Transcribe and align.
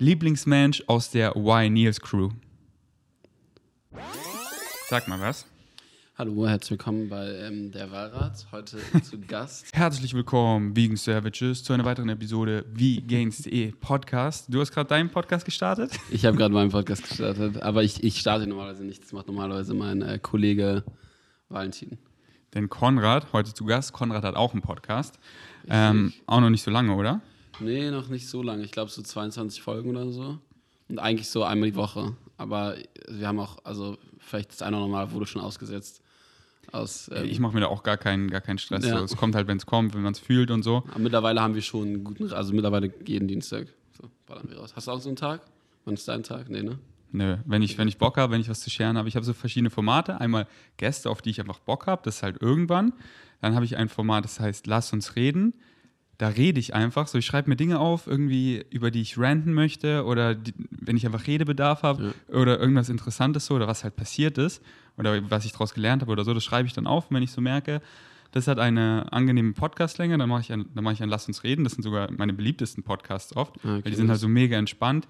Lieblingsmensch 0.00 0.84
aus 0.86 1.10
der 1.10 1.34
Y 1.34 1.72
Niels 1.72 2.00
Crew? 2.00 2.30
Sag 4.88 5.08
mal 5.08 5.20
was. 5.20 5.44
Hallo, 6.16 6.46
herzlich 6.46 6.70
willkommen 6.70 7.08
bei 7.08 7.26
ähm, 7.34 7.72
der 7.72 7.90
Wahlrat. 7.90 8.46
Heute 8.52 8.78
zu 9.02 9.18
Gast. 9.20 9.66
Herzlich 9.72 10.14
willkommen, 10.14 10.76
Vegan 10.76 10.96
Savages, 10.96 11.64
zu 11.64 11.72
einer 11.72 11.84
weiteren 11.84 12.10
Episode 12.10 12.64
Wie 12.72 13.00
Gains.de 13.00 13.72
Podcast. 13.72 14.46
Du 14.48 14.60
hast 14.60 14.70
gerade 14.70 14.88
deinen 14.88 15.10
Podcast 15.10 15.44
gestartet? 15.44 15.90
Ich 16.10 16.24
habe 16.24 16.36
gerade 16.36 16.54
meinen 16.54 16.70
Podcast 16.70 17.02
gestartet, 17.08 17.60
aber 17.60 17.82
ich, 17.82 18.04
ich 18.04 18.20
starte 18.20 18.46
normalerweise 18.46 18.84
nicht. 18.84 19.02
Das 19.02 19.12
macht 19.12 19.26
normalerweise 19.26 19.74
mein 19.74 20.02
äh, 20.02 20.20
Kollege 20.22 20.84
Valentin. 21.48 21.98
Denn 22.54 22.68
Konrad, 22.68 23.32
heute 23.32 23.52
zu 23.52 23.64
Gast, 23.64 23.92
Konrad 23.92 24.22
hat 24.22 24.36
auch 24.36 24.52
einen 24.52 24.62
Podcast. 24.62 25.18
Ähm, 25.68 26.12
auch 26.26 26.40
noch 26.40 26.50
nicht 26.50 26.62
so 26.62 26.70
lange, 26.70 26.94
oder? 26.94 27.20
Nee, 27.60 27.90
noch 27.90 28.08
nicht 28.08 28.28
so 28.28 28.42
lange. 28.42 28.64
Ich 28.64 28.72
glaube 28.72 28.90
so 28.90 29.02
22 29.02 29.62
Folgen 29.62 29.90
oder 29.90 30.10
so. 30.10 30.38
Und 30.88 30.98
eigentlich 30.98 31.28
so 31.28 31.44
einmal 31.44 31.70
die 31.70 31.76
Woche. 31.76 32.16
Aber 32.36 32.76
wir 33.08 33.26
haben 33.26 33.38
auch, 33.38 33.58
also 33.64 33.98
vielleicht 34.18 34.50
das 34.50 34.62
eine 34.62 34.76
oder 34.76 34.84
andere 34.84 35.06
Mal 35.06 35.12
wurde 35.12 35.26
schon 35.26 35.42
ausgesetzt. 35.42 36.02
Aus, 36.70 37.10
ähm, 37.14 37.24
ich 37.24 37.40
mache 37.40 37.54
mir 37.54 37.60
da 37.60 37.66
auch 37.66 37.82
gar 37.82 37.96
keinen, 37.96 38.30
gar 38.30 38.40
keinen 38.40 38.58
Stress. 38.58 38.84
Ja. 38.84 38.98
So, 38.98 39.04
es 39.04 39.16
kommt 39.16 39.34
halt, 39.34 39.46
wenn 39.48 39.56
es 39.56 39.66
kommt, 39.66 39.94
wenn 39.94 40.02
man 40.02 40.12
es 40.12 40.18
fühlt 40.18 40.50
und 40.50 40.62
so. 40.62 40.84
aber 40.90 40.98
mittlerweile 40.98 41.40
haben 41.40 41.54
wir 41.54 41.62
schon 41.62 41.88
einen 41.88 42.04
guten, 42.04 42.30
also 42.32 42.52
mittlerweile 42.52 42.92
jeden 43.06 43.26
Dienstag. 43.26 43.68
So, 44.00 44.10
ballern 44.26 44.48
wir 44.48 44.58
raus. 44.58 44.74
Hast 44.76 44.86
du 44.86 44.92
auch 44.92 45.00
so 45.00 45.08
einen 45.08 45.16
Tag? 45.16 45.40
Wann 45.84 45.94
ist 45.94 46.06
dein 46.06 46.22
Tag? 46.22 46.50
Nee, 46.50 46.62
ne? 46.62 46.78
Nö, 47.10 47.38
wenn 47.46 47.62
ich, 47.62 47.78
wenn 47.78 47.88
ich 47.88 47.96
Bock 47.96 48.18
habe, 48.18 48.34
wenn 48.34 48.40
ich 48.40 48.50
was 48.50 48.60
zu 48.60 48.68
scheren 48.68 48.98
habe. 48.98 49.08
Ich 49.08 49.16
habe 49.16 49.24
so 49.24 49.32
verschiedene 49.32 49.70
Formate. 49.70 50.20
Einmal 50.20 50.46
Gäste, 50.76 51.08
auf 51.08 51.22
die 51.22 51.30
ich 51.30 51.40
einfach 51.40 51.58
Bock 51.58 51.86
habe, 51.86 52.02
das 52.04 52.16
ist 52.16 52.22
halt 52.22 52.42
irgendwann. 52.42 52.92
Dann 53.40 53.54
habe 53.54 53.64
ich 53.64 53.76
ein 53.76 53.88
Format, 53.88 54.24
das 54.24 54.40
heißt 54.40 54.66
Lass 54.66 54.92
uns 54.92 55.16
reden. 55.16 55.54
Da 56.18 56.28
rede 56.28 56.58
ich 56.58 56.74
einfach. 56.74 57.06
So, 57.06 57.16
ich 57.18 57.26
schreibe 57.26 57.48
mir 57.48 57.56
Dinge 57.56 57.78
auf, 57.78 58.06
irgendwie, 58.08 58.64
über 58.70 58.90
die 58.90 59.00
ich 59.02 59.16
ranten 59.18 59.54
möchte 59.54 60.04
oder 60.04 60.34
die, 60.34 60.52
wenn 60.70 60.96
ich 60.96 61.06
einfach 61.06 61.26
Redebedarf 61.28 61.82
habe 61.84 62.12
oder 62.28 62.58
irgendwas 62.58 62.88
Interessantes 62.88 63.46
so 63.46 63.54
oder 63.54 63.68
was 63.68 63.84
halt 63.84 63.94
passiert 63.94 64.36
ist 64.36 64.60
oder 64.96 65.30
was 65.30 65.44
ich 65.44 65.52
daraus 65.52 65.74
gelernt 65.74 66.02
habe 66.02 66.10
oder 66.10 66.24
so, 66.24 66.34
das 66.34 66.42
schreibe 66.44 66.66
ich 66.66 66.72
dann 66.74 66.88
auf. 66.88 67.06
Wenn 67.10 67.22
ich 67.22 67.30
so 67.30 67.40
merke, 67.40 67.80
das 68.32 68.48
hat 68.48 68.58
eine 68.58 69.06
angenehme 69.12 69.52
Podcastlänge, 69.52 70.18
dann 70.18 70.28
mache 70.28 70.40
ich, 70.40 70.52
ein, 70.52 70.66
dann 70.74 70.82
mache 70.82 70.94
ich 70.94 71.02
ein 71.04 71.08
Lass 71.08 71.28
uns 71.28 71.44
reden. 71.44 71.62
Das 71.62 71.74
sind 71.74 71.82
sogar 71.84 72.10
meine 72.10 72.32
beliebtesten 72.32 72.82
Podcasts 72.82 73.34
oft, 73.36 73.54
Ah, 73.64 73.76
okay. 73.76 73.84
weil 73.84 73.90
die 73.92 73.96
sind 73.96 74.10
halt 74.10 74.18
so 74.20 74.28
mega 74.28 74.58
entspannt. 74.58 75.06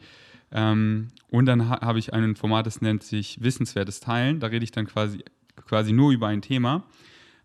Ähm, 0.52 1.08
und 1.30 1.46
dann 1.46 1.68
ha 1.70 1.80
habe 1.80 1.98
ich 1.98 2.12
ein 2.12 2.36
Format, 2.36 2.66
das 2.66 2.80
nennt 2.82 3.02
sich 3.02 3.42
Wissenswertes 3.42 4.00
Teilen. 4.00 4.40
Da 4.40 4.48
rede 4.48 4.62
ich 4.64 4.72
dann 4.72 4.86
quasi, 4.86 5.24
quasi 5.66 5.92
nur 5.92 6.12
über 6.12 6.26
ein 6.28 6.42
Thema. 6.42 6.84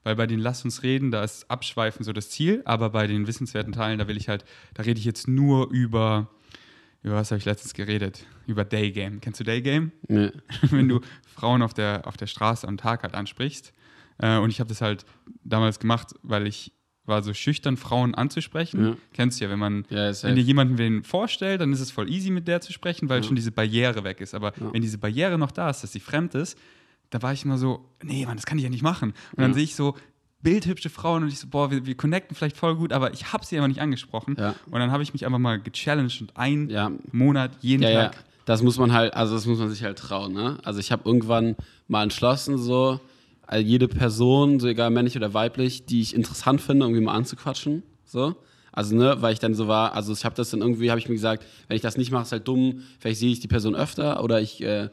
Weil 0.04 0.16
bei 0.16 0.28
den 0.28 0.40
Lass 0.40 0.66
uns 0.66 0.84
reden, 0.84 1.12
da 1.12 1.24
ist 1.24 1.50
Abschweifen 1.50 2.04
so 2.04 2.12
das 2.14 2.30
Ziel, 2.30 2.62
aber 2.66 2.90
bei 2.90 3.08
den 3.08 3.26
wissenswerten 3.28 3.72
Teilen, 3.74 4.00
da 4.00 4.08
will 4.08 4.18
ich 4.18 4.28
halt, 4.30 4.44
da 4.74 4.84
rede 4.84 5.00
ich 5.00 5.06
jetzt 5.06 5.28
nur 5.28 5.70
über, 5.72 6.30
über 7.04 7.16
was 7.16 7.32
habe 7.32 7.40
ich 7.40 7.46
letztens 7.46 7.74
geredet? 7.74 8.26
Über 8.46 8.66
Daygame. 8.66 9.20
Kennst 9.20 9.40
du 9.40 9.44
Daygame? 9.46 9.92
Nee. 10.08 10.32
wenn 10.72 10.90
du 10.90 11.00
Frauen 11.34 11.62
auf 11.62 11.74
der, 11.74 12.02
auf 12.06 12.18
der 12.18 12.28
Straße 12.28 12.68
am 12.68 12.78
Tag 12.78 13.04
halt 13.04 13.14
ansprichst. 13.16 13.74
Äh, 14.18 14.38
und 14.38 14.50
ich 14.50 14.60
habe 14.60 14.68
das 14.68 14.82
halt 14.82 15.06
damals 15.44 15.80
gemacht, 15.80 16.14
weil 16.22 16.48
ich 16.48 16.74
war 17.06 17.22
so 17.22 17.34
schüchtern, 17.34 17.76
Frauen 17.76 18.16
anzusprechen. 18.16 18.86
Ja. 18.86 18.96
Kennst 19.14 19.40
du 19.40 19.46
ja, 19.46 19.52
wenn 19.52 19.60
man, 19.60 19.86
Ja, 19.90 20.12
wenn 20.24 20.36
dir 20.36 20.42
jemanden 20.42 20.78
wen 20.78 21.04
vorstellt, 21.04 21.60
dann 21.60 21.74
ist 21.74 21.82
es 21.82 21.92
voll 21.92 22.10
easy 22.10 22.30
mit 22.30 22.48
der 22.48 22.62
zu 22.62 22.72
sprechen, 22.72 23.10
weil 23.10 23.22
Ja. 23.22 23.24
schon 23.24 23.36
diese 23.36 23.52
Barriere 23.52 24.04
weg 24.06 24.22
ist. 24.22 24.34
Aber 24.34 24.54
wenn 24.58 24.82
diese 24.82 24.98
Barriere 24.98 25.38
noch 25.38 25.52
da 25.52 25.70
ist, 25.70 25.82
dass 25.84 25.92
sie 25.92 26.00
fremd 26.00 26.34
ist, 26.36 26.58
da 27.14 27.22
war 27.22 27.32
ich 27.34 27.46
immer 27.46 27.58
so, 27.58 27.86
nee, 28.02 28.26
Mann, 28.26 28.36
das 28.38 28.46
kann 28.46 28.58
ich 28.58 28.64
ja 28.64 28.70
nicht 28.70 28.82
machen. 28.84 29.10
Und 29.32 29.42
dann 29.42 29.52
Ja. 29.52 29.56
sehe 29.56 29.64
ich 29.64 29.76
so 29.76 29.96
bildhübsche 30.42 30.90
Frauen 30.90 31.24
und 31.24 31.30
ich 31.30 31.40
so, 31.40 31.48
boah, 31.48 31.72
wir, 31.72 31.86
wir 31.86 31.96
connecten 31.96 32.36
vielleicht 32.36 32.58
voll 32.58 32.76
gut, 32.76 32.92
aber 32.92 33.14
ich 33.14 33.32
habe 33.32 33.46
sie 33.46 33.56
einfach 33.56 33.68
nicht 33.70 33.82
angesprochen. 33.82 34.36
Ja. 34.40 34.56
Und 34.66 34.80
dann 34.80 34.92
habe 34.92 35.04
ich 35.04 35.14
mich 35.14 35.26
einfach 35.26 35.40
mal 35.40 35.60
gechallenged 35.60 36.22
und 36.22 36.36
einen 36.38 36.70
Ja, 36.70 36.92
Monat 37.12 37.52
jeden 37.62 37.84
Tag. 37.84 38.24
das 38.46 38.62
muss 38.62 38.78
man 38.78 38.92
halt, 38.92 39.14
also 39.14 39.36
das 39.36 39.46
muss 39.46 39.60
man 39.60 39.70
sich 39.70 39.84
halt 39.84 39.98
trauen, 40.00 40.34
ne? 40.34 40.58
Also 40.64 40.80
ich 40.80 40.92
habe 40.92 41.04
irgendwann 41.06 41.56
mal 41.88 42.04
entschlossen, 42.04 42.58
so 42.58 43.00
also 43.46 43.64
jede 43.66 43.88
Person, 43.88 44.60
so 44.60 44.68
egal 44.68 44.90
männlich 44.90 45.16
oder 45.16 45.34
weiblich, 45.34 45.86
die 45.86 46.02
ich 46.02 46.16
interessant 46.16 46.60
finde, 46.62 46.86
irgendwie 46.86 47.04
mal 47.04 47.14
anzuquatschen, 47.14 47.84
so. 48.06 48.36
Also, 48.76 48.96
ne, 48.96 49.18
weil 49.22 49.34
ich 49.34 49.40
dann 49.40 49.54
so 49.54 49.68
war, 49.68 49.94
also 49.94 50.12
ich 50.14 50.26
habe 50.26 50.34
das 50.34 50.50
dann 50.50 50.62
irgendwie, 50.62 50.90
habe 50.90 51.00
ich 51.00 51.08
mir 51.08 51.14
gesagt, 51.14 51.46
wenn 51.68 51.76
ich 51.76 51.84
das 51.84 51.96
nicht 51.96 52.10
mache, 52.12 52.24
ist 52.24 52.32
halt 52.32 52.48
dumm, 52.48 52.82
vielleicht 53.00 53.20
sehe 53.20 53.32
ich 53.32 53.40
die 53.40 53.48
Person 53.48 53.76
öfter 53.76 54.24
oder 54.24 54.42
ich, 54.42 54.64
äh, 54.64 54.90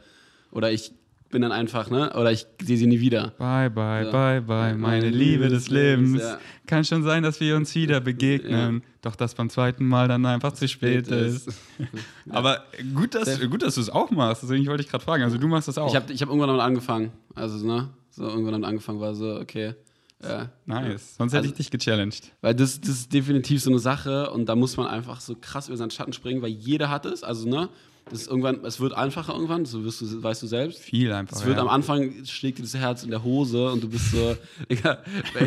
oder 0.52 0.70
ich 0.70 0.92
bin 1.30 1.42
dann 1.42 1.52
einfach, 1.52 1.90
ne, 1.90 2.12
oder 2.14 2.32
ich 2.32 2.46
sehe 2.62 2.76
sie 2.76 2.86
nie 2.86 3.00
wieder. 3.00 3.28
Bye, 3.38 3.70
bye, 3.70 4.04
Ja. 4.06 4.10
bye, 4.10 4.40
bye, 4.42 4.74
meine 4.74 5.08
Liebe 5.10 5.48
des 5.48 5.68
Lebens. 5.68 6.20
ja. 6.20 6.38
Kann 6.66 6.84
schon 6.84 7.02
sein, 7.02 7.22
dass 7.22 7.40
wir 7.40 7.56
uns 7.56 7.74
wieder 7.74 8.00
begegnen, 8.00 8.82
doch 9.02 9.16
dass 9.16 9.34
beim 9.34 9.48
zweiten 9.48 9.86
Mal 9.86 10.08
dann 10.08 10.24
einfach 10.26 10.52
zu 10.52 10.66
spät 10.68 11.08
ist. 11.08 11.48
Aber 12.30 12.64
gut, 12.94 13.14
dass, 13.14 13.40
gut, 13.48 13.62
dass 13.62 13.76
du 13.76 13.80
es 13.80 13.90
auch 13.90 14.10
machst. 14.10 14.42
Deswegen 14.42 14.66
wollte 14.66 14.82
ich 14.82 14.88
gerade 14.90 15.04
fragen. 15.04 15.22
Also 15.22 15.38
du 15.38 15.46
machst 15.48 15.68
das 15.68 15.78
auch. 15.78 15.88
Ich 15.88 15.96
habe 15.96 16.12
ich 16.12 16.20
hab 16.22 16.28
irgendwann 16.28 16.48
damit 16.48 16.62
angefangen, 16.62 17.12
also, 17.34 17.64
ne, 17.66 17.88
so 18.10 18.24
irgendwann 18.24 18.52
damit 18.52 18.68
angefangen 18.68 19.00
war 19.00 19.14
so, 19.14 19.36
okay, 19.40 19.74
ja. 20.22 20.50
nice. 20.66 21.16
Sonst 21.16 21.32
hätte 21.32 21.42
Also- 21.42 21.50
ich 21.50 21.56
dich 21.56 21.70
gechallenged. 21.70 22.32
Weil 22.40 22.54
das, 22.54 22.80
das 22.80 22.90
ist 22.90 23.12
definitiv 23.12 23.62
so 23.62 23.70
eine 23.70 23.78
Sache 23.78 24.30
und 24.30 24.48
da 24.48 24.56
muss 24.56 24.76
man 24.76 24.86
einfach 24.86 25.20
so 25.20 25.36
krass 25.40 25.68
über 25.68 25.76
seinen 25.76 25.90
Schatten 25.90 26.12
springen, 26.12 26.42
weil 26.42 26.50
jeder 26.50 26.90
hat 26.90 27.06
es. 27.06 27.22
Also, 27.22 27.48
ne? 27.48 27.68
Das 28.10 28.22
ist 28.22 28.28
irgendwann, 28.28 28.64
es 28.64 28.80
wird 28.80 28.92
einfacher 28.92 29.32
irgendwann, 29.32 29.64
so 29.64 29.84
wirst 29.84 30.00
du, 30.00 30.22
weißt 30.22 30.42
du 30.42 30.46
selbst. 30.46 30.80
Viel 30.80 31.12
einfach. 31.12 31.36
Es 31.36 31.46
wird 31.46 31.56
ja. 31.56 31.62
am 31.62 31.68
Anfang 31.68 32.24
schlägt 32.24 32.58
dir 32.58 32.62
das 32.62 32.74
Herz 32.74 33.04
in 33.04 33.10
der 33.10 33.22
Hose 33.22 33.70
und 33.70 33.82
du 33.82 33.88
bist 33.88 34.10
so, 34.10 34.36
Digga, 34.70 34.98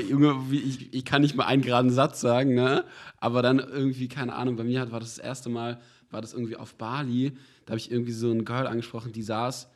Junge, 0.10 0.38
ich, 0.52 0.94
ich 0.94 1.06
kann 1.06 1.22
nicht 1.22 1.36
mal 1.36 1.46
einen 1.46 1.62
geraden 1.62 1.92
Satz 1.92 2.22
sagen, 2.22 2.56
ne? 2.56 2.86
Aber 3.20 3.42
dann 3.42 3.60
irgendwie, 3.60 4.08
keine 4.08 4.34
Ahnung, 4.34 4.56
bei 4.56 4.64
mir 4.64 4.80
hat, 4.80 4.92
war 4.92 5.00
das 5.00 5.16
das 5.16 5.26
erste 5.26 5.50
Mal, 5.50 5.82
war 6.10 6.22
das 6.22 6.34
irgendwie 6.34 6.56
auf 6.56 6.76
Bali, 6.76 7.34
da 7.66 7.72
habe 7.72 7.80
ich 7.80 7.92
irgendwie 7.92 8.12
so 8.12 8.32
ein 8.32 8.46
Girl 8.46 8.68
angesprochen, 8.68 9.12
die 9.12 9.24
saß 9.24 9.68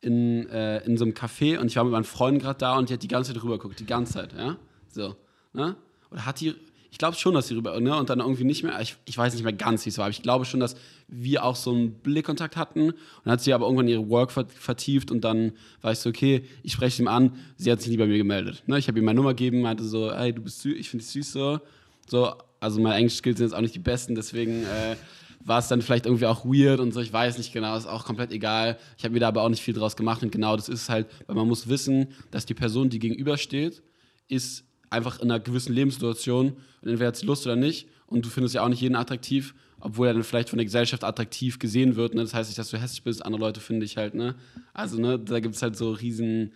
in, 0.00 0.48
äh, 0.50 0.84
in 0.84 0.96
so 0.96 1.04
einem 1.04 1.14
Café 1.14 1.58
und 1.58 1.66
ich 1.66 1.76
war 1.76 1.84
mit 1.84 1.92
meinen 1.92 2.04
Freunden 2.04 2.40
gerade 2.40 2.58
da 2.58 2.76
und 2.76 2.88
die 2.88 2.94
hat 2.94 3.02
die 3.02 3.08
ganze 3.08 3.32
Zeit 3.32 3.42
rüber 3.42 3.56
geguckt, 3.56 3.80
die 3.80 3.86
ganze 3.86 4.14
Zeit, 4.14 4.34
ja? 4.34 4.56
So, 4.88 5.16
ne? 5.52 5.76
Oder 6.10 6.26
hat 6.26 6.40
die, 6.40 6.54
ich 6.90 6.98
glaube 6.98 7.16
schon, 7.16 7.34
dass 7.34 7.48
sie 7.48 7.54
rüber, 7.54 7.78
ne? 7.80 7.96
Und 7.96 8.10
dann 8.10 8.20
irgendwie 8.20 8.44
nicht 8.44 8.62
mehr, 8.62 8.80
ich, 8.80 8.96
ich 9.04 9.16
weiß 9.16 9.34
nicht 9.34 9.42
mehr 9.42 9.52
ganz, 9.52 9.84
wie 9.84 9.90
es 9.90 9.98
war, 9.98 10.04
aber 10.04 10.10
ich 10.10 10.22
glaube 10.22 10.44
schon, 10.44 10.60
dass 10.60 10.76
wir 11.08 11.44
auch 11.44 11.56
so 11.56 11.72
einen 11.72 11.92
Blickkontakt 11.92 12.56
hatten. 12.56 12.90
Und 12.90 12.96
dann 13.24 13.32
hat 13.32 13.40
sie 13.40 13.52
aber 13.52 13.66
irgendwann 13.66 13.88
ihre 13.88 14.08
Work 14.08 14.32
ver 14.32 14.46
vertieft 14.46 15.10
und 15.10 15.22
dann 15.22 15.52
war 15.80 15.92
ich 15.92 15.98
so, 15.98 16.10
okay, 16.10 16.42
ich 16.62 16.72
spreche 16.72 17.02
ihm 17.02 17.08
an, 17.08 17.32
sie 17.56 17.70
hat 17.70 17.80
sich 17.80 17.90
nie 17.90 17.96
bei 17.96 18.06
mir 18.06 18.18
gemeldet. 18.18 18.62
Ne? 18.66 18.78
Ich 18.78 18.88
habe 18.88 18.98
ihm 18.98 19.04
meine 19.04 19.16
Nummer 19.16 19.30
gegeben, 19.30 19.62
meinte 19.62 19.84
so, 19.84 20.12
hey, 20.12 20.32
du 20.32 20.42
bist 20.42 20.60
süß, 20.62 20.74
ich 20.76 20.90
finde 20.90 21.04
dich 21.04 21.12
süß 21.12 21.32
so. 21.32 21.60
So, 22.08 22.34
also 22.60 22.80
meine 22.80 22.96
Englisch-Skills 22.96 23.38
sind 23.38 23.48
jetzt 23.48 23.54
auch 23.54 23.60
nicht 23.60 23.74
die 23.74 23.80
besten, 23.80 24.14
deswegen 24.14 24.62
äh, 24.62 24.96
war 25.44 25.58
es 25.60 25.68
dann 25.68 25.82
vielleicht 25.82 26.06
irgendwie 26.06 26.26
auch 26.26 26.44
weird 26.44 26.80
und 26.80 26.92
so, 26.92 27.00
ich 27.00 27.12
weiß 27.12 27.38
nicht 27.38 27.52
genau, 27.52 27.76
ist 27.76 27.86
auch 27.86 28.04
komplett 28.04 28.32
egal. 28.32 28.78
Ich 28.98 29.04
habe 29.04 29.14
mir 29.14 29.20
da 29.20 29.28
aber 29.28 29.42
auch 29.42 29.48
nicht 29.48 29.62
viel 29.62 29.74
draus 29.74 29.96
gemacht 29.96 30.22
und 30.22 30.32
genau 30.32 30.56
das 30.56 30.68
ist 30.68 30.88
halt, 30.88 31.06
weil 31.26 31.36
man 31.36 31.46
muss 31.46 31.68
wissen, 31.68 32.08
dass 32.30 32.46
die 32.46 32.54
Person, 32.54 32.90
die 32.90 32.98
gegenübersteht, 32.98 33.82
ist 34.28 34.64
einfach 34.90 35.20
in 35.20 35.30
einer 35.30 35.40
gewissen 35.40 35.72
Lebenssituation 35.72 36.48
und 36.82 36.88
entweder 36.88 37.08
hat 37.08 37.16
sie 37.16 37.26
Lust 37.26 37.46
oder 37.46 37.56
nicht 37.56 37.88
und 38.06 38.24
du 38.24 38.28
findest 38.28 38.54
ja 38.54 38.62
auch 38.64 38.68
nicht 38.68 38.80
jeden 38.80 38.96
attraktiv, 38.96 39.54
obwohl 39.80 40.06
er 40.08 40.14
dann 40.14 40.22
vielleicht 40.24 40.48
von 40.50 40.58
der 40.58 40.64
Gesellschaft 40.64 41.04
attraktiv 41.04 41.58
gesehen 41.58 41.96
wird. 41.96 42.14
Ne? 42.14 42.22
Das 42.22 42.34
heißt 42.34 42.48
nicht, 42.50 42.58
dass 42.58 42.70
du 42.70 42.78
hässlich 42.80 43.02
bist, 43.02 43.24
andere 43.24 43.40
Leute 43.40 43.60
finde 43.60 43.84
ich 43.84 43.96
halt, 43.96 44.14
ne? 44.14 44.34
Also, 44.74 44.98
ne, 45.00 45.18
da 45.18 45.40
gibt 45.40 45.54
es 45.54 45.62
halt 45.62 45.76
so 45.76 45.92
riesen, 45.92 46.52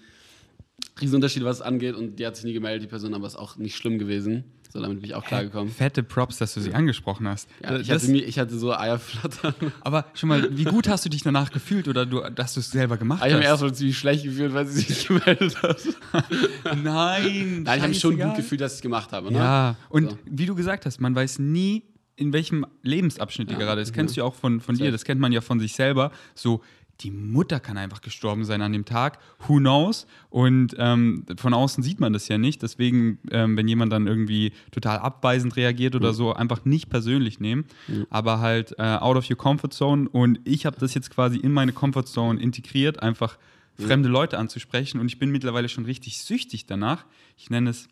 riesen 1.00 1.16
Unterschiede, 1.16 1.44
was 1.44 1.56
es 1.56 1.62
angeht 1.62 1.94
und 1.94 2.18
die 2.18 2.26
hat 2.26 2.36
sich 2.36 2.44
nie 2.44 2.52
gemeldet, 2.52 2.82
die 2.82 2.88
Person, 2.88 3.14
aber 3.14 3.26
ist 3.26 3.36
auch 3.36 3.56
nicht 3.56 3.76
schlimm 3.76 3.98
gewesen. 3.98 4.44
So, 4.72 4.80
damit 4.80 5.00
bin 5.00 5.10
ich 5.10 5.16
auch 5.16 5.24
klargekommen. 5.24 5.72
Fette 5.72 6.04
Props, 6.04 6.38
dass 6.38 6.54
du 6.54 6.60
sie 6.60 6.72
angesprochen 6.72 7.26
hast. 7.26 7.48
Ja, 7.60 7.76
ich, 7.80 7.90
hatte 7.90 8.06
ich 8.12 8.38
hatte 8.38 8.56
so 8.56 8.72
Eierflattern. 8.72 9.54
aber 9.80 10.06
schon 10.14 10.28
mal, 10.28 10.56
wie 10.56 10.62
gut 10.62 10.88
hast 10.88 11.04
du 11.04 11.08
dich 11.08 11.22
danach 11.24 11.50
gefühlt 11.50 11.88
oder 11.88 12.06
du, 12.06 12.20
dass 12.30 12.54
du 12.54 12.60
es 12.60 12.70
selber 12.70 12.96
gemacht 12.96 13.20
Aber 13.20 13.26
ich 13.26 13.32
habe 13.32 13.40
mich 13.40 13.48
hast? 13.48 13.54
erstmal 13.54 13.74
ziemlich 13.74 13.98
schlecht 13.98 14.22
gefühlt, 14.22 14.54
weil 14.54 14.66
sie 14.68 14.78
sich 14.80 14.88
nicht 14.90 15.08
gemeldet 15.08 15.60
hat. 15.60 15.80
Nein, 16.64 17.62
Nein, 17.64 17.64
ich 17.64 17.68
habe 17.68 17.88
mich 17.88 17.98
schon 17.98 18.16
gut 18.16 18.36
gefühlt, 18.36 18.60
dass 18.60 18.72
ich 18.74 18.76
es 18.78 18.82
gemacht 18.82 19.10
habe. 19.10 19.32
Ne? 19.32 19.38
Ja, 19.38 19.76
und 19.88 20.10
So. 20.10 20.18
wie 20.26 20.46
du 20.46 20.54
gesagt 20.54 20.86
hast, 20.86 21.00
man 21.00 21.16
weiß 21.16 21.40
nie, 21.40 21.82
in 22.20 22.32
welchem 22.32 22.66
Lebensabschnitt 22.82 23.50
ihr 23.50 23.58
Ja, 23.58 23.64
gerade 23.64 23.80
ist. 23.80 23.88
Das 23.88 23.94
kennst 23.94 24.16
du 24.16 24.20
ja 24.20 24.26
auch 24.26 24.34
von, 24.34 24.60
von 24.60 24.76
dir, 24.76 24.92
das 24.92 25.04
kennt 25.04 25.20
man 25.20 25.32
ja 25.32 25.40
von 25.40 25.58
sich 25.58 25.74
selber. 25.74 26.12
So, 26.34 26.62
die 27.00 27.10
Mutter 27.10 27.60
kann 27.60 27.78
einfach 27.78 28.02
gestorben 28.02 28.44
sein 28.44 28.60
an 28.60 28.72
dem 28.72 28.84
Tag. 28.84 29.18
Who 29.46 29.56
knows? 29.56 30.06
Und 30.28 30.74
ähm, 30.78 31.24
von 31.36 31.54
außen 31.54 31.82
sieht 31.82 31.98
man 31.98 32.12
das 32.12 32.28
ja 32.28 32.36
nicht. 32.36 32.62
Deswegen, 32.62 33.18
ähm, 33.30 33.56
wenn 33.56 33.66
jemand 33.66 33.90
dann 33.92 34.06
irgendwie 34.06 34.52
total 34.70 34.98
abweisend 34.98 35.56
reagiert 35.56 35.96
oder 35.96 36.12
so, 36.12 36.34
einfach 36.34 36.64
nicht 36.64 36.90
persönlich 36.90 37.40
nehmen. 37.40 37.64
Aber 38.10 38.40
halt 38.40 38.74
äh, 38.78 38.82
out 38.82 39.16
of 39.16 39.30
your 39.30 39.36
comfort 39.38 39.70
zone. 39.70 40.08
Und 40.10 40.40
ich 40.44 40.66
habe 40.66 40.76
das 40.78 40.92
jetzt 40.92 41.10
quasi 41.10 41.38
in 41.38 41.52
meine 41.52 41.72
Comfort 41.72 42.04
Zone 42.04 42.40
integriert, 42.40 43.02
einfach 43.02 43.38
fremde 43.78 44.10
Leute 44.10 44.36
anzusprechen. 44.36 45.00
Und 45.00 45.06
ich 45.06 45.18
bin 45.18 45.30
mittlerweile 45.30 45.70
schon 45.70 45.86
richtig 45.86 46.18
süchtig 46.18 46.66
danach. 46.66 47.06
Ich 47.38 47.48
nenne 47.48 47.70
es 47.70 47.88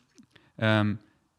ähm, 0.59 0.99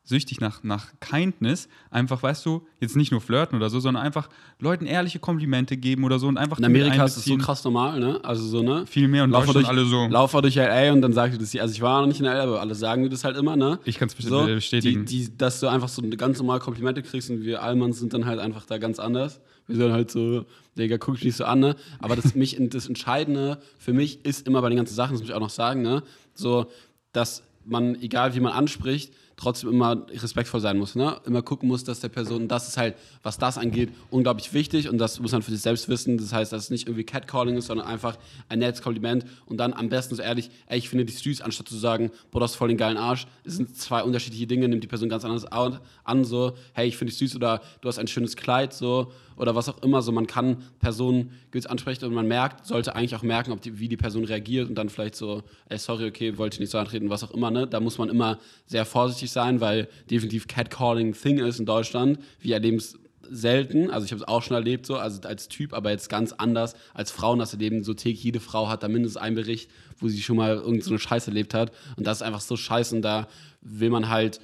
süchtig 0.09 0.41
nach, 0.41 0.63
nach 0.63 0.87
Kindness. 0.99 1.69
Einfach, 1.91 2.21
weißt 2.23 2.43
du, 2.45 2.65
jetzt 2.79 2.95
nicht 2.95 3.11
nur 3.11 3.21
flirten 3.21 3.55
oder 3.55 3.69
so, 3.69 3.79
sondern 3.79 4.03
einfach 4.03 4.27
Leuten 4.59 4.87
ehrliche 4.87 5.19
Komplimente 5.19 5.77
geben 5.77 6.03
oder 6.03 6.17
so 6.17 6.27
und 6.27 6.37
einfach 6.37 6.57
In 6.57 6.65
Amerika 6.65 7.05
ist 7.05 7.17
es 7.17 7.25
so 7.25 7.37
krass 7.37 7.63
normal, 7.63 7.99
ne? 7.99 8.19
Also 8.23 8.45
so, 8.45 8.63
ne? 8.63 8.87
Viel 8.87 9.07
mehr 9.07 9.23
und 9.23 9.29
Lauf 9.29 9.45
mal 9.45 9.53
Deutschland 9.53 9.77
durch, 9.77 9.93
alle 9.93 10.07
so. 10.07 10.11
Lauf 10.11 10.33
mal 10.33 10.41
durch 10.41 10.55
LA 10.55 10.91
und 10.91 11.01
dann 11.01 11.13
sagt 11.13 11.33
ihr 11.33 11.39
das, 11.39 11.55
also 11.55 11.71
ich 11.71 11.81
war 11.81 12.01
noch 12.01 12.07
nicht 12.07 12.19
in 12.19 12.25
LA, 12.25 12.41
aber 12.41 12.59
alle 12.59 12.73
sagen 12.73 13.03
mir 13.03 13.09
das 13.09 13.23
halt 13.23 13.37
immer, 13.37 13.55
ne? 13.55 13.79
Ich 13.85 13.99
kann's 13.99 14.15
so, 14.17 14.45
bestätigen. 14.45 15.05
Die, 15.05 15.25
die, 15.25 15.37
dass 15.37 15.59
du 15.59 15.67
einfach 15.67 15.89
so 15.89 16.01
ganz 16.17 16.39
normal 16.39 16.59
Komplimente 16.59 17.03
kriegst 17.03 17.29
und 17.29 17.43
wir 17.43 17.61
Allmanns 17.61 17.99
sind 17.99 18.11
dann 18.13 18.25
halt 18.25 18.39
einfach 18.39 18.65
da 18.65 18.79
ganz 18.79 18.97
anders. 18.97 19.39
Wir 19.67 19.75
sind 19.75 19.93
halt 19.93 20.09
so, 20.09 20.45
Digga, 20.75 20.97
guck 20.97 21.15
dich 21.15 21.25
nicht 21.25 21.37
so 21.37 21.45
an, 21.45 21.59
ne? 21.59 21.75
Aber 21.99 22.15
das, 22.15 22.33
mich, 22.33 22.57
das 22.59 22.87
Entscheidende 22.87 23.61
für 23.77 23.93
mich 23.93 24.25
ist 24.25 24.47
immer 24.47 24.63
bei 24.63 24.69
den 24.69 24.77
ganzen 24.77 24.95
Sachen, 24.95 25.13
das 25.13 25.21
muss 25.21 25.29
ich 25.29 25.35
auch 25.35 25.39
noch 25.39 25.51
sagen, 25.51 25.83
ne? 25.83 26.01
So, 26.33 26.65
dass 27.13 27.43
man, 27.65 27.95
egal 28.01 28.33
wie 28.33 28.39
man 28.39 28.53
anspricht, 28.53 29.13
trotzdem 29.39 29.69
immer 29.69 30.05
respektvoll 30.09 30.59
sein 30.59 30.77
muss, 30.77 30.95
ne? 30.95 31.19
Immer 31.25 31.41
gucken 31.41 31.69
muss, 31.69 31.83
dass 31.83 32.01
der 32.01 32.09
Person, 32.09 32.47
das 32.47 32.67
ist 32.67 32.77
halt, 32.77 32.95
was 33.23 33.37
das 33.37 33.57
angeht, 33.57 33.89
unglaublich 34.09 34.53
wichtig 34.53 34.89
und 34.89 34.97
das 34.97 35.19
muss 35.19 35.31
man 35.31 35.41
für 35.41 35.51
sich 35.51 35.61
selbst 35.61 35.87
wissen. 35.87 36.17
Das 36.17 36.33
heißt, 36.33 36.51
dass 36.51 36.63
es 36.65 36.69
nicht 36.69 36.87
irgendwie 36.87 37.05
Catcalling 37.05 37.55
ist, 37.55 37.67
sondern 37.67 37.87
einfach 37.87 38.17
ein 38.49 38.59
nettes 38.59 38.81
Kompliment 38.81 39.25
und 39.45 39.57
dann 39.57 39.73
am 39.73 39.87
besten 39.89 40.15
so 40.15 40.21
ehrlich, 40.21 40.49
ey, 40.67 40.77
ich 40.77 40.89
finde 40.89 41.05
die 41.05 41.13
süß, 41.13 41.41
anstatt 41.41 41.69
zu 41.69 41.77
sagen, 41.77 42.11
boah, 42.31 42.39
du 42.39 42.43
hast 42.43 42.55
voll 42.55 42.67
den 42.67 42.77
geilen 42.77 42.97
Arsch. 42.97 43.27
Es 43.45 43.55
sind 43.55 43.75
zwei 43.77 44.03
unterschiedliche 44.03 44.45
Dinge, 44.45 44.67
nimmt 44.67 44.83
die 44.83 44.87
Person 44.87 45.07
ganz 45.07 45.23
anders 45.23 45.45
an, 45.45 46.25
so, 46.25 46.53
hey, 46.73 46.87
ich 46.87 46.97
finde 46.97 47.11
dich 47.11 47.19
süß 47.19 47.35
oder 47.37 47.61
du 47.81 47.87
hast 47.87 47.97
ein 47.97 48.07
schönes 48.07 48.35
Kleid, 48.35 48.73
so, 48.73 49.11
oder 49.39 49.55
was 49.55 49.69
auch 49.69 49.81
immer, 49.81 50.01
so, 50.01 50.11
man 50.11 50.27
kann 50.27 50.57
Personen 50.79 51.31
gewiss 51.49 51.65
ansprechen 51.65 52.05
und 52.05 52.13
man 52.13 52.27
merkt, 52.27 52.67
sollte 52.67 52.93
eigentlich 52.93 53.15
auch 53.15 53.23
merken, 53.23 53.53
ob 53.53 53.61
die, 53.61 53.79
wie 53.79 53.87
die 53.87 53.95
Person 53.95 54.25
reagiert 54.25 54.67
und 54.67 54.75
dann 54.75 54.89
vielleicht 54.89 55.15
so, 55.15 55.43
ey, 55.69 55.77
sorry, 55.77 56.07
okay, 56.07 56.37
wollte 56.37 56.55
ich 56.55 56.59
nicht 56.59 56.71
so 56.71 56.77
antreten, 56.77 57.09
was 57.09 57.23
auch 57.23 57.31
immer, 57.31 57.49
ne? 57.49 57.65
Da 57.65 57.79
muss 57.79 57.97
man 57.97 58.09
immer 58.09 58.37
sehr 58.65 58.85
vorsichtig 58.85 59.28
sein, 59.31 59.61
weil 59.61 59.87
definitiv 60.09 60.47
Catcalling 60.47 61.13
Thing 61.13 61.39
ist 61.39 61.59
in 61.59 61.65
Deutschland. 61.65 62.19
Wir 62.39 62.55
erleben 62.55 62.77
es 62.77 62.97
selten, 63.31 63.89
also 63.91 64.05
ich 64.05 64.11
habe 64.11 64.21
es 64.21 64.27
auch 64.27 64.41
schon 64.41 64.55
erlebt 64.55 64.85
so, 64.85 64.97
also 64.97 65.21
als 65.21 65.47
Typ, 65.47 65.73
aber 65.73 65.91
jetzt 65.91 66.09
ganz 66.09 66.33
anders 66.33 66.75
als 66.93 67.11
Frauen 67.11 67.39
das 67.39 67.53
erleben, 67.53 67.83
so 67.83 67.93
täglich 67.93 68.23
jede 68.23 68.39
Frau 68.39 68.69
hat 68.69 68.83
da 68.83 68.87
mindestens 68.87 69.21
einen 69.21 69.35
Bericht, 69.35 69.69
wo 69.99 70.07
sie 70.07 70.21
schon 70.21 70.37
mal 70.37 70.55
irgendeine 70.55 70.83
so 70.83 70.97
Scheiße 70.97 71.29
erlebt 71.29 71.53
hat 71.53 71.71
und 71.95 72.07
das 72.07 72.17
ist 72.17 72.23
einfach 72.23 72.41
so 72.41 72.57
scheiße 72.57 72.95
und 72.95 73.01
da 73.01 73.27
will 73.61 73.89
man 73.89 74.09
halt 74.09 74.39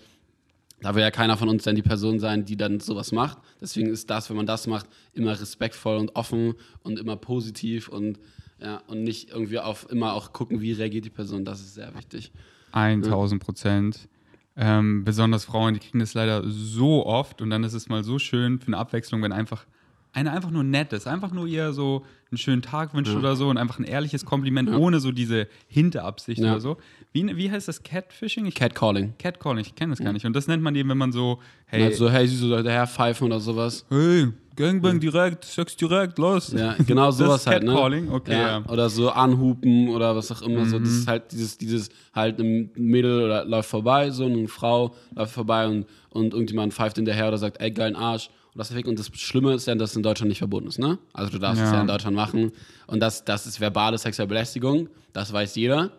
da 0.81 0.93
will 0.93 1.01
ja 1.01 1.09
keiner 1.09 1.37
von 1.37 1.49
uns 1.49 1.63
dann 1.63 1.75
die 1.75 1.81
Person 1.81 2.19
sein, 2.19 2.45
die 2.45 2.57
dann 2.57 2.79
sowas 2.79 3.11
macht. 3.11 3.37
Deswegen 3.61 3.89
ist 3.89 4.09
das, 4.09 4.29
wenn 4.29 4.37
man 4.37 4.45
das 4.45 4.67
macht, 4.67 4.85
immer 5.13 5.31
respektvoll 5.39 5.97
und 5.97 6.15
offen 6.15 6.53
und 6.83 6.99
immer 6.99 7.15
positiv 7.15 7.87
und, 7.87 8.19
ja, 8.61 8.83
und 8.87 9.03
nicht 9.03 9.29
irgendwie 9.29 9.57
auf 9.59 9.89
immer 9.89 10.13
auch 10.13 10.33
gucken, 10.33 10.61
wie 10.61 10.73
reagiert 10.73 11.05
die 11.05 11.09
Person. 11.09 11.45
Das 11.45 11.61
ist 11.61 11.75
sehr 11.75 11.95
wichtig. 11.95 12.31
1000 12.73 13.41
Prozent. 13.41 14.09
Ähm, 14.57 15.03
besonders 15.03 15.43
Frauen, 15.45 15.73
die 15.73 15.79
kriegen 15.81 15.99
das 15.99 16.13
leider 16.13 16.43
so 16.49 17.05
oft 17.05 17.41
und 17.41 17.49
dann 17.49 17.63
ist 17.63 17.73
es 17.73 17.89
mal 17.89 18.03
so 18.03 18.19
schön 18.19 18.59
für 18.59 18.67
eine 18.67 18.77
Abwechslung, 18.77 19.21
wenn 19.21 19.33
einfach 19.33 19.65
einer 20.13 20.31
einfach 20.31 20.49
nur 20.51 20.63
nett 20.63 20.93
ist, 20.93 21.07
einfach 21.07 21.33
nur 21.33 21.45
ihr 21.45 21.73
so 21.73 22.05
einen 22.31 22.37
schönen 22.37 22.61
Tag 22.61 22.93
wünscht 22.93 23.11
Ja. 23.11 23.19
oder 23.19 23.35
so 23.35 23.49
und 23.49 23.57
einfach 23.57 23.79
ein 23.79 23.83
ehrliches 23.83 24.23
Kompliment 24.23 24.69
Ja. 24.69 24.77
ohne 24.77 25.01
so 25.01 25.11
diese 25.11 25.47
Hinterabsicht 25.67 26.39
Ja. 26.41 26.51
oder 26.53 26.61
so. 26.61 26.77
Wie, 27.15 27.37
wie 27.37 27.49
heißt 27.49 27.69
das? 27.69 27.81
Catfishing? 27.81 28.45
Ich, 28.45 28.55
Catcalling. 28.55 29.13
Catcalling, 29.17 29.61
ich 29.63 29.73
kenne 29.73 29.91
das 29.93 30.03
gar 30.03 30.11
nicht. 30.11 30.25
Und 30.25 30.35
das 30.35 30.47
nennt 30.47 30.61
man 30.61 30.75
eben, 30.75 30.89
wenn 30.89 30.97
man 30.97 31.13
so, 31.13 31.39
hey. 31.65 31.83
Also, 31.85 32.09
hey, 32.11 32.27
siehst 32.27 32.43
du 32.43 32.49
da 32.49 32.69
her 32.69 32.85
pfeifen 32.85 33.27
oder 33.27 33.39
sowas. 33.39 33.85
hey, 33.87 34.33
Gangbang 34.57 34.99
direkt, 34.99 35.45
Sex 35.45 35.77
direkt, 35.77 36.17
los. 36.17 36.51
Ja, 36.51 36.75
genau 36.85 37.05
Das 37.07 37.17
sowas 37.17 37.41
ist 37.41 37.47
halt, 37.47 37.63
ne? 37.63 37.71
Catcalling, 37.71 38.11
okay, 38.11 38.33
ja. 38.33 38.59
Mhm. 38.59 38.65
Oder 38.65 38.89
so 38.89 39.09
anhupen 39.11 39.87
oder 39.87 40.13
was 40.13 40.29
auch 40.29 40.41
immer. 40.41 40.65
So, 40.65 40.77
das 40.77 40.89
ist 40.89 41.07
halt 41.07 41.31
dieses, 41.31 41.57
dieses 41.57 41.89
halt 42.13 42.37
ein 42.39 42.69
Mädel 42.75 43.23
oder 43.23 43.45
läuft 43.45 43.69
vorbei, 43.69 44.11
so 44.11 44.25
eine 44.25 44.49
Frau 44.49 44.93
läuft 45.15 45.33
vorbei 45.33 45.67
und, 45.69 45.85
und 46.09 46.33
irgendjemand 46.33 46.73
pfeift 46.73 46.97
hinterher 46.97 47.29
oder 47.29 47.37
sagt, 47.37 47.61
ey, 47.61 47.71
geilen 47.71 47.95
Arsch. 47.95 48.29
Und 48.53 48.59
das, 48.59 48.71
und 48.71 48.99
das 48.99 49.07
Schlimme 49.13 49.53
ist 49.53 49.67
ja, 49.67 49.75
dass 49.75 49.91
es 49.91 49.95
in 49.95 50.03
Deutschland 50.03 50.27
nicht 50.29 50.39
verboten 50.39 50.67
ist, 50.67 50.79
ne? 50.79 50.97
Also 51.13 51.31
du 51.31 51.39
darfst 51.39 51.61
es 51.61 51.69
Ja. 51.69 51.75
ja 51.75 51.81
in 51.81 51.87
Deutschland 51.87 52.15
machen. 52.17 52.51
Und 52.87 52.99
das, 52.99 53.23
das 53.23 53.45
ist 53.47 53.61
verbale 53.61 53.97
sexuelle 53.97 54.27
Belästigung, 54.27 54.89
das 55.13 55.31
weiß 55.31 55.55
jeder. 55.55 55.91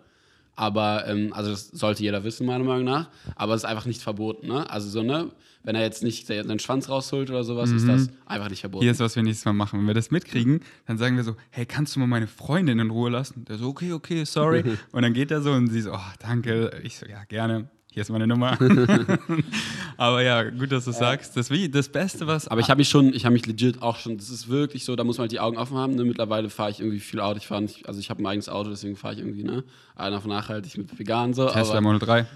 Aber, 0.56 1.06
ähm, 1.06 1.32
also 1.32 1.50
das 1.50 1.68
sollte 1.68 2.02
jeder 2.02 2.24
wissen, 2.24 2.46
meiner 2.46 2.64
Meinung 2.64 2.84
nach. 2.84 3.10
Aber 3.34 3.54
es 3.54 3.62
ist 3.62 3.68
einfach 3.68 3.84
nicht 3.84 4.02
verboten, 4.02 4.48
ne? 4.48 4.68
Also 4.68 4.88
so, 4.88 5.02
ne? 5.02 5.30
Wenn 5.62 5.74
er 5.74 5.82
jetzt 5.82 6.02
nicht 6.02 6.26
seinen 6.26 6.60
Schwanz 6.60 6.88
rausholt 6.88 7.28
oder 7.28 7.42
sowas, 7.42 7.70
ist 7.72 7.88
das 7.88 8.08
einfach 8.24 8.48
nicht 8.48 8.60
verboten. 8.60 8.84
Hier 8.84 8.92
ist, 8.92 9.00
was 9.00 9.16
wir 9.16 9.24
nächstes 9.24 9.44
Mal 9.46 9.52
machen. 9.52 9.80
Wenn 9.80 9.86
wir 9.88 9.94
das 9.94 10.12
mitkriegen, 10.12 10.60
dann 10.86 10.96
sagen 10.96 11.16
wir 11.16 11.24
so, 11.24 11.34
hey, 11.50 11.66
kannst 11.66 11.96
du 11.96 12.00
mal 12.00 12.06
meine 12.06 12.28
Freundin 12.28 12.78
in 12.78 12.88
Ruhe 12.88 13.10
lassen? 13.10 13.44
Der 13.46 13.58
so, 13.58 13.68
okay, 13.70 13.92
okay, 13.92 14.24
sorry. 14.24 14.62
und 14.92 15.02
dann 15.02 15.12
geht 15.12 15.32
er 15.32 15.42
so 15.42 15.50
und 15.50 15.66
sie 15.66 15.80
so, 15.80 15.92
oh, 15.92 16.12
danke. 16.20 16.80
Ich 16.84 16.98
so, 16.98 17.06
ja, 17.06 17.24
gerne. 17.24 17.68
Hier 17.96 18.02
ist 18.02 18.10
meine 18.10 18.26
Nummer. 18.26 18.58
Aber 19.96 20.22
ja, 20.22 20.42
gut, 20.50 20.70
dass 20.70 20.84
du 20.84 20.92
sagst. 20.92 21.34
Das, 21.34 21.50
wie, 21.50 21.66
das 21.70 21.88
Beste, 21.88 22.26
was. 22.26 22.46
Aber 22.46 22.60
ich 22.60 22.68
habe 22.68 22.76
mich 22.76 22.90
schon, 22.90 23.14
ich 23.14 23.24
habe 23.24 23.32
mich 23.32 23.46
legit 23.46 23.80
auch 23.80 23.96
schon, 23.96 24.18
das 24.18 24.28
ist 24.28 24.50
wirklich 24.50 24.84
so, 24.84 24.96
da 24.96 25.04
muss 25.04 25.16
man 25.16 25.22
halt 25.22 25.32
die 25.32 25.40
Augen 25.40 25.56
offen 25.56 25.78
haben. 25.78 25.94
Ne? 25.94 26.04
Mittlerweile 26.04 26.50
fahre 26.50 26.70
ich 26.70 26.80
irgendwie 26.80 27.00
viel 27.00 27.20
Auto. 27.20 27.38
Ich 27.38 27.46
fahre 27.46 27.62
nicht, 27.62 27.88
also 27.88 27.98
ich 27.98 28.10
habe 28.10 28.22
ein 28.22 28.26
eigenes 28.26 28.50
Auto, 28.50 28.68
deswegen 28.68 28.96
fahre 28.96 29.14
ich 29.14 29.20
irgendwie, 29.20 29.44
ne? 29.44 29.64
Einer 29.94 30.20
von 30.20 30.30
nachhaltig 30.30 30.76
mit 30.76 30.98
vegan 30.98 31.32
so. 31.32 31.48
Tesla 31.48 31.80
Model 31.80 32.00
3. 32.00 32.26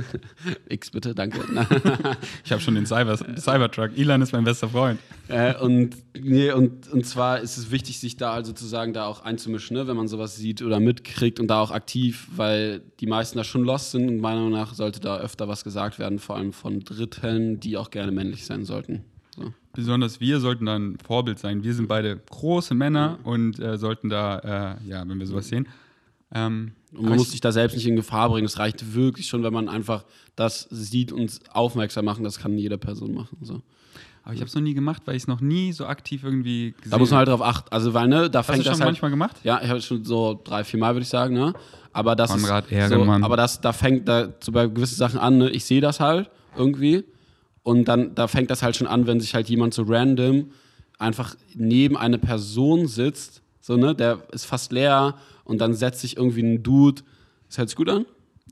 X 0.70 0.90
bitte, 0.90 1.14
danke. 1.14 1.40
Ich 2.44 2.52
habe 2.52 2.62
schon 2.62 2.74
den 2.74 2.86
Cyber, 2.86 3.18
Cybertruck. 3.18 3.98
Elon 3.98 4.22
ist 4.22 4.32
mein 4.32 4.44
bester 4.44 4.68
Freund. 4.68 4.98
äh, 5.28 5.54
und, 5.56 5.94
nee, 6.18 6.50
und, 6.52 6.90
und 6.90 7.04
zwar 7.04 7.40
ist 7.40 7.58
es 7.58 7.70
wichtig, 7.70 8.00
sich 8.00 8.16
da 8.16 8.32
also 8.32 8.52
sozusagen 8.52 8.94
da 8.94 9.04
auch 9.06 9.22
einzumischen, 9.22 9.76
ne? 9.76 9.86
wenn 9.88 9.96
man 9.96 10.08
sowas 10.08 10.36
sieht 10.36 10.62
oder 10.62 10.80
mitkriegt 10.80 11.38
und 11.38 11.48
da 11.48 11.60
auch 11.60 11.70
aktiv, 11.70 12.28
weil 12.34 12.80
die 13.00 13.06
meisten 13.06 13.36
da 13.36 13.44
schon 13.44 13.64
lost 13.64 13.90
sind. 13.90 14.08
Und 14.08 14.20
meiner 14.20 14.36
Meinung 14.36 14.52
nach 14.52 14.72
sollte 14.86 15.00
da 15.00 15.18
öfter 15.18 15.48
was 15.48 15.64
gesagt 15.64 15.98
werden, 15.98 16.20
vor 16.20 16.36
allem 16.36 16.52
von 16.52 16.80
Dritten, 16.80 17.58
die 17.58 17.76
auch 17.76 17.90
gerne 17.90 18.12
männlich 18.12 18.46
sein 18.46 18.64
sollten. 18.64 19.04
So. 19.34 19.52
Besonders 19.72 20.20
wir 20.20 20.38
sollten 20.38 20.66
da 20.66 20.76
ein 20.76 20.96
Vorbild 21.04 21.40
sein. 21.40 21.64
Wir 21.64 21.74
sind 21.74 21.88
beide 21.88 22.16
große 22.16 22.74
Männer 22.74 23.18
und 23.24 23.58
äh, 23.58 23.78
sollten 23.78 24.08
da, 24.08 24.78
äh, 24.84 24.88
ja, 24.88 25.06
wenn 25.08 25.18
wir 25.18 25.26
sowas 25.26 25.48
sehen. 25.48 25.66
Ähm, 26.32 26.72
Und 26.92 27.08
man 27.08 27.16
muss 27.16 27.32
sich 27.32 27.40
da 27.40 27.50
selbst 27.50 27.74
nicht 27.74 27.86
in 27.86 27.96
Gefahr 27.96 28.28
bringen. 28.30 28.46
Es 28.46 28.60
reicht 28.60 28.94
wirklich 28.94 29.26
schon, 29.26 29.42
wenn 29.42 29.52
man 29.52 29.68
einfach 29.68 30.04
das 30.36 30.68
sieht 30.70 31.10
und 31.10 31.40
aufmerksam 31.50 32.04
machen. 32.04 32.22
Das 32.22 32.38
kann 32.38 32.56
jede 32.56 32.78
Person 32.78 33.12
machen. 33.12 33.38
So. 33.42 33.62
Aber 34.26 34.34
ich 34.34 34.40
habe 34.40 34.48
es 34.48 34.54
noch 34.56 34.62
nie 34.62 34.74
gemacht, 34.74 35.02
weil 35.04 35.14
ich 35.14 35.22
es 35.22 35.28
noch 35.28 35.40
nie 35.40 35.70
so 35.70 35.86
aktiv 35.86 36.24
irgendwie 36.24 36.72
gesehen 36.72 36.90
Da 36.90 36.98
muss 36.98 37.10
man 37.10 37.18
halt 37.18 37.28
drauf 37.28 37.42
achten. 37.42 37.68
Also, 37.70 37.94
weil, 37.94 38.08
ne, 38.08 38.28
da 38.28 38.40
Hast 38.40 38.48
du 38.48 38.54
fängt 38.54 38.64
schon 38.64 38.72
das 38.72 38.80
halt. 38.80 38.88
manchmal 38.88 39.12
gemacht? 39.12 39.36
Ja, 39.44 39.60
ich 39.62 39.70
habe 39.70 39.80
schon 39.80 40.04
so 40.04 40.40
drei, 40.42 40.64
vier 40.64 40.80
Mal, 40.80 40.96
würde 40.96 41.04
ich 41.04 41.08
sagen, 41.08 41.32
ne? 41.32 41.54
Aber 41.92 42.16
das 42.16 42.32
Konrad 42.32 42.68
ist. 42.68 42.88
So, 42.88 43.02
aber 43.04 43.36
das, 43.36 43.60
da 43.60 43.72
fängt 43.72 44.08
da 44.08 44.30
so 44.40 44.50
bei 44.50 44.66
gewissen 44.66 44.96
Sachen 44.96 45.20
an, 45.20 45.38
ne? 45.38 45.50
Ich 45.50 45.64
sehe 45.64 45.80
das 45.80 46.00
halt 46.00 46.28
irgendwie. 46.56 47.04
Und 47.62 47.86
dann, 47.86 48.16
da 48.16 48.26
fängt 48.26 48.50
das 48.50 48.64
halt 48.64 48.74
schon 48.74 48.88
an, 48.88 49.06
wenn 49.06 49.20
sich 49.20 49.32
halt 49.32 49.48
jemand 49.48 49.74
so 49.74 49.84
random 49.86 50.50
einfach 50.98 51.36
neben 51.54 51.96
eine 51.96 52.18
Person 52.18 52.88
sitzt, 52.88 53.42
so, 53.60 53.76
ne, 53.76 53.94
der 53.94 54.18
ist 54.32 54.44
fast 54.44 54.72
leer 54.72 55.14
und 55.44 55.60
dann 55.60 55.72
setzt 55.72 56.00
sich 56.00 56.16
irgendwie 56.16 56.42
ein 56.42 56.64
Dude. 56.64 57.02
Das 57.46 57.58
hört 57.58 57.68
sich 57.68 57.76
gut 57.76 57.88
an? 57.88 58.06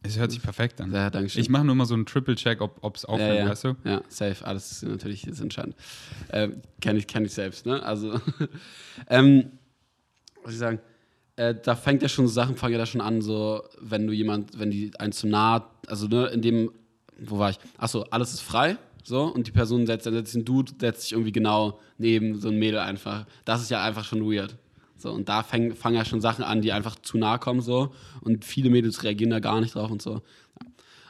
Es 0.07 0.19
hört 0.19 0.31
sich 0.31 0.43
perfekt 0.43 0.83
an. 0.83 0.93
Ja, 0.93 1.09
danke 1.09 1.31
schön. 1.31 1.41
Ich 1.41 1.49
mache 1.49 1.65
nur 1.65 1.75
mal 1.75 1.87
so 1.87 1.95
einen 1.95 2.05
Triple-Check, 2.05 2.61
ob 2.61 2.97
es 2.97 3.07
auffällt, 3.07 3.39
ja, 3.39 3.45
ja. 3.45 3.51
weißt 3.51 3.65
du? 3.65 3.77
Ja, 3.85 4.03
safe. 4.09 4.45
Alles 4.45 4.71
ist 4.71 4.83
natürlich 4.83 5.27
ist 5.27 5.41
entscheidend. 5.41 5.77
Ähm, 6.31 6.61
Kenne 6.83 6.99
ich, 6.99 7.07
kenn 7.07 7.25
ich 7.25 7.33
selbst, 7.33 7.65
ne? 7.65 7.83
Also, 7.83 8.21
ähm, 9.09 9.53
was 10.43 10.53
ich 10.53 10.59
sagen? 10.59 10.79
Äh, 11.37 11.55
da 11.55 11.75
fängt 11.75 12.03
ja 12.03 12.09
schon 12.09 12.27
so 12.27 12.35
Sachen, 12.35 12.55
fangen 12.55 12.75
ja 12.75 12.79
da 12.79 12.85
schon 12.85 13.01
an, 13.01 13.23
so, 13.23 13.63
wenn 13.81 14.07
du 14.07 14.13
jemand, 14.13 14.59
wenn 14.59 14.71
die 14.71 14.93
einen 15.01 15.13
zu 15.13 15.27
nah, 15.27 15.71
also, 15.87 16.07
ne, 16.07 16.27
in 16.27 16.43
dem, 16.43 16.71
wo 17.19 17.39
war 17.39 17.49
ich? 17.49 17.59
Achso, 17.79 18.03
alles 18.11 18.35
ist 18.35 18.43
frei, 18.43 18.77
so, 19.03 19.25
und 19.25 19.47
die 19.47 19.53
Person 19.53 19.87
setzt, 19.87 20.05
dann 20.05 20.13
setzt 20.13 20.33
sich 20.33 20.43
ein 20.43 20.45
Dude, 20.45 20.73
setzt 20.79 21.03
sich 21.03 21.13
irgendwie 21.13 21.33
genau 21.33 21.81
neben 21.97 22.39
so 22.39 22.49
ein 22.49 22.59
Mädel 22.59 22.81
einfach. 22.81 23.25
Das 23.47 23.63
ist 23.63 23.71
ja 23.71 23.83
einfach 23.83 24.05
schon 24.05 24.21
weird. 24.21 24.57
So, 24.97 25.13
und 25.13 25.29
da 25.29 25.43
fangen, 25.43 25.75
fangen 25.75 25.97
ja 25.97 26.05
schon 26.05 26.21
Sachen 26.21 26.45
an, 26.45 26.63
die 26.63 26.73
einfach 26.73 26.97
zu 26.97 27.19
nah 27.19 27.39
kommen, 27.39 27.61
so, 27.61 27.93
und 28.21 28.45
viele 28.45 28.71
Mädels 28.71 29.03
reagieren 29.03 29.31
da 29.31 29.41
gar 29.41 29.61
nicht 29.61 29.75
drauf 29.75 29.91
und 29.91 30.01
so. 30.01 30.23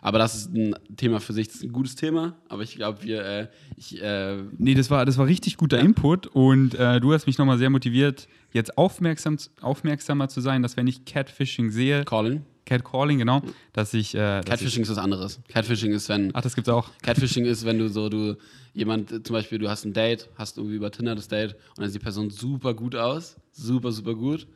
Aber 0.01 0.19
das 0.19 0.35
ist 0.35 0.55
ein 0.55 0.75
Thema 0.97 1.19
für 1.19 1.33
sich, 1.33 1.47
das 1.49 1.57
ist 1.57 1.63
ein 1.63 1.73
gutes 1.73 1.95
Thema, 1.95 2.35
aber 2.51 2.63
ich 2.63 2.75
glaube, 2.77 3.03
wir, 3.05 3.25
äh, 3.25 3.49
ich, 3.77 4.03
äh, 4.03 4.37
Nee, 4.59 4.75
das 4.75 4.91
war, 4.91 5.07
das 5.07 5.17
war 5.17 5.27
richtig 5.27 5.57
guter 5.57 5.79
Input 5.79 6.27
und 6.27 6.75
äh, 6.75 7.01
du 7.01 7.15
hast 7.15 7.27
mich 7.27 7.39
nochmal 7.39 7.57
sehr 7.57 7.71
motiviert, 7.71 8.29
jetzt 8.53 8.77
aufmerksam, 8.77 9.39
aufmerksamer 9.63 10.29
zu 10.29 10.43
sein, 10.43 10.63
dass 10.63 10.77
wenn 10.77 10.87
ich 10.87 11.07
Catfishing 11.07 11.71
sehe, 11.71 12.05
Colin. 12.05 12.43
Catcalling, 12.67 13.19
genau, 13.19 13.43
dass 13.73 13.95
ich. 13.95 14.15
Äh, 14.15 14.41
dass 14.41 14.45
Catfishing 14.45 14.83
ist 14.83 14.91
was 14.91 14.99
anderes. 14.99 15.41
Catfishing 15.49 15.93
ist, 15.93 16.09
wenn, 16.09 16.29
Ich, 16.29 16.37
ach, 16.37 16.43
das 16.43 16.55
gibt's 16.55 16.69
auch. 16.69 16.91
Catfishing 17.03 17.45
ist, 17.45 17.65
wenn 17.65 17.79
du 17.79 17.89
so, 17.89 18.09
du, 18.09 18.37
jemand, 18.73 19.27
zum 19.27 19.35
Beispiel, 19.35 19.59
du 19.59 19.69
hast 19.69 19.85
ein 19.85 19.93
Date, 19.93 20.29
hast 20.37 20.59
irgendwie 20.59 20.77
über 20.77 20.91
Tinder 20.91 21.15
das 21.15 21.29
Date 21.29 21.55
und 21.77 21.81
dann 21.81 21.89
sieht 21.89 22.01
die 22.01 22.05
Person 22.05 22.31
super 22.31 22.75
gut 22.75 22.95
aus, 22.95 23.37
super, 23.55 23.93
super 23.93 24.15
gut 24.15 24.47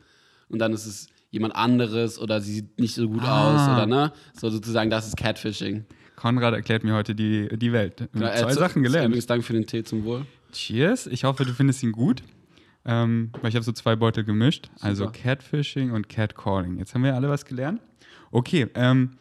und 0.49 0.59
dann 0.59 0.73
ist 0.73 0.85
es 0.85 1.07
jemand 1.31 1.55
anderes 1.55 2.19
oder 2.19 2.41
sie 2.41 2.53
sieht 2.53 2.79
nicht 2.79 2.93
so 2.95 3.07
gut 3.09 3.21
Ah. 3.23 3.53
aus 3.53 3.69
oder 3.77 3.85
ne, 3.85 4.11
so 4.39 4.49
sozusagen, 4.49 4.89
das 4.89 5.07
ist 5.07 5.17
Catfishing. 5.17 5.85
Konrad 6.15 6.53
erklärt 6.53 6.83
mir 6.83 6.93
heute 6.95 7.15
die, 7.15 7.47
die 7.57 7.71
Welt. 7.71 8.09
Ja, 8.13 8.35
Zwei 8.35 8.51
zu- 8.53 8.59
Sachen 8.59 8.83
gelernt. 8.83 9.07
Übrigens, 9.07 9.25
danke 9.27 9.43
für 9.45 9.53
den 9.53 9.65
Tee 9.65 9.83
zum 9.83 10.03
Wohl. 10.03 10.25
Cheers. 10.51 11.07
Ich 11.07 11.23
hoffe, 11.23 11.45
du 11.45 11.53
findest 11.53 11.81
ihn 11.83 11.91
gut. 11.93 12.23
Ähm, 12.85 13.31
weil 13.41 13.49
ich 13.49 13.55
habe 13.55 13.63
so 13.63 13.71
zwei 13.71 13.95
Beutel 13.95 14.23
gemischt. 14.23 14.69
Also 14.81 15.05
Super. 15.05 15.17
Catfishing 15.19 15.91
und 15.91 16.09
Catcalling. 16.09 16.77
Jetzt 16.77 16.93
haben 16.95 17.03
wir 17.03 17.13
alle 17.15 17.29
was 17.29 17.45
gelernt. 17.45 17.79
Okay, 18.31 18.67
ähm, 18.73 19.11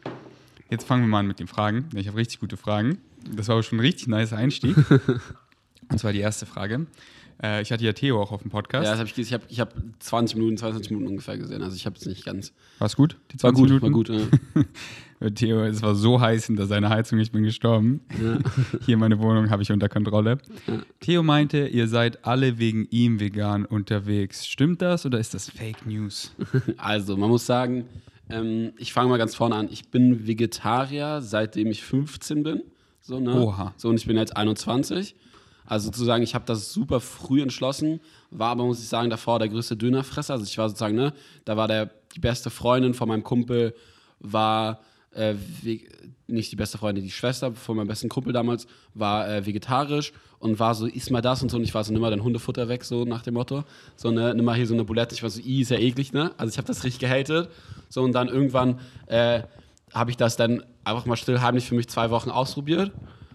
jetzt 0.71 0.87
fangen 0.87 1.03
wir 1.05 1.09
mal 1.09 1.21
an 1.21 1.27
mit 1.27 1.39
den 1.39 1.47
Fragen. 1.49 1.89
Ich 1.95 2.09
habe 2.09 2.17
richtig 2.17 2.41
gute 2.41 2.57
Fragen. 2.57 2.99
das 3.37 3.49
war 3.49 3.57
auch 3.57 3.63
schon 3.63 3.79
ein 3.79 3.83
richtig 3.83 4.07
nice 4.09 4.33
Einstieg. 4.33 4.75
Und 5.91 5.99
zwar 5.99 6.13
die 6.13 6.21
erste 6.21 6.47
Frage. 6.47 6.87
Äh, 7.43 7.63
ich 7.63 7.71
hatte 7.71 7.85
ja 7.85 7.93
Theo 7.93 8.21
auch 8.21 8.33
auf 8.33 8.43
dem 8.43 8.51
Podcast. 8.51 8.85
Ja, 8.85 8.93
das 8.93 9.01
hab 9.01 9.07
ich, 9.07 9.19
ich 9.19 9.33
habe 9.33 9.45
ich 9.49 9.61
hab 9.61 9.75
20 10.01 10.37
Minuten, 10.37 10.57
22 10.57 10.91
Minuten 10.91 11.09
ungefähr 11.11 11.39
gesehen. 11.39 11.63
Also 11.63 11.77
ich 11.77 11.87
habe 11.87 11.97
es 11.97 12.07
nicht 12.07 12.25
ganz. 12.25 12.53
War's 12.79 12.97
gut? 12.97 13.17
Die 13.31 13.43
War 13.43 13.53
20 13.55 13.61
gut, 13.61 13.69
Minuten? 13.83 13.83
war 13.83 13.91
gut. 14.65 14.65
Ja. 14.65 14.65
Theo, 15.35 15.65
es 15.65 15.83
war 15.83 15.97
so 15.97 16.21
heiß 16.21 16.47
hinter 16.47 16.67
seiner 16.67 16.91
Heizung, 16.91 17.19
ich 17.19 17.33
bin 17.33 17.43
gestorben. 17.43 18.01
Ja. 18.23 18.39
Hier 18.87 18.97
meine 18.97 19.19
Wohnung 19.19 19.51
habe 19.51 19.63
ich 19.63 19.73
unter 19.73 19.89
Kontrolle. 19.89 20.39
Ja. 20.67 20.79
Theo 21.01 21.23
meinte, 21.25 21.67
ihr 21.67 21.89
seid 21.89 22.25
alle 22.25 22.59
wegen 22.59 22.87
ihm 22.91 23.19
vegan 23.19 23.65
unterwegs. 23.65 24.47
Stimmt 24.47 24.81
das 24.81 25.07
oder 25.07 25.19
ist 25.19 25.35
das 25.35 25.51
Fake 25.51 25.87
News? 25.87 26.35
Also, 26.77 27.17
man 27.17 27.31
muss 27.31 27.47
sagen, 27.47 27.87
ähm, 28.31 28.73
ich 28.77 28.93
fange 28.93 29.09
mal 29.09 29.17
ganz 29.17 29.35
vorne 29.35 29.57
an. 29.57 29.69
Ich 29.71 29.89
bin 29.89 30.27
Vegetarier, 30.27 31.21
seitdem 31.21 31.69
ich 31.69 31.83
15 31.83 32.43
bin. 32.43 32.63
So, 33.01 33.19
ne? 33.19 33.35
Oha. 33.35 33.75
So, 33.77 33.89
und 33.89 33.97
ich 33.97 34.07
bin 34.07 34.17
jetzt 34.17 34.37
21. 34.37 35.17
Also 35.69 35.87
sozusagen, 35.87 36.23
ich 36.23 36.35
habe 36.35 36.47
das 36.47 36.73
super 36.73 36.99
früh 36.99 37.43
entschlossen, 37.43 38.01
war 38.31 38.49
aber, 38.53 38.65
muss 38.65 38.81
ich 38.81 38.89
sagen, 38.89 39.11
davor 39.11 39.39
der 39.39 39.51
größte 39.51 39.77
Dönerfresser. 39.77 40.33
Also 40.33 40.47
ich 40.47 40.57
war 40.57 40.67
sozusagen, 40.67 40.97
ne, 40.97 41.13
da 41.45 41.59
war 41.59 41.69
der, 41.69 41.91
die 42.17 42.21
beste 42.21 42.49
Freundin 42.49 42.95
von 42.95 43.07
meinem 43.07 43.23
Kumpel, 43.23 43.75
war 44.19 44.81
äh, 45.13 45.35
nicht 46.27 46.53
die 46.53 46.57
beste 46.57 46.79
Freundin, 46.79 47.05
die 47.05 47.11
Schwester 47.11 47.53
von 47.53 47.77
meinem 47.77 47.87
besten 47.87 48.09
Kumpel 48.09 48.33
damals, 48.33 48.67
war 48.95 49.29
äh, 49.29 49.45
vegetarisch 49.45 50.15
und 50.39 50.59
war 50.59 50.75
so, 50.75 50.87
iss 50.87 51.11
mal 51.11 51.21
das 51.21 51.43
und 51.43 51.51
so. 51.51 51.59
Und 51.59 51.65
ich 51.65 51.75
war 51.75 51.85
so, 51.85 51.93
nimm 51.93 52.01
mal 52.01 52.11
dein 52.11 52.25
Hundefutter 52.25 52.69
weg, 52.69 52.83
so 52.83 53.05
nach 53.05 53.21
dem 53.21 53.35
Motto. 53.35 53.65
So, 53.95 54.11
ne, 54.11 54.35
nimm 54.35 54.47
mal 54.47 54.57
hier 54.57 54.67
so 54.67 54.73
eine 54.73 54.85
Bulette. 54.85 55.15
Ich 55.15 55.23
war 55.23 55.29
so, 55.29 55.43
i, 55.43 55.61
ist 55.61 55.71
ja 55.71 55.77
eklig, 55.77 56.15
ne? 56.15 56.33
Also 56.39 56.51
ich 56.51 56.57
habe 56.57 56.67
das 56.67 56.83
richtig 56.83 57.01
gehatet. 57.01 57.51
So, 57.91 58.03
und 58.03 58.13
dann 58.13 58.29
irgendwann 58.29 58.81
äh, 59.07 59.43
habe 59.93 60.11
ich 60.11 60.17
das 60.17 60.37
dann 60.37 60.65
einfach 60.83 61.05
mal 61.05 61.17
still 61.17 61.43
heimlich 61.43 61.67
für 61.67 61.75
mich 61.75 61.89
zwei 61.89 62.09
Wochen 62.09 62.31
ausprobiert. 62.31 62.91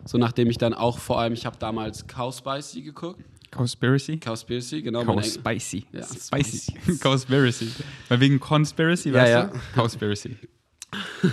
So, 0.05 0.17
nachdem 0.17 0.49
ich 0.49 0.57
dann 0.57 0.73
auch 0.73 0.99
vor 0.99 1.19
allem, 1.19 1.33
ich 1.33 1.45
habe 1.45 1.57
damals 1.57 2.05
Cowspicy 2.07 2.81
geguckt. 2.81 3.23
Conspiracy? 3.51 4.17
Cowspiracy, 4.17 4.81
genau. 4.81 5.03
Cowspicy. 5.03 5.85
Ja, 5.91 6.03
Spicy. 6.03 6.97
Conspiracy. 7.01 7.69
Weil 8.09 8.19
wegen 8.19 8.39
Conspiracy, 8.39 9.09
Ja, 9.09 9.15
weißt 9.15 9.31
ja. 9.31 9.43
du? 9.45 9.59
Conspiracy. 9.79 10.37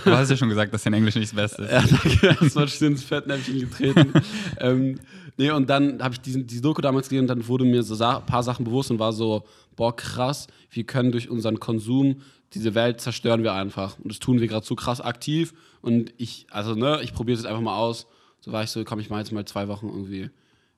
Du 0.03 0.11
hast 0.11 0.29
ja 0.29 0.37
schon 0.37 0.49
gesagt, 0.49 0.73
dass 0.73 0.83
dein 0.83 0.93
Englisch 0.93 1.15
nicht 1.15 1.31
das 1.31 1.35
Beste 1.35 1.63
ist. 1.63 1.71
Ja, 1.71 1.81
danke, 1.81 2.37
das 2.39 2.55
war 2.55 2.67
schön 2.67 2.93
ins 2.93 3.03
Fettnäpfchen 3.03 3.59
getreten. 3.59 4.13
ähm, 4.59 4.99
nee, 5.37 5.51
und 5.51 5.69
dann 5.69 6.01
habe 6.01 6.15
ich 6.15 6.21
diesen, 6.21 6.47
diese 6.47 6.61
Doku 6.61 6.81
damals 6.81 7.09
gesehen 7.09 7.23
und 7.23 7.27
dann 7.27 7.47
wurde 7.47 7.65
mir 7.65 7.83
so 7.83 7.93
ein 8.03 8.25
paar 8.25 8.43
Sachen 8.43 8.65
bewusst 8.65 8.91
und 8.91 8.99
war 8.99 9.13
so, 9.13 9.43
boah, 9.75 9.95
krass, 9.95 10.47
wir 10.71 10.83
können 10.83 11.11
durch 11.11 11.29
unseren 11.29 11.59
Konsum 11.59 12.21
diese 12.53 12.75
Welt 12.75 13.01
zerstören 13.01 13.43
wir 13.43 13.53
einfach. 13.53 13.97
Und 13.99 14.11
das 14.11 14.19
tun 14.19 14.39
wir 14.39 14.47
gerade 14.47 14.65
so 14.65 14.75
krass 14.75 14.99
aktiv. 14.99 15.53
Und 15.81 16.13
ich, 16.17 16.47
also 16.49 16.75
ne, 16.75 16.99
ich 17.03 17.13
probiere 17.13 17.35
es 17.37 17.43
jetzt 17.43 17.49
einfach 17.49 17.61
mal 17.61 17.77
aus. 17.77 18.07
So 18.41 18.51
war 18.51 18.63
ich 18.63 18.69
so, 18.69 18.83
komm, 18.83 18.99
ich 18.99 19.09
mal 19.09 19.19
jetzt 19.19 19.31
mal 19.31 19.45
zwei 19.45 19.67
Wochen 19.67 19.87
irgendwie 19.87 20.29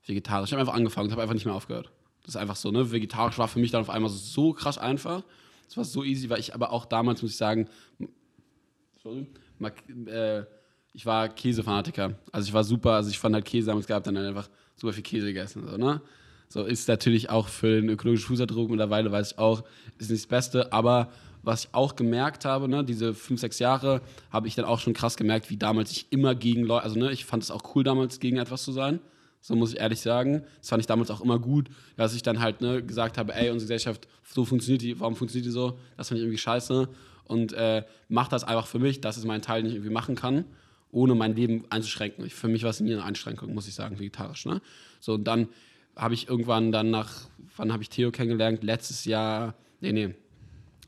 vegetarisch. 0.06 0.50
Ich 0.50 0.54
habe 0.54 0.62
einfach 0.62 0.76
angefangen, 0.76 1.12
habe 1.12 1.22
einfach 1.22 1.34
nicht 1.34 1.46
mehr 1.46 1.56
aufgehört. 1.56 1.92
Das 2.22 2.36
ist 2.36 2.42
einfach 2.42 2.56
so, 2.56 2.72
ne? 2.72 2.92
Vegetarisch 2.92 3.38
war 3.38 3.48
für 3.48 3.60
mich 3.60 3.72
dann 3.72 3.82
auf 3.82 3.90
einmal 3.90 4.10
so 4.10 4.54
krass 4.54 4.78
einfach. 4.78 5.24
Das 5.68 5.78
war 5.78 5.86
so 5.86 6.04
easy, 6.04 6.30
weil 6.30 6.40
ich 6.40 6.54
aber 6.54 6.72
auch 6.72 6.86
damals, 6.86 7.22
muss 7.22 7.32
ich 7.32 7.38
sagen, 7.38 7.68
sorry, 9.02 9.28
äh, 10.08 10.44
ich 10.94 11.06
war 11.06 11.30
Käsefanatiker. 11.30 12.16
Also 12.32 12.48
ich 12.48 12.54
war 12.54 12.64
super, 12.64 12.92
also 12.92 13.10
ich 13.10 13.18
fand 13.18 13.34
halt 13.34 13.46
Käse 13.46 13.68
damals 13.68 13.88
gehabt, 13.88 14.06
dann 14.08 14.18
halt 14.18 14.28
einfach 14.28 14.50
super 14.76 14.94
viel 14.94 15.04
Käse 15.04 15.28
gegessen. 15.28 15.68
So, 15.68 15.78
ne? 15.78 16.02
so 16.54 16.64
ist 16.64 16.88
natürlich 16.88 17.30
auch 17.30 17.48
für 17.48 17.82
den 17.82 17.90
ökologischen 17.90 18.28
Fußabdruck 18.28 18.70
mittlerweile, 18.70 19.12
weiß 19.12 19.32
ich 19.32 19.40
auch, 19.40 19.64
ist 19.98 20.12
nicht 20.12 20.24
das 20.24 20.28
Beste, 20.28 20.72
aber 20.72 21.12
was 21.44 21.66
ich 21.66 21.74
auch 21.74 21.96
gemerkt 21.96 22.46
habe, 22.46 22.68
ne, 22.68 22.84
diese 22.84 23.14
fünf, 23.14 23.40
sechs 23.40 23.60
Jahre, 23.60 24.02
habe 24.32 24.48
ich 24.48 24.56
dann 24.56 24.66
auch 24.66 24.80
schon 24.80 24.94
krass 24.94 25.18
gemerkt, 25.18 25.50
wie 25.50 25.58
damals 25.58 25.92
ich 25.92 26.08
immer 26.10 26.34
gegen 26.34 26.64
Leute, 26.64 26.84
also 26.84 26.98
ne, 26.98 27.12
ich 27.12 27.26
fand 27.26 27.44
es 27.44 27.52
auch 27.52 27.76
cool 27.76 27.84
damals, 27.84 28.20
gegen 28.20 28.38
etwas 28.38 28.64
zu 28.64 28.72
sein. 28.72 29.00
So 29.42 29.58
muss 29.58 29.74
ich 29.74 29.80
ehrlich 29.82 30.00
sagen. 30.00 30.44
Das 30.60 30.70
fand 30.70 30.80
ich 30.80 30.88
damals 30.88 31.12
auch 31.12 31.20
immer 31.20 31.38
gut, 31.38 31.68
dass 31.98 32.16
ich 32.16 32.24
dann 32.24 32.40
halt 32.40 32.62
ne, 32.62 32.82
gesagt 32.82 33.18
habe, 33.18 33.36
ey, 33.36 33.50
unsere 33.50 33.66
Gesellschaft, 33.66 34.08
so 34.24 34.46
funktioniert 34.46 34.82
die, 34.82 35.00
warum 35.02 35.18
funktioniert 35.18 35.46
die 35.46 35.52
so? 35.52 35.78
Das 35.98 36.08
fand 36.08 36.20
ich 36.20 36.24
irgendwie 36.24 36.38
scheiße. 36.38 36.88
Und 37.26 37.52
äh, 37.52 37.84
mach 38.08 38.30
das 38.30 38.46
einfach 38.46 38.68
für 38.68 38.80
mich, 38.80 39.02
das 39.02 39.18
ist 39.18 39.26
mein 39.26 39.42
Teil, 39.42 39.62
den 39.62 39.70
ich 39.70 39.76
irgendwie 39.76 39.94
machen 39.94 40.16
kann, 40.16 40.46
ohne 40.92 41.14
mein 41.14 41.36
Leben 41.36 41.66
einzuschränken. 41.70 42.30
Für 42.30 42.48
mich 42.48 42.64
war 42.64 42.70
es 42.70 42.80
nie 42.80 42.94
eine 42.94 43.04
Einschränkung, 43.04 43.54
muss 43.54 43.68
ich 43.68 43.74
sagen, 43.74 44.00
vegetarisch. 44.00 44.46
Ne? 44.46 44.62
So, 45.02 45.16
und 45.16 45.26
dann 45.26 45.50
habe 45.98 46.14
ich 46.14 46.30
irgendwann 46.30 46.72
dann 46.72 46.90
nach, 46.90 47.28
wann 47.58 47.74
habe 47.74 47.84
ich 47.84 47.90
Theo 47.90 48.12
kennengelernt? 48.12 48.64
Letztes 48.64 49.04
Jahr, 49.04 49.56
nee, 49.82 49.92
nee, 49.92 50.16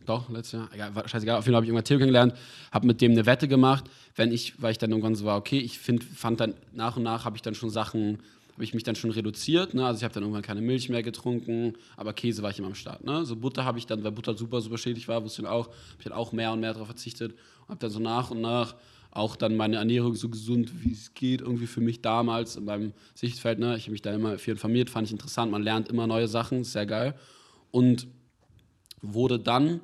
doch, 0.06 0.30
letztes 0.30 0.60
Jahr, 0.60 0.70
egal, 0.74 0.92
scheißegal, 1.08 1.38
auf 1.38 1.46
jeden 1.46 1.54
Fall 1.54 1.56
habe 1.56 1.66
ich 1.66 1.70
irgendwann 1.70 1.86
Theo 1.86 1.98
kennengelernt, 1.98 2.34
habe 2.72 2.88
mit 2.88 3.02
dem 3.02 3.12
eine 3.12 3.26
Wette 3.26 3.48
gemacht, 3.48 3.86
wenn 4.16 4.32
ich, 4.32 4.62
weil 4.62 4.72
ich 4.72 4.78
dann 4.78 4.92
irgendwann 4.92 5.16
so 5.16 5.26
war, 5.26 5.38
okay, 5.38 5.58
ich 5.58 5.80
find, 5.80 6.04
fand 6.04 6.40
dann 6.40 6.54
nach 6.74 6.98
und 6.98 7.04
nach 7.04 7.26
habe 7.26 7.36
ich 7.36 7.42
dann 7.42 7.56
schon 7.56 7.70
Sachen, 7.70 8.20
habe 8.54 8.64
ich 8.64 8.74
mich 8.74 8.84
dann 8.84 8.96
schon 8.96 9.12
reduziert, 9.12 9.74
ne? 9.74 9.86
also 9.86 9.98
ich 9.98 10.04
habe 10.04 10.14
dann 10.14 10.24
irgendwann 10.24 10.42
keine 10.42 10.62
Milch 10.62 10.88
mehr 10.90 11.04
getrunken, 11.04 11.74
aber 11.98 12.14
Käse 12.14 12.42
war 12.42 12.52
ich 12.52 12.60
immer 12.60 12.70
am 12.70 12.76
Start, 12.76 13.04
ne? 13.04 13.26
so 13.26 13.36
Butter 13.36 13.66
habe 13.66 13.78
ich 13.80 13.86
dann, 13.86 14.04
weil 14.04 14.12
Butter 14.12 14.36
super, 14.36 14.62
super 14.62 14.78
schädlich 14.78 15.08
war, 15.08 15.24
wusste 15.24 15.42
ich 15.42 15.48
auch, 15.48 15.68
habe 15.68 15.98
ich 16.00 16.06
dann 16.06 16.14
auch 16.14 16.32
mehr 16.32 16.52
und 16.52 16.62
mehr 16.62 16.74
darauf 16.74 16.88
verzichtet 16.88 17.34
und 17.64 17.70
habe 17.70 17.80
dann 17.80 17.90
so 17.90 18.00
nach 18.00 18.32
und 18.32 18.42
nach 18.42 18.76
auch 19.12 19.38
dann 19.38 19.56
meine 19.56 19.78
Ernährung 19.78 20.14
so 20.16 20.28
gesund, 20.28 20.72
wie 20.84 20.92
es 20.92 21.14
geht, 21.14 21.42
irgendwie 21.42 21.68
für 21.68 21.80
mich 21.80 22.02
damals 22.02 22.58
in 22.58 22.66
meinem 22.66 22.94
Sichtfeld, 23.14 23.60
ne? 23.60 23.76
ich 23.78 23.84
habe 23.84 23.92
mich 23.92 24.02
da 24.02 24.14
immer 24.14 24.38
viel 24.38 24.54
informiert, 24.54 24.90
fand 24.90 25.08
ich 25.08 25.12
interessant, 25.12 25.52
man 25.52 25.64
lernt 25.64 25.90
immer 25.90 26.06
neue 26.08 26.28
Sachen, 26.28 26.64
sehr 26.64 26.86
geil 26.86 27.16
und 27.72 28.08
wurde 29.02 29.40
dann 29.40 29.82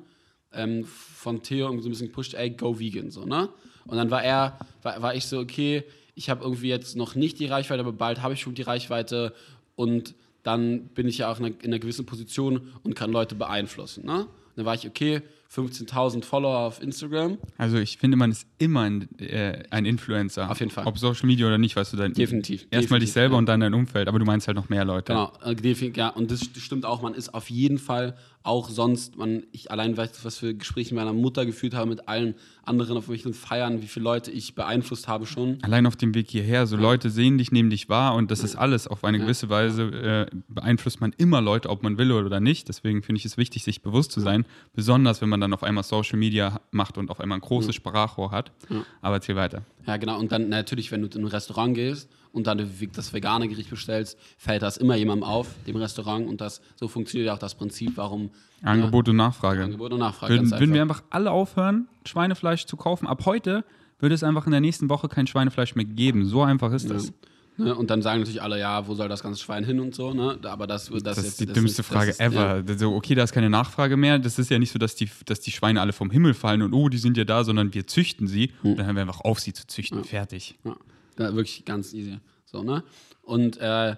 ähm, 0.54 0.84
von 0.84 1.42
Theo 1.42 1.66
irgendwie 1.66 1.82
so 1.82 1.88
ein 1.88 1.92
bisschen 1.92 2.08
gepusht, 2.08 2.34
ey, 2.34 2.50
go 2.50 2.78
vegan, 2.78 3.10
so, 3.10 3.24
ne? 3.24 3.48
Und 3.86 3.96
dann 3.96 4.10
war 4.10 4.22
er, 4.22 4.58
war, 4.82 5.02
war 5.02 5.14
ich 5.14 5.26
so, 5.26 5.38
okay, 5.38 5.84
ich 6.14 6.30
habe 6.30 6.44
irgendwie 6.44 6.68
jetzt 6.68 6.96
noch 6.96 7.14
nicht 7.14 7.38
die 7.38 7.46
Reichweite, 7.46 7.80
aber 7.80 7.92
bald 7.92 8.22
habe 8.22 8.34
ich 8.34 8.40
schon 8.40 8.54
die 8.54 8.62
Reichweite 8.62 9.34
und 9.74 10.14
dann 10.42 10.86
bin 10.88 11.08
ich 11.08 11.18
ja 11.18 11.30
auch 11.30 11.38
in 11.38 11.46
einer, 11.46 11.54
in 11.60 11.66
einer 11.66 11.78
gewissen 11.78 12.06
Position 12.06 12.72
und 12.82 12.94
kann 12.94 13.10
Leute 13.10 13.34
beeinflussen, 13.34 14.04
ne? 14.04 14.26
Und 14.52 14.58
dann 14.58 14.66
war 14.66 14.74
ich, 14.74 14.86
okay, 14.86 15.22
15.000 15.54 16.24
Follower 16.24 16.58
auf 16.58 16.82
Instagram, 16.82 17.36
Also 17.58 17.76
ich 17.76 17.98
finde, 17.98 18.16
man 18.16 18.30
ist 18.30 18.46
immer 18.58 18.82
ein, 18.82 19.08
äh, 19.18 19.62
ein 19.70 19.84
Influencer. 19.84 20.50
Auf 20.50 20.60
jeden 20.60 20.70
Fall. 20.70 20.86
Ob 20.86 20.98
Social 20.98 21.26
Media 21.26 21.46
oder 21.46 21.58
nicht, 21.58 21.76
weißt 21.76 21.92
du 21.92 21.98
dann. 21.98 22.14
Definitiv, 22.14 22.66
Erstmal 22.70 23.00
dich 23.00 23.12
selber 23.12 23.34
ja. 23.34 23.38
und 23.38 23.46
dann 23.46 23.60
dein 23.60 23.74
Umfeld, 23.74 24.08
aber 24.08 24.18
du 24.18 24.24
meinst 24.24 24.46
halt 24.46 24.56
noch 24.56 24.70
mehr 24.70 24.84
Leute. 24.86 25.12
Genau, 25.12 25.32
äh, 25.42 25.54
definitiv, 25.54 25.96
ja, 25.98 26.08
und 26.08 26.30
das 26.30 26.40
stimmt 26.56 26.86
auch, 26.86 27.02
man 27.02 27.12
ist 27.12 27.34
auf 27.34 27.50
jeden 27.50 27.78
Fall 27.78 28.16
auch 28.44 28.68
sonst, 28.68 29.16
man, 29.16 29.44
ich 29.52 29.70
allein 29.70 29.96
weiß, 29.96 30.24
was 30.24 30.38
für 30.38 30.54
Gespräche 30.54 30.94
meiner 30.94 31.12
Mutter 31.12 31.46
geführt 31.46 31.74
habe, 31.74 31.88
mit 31.88 32.08
allen 32.08 32.34
anderen 32.64 32.96
auf 32.96 33.08
welchen 33.08 33.34
Feiern, 33.34 33.82
wie 33.82 33.86
viele 33.86 34.04
Leute 34.04 34.30
ich 34.30 34.54
beeinflusst 34.54 35.08
habe 35.08 35.26
schon. 35.26 35.58
Allein 35.62 35.86
auf 35.86 35.96
dem 35.96 36.14
Weg 36.14 36.30
hierher, 36.30 36.66
so 36.66 36.76
Leute 36.76 37.10
sehen 37.10 37.38
dich, 37.38 37.52
nehmen 37.52 37.70
dich 37.70 37.88
wahr 37.88 38.14
und 38.14 38.30
das 38.30 38.44
ist 38.44 38.56
alles. 38.56 38.86
Auf 38.86 39.04
eine 39.04 39.18
gewisse 39.18 39.48
Weise 39.48 40.28
äh, 40.32 40.36
beeinflusst 40.48 41.00
man 41.00 41.12
immer 41.18 41.40
Leute, 41.40 41.70
ob 41.70 41.82
man 41.82 41.98
will 41.98 42.12
oder 42.12 42.40
nicht. 42.40 42.68
Deswegen 42.68 43.02
finde 43.02 43.18
ich 43.18 43.24
es 43.24 43.36
wichtig, 43.36 43.64
sich 43.64 43.82
bewusst 43.82 44.12
zu 44.12 44.20
sein. 44.20 44.44
Besonders, 44.74 45.20
wenn 45.20 45.28
man 45.28 45.40
dann 45.40 45.52
auf 45.52 45.62
einmal 45.62 45.84
Social 45.84 46.18
Media 46.18 46.60
macht 46.70 46.98
und 46.98 47.10
auf 47.10 47.20
einmal 47.20 47.38
ein 47.38 47.42
großes 47.42 47.74
Sprachrohr 47.74 48.30
hat. 48.30 48.52
Aber 49.00 49.16
erzähl 49.16 49.36
weiter. 49.36 49.62
Ja, 49.86 49.96
genau, 49.96 50.18
und 50.18 50.30
dann 50.30 50.48
natürlich, 50.48 50.90
wenn 50.92 51.02
du 51.02 51.08
in 51.18 51.24
ein 51.24 51.28
Restaurant 51.28 51.74
gehst 51.74 52.08
und 52.32 52.46
dann 52.46 52.68
das 52.94 53.12
vegane 53.12 53.48
Gericht 53.48 53.70
bestellst, 53.70 54.18
fällt 54.38 54.62
das 54.62 54.76
immer 54.76 54.96
jemandem 54.96 55.24
auf, 55.28 55.48
dem 55.66 55.76
Restaurant, 55.76 56.26
und 56.28 56.40
das, 56.40 56.60
so 56.76 56.88
funktioniert 56.88 57.26
ja 57.28 57.34
auch 57.34 57.38
das 57.38 57.54
Prinzip, 57.54 57.92
warum 57.96 58.30
Angebot 58.62 59.08
und 59.08 59.16
Nachfrage. 59.16 59.64
Angebot 59.64 59.92
und 59.92 59.98
Nachfrage. 60.00 60.34
Würden, 60.34 60.50
würden 60.50 60.72
wir 60.74 60.82
einfach. 60.82 61.02
alle 61.10 61.30
aufhören, 61.30 61.88
Schweinefleisch 62.06 62.66
zu 62.66 62.76
kaufen? 62.76 63.06
Ab 63.06 63.24
heute 63.26 63.64
würde 63.98 64.14
es 64.14 64.22
einfach 64.22 64.46
in 64.46 64.52
der 64.52 64.60
nächsten 64.60 64.88
Woche 64.88 65.08
kein 65.08 65.26
Schweinefleisch 65.26 65.74
mehr 65.74 65.84
geben. 65.84 66.26
So 66.26 66.42
einfach 66.42 66.72
ist 66.72 66.90
das. 66.90 67.12
Ne? 67.58 67.74
Und 67.74 67.90
dann 67.90 68.00
sagen 68.00 68.20
natürlich 68.20 68.40
alle, 68.40 68.58
ja, 68.58 68.86
wo 68.88 68.94
soll 68.94 69.08
das 69.10 69.22
ganze 69.22 69.38
Schwein 69.40 69.62
hin 69.62 69.78
und 69.78 69.94
so, 69.94 70.14
ne? 70.14 70.38
Aber 70.44 70.66
das, 70.66 70.86
das, 70.88 71.02
Das 71.02 71.16
jetzt, 71.18 71.26
ist 71.26 71.40
die 71.40 71.46
das 71.46 71.54
dümmste 71.54 71.82
ist- 71.82 71.86
Frage 71.88 72.06
das 72.06 72.16
ist, 72.16 72.20
ever. 72.20 72.64
Ja. 72.66 72.78
So, 72.78 72.94
okay, 72.94 73.14
da 73.14 73.22
ist 73.24 73.32
keine 73.32 73.50
Nachfrage 73.50 73.96
mehr. 73.98 74.18
Das 74.18 74.38
ist 74.38 74.50
ja 74.50 74.58
nicht 74.58 74.72
so, 74.72 74.78
dass 74.78 74.94
die, 74.94 75.10
dass 75.26 75.40
die 75.40 75.50
Schweine 75.50 75.80
alle 75.82 75.92
vom 75.92 76.10
Himmel 76.10 76.32
fallen 76.34 76.62
und 76.62 76.72
oh, 76.72 76.88
die 76.88 76.96
sind 76.98 77.16
ja 77.18 77.24
da, 77.24 77.44
sondern 77.44 77.74
wir 77.74 77.86
züchten 77.86 78.26
sie. 78.26 78.52
Und 78.62 78.78
dann 78.78 78.86
hören 78.86 78.96
wir 78.96 79.02
einfach 79.02 79.20
auf, 79.20 79.38
sie 79.38 79.52
zu 79.52 79.66
züchten. 79.66 80.02
Fertig. 80.02 80.56
Ja, 80.64 80.70
ja, 80.70 80.76
wirklich 81.16 81.64
ganz 81.64 81.92
easy. 81.92 82.18
So, 82.44 82.62
ne? 82.62 82.82
Und 83.22 83.58
äh, 83.58 83.96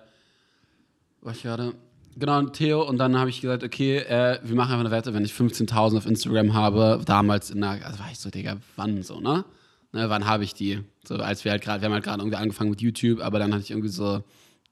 was 1.21 1.37
ich 1.39 1.43
gerade. 1.43 1.75
Genau, 2.17 2.41
Theo, 2.43 2.83
und 2.89 2.99
dann 2.99 3.19
habe 3.19 3.29
ich 3.29 3.41
gesagt, 3.41 3.65
okay, 3.65 3.97
äh, 3.99 4.39
wir 4.45 4.55
machen 4.55 4.71
einfach 4.71 4.85
eine 4.85 4.93
Wette, 4.93 5.13
wenn 5.15 5.25
ich 5.25 5.33
15.000 5.33 5.97
auf 5.97 6.07
Instagram 6.07 6.55
habe, 6.55 7.01
damals 7.05 7.51
in 7.51 7.61
der, 7.61 7.85
also 7.85 7.99
war 7.99 8.09
ich 8.13 8.21
so, 8.21 8.31
Digga, 8.31 8.59
wann 8.77 9.03
so, 9.03 9.19
ne? 9.19 9.45
ne 9.91 10.09
wann 10.09 10.25
habe 10.25 10.45
ich 10.45 10.55
die? 10.55 10.81
So, 11.09 11.17
als 11.17 11.45
wir 11.45 11.51
halt 11.51 11.63
gerade, 11.63 11.81
wir 11.83 11.87
haben 11.87 11.93
halt 11.95 12.05
gerade 12.05 12.21
irgendwie 12.23 12.37
angefangen 12.37 12.71
mit 12.71 12.81
YouTube, 12.81 13.19
aber 13.21 13.41
dann 13.41 13.53
hatte 13.53 13.65
ich 13.65 13.73
irgendwie 13.73 13.89
so 13.89 14.23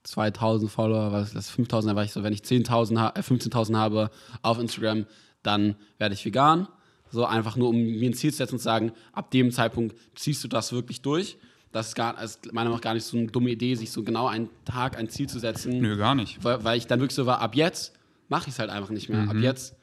2.000 0.06 0.68
Follower, 0.68 1.10
was 1.10 1.32
das 1.32 1.50
5.000, 1.50 1.86
dann 1.86 1.96
war 1.96 2.04
ich 2.04 2.12
so, 2.12 2.22
wenn 2.22 2.32
ich 2.32 2.42
10.000, 2.42 2.96
ha- 3.00 3.12
äh, 3.16 3.20
15.000 3.22 3.76
habe 3.76 4.10
auf 4.42 4.60
Instagram, 4.60 5.06
dann 5.42 5.74
werde 5.98 6.14
ich 6.14 6.24
vegan. 6.24 6.68
So 7.10 7.24
einfach 7.24 7.56
nur, 7.56 7.70
um 7.70 7.76
mir 7.76 8.08
ein 8.08 8.14
Ziel 8.14 8.30
zu 8.30 8.36
setzen 8.38 8.54
und 8.54 8.58
zu 8.60 8.64
sagen, 8.64 8.92
ab 9.12 9.32
dem 9.32 9.50
Zeitpunkt 9.50 9.96
ziehst 10.14 10.44
du 10.44 10.48
das 10.48 10.72
wirklich 10.72 11.02
durch. 11.02 11.38
Das 11.72 11.88
ist, 11.88 11.94
gar, 11.94 12.22
ist 12.22 12.46
meiner 12.46 12.54
Meinung 12.54 12.74
nach 12.74 12.80
gar 12.82 12.94
nicht 12.94 13.04
so 13.04 13.16
eine 13.16 13.28
dumme 13.28 13.50
Idee, 13.50 13.74
sich 13.74 13.90
so 13.90 14.02
genau 14.02 14.28
einen 14.28 14.50
Tag, 14.64 14.96
ein 14.96 15.08
Ziel 15.08 15.28
zu 15.28 15.38
setzen. 15.38 15.80
Nö, 15.80 15.96
gar 15.96 16.14
nicht. 16.14 16.44
Weil, 16.44 16.62
weil 16.64 16.78
ich 16.78 16.86
dann 16.86 17.00
wirklich 17.00 17.16
so 17.16 17.26
war, 17.26 17.40
ab 17.40 17.54
jetzt 17.54 17.94
mache 18.28 18.48
ich 18.48 18.54
es 18.54 18.58
halt 18.58 18.70
einfach 18.70 18.90
nicht 18.90 19.08
mehr. 19.08 19.28
Ab 19.28 19.36
jetzt 19.36 19.74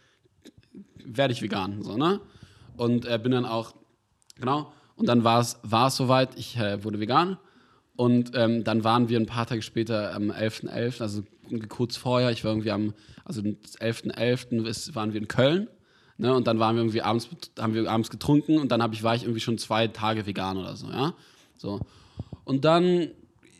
werde 1.03 1.33
ich 1.33 1.41
vegan. 1.41 1.81
So, 1.81 1.97
ne? 1.97 2.21
Und 2.77 3.05
äh, 3.05 3.19
bin 3.21 3.31
dann 3.31 3.45
auch, 3.45 3.73
genau, 4.39 4.71
und 4.95 5.07
dann 5.07 5.23
war 5.23 5.39
es 5.39 5.95
soweit, 5.95 6.37
ich 6.37 6.57
äh, 6.57 6.83
wurde 6.83 6.99
vegan. 6.99 7.37
Und 7.95 8.31
ähm, 8.33 8.63
dann 8.63 8.83
waren 8.83 9.09
wir 9.09 9.19
ein 9.19 9.25
paar 9.25 9.45
Tage 9.45 9.61
später 9.61 10.13
am 10.13 10.31
11.11., 10.31 11.01
also 11.01 11.23
kurz 11.67 11.97
vorher, 11.97 12.31
ich 12.31 12.43
war 12.43 12.51
irgendwie 12.51 12.71
am, 12.71 12.93
also 13.25 13.41
am 13.41 13.57
11.11. 13.79 14.95
waren 14.95 15.13
wir 15.13 15.21
in 15.21 15.27
Köln. 15.27 15.67
Ne, 16.17 16.33
und 16.33 16.47
dann 16.47 16.59
waren 16.59 16.75
wir 16.75 16.81
irgendwie 16.81 17.01
abends, 17.01 17.29
haben 17.57 17.73
wir 17.73 17.89
abends 17.89 18.09
getrunken 18.09 18.57
und 18.57 18.73
dann 18.73 18.81
ich, 18.91 19.03
war 19.03 19.15
ich 19.15 19.23
irgendwie 19.23 19.39
schon 19.39 19.57
zwei 19.57 19.87
Tage 19.87 20.25
vegan 20.25 20.57
oder 20.57 20.75
so, 20.75 20.87
ja. 20.87 21.13
So. 21.59 21.79
Und 22.45 22.65
dann 22.65 23.09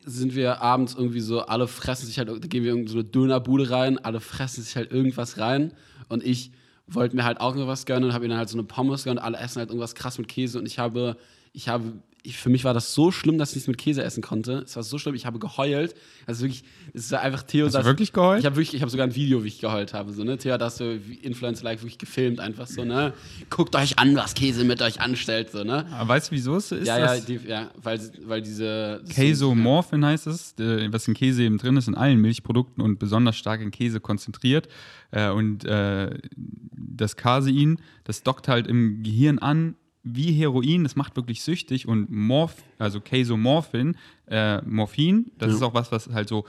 sind 0.06 0.34
wir 0.34 0.62
abends 0.62 0.96
irgendwie 0.96 1.20
so, 1.20 1.42
alle 1.42 1.68
fressen 1.68 2.08
sich 2.08 2.18
halt, 2.18 2.30
da 2.30 2.48
gehen 2.48 2.64
wir 2.64 2.74
in 2.74 2.88
so 2.88 2.96
eine 2.96 3.04
Dönerbude 3.04 3.70
rein, 3.70 3.98
alle 4.00 4.22
fressen 4.22 4.64
sich 4.64 4.76
halt 4.76 4.92
irgendwas 4.92 5.38
rein 5.38 5.74
und 6.08 6.24
ich 6.24 6.52
wollte 6.88 7.16
mir 7.16 7.26
halt 7.26 7.40
auch 7.40 7.54
irgendwas 7.54 7.86
gönnen 7.86 8.06
und 8.06 8.14
habe 8.14 8.26
ihnen 8.26 8.38
halt 8.38 8.50
so 8.50 8.58
eine 8.58 8.66
Pommes 8.66 9.04
gönnen, 9.04 9.20
alle 9.20 9.38
essen 9.38 9.60
halt 9.60 9.70
irgendwas 9.70 9.94
krass 9.94 10.18
mit 10.18 10.28
Käse 10.28 10.58
und 10.58 10.66
ich 10.66 10.80
habe, 10.80 11.18
ich 11.54 11.70
habe 11.70 12.02
ich, 12.24 12.38
für 12.38 12.50
mich 12.50 12.64
war 12.66 12.74
das 12.74 12.94
so 12.94 13.12
schlimm, 13.12 13.38
dass 13.38 13.52
ich 13.52 13.56
nichts 13.56 13.68
mit 13.68 13.78
Käse 13.78 14.04
essen 14.04 14.22
konnte. 14.22 14.64
Es 14.66 14.76
war 14.76 14.84
so 14.84 14.98
schlimm, 14.98 15.16
ich 15.16 15.26
habe 15.26 15.40
geheult. 15.40 15.96
Also 16.26 16.44
wirklich, 16.44 16.64
es 16.94 17.12
war 17.12 17.22
einfach 17.22 17.44
Theo. 17.44 17.66
Hast 17.66 17.76
du 17.76 17.86
wirklich 17.86 18.12
geheult? 18.12 18.40
Ich 18.40 18.46
habe 18.46 18.56
wirklich, 18.56 18.74
ich 18.74 18.82
habe 18.82 18.92
sogar 18.92 19.08
ein 19.08 19.16
Video, 19.16 19.44
wie 19.44 19.48
ich 19.48 19.60
geheult 19.60 19.94
habe. 19.94 20.12
So, 20.12 20.24
ne? 20.24 20.38
Theo 20.38 20.54
hat 20.54 20.62
das 20.62 20.78
so 20.78 20.92
Influencer-like 21.22 21.80
wirklich 21.82 21.98
gefilmt, 21.98 22.40
einfach 22.40 22.68
so, 22.68 22.84
ne? 22.84 23.14
Guckt 23.50 23.76
euch 23.76 23.98
an, 24.00 24.16
was 24.16 24.34
Käse 24.34 24.64
mit 24.66 24.82
euch 24.82 25.00
anstellt, 25.00 25.52
so, 25.52 25.64
ne? 25.64 25.86
Aber 25.92 26.10
weißt 26.10 26.30
du, 26.30 26.36
wieso 26.36 26.58
es 26.58 26.72
ist? 26.72 26.88
Ja, 26.88 27.00
ja, 27.00 27.20
die, 27.20 27.40
ja, 27.48 27.72
weil, 27.82 28.00
weil 28.26 28.42
diese. 28.42 29.02
Käsomorphin 29.10 30.06
heißt 30.06 30.28
es, 30.28 30.56
was 30.58 31.08
in 31.08 31.14
Käse 31.14 31.44
eben 31.44 31.58
drin 31.58 31.78
ist, 31.78 31.88
in 31.88 31.96
allen 31.96 32.20
Milchprodukten 32.20 32.84
und 32.84 33.00
besonders 33.00 33.38
stark 33.38 33.62
in 33.62 33.72
Käse 33.72 34.00
konzentriert. 34.00 34.68
Äh, 35.12 35.30
und 35.30 35.66
äh, 35.66 36.18
das 36.36 37.16
Casein, 37.16 37.80
das 38.04 38.24
dockt 38.24 38.48
halt 38.48 38.68
im 38.68 39.04
Gehirn 39.04 39.40
an 39.40 39.76
wie 40.04 40.32
Heroin, 40.32 40.84
das 40.84 40.96
macht 40.96 41.16
wirklich 41.16 41.42
süchtig 41.42 41.88
und 41.88 42.10
Morph, 42.10 42.64
also 42.78 43.02
Casomorphin, 43.02 43.96
äh, 44.28 44.62
Morphin, 44.62 45.32
das 45.38 45.50
ja. 45.50 45.56
ist 45.56 45.62
auch 45.62 45.74
was, 45.74 45.92
was 45.92 46.10
halt 46.10 46.30
so 46.30 46.46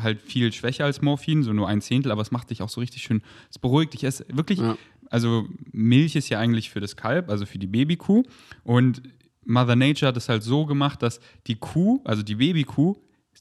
halt 0.00 0.22
viel 0.22 0.52
schwächer 0.52 0.84
als 0.84 1.02
Morphin, 1.02 1.42
so 1.42 1.52
nur 1.52 1.68
ein 1.68 1.80
Zehntel, 1.80 2.12
aber 2.12 2.22
es 2.22 2.30
macht 2.30 2.50
dich 2.50 2.62
auch 2.62 2.68
so 2.68 2.80
richtig 2.80 3.02
schön, 3.02 3.22
es 3.50 3.58
beruhigt 3.58 3.94
dich. 3.94 4.04
Es 4.04 4.24
wirklich, 4.28 4.60
ja. 4.60 4.76
also 5.10 5.46
Milch 5.72 6.14
ist 6.14 6.28
ja 6.28 6.38
eigentlich 6.38 6.70
für 6.70 6.80
das 6.80 6.96
Kalb, 6.96 7.30
also 7.30 7.46
für 7.46 7.58
die 7.58 7.66
Babykuh 7.66 8.22
und 8.62 9.02
Mother 9.46 9.76
Nature 9.76 10.08
hat 10.08 10.16
es 10.16 10.28
halt 10.28 10.42
so 10.42 10.64
gemacht, 10.64 11.02
dass 11.02 11.20
die 11.46 11.56
Kuh, 11.56 12.00
also 12.04 12.22
die 12.22 12.36
Babykuh, 12.36 12.96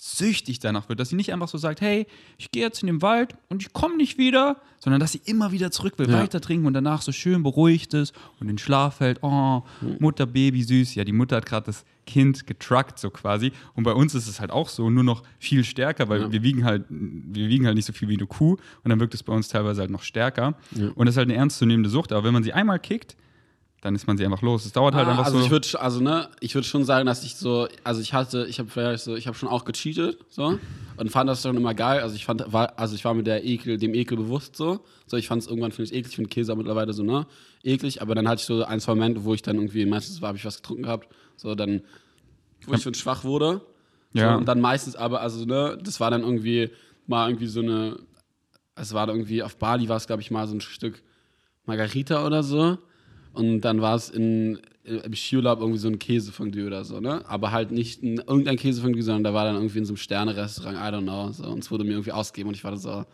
süchtig 0.05 0.59
danach 0.59 0.89
wird, 0.89 0.99
dass 0.99 1.09
sie 1.09 1.15
nicht 1.15 1.31
einfach 1.31 1.47
so 1.47 1.57
sagt, 1.57 1.79
hey, 1.79 2.05
ich 2.37 2.51
gehe 2.51 2.61
jetzt 2.61 2.83
in 2.83 2.87
den 2.87 3.01
Wald 3.01 3.35
und 3.47 3.61
ich 3.61 3.71
komme 3.71 3.95
nicht 3.95 4.17
wieder, 4.17 4.57
sondern 4.79 4.99
dass 4.99 5.13
sie 5.13 5.21
immer 5.23 5.53
wieder 5.53 5.71
zurück 5.71 5.93
will, 5.97 6.09
ja. 6.09 6.19
weiter 6.19 6.41
trinken 6.41 6.67
und 6.67 6.73
danach 6.73 7.01
so 7.01 7.13
schön 7.13 7.41
beruhigt 7.41 7.93
ist 7.93 8.13
und 8.41 8.49
in 8.49 8.57
Schlaf 8.57 8.97
fällt, 8.97 9.23
oh, 9.23 9.63
Mutter, 9.99 10.25
Baby, 10.25 10.61
süß. 10.61 10.95
Ja, 10.95 11.05
die 11.05 11.13
Mutter 11.13 11.37
hat 11.37 11.45
gerade 11.45 11.67
das 11.67 11.85
Kind 12.05 12.45
getruckt, 12.45 12.99
so 12.99 13.11
quasi. 13.11 13.53
Und 13.75 13.85
bei 13.85 13.93
uns 13.93 14.13
ist 14.13 14.27
es 14.27 14.41
halt 14.41 14.51
auch 14.51 14.67
so, 14.67 14.89
nur 14.89 15.05
noch 15.05 15.23
viel 15.39 15.63
stärker, 15.63 16.09
weil 16.09 16.21
ja. 16.23 16.31
wir 16.33 16.43
wiegen 16.43 16.65
halt, 16.65 16.83
wir 16.89 17.47
wiegen 17.47 17.65
halt 17.65 17.75
nicht 17.77 17.85
so 17.85 17.93
viel 17.93 18.09
wie 18.09 18.17
eine 18.17 18.27
Kuh 18.27 18.57
und 18.83 18.89
dann 18.89 18.99
wirkt 18.99 19.13
es 19.13 19.23
bei 19.23 19.31
uns 19.31 19.47
teilweise 19.47 19.79
halt 19.79 19.91
noch 19.91 20.03
stärker. 20.03 20.55
Ja. 20.71 20.89
Und 20.95 21.05
das 21.05 21.13
ist 21.13 21.17
halt 21.17 21.29
eine 21.29 21.37
ernstzunehmende 21.37 21.89
Sucht, 21.89 22.11
aber 22.11 22.25
wenn 22.25 22.33
man 22.33 22.43
sie 22.43 22.51
einmal 22.51 22.79
kickt, 22.79 23.15
dann 23.83 23.95
ist 23.95 24.07
man 24.07 24.17
sie 24.17 24.23
einfach 24.23 24.41
los. 24.41 24.65
Es 24.65 24.71
dauert 24.71 24.95
halt 24.95 25.07
ah, 25.07 25.11
einfach 25.11 25.25
also 25.25 25.39
so. 25.39 25.43
Ich 25.43 25.51
würd, 25.51 25.75
also 25.75 25.99
ne, 25.99 26.29
ich 26.39 26.55
würde 26.55 26.65
schon 26.65 26.85
sagen, 26.85 27.05
dass 27.05 27.25
ich 27.25 27.35
so, 27.35 27.67
also 27.83 27.99
ich 27.99 28.13
hatte, 28.13 28.45
ich 28.47 28.57
habe 28.59 28.69
vielleicht 28.69 29.03
so, 29.03 29.13
ich 29.13 29.27
habe 29.27 29.37
schon 29.37 29.49
auch 29.49 29.65
gecheatet 29.65 30.19
so 30.29 30.57
und 30.95 31.11
fand 31.11 31.29
das 31.29 31.41
schon 31.41 31.57
immer 31.57 31.73
geil. 31.73 31.99
Also 31.99 32.15
ich 32.15 32.23
fand, 32.23 32.45
war, 32.53 32.79
also 32.79 32.95
ich 32.95 33.03
war 33.03 33.13
mit 33.13 33.27
der 33.27 33.43
Ekel, 33.43 33.77
dem 33.77 33.93
Ekel 33.93 34.15
bewusst 34.15 34.55
so. 34.55 34.79
So 35.05 35.17
ich 35.17 35.27
fand 35.27 35.41
es 35.41 35.49
irgendwann 35.49 35.73
finde 35.73 35.91
ich 35.91 35.97
eklig, 35.97 36.11
ich 36.11 36.15
finde 36.15 36.29
Käse 36.29 36.55
mittlerweile 36.55 36.93
so 36.93 37.03
ne 37.03 37.27
eklig, 37.61 38.01
aber 38.01 38.15
dann 38.15 38.25
hatte 38.25 38.39
ich 38.39 38.45
so 38.45 38.63
ein 38.63 38.79
zwei 38.79 38.95
Momente, 38.95 39.25
wo 39.25 39.33
ich 39.33 39.41
dann 39.41 39.57
irgendwie 39.57 39.85
meistens 39.85 40.21
habe 40.21 40.37
ich 40.37 40.45
was 40.45 40.57
getrunken 40.57 40.83
gehabt, 40.83 41.09
so 41.35 41.53
dann, 41.53 41.81
wo 42.65 42.75
ich 42.75 42.81
schon 42.81 42.93
schwach 42.93 43.25
wurde. 43.25 43.59
Ja. 44.13 44.31
So, 44.31 44.37
und 44.37 44.47
dann 44.47 44.61
meistens 44.61 44.95
aber, 44.95 45.19
also 45.19 45.43
ne, 45.43 45.77
das 45.83 45.99
war 45.99 46.09
dann 46.09 46.21
irgendwie 46.21 46.69
mal 47.05 47.27
irgendwie 47.27 47.47
so 47.47 47.59
eine, 47.59 47.97
es 48.75 48.93
war 48.93 49.09
irgendwie 49.09 49.43
auf 49.43 49.57
Bali 49.57 49.89
war 49.89 49.97
es 49.97 50.07
glaube 50.07 50.21
ich 50.21 50.31
mal 50.31 50.47
so 50.47 50.55
ein 50.55 50.61
Stück 50.61 51.03
Margarita 51.65 52.25
oder 52.25 52.43
so. 52.43 52.77
Und 53.33 53.61
dann 53.61 53.81
war 53.81 53.95
es 53.95 54.09
in, 54.09 54.59
im 54.83 55.13
Skiurlaub 55.13 55.59
irgendwie 55.59 55.79
so 55.79 55.87
ein 55.87 55.99
Käsefondue 55.99 56.67
oder 56.67 56.85
so, 56.85 56.99
ne? 56.99 57.23
Aber 57.27 57.51
halt 57.51 57.71
nicht 57.71 58.03
ein, 58.03 58.17
irgendein 58.17 58.57
Käsefondue, 58.57 59.01
sondern 59.01 59.23
da 59.23 59.33
war 59.33 59.45
dann 59.45 59.55
irgendwie 59.55 59.79
in 59.79 59.85
so 59.85 59.91
einem 59.91 59.97
Sterne-Restaurant, 59.97 60.77
I 60.77 60.95
don't 60.95 61.03
know. 61.03 61.31
So. 61.31 61.45
Und 61.45 61.59
es 61.59 61.71
wurde 61.71 61.83
mir 61.83 61.91
irgendwie 61.91 62.11
ausgegeben 62.11 62.49
und 62.49 62.55
ich 62.55 62.63
war 62.63 62.71
da 62.71 62.77
so, 62.77 63.05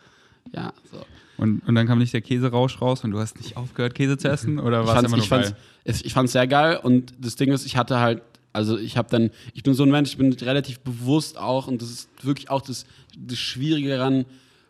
ja, 0.54 0.72
so. 0.90 0.98
Und, 1.38 1.66
und 1.66 1.74
dann 1.74 1.86
kam 1.86 1.98
nicht 1.98 2.12
der 2.12 2.20
Käserausch 2.20 2.80
raus 2.82 3.02
und 3.02 3.12
du 3.12 3.18
hast 3.18 3.38
nicht 3.38 3.56
aufgehört, 3.56 3.94
Käse 3.94 4.18
zu 4.18 4.28
essen? 4.28 4.58
Oder 4.58 4.86
war 4.86 4.98
es 4.98 5.04
immer 5.04 5.16
nur 5.16 5.24
ich 5.24 5.28
fand's, 5.28 5.50
geil? 5.50 6.00
Ich 6.04 6.12
fand 6.12 6.26
es 6.26 6.32
sehr 6.32 6.46
geil 6.46 6.78
und 6.82 7.14
das 7.18 7.36
Ding 7.36 7.50
ist, 7.50 7.64
ich 7.64 7.76
hatte 7.76 7.98
halt 7.98 8.22
also 8.52 8.76
ich 8.76 8.96
habe 8.96 9.08
dann, 9.10 9.30
ich 9.54 9.62
bin 9.62 9.74
so 9.74 9.84
ein 9.84 9.90
Mensch, 9.90 10.10
ich 10.10 10.18
bin 10.18 10.32
relativ 10.32 10.80
bewusst 10.80 11.38
auch 11.38 11.68
und 11.68 11.80
das 11.82 11.90
ist 11.90 12.08
wirklich 12.22 12.50
auch 12.50 12.62
das, 12.62 12.84
das 13.16 13.38
Schwierige 13.38 13.90
daran, 13.90 14.24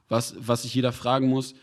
was, 0.09 0.35
was 0.39 0.63
sich 0.63 0.75
jeder 0.75 0.93
fragen 0.93 1.29
muss, 1.29 1.55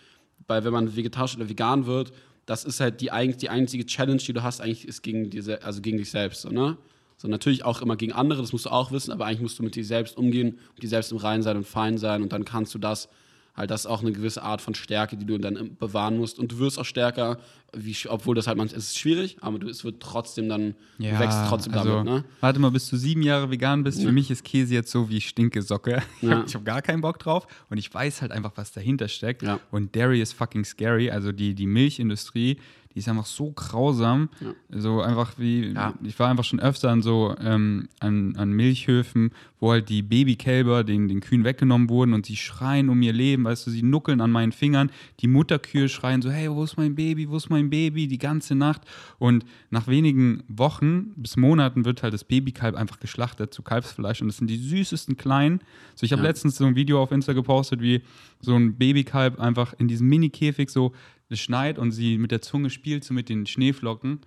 weil 0.48 0.64
wenn 0.64 0.74
man 0.74 0.96
vegetarisch 0.96 1.36
oder 1.36 1.50
vegan 1.50 1.86
wird, 1.86 2.12
das 2.48 2.64
ist 2.64 2.80
halt 2.80 3.02
die, 3.02 3.12
die 3.38 3.50
einzige 3.50 3.86
Challenge, 3.86 4.18
die 4.18 4.34
du 4.34 4.42
hast, 4.42 4.62
eigentlich 4.62 4.88
ist 4.88 5.04
gegen, 5.04 5.30
diese, 5.30 5.64
also 5.64 5.82
gegen 5.82 5.98
dich 5.98 6.10
selbst. 6.10 6.42
So, 6.42 6.50
ne? 6.50 6.78
so, 7.18 7.28
natürlich 7.28 7.66
auch 7.66 7.82
immer 7.82 7.98
gegen 7.98 8.14
andere, 8.14 8.42
das 8.42 8.54
musst 8.54 8.66
du 8.66 8.70
auch 8.70 8.92
wissen, 8.92 9.12
aber 9.12 9.26
eigentlich 9.26 9.42
musst 9.42 9.60
du 9.60 9.64
mit 9.64 9.76
dir 9.76 9.86
selbst 9.86 10.18
umgehen, 10.18 10.58
mit 10.74 10.82
dir 10.82 10.90
selbst 10.90 11.12
im 11.12 11.18
Rein 11.18 11.44
sein 11.44 11.58
und 11.58 11.68
fein 11.68 11.98
sein 11.98 12.24
und 12.24 12.32
dann 12.32 12.46
kannst 12.46 12.74
du 12.74 12.80
das 12.80 13.10
halt 13.58 13.72
das 13.72 13.82
ist 13.82 13.86
auch 13.88 14.02
eine 14.02 14.12
gewisse 14.12 14.44
Art 14.44 14.62
von 14.62 14.76
Stärke, 14.76 15.18
die 15.18 15.26
du 15.26 15.40
dann 15.40 15.76
bewahren 15.78 16.18
musst. 16.18 16.38
Und 16.38 16.52
du 16.52 16.60
wirst 16.60 16.78
auch 16.78 16.86
stärker, 16.86 17.40
wie, 17.76 17.96
obwohl 18.08 18.36
das 18.36 18.46
halt 18.46 18.58
manchmal, 18.58 18.80
es 18.80 18.90
ist 18.90 19.00
schwierig, 19.00 19.38
aber 19.42 19.58
du, 19.58 19.68
es 19.68 19.84
wird 19.84 20.00
trotzdem 20.00 20.48
dann, 20.48 20.76
ja, 21.00 21.14
du 21.14 21.20
wächst 21.20 21.40
trotzdem 21.50 21.74
also, 21.74 21.90
damit. 21.90 22.06
Ne? 22.06 22.26
Warte 22.40 22.60
mal, 22.60 22.70
bis 22.70 22.88
du 22.90 22.98
sieben 22.98 23.24
Jahre 23.24 23.50
vegan 23.50 23.84
bist. 23.84 24.00
Ja. 24.00 24.06
Für 24.06 24.12
mich 24.12 24.30
ist 24.30 24.44
Käse 24.46 24.76
jetzt 24.76 24.92
so 24.92 25.10
wie 25.10 25.20
Stinkesocke. 25.20 26.04
Ja. 26.22 26.44
Ich 26.48 26.54
habe 26.54 26.64
gar 26.64 26.82
keinen 26.82 27.02
Bock 27.02 27.20
drauf 27.20 27.48
und 27.70 27.78
ich 27.78 27.94
weiß 27.94 28.22
halt 28.22 28.32
einfach, 28.32 28.52
was 28.56 28.72
dahinter 28.72 29.08
steckt. 29.08 29.44
Und 29.72 29.96
Dairy 29.96 30.22
ist 30.22 30.34
fucking 30.34 30.64
scary. 30.64 31.10
Also 31.10 31.32
die, 31.32 31.56
die 31.56 31.66
Milchindustrie, 31.66 32.58
die 32.98 33.02
ist 33.02 33.10
einfach 33.10 33.28
so 33.28 33.52
grausam. 33.52 34.28
Ja. 34.42 34.80
So 34.80 35.02
einfach 35.02 35.34
wie, 35.38 35.68
ja. 35.72 35.94
ich 36.02 36.18
war 36.18 36.32
einfach 36.32 36.44
schon 36.44 36.60
öfter 36.60 36.90
an 36.90 37.04
so 37.04 37.36
ähm, 37.40 37.90
an, 38.00 38.36
an 38.38 38.50
Milchhöfen, 38.50 39.34
wo 39.60 39.70
halt 39.70 39.90
die 39.90 40.02
Babykälber 40.02 40.84
den, 40.84 41.08
den 41.08 41.20
Kühen 41.20 41.44
weggenommen 41.44 41.92
wurden 41.92 42.14
und 42.14 42.26
sie 42.26 42.36
schreien 42.36 42.90
um 42.90 43.00
ihr 43.04 43.14
Leben, 43.14 43.44
weißt 43.44 43.68
du, 43.68 43.70
sie 43.70 43.84
nuckeln 43.84 44.20
an 44.20 44.32
meinen 44.32 44.52
Fingern. 44.52 44.90
Die 45.20 45.28
Mutterkühe 45.28 45.90
schreien 45.90 46.24
so, 46.24 46.32
hey, 46.32 46.50
wo 46.50 46.64
ist 46.64 46.76
mein 46.78 46.96
Baby, 46.96 47.30
wo 47.30 47.38
ist 47.38 47.52
mein 47.52 47.70
Baby, 47.70 48.08
die 48.08 48.18
ganze 48.18 48.56
Nacht. 48.56 48.82
Und 49.20 49.46
nach 49.70 49.88
wenigen 49.88 50.42
Wochen 50.48 51.12
bis 51.18 51.38
Monaten 51.38 51.86
wird 51.86 52.02
halt 52.02 52.16
das 52.16 52.24
Babykalb 52.24 52.76
einfach 52.76 53.00
geschlachtet 53.00 53.54
zu 53.54 53.62
Kalbsfleisch 53.62 54.22
und 54.22 54.28
das 54.28 54.38
sind 54.38 54.50
die 54.50 54.58
süßesten 54.58 55.18
Kleinen. 55.18 55.60
So, 55.94 56.04
ich 56.04 56.14
habe 56.14 56.24
ja. 56.24 56.30
letztens 56.30 56.56
so 56.56 56.66
ein 56.66 56.76
Video 56.76 57.00
auf 57.00 57.12
Insta 57.12 57.34
gepostet, 57.34 57.80
wie 57.80 58.02
so 58.42 58.56
ein 58.56 58.76
Babykalb 58.76 59.40
einfach 59.40 59.76
in 59.78 59.88
diesem 59.88 60.08
Mini-Käfig 60.08 60.72
so 60.72 60.94
es 61.30 61.40
schneit 61.40 61.80
und 61.80 61.92
sie 61.92 62.18
mit 62.18 62.32
der 62.32 62.42
Zunge 62.42 62.70
spielt 62.70 63.04
so 63.04 63.14
mit 63.14 63.30
den 63.30 63.46
Schneeflocken. 63.46 64.20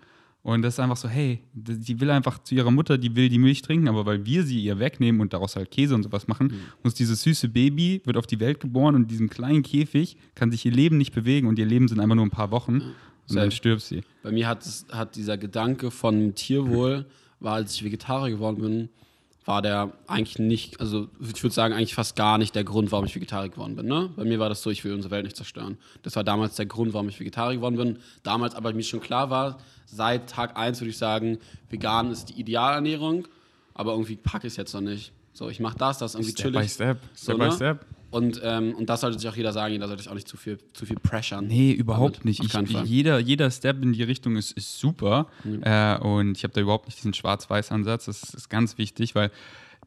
Und 0.42 0.62
das 0.62 0.74
ist 0.74 0.80
einfach 0.80 0.96
so, 0.96 1.06
hey, 1.06 1.40
die 1.52 2.00
will 2.00 2.10
einfach 2.10 2.38
zu 2.42 2.54
ihrer 2.54 2.70
Mutter, 2.70 2.96
die 2.96 3.14
will 3.14 3.28
die 3.28 3.38
Milch 3.38 3.60
trinken, 3.60 3.88
aber 3.88 4.06
weil 4.06 4.24
wir 4.24 4.42
sie 4.42 4.58
ihr 4.58 4.78
wegnehmen 4.78 5.20
und 5.20 5.34
daraus 5.34 5.54
halt 5.54 5.70
Käse 5.70 5.94
und 5.94 6.02
sowas 6.02 6.28
machen, 6.28 6.46
mhm. 6.46 6.60
muss 6.82 6.94
dieses 6.94 7.22
süße 7.22 7.48
Baby, 7.48 8.00
wird 8.04 8.16
auf 8.16 8.26
die 8.26 8.40
Welt 8.40 8.58
geboren 8.58 8.94
und 8.94 9.02
in 9.02 9.08
diesem 9.08 9.28
kleinen 9.28 9.62
Käfig 9.62 10.16
kann 10.34 10.50
sich 10.50 10.64
ihr 10.64 10.72
Leben 10.72 10.96
nicht 10.96 11.12
bewegen 11.12 11.46
und 11.46 11.58
ihr 11.58 11.66
Leben 11.66 11.88
sind 11.88 12.00
einfach 12.00 12.14
nur 12.14 12.24
ein 12.24 12.30
paar 12.30 12.50
Wochen 12.50 12.80
und 13.28 13.36
dann 13.36 13.50
stirbt 13.50 13.82
sie. 13.82 14.00
Bei 14.22 14.32
mir 14.32 14.48
hat, 14.48 14.66
hat 14.90 15.14
dieser 15.14 15.36
Gedanke 15.36 15.90
von 15.90 16.34
Tierwohl, 16.34 17.06
war 17.38 17.54
als 17.54 17.74
ich 17.74 17.84
Vegetarier 17.84 18.34
geworden 18.34 18.62
bin, 18.62 18.88
war 19.44 19.62
der 19.62 19.92
eigentlich 20.06 20.38
nicht, 20.38 20.80
also 20.80 21.08
ich 21.20 21.42
würde 21.42 21.54
sagen, 21.54 21.74
eigentlich 21.74 21.94
fast 21.94 22.14
gar 22.14 22.38
nicht 22.38 22.54
der 22.54 22.64
Grund, 22.64 22.92
warum 22.92 23.06
ich 23.06 23.14
Vegetarier 23.14 23.48
geworden 23.48 23.74
bin. 23.74 23.86
Ne? 23.86 24.10
Bei 24.14 24.24
mir 24.24 24.38
war 24.38 24.48
das 24.48 24.62
so, 24.62 24.70
ich 24.70 24.84
will 24.84 24.92
unsere 24.92 25.10
Welt 25.10 25.24
nicht 25.24 25.36
zerstören. 25.36 25.78
Das 26.02 26.14
war 26.16 26.24
damals 26.24 26.56
der 26.56 26.66
Grund, 26.66 26.92
warum 26.92 27.08
ich 27.08 27.18
Vegetarier 27.18 27.56
geworden 27.56 27.76
bin. 27.76 27.98
Damals 28.22 28.54
aber 28.54 28.72
mir 28.72 28.82
schon 28.82 29.00
klar 29.00 29.30
war, 29.30 29.58
seit 29.86 30.28
Tag 30.28 30.56
1 30.56 30.80
würde 30.80 30.90
ich 30.90 30.98
sagen, 30.98 31.38
vegan 31.70 32.10
ist 32.10 32.26
die 32.26 32.40
Idealernährung, 32.40 33.26
aber 33.74 33.92
irgendwie 33.92 34.16
packe 34.16 34.46
ich 34.46 34.52
es 34.52 34.56
jetzt 34.56 34.74
noch 34.74 34.82
nicht. 34.82 35.12
So, 35.32 35.48
ich 35.48 35.60
mache 35.60 35.78
das, 35.78 35.98
das 35.98 36.14
irgendwie 36.14 36.32
Step 36.32 36.52
chillig. 36.52 36.60
By 36.60 36.68
step, 36.68 36.98
step 37.14 37.14
so, 37.14 37.38
by 37.38 37.44
ne? 37.44 37.52
step. 37.52 37.86
Und, 38.10 38.40
ähm, 38.42 38.74
und 38.74 38.90
das 38.90 39.02
sollte 39.02 39.18
sich 39.18 39.28
auch 39.28 39.36
jeder 39.36 39.52
sagen, 39.52 39.72
jeder 39.72 39.86
sollte 39.86 40.02
sich 40.02 40.10
auch 40.10 40.14
nicht 40.14 40.28
zu 40.28 40.36
viel, 40.36 40.58
zu 40.72 40.84
viel 40.84 40.96
pressure. 40.96 41.40
Nee, 41.40 41.72
überhaupt 41.72 42.20
damit. 42.20 42.40
nicht. 42.40 42.44
Ich, 42.44 42.82
jeder, 42.84 43.18
jeder 43.18 43.50
Step 43.50 43.82
in 43.82 43.92
die 43.92 44.02
Richtung 44.02 44.36
ist, 44.36 44.52
ist 44.52 44.78
super. 44.78 45.28
Mhm. 45.44 45.62
Äh, 45.62 45.98
und 45.98 46.36
ich 46.36 46.44
habe 46.44 46.52
da 46.52 46.60
überhaupt 46.60 46.86
nicht 46.86 46.98
diesen 46.98 47.14
Schwarz-Weiß-Ansatz. 47.14 48.06
Das 48.06 48.34
ist 48.34 48.50
ganz 48.50 48.78
wichtig, 48.78 49.14
weil 49.14 49.30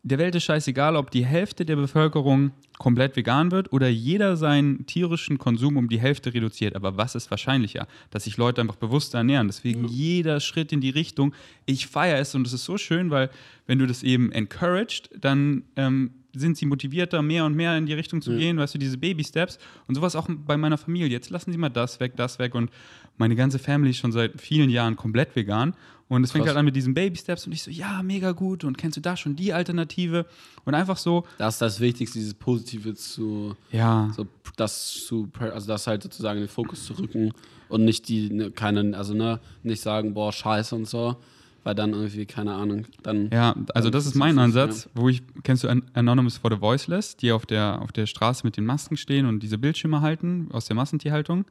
der 0.03 0.17
Welt 0.17 0.35
ist 0.35 0.43
scheißegal, 0.43 0.97
ob 0.97 1.11
die 1.11 1.25
Hälfte 1.25 1.65
der 1.65 1.77
Bevölkerung 1.77 2.51
komplett 2.77 3.15
vegan 3.15 3.51
wird 3.51 3.71
oder 3.71 3.87
jeder 3.87 4.35
seinen 4.35 4.85
tierischen 4.85 5.37
Konsum 5.37 5.77
um 5.77 5.87
die 5.87 5.99
Hälfte 5.99 6.33
reduziert. 6.33 6.75
Aber 6.75 6.97
was 6.97 7.15
ist 7.15 7.31
wahrscheinlicher? 7.31 7.87
Dass 8.09 8.25
sich 8.25 8.35
Leute 8.35 8.59
einfach 8.59 8.75
bewusster 8.75 9.19
ernähren. 9.19 9.47
Deswegen 9.47 9.85
ja. 9.85 9.89
jeder 9.89 10.39
Schritt 10.41 10.73
in 10.73 10.81
die 10.81 10.89
Richtung. 10.89 11.33
Ich 11.65 11.87
feiere 11.87 12.19
es 12.19 12.35
und 12.35 12.45
es 12.45 12.51
ist 12.51 12.65
so 12.65 12.77
schön, 12.77 13.11
weil 13.11 13.29
wenn 13.65 13.79
du 13.79 13.87
das 13.87 14.03
eben 14.03 14.31
encouraged, 14.33 15.09
dann 15.17 15.63
ähm, 15.77 16.11
sind 16.35 16.57
sie 16.57 16.65
motivierter, 16.65 17.21
mehr 17.21 17.45
und 17.45 17.55
mehr 17.55 17.77
in 17.77 17.85
die 17.85 17.93
Richtung 17.93 18.21
zu 18.21 18.31
Ja. 18.31 18.37
gehen, 18.39 18.57
weißt 18.57 18.73
du, 18.73 18.79
diese 18.79 18.97
Baby-Steps 18.97 19.59
und 19.87 19.95
sowas 19.95 20.15
auch 20.15 20.27
bei 20.29 20.57
meiner 20.57 20.77
Familie. 20.77 21.07
Jetzt 21.07 21.29
lassen 21.29 21.51
sie 21.51 21.57
mal 21.57 21.69
das 21.69 21.99
weg, 21.99 22.13
das 22.15 22.39
weg 22.39 22.55
und 22.55 22.71
meine 23.17 23.35
ganze 23.35 23.59
Family 23.59 23.91
ist 23.91 23.97
schon 23.97 24.11
seit 24.11 24.41
vielen 24.41 24.69
Jahren 24.71 24.95
komplett 24.95 25.35
vegan 25.35 25.75
und 26.09 26.23
es 26.23 26.31
fängt 26.31 26.47
halt 26.47 26.57
an 26.57 26.65
mit 26.65 26.75
diesen 26.75 26.93
Baby-Steps 26.95 27.45
und 27.45 27.53
ich 27.53 27.61
so, 27.63 27.69
ja, 27.71 28.01
mega 28.03 28.31
gut 28.31 28.63
und 28.63 28.77
kennst 28.77 28.97
du 28.97 29.01
da 29.01 29.15
schon 29.15 29.35
die 29.35 29.53
Alternative 29.53 30.25
und 30.65 30.73
einfach 30.73 30.97
so, 30.97 31.23
Das 31.37 31.55
ist 31.55 31.61
das 31.61 31.79
Wichtigste, 31.79 32.17
dieses 32.17 32.33
Positive 32.33 32.95
zu, 32.95 33.55
ja, 33.71 34.11
so 34.15 34.25
das 34.55 35.05
zu, 35.05 35.29
also 35.39 35.67
das 35.67 35.87
halt 35.87 36.03
sozusagen 36.03 36.39
in 36.39 36.45
den 36.45 36.49
Fokus 36.51 36.85
zu 36.85 36.93
rücken 36.93 37.31
und 37.69 37.85
nicht 37.85 38.07
die, 38.07 38.29
ne, 38.31 38.51
keine, 38.51 38.97
also 38.97 39.13
ne, 39.13 39.39
nicht 39.63 39.81
sagen, 39.81 40.13
boah, 40.13 40.31
scheiße 40.31 40.75
und 40.75 40.87
so, 40.87 41.15
weil 41.63 41.75
dann 41.75 41.93
irgendwie, 41.93 42.25
keine 42.25 42.53
Ahnung, 42.53 42.85
dann. 43.03 43.29
Ja, 43.31 43.55
also 43.73 43.89
das 43.89 44.05
ist 44.05 44.15
mein 44.15 44.37
Ansatz, 44.39 44.89
wo 44.95 45.09
ich, 45.09 45.21
kennst 45.43 45.63
du 45.63 45.69
An- 45.69 45.83
Anonymous 45.93 46.37
for 46.37 46.51
the 46.51 46.59
Voiceless, 46.61 47.15
die 47.17 47.31
auf 47.31 47.45
der, 47.45 47.81
auf 47.81 47.91
der 47.91 48.05
Straße 48.05 48.45
mit 48.45 48.57
den 48.57 48.65
Masken 48.65 48.97
stehen 48.97 49.25
und 49.25 49.41
diese 49.41 49.57
Bildschirme 49.57 50.01
halten 50.01 50.49
aus 50.51 50.65
der 50.65 50.75
Massentierhaltung. 50.75 51.45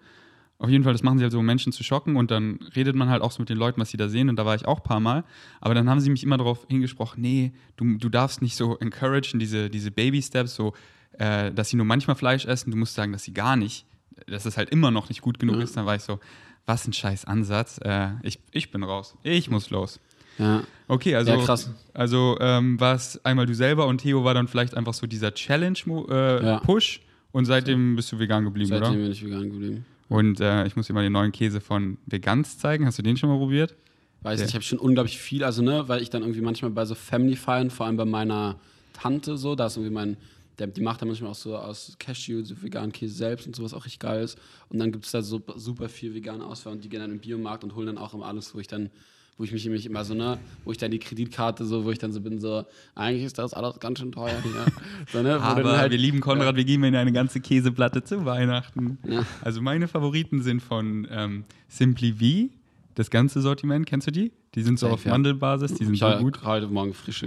Auf 0.59 0.69
jeden 0.71 0.85
Fall, 0.85 0.93
das 0.93 1.03
machen 1.03 1.19
sie 1.19 1.25
halt 1.25 1.33
so, 1.33 1.41
um 1.41 1.47
Menschen 1.47 1.73
zu 1.73 1.83
schocken 1.83 2.15
und 2.17 2.31
dann 2.31 2.61
redet 2.77 2.95
man 2.95 3.09
halt 3.09 3.21
auch 3.21 3.33
so 3.33 3.41
mit 3.43 3.49
den 3.49 3.57
Leuten, 3.59 3.81
was 3.81 3.91
sie 3.91 3.97
da 3.97 4.09
sehen 4.09 4.29
und 4.29 4.37
da 4.37 4.47
war 4.47 4.55
ich 4.55 4.65
auch 4.65 4.79
ein 4.79 4.85
paar 4.85 5.01
Mal. 5.01 5.25
Aber 5.61 5.75
dann 5.75 5.89
haben 5.91 5.99
sie 6.01 6.09
mich 6.11 6.23
immer 6.23 6.37
darauf 6.39 6.67
hingesprochen, 6.69 7.21
nee, 7.21 7.53
du, 7.77 7.97
du 7.99 8.09
darfst 8.09 8.43
nicht 8.43 8.55
so 8.55 8.79
encouragen, 8.79 9.41
diese, 9.41 9.71
diese 9.71 9.91
Baby-Steps, 9.91 10.55
so, 10.55 10.73
äh, 11.19 11.51
dass 11.53 11.71
sie 11.71 11.77
nur 11.77 11.87
manchmal 11.87 12.15
Fleisch 12.17 12.45
essen, 12.47 12.71
du 12.71 12.77
musst 12.77 12.95
sagen, 12.95 13.11
dass 13.13 13.25
sie 13.25 13.33
gar 13.35 13.57
nicht, 13.57 13.87
dass 14.29 14.45
es 14.47 14.57
halt 14.57 14.71
immer 14.71 14.93
noch 14.93 15.09
nicht 15.09 15.21
gut 15.21 15.41
genug 15.41 15.57
Ja. 15.57 15.63
ist. 15.63 15.77
Dann 15.77 15.85
war 15.87 15.97
ich 15.97 16.03
so, 16.03 16.21
was 16.67 16.87
ein 16.87 16.93
scheiß 16.93 17.25
Ansatz, 17.25 17.79
äh, 17.85 18.09
ich, 18.23 18.39
ich 18.53 18.71
bin 18.71 18.83
raus, 18.83 19.17
ich 19.23 19.51
muss 19.51 19.71
los. 19.71 20.01
Ja. 20.39 20.63
Okay, 20.89 21.15
also, 21.15 21.33
Ja, 21.33 21.57
also 21.95 22.37
ähm, 22.41 22.81
war 22.81 22.95
es 22.95 23.23
einmal 23.25 23.47
du 23.47 23.55
selber 23.55 23.87
und 23.87 23.99
Theo 23.99 24.25
war 24.25 24.35
dann 24.35 24.49
vielleicht 24.49 24.75
einfach 24.77 24.95
so 24.95 25.07
dieser 25.07 25.35
Challenge-Push 25.35 26.11
äh, 26.11 26.45
Ja. 26.47 26.59
Push 26.61 27.01
und 27.33 27.45
seitdem 27.45 27.97
bist 27.97 28.11
du 28.13 28.19
vegan 28.19 28.45
geblieben, 28.45 28.69
Seitdem 28.71 28.93
oder? 28.93 28.97
bin 29.03 29.13
ich 29.13 29.25
vegan 29.25 29.51
geblieben. 29.51 29.85
Und 30.09 30.41
äh, 30.41 30.67
ich 30.67 30.77
muss 30.77 30.87
dir 30.87 30.93
mal 30.93 31.03
den 31.03 31.13
neuen 31.13 31.33
Käse 31.33 31.61
von 31.61 31.97
Vegans 32.07 32.59
zeigen. 32.59 32.85
Hast 32.87 32.99
du 32.99 33.03
den 33.03 33.17
schon 33.17 33.31
mal 33.31 33.39
probiert? 33.39 33.75
Weiß 34.23 34.39
Ja. 34.39 34.45
nicht, 34.45 34.51
ich 34.51 34.55
habe 34.55 34.65
schon 34.65 34.79
unglaublich 34.79 35.19
viel, 35.19 35.43
also 35.43 35.63
ne, 35.63 35.89
weil 35.89 36.03
ich 36.03 36.11
dann 36.11 36.23
irgendwie 36.23 36.43
manchmal 36.43 36.71
bei 36.71 36.85
so 36.85 36.95
Family-Feiern, 36.95 37.71
vor 37.71 37.87
allem 37.87 37.97
bei 37.97 38.05
meiner 38.05 38.57
Tante 38.93 39.37
so, 39.39 39.55
da 39.55 39.67
ist 39.67 39.77
irgendwie 39.77 39.93
mein, 39.95 40.17
der, 40.59 40.67
die 40.67 40.81
macht 40.81 41.01
da 41.01 41.07
manchmal 41.07 41.31
auch 41.31 41.37
so 41.37 41.57
aus 41.57 41.97
Cashew, 41.99 42.43
so 42.43 42.61
veganen 42.63 42.93
Käse 42.93 43.15
selbst 43.15 43.47
und 43.47 43.57
sowas 43.57 43.75
auch 43.75 43.85
richtig 43.85 44.01
geil 44.01 44.23
ist. 44.23 44.39
Und 44.69 44.79
dann 44.79 44.93
gibt 44.93 45.05
es 45.05 45.13
da 45.13 45.23
super, 45.23 45.59
super 45.59 45.89
viel 45.89 46.15
vegane 46.15 46.45
Auswahl 46.45 46.75
und 46.75 46.85
die 46.85 46.89
gehen 46.89 47.01
dann 47.01 47.11
im 47.11 47.19
Biomarkt 47.19 47.65
und 47.65 47.75
holen 47.75 47.87
dann 47.87 47.99
auch 47.99 48.15
immer 48.15 48.27
alles, 48.27 48.55
wo 48.55 48.59
ich 48.59 48.67
dann, 48.67 48.91
wo 49.39 49.45
ich 49.45 49.53
mich 49.53 49.65
nämlich 49.65 49.87
immer 49.87 50.05
so, 50.05 50.15
ne, 50.15 50.39
wo 50.65 50.73
ich 50.73 50.79
dann 50.79 50.91
die 50.91 50.99
Kreditkarte 50.99 51.65
so, 51.65 51.85
wo 51.85 51.91
ich 51.91 51.99
dann 51.99 52.13
so 52.13 52.21
bin, 52.21 52.39
so, 52.39 52.65
eigentlich 52.95 53.25
ist 53.25 53.39
das 53.39 53.55
alles 53.55 53.81
ganz 53.81 53.99
schön 53.99 54.13
teuer 54.13 54.41
hier. 54.43 54.67
so, 55.13 55.23
ne, 55.23 55.41
Aber 55.41 55.79
halt, 55.79 55.91
wir 55.91 55.99
lieben 55.99 56.21
Konrad, 56.21 56.57
wir 56.57 56.65
geben 56.65 56.85
ihm 56.85 56.95
eine 56.95 57.13
ganze 57.13 57.41
Käseplatte 57.41 58.05
zu 58.05 58.25
Weihnachten. 58.25 58.99
Ja. 59.09 59.25
Also 59.41 59.63
meine 59.63 59.89
Favoriten 59.89 60.43
sind 60.43 60.63
von 60.63 61.09
ähm, 61.11 61.45
Simply 61.69 62.13
V, 62.13 62.62
das 62.95 63.11
ganze 63.11 63.41
Sortiment, 63.41 63.87
kennst 63.87 64.07
du 64.07 64.11
die? 64.11 64.33
Die 64.55 64.63
sind 64.63 64.79
so 64.79 64.87
Safe, 64.87 64.95
auf 64.95 65.05
ja. 65.05 65.13
Mandelbasis, 65.13 65.75
die 65.75 65.85
sind 65.85 65.97
so 65.97 66.11
gut. 66.19 66.43
heute 66.45 66.69
Morgen 66.69 66.93
so 66.93 67.27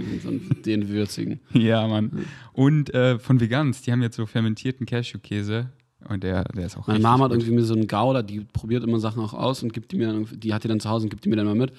den 0.64 0.88
würzigen. 0.88 1.40
Ja, 1.52 1.86
Mann. 1.88 2.26
Und 2.52 2.94
äh, 2.94 3.18
von 3.18 3.40
Vegans, 3.40 3.82
die 3.82 3.92
haben 3.92 4.02
jetzt 4.02 4.16
so 4.16 4.26
fermentierten 4.26 4.86
Cashew-Käse 4.86 5.70
und 6.08 6.22
der, 6.22 6.44
der 6.44 6.66
ist 6.66 6.76
auch 6.76 6.86
Meine 6.86 7.00
Mama 7.00 7.24
hat 7.24 7.32
gut. 7.32 7.40
irgendwie 7.40 7.56
mir 7.56 7.64
so 7.64 7.74
einen 7.74 7.88
Gouda, 7.88 8.22
die 8.22 8.40
probiert 8.40 8.84
immer 8.84 9.00
Sachen 9.00 9.22
auch 9.22 9.34
aus 9.34 9.62
und 9.62 9.72
gibt 9.72 9.90
die 9.92 9.96
mir 9.96 10.06
dann, 10.06 10.26
die 10.32 10.54
hat 10.54 10.62
die 10.64 10.68
dann 10.68 10.80
zu 10.80 10.88
Hause 10.88 11.04
und 11.04 11.10
gibt 11.10 11.24
die 11.24 11.28
mir 11.28 11.36
dann 11.36 11.46
mal 11.46 11.54
mit. 11.54 11.72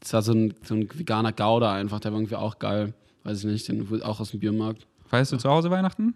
Das 0.00 0.12
war 0.12 0.22
so 0.22 0.32
ein, 0.32 0.54
so 0.64 0.74
ein 0.74 0.88
veganer 0.92 1.32
Gouda 1.32 1.74
einfach, 1.74 2.00
der 2.00 2.12
war 2.12 2.18
irgendwie 2.18 2.36
auch 2.36 2.58
geil. 2.58 2.94
Weiß 3.22 3.38
ich 3.40 3.44
nicht, 3.44 3.68
den 3.68 4.02
auch 4.02 4.18
aus 4.18 4.30
dem 4.30 4.40
Biomarkt. 4.40 4.86
Feierst 5.06 5.32
du 5.32 5.36
zu 5.36 5.48
Hause 5.50 5.70
Weihnachten? 5.70 6.14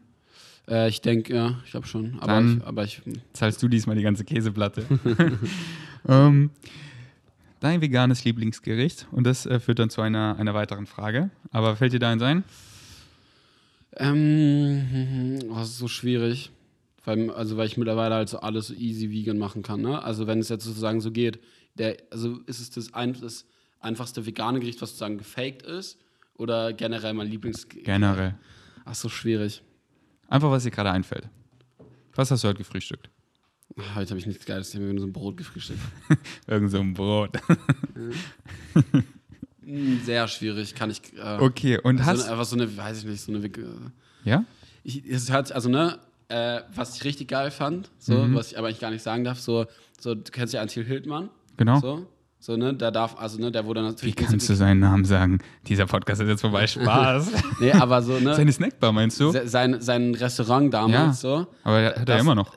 Äh, 0.69 0.89
ich 0.89 1.03
denke, 1.03 1.35
ja, 1.35 1.59
ich 1.65 1.71
glaube 1.73 1.87
schon. 1.87 2.17
Aber 2.21 2.33
Dann- 2.33 2.59
ich, 2.59 2.67
aber 2.67 2.85
ich, 2.85 3.03
zahlst 3.35 3.63
du 3.63 3.69
diesmal 3.69 3.97
die 3.97 4.03
ganze 4.03 4.25
Käseplatte. 4.25 4.87
ähm, 6.09 6.51
dein 7.65 7.81
veganes 7.81 8.25
Lieblingsgericht 8.25 9.07
und 9.11 9.25
das 9.25 9.47
äh, 9.47 9.59
führt 9.59 9.79
dann 9.79 9.89
zu 9.89 10.03
einer, 10.03 10.37
einer 10.39 10.53
weiteren 10.53 10.87
Frage. 10.87 11.31
Aber 11.51 11.77
fällt 11.77 11.95
dir 11.95 11.99
da 11.99 12.11
eins 12.11 12.23
ein? 12.23 12.45
ähm, 13.97 15.39
oh, 15.51 15.57
das 15.57 15.71
ist 15.71 15.79
so 15.79 15.89
schwierig. 15.89 16.51
Weil, 17.07 17.31
also, 17.31 17.57
weil 17.57 17.67
ich 17.67 17.77
mittlerweile 17.77 18.15
halt 18.15 18.29
so 18.29 18.41
alles 18.41 18.69
so 18.69 18.75
easy 18.75 19.11
vegan 19.11 19.39
machen 19.39 19.63
kann. 19.63 19.81
Ne? 19.83 20.03
Also, 20.03 20.27
wenn 20.27 20.39
es 20.39 20.49
jetzt 20.49 20.65
sozusagen 20.65 21.01
so 21.01 21.11
geht, 21.11 21.39
der, 21.75 21.97
also 22.11 22.39
ist 22.47 22.61
es 22.61 22.71
das, 22.71 22.95
ein, 22.95 23.19
das 23.21 23.47
einfachste 23.81 24.25
vegane 24.25 24.61
Gericht, 24.61 24.81
was 24.81 24.91
sozusagen 24.91 25.19
gefaked 25.19 25.63
ist? 25.63 25.99
Oder 26.37 26.73
generell 26.73 27.15
mein 27.15 27.29
Lieblingsgericht? 27.29 27.87
Generell. 27.87 28.35
Ach, 28.85 28.95
so 28.95 29.09
schwierig. 29.09 29.63
Einfach, 30.29 30.51
was 30.51 30.65
dir 30.65 30.71
gerade 30.71 30.91
einfällt. 30.91 31.29
Was 32.15 32.31
hast 32.31 32.43
du 32.43 32.49
heute 32.49 32.59
gefrühstückt? 32.59 33.11
Heute 33.97 34.11
habe 34.11 34.19
ich 34.21 34.27
nichts 34.27 34.45
Geiles, 34.47 34.69
ich 34.71 34.77
habe 34.77 34.87
nur 34.87 35.01
so 35.01 35.07
ein 35.07 35.13
Brot 35.13 35.37
gefrühstückt. 35.37 35.81
Irgend 36.47 36.71
so 36.71 36.79
ein 36.79 36.95
Brot. 36.95 37.31
Mm, 39.67 39.97
Sehr 40.05 40.29
schwierig, 40.29 40.75
kann 40.75 40.91
ich. 40.91 41.01
Äh, 41.17 41.39
Okay, 41.41 41.79
und 41.83 41.99
so 41.99 42.05
hast. 42.05 42.29
einfach 42.29 42.45
so 42.45 42.57
eine, 42.57 42.77
weiß 42.77 42.99
ich 42.99 43.05
nicht, 43.07 43.21
so 43.23 43.33
eine. 43.33 43.45
Äh, 43.47 43.51
ja? 44.25 44.45
Ich, 44.83 45.05
es 45.09 45.31
hat, 45.31 45.51
also, 45.53 45.69
ne, 45.69 45.99
äh, 46.29 46.61
was 46.75 46.97
ich 46.97 47.05
richtig 47.05 47.29
geil 47.29 47.51
fand, 47.51 47.91
so, 47.99 48.15
Mhm. 48.15 48.35
was 48.35 48.53
ich 48.53 48.59
aber 48.59 48.69
eigentlich 48.69 48.81
gar 48.81 48.91
nicht 48.91 49.03
sagen 49.03 49.25
darf, 49.25 49.41
so, 49.41 49.67
so 49.99 50.15
du 50.15 50.31
kennst 50.31 50.53
ja 50.55 50.61
Antil 50.61 50.85
Hildmann. 50.85 51.31
Genau. 51.57 51.81
So, 51.81 52.07
so, 52.41 52.57
ne, 52.57 52.75
der 52.75 52.91
darf, 52.91 53.17
also, 53.19 53.39
ne, 53.41 53.51
der 53.51 53.65
wurde 53.65 53.81
Wie 53.81 53.87
natürlich. 53.87 54.17
kannst 54.17 54.49
du 54.49 54.55
seinen 54.55 54.81
Namen 54.81 55.05
sagen? 55.07 55.39
Dieser 55.67 55.87
Podcast 55.87 56.21
ist 56.21 56.29
jetzt 56.29 56.43
vorbei. 56.43 56.67
Spaß. 56.67 57.31
Nee, 57.61 57.73
aber 57.73 58.03
so, 58.03 58.19
ne, 58.21 58.35
Seine 58.35 58.53
Snackbar, 58.53 58.93
meinst 58.93 59.19
du? 59.19 59.31
se- 59.33 59.49
sein, 59.49 59.81
sein 59.81 60.15
Restaurant 60.15 60.73
damals, 60.75 60.93
Ja. 60.95 61.13
so. 61.15 61.47
Aber 61.63 61.81
er 61.81 61.91
hat 61.91 61.97
er 62.01 62.05
das- 62.05 62.21
immer 62.21 62.35
noch. 62.35 62.55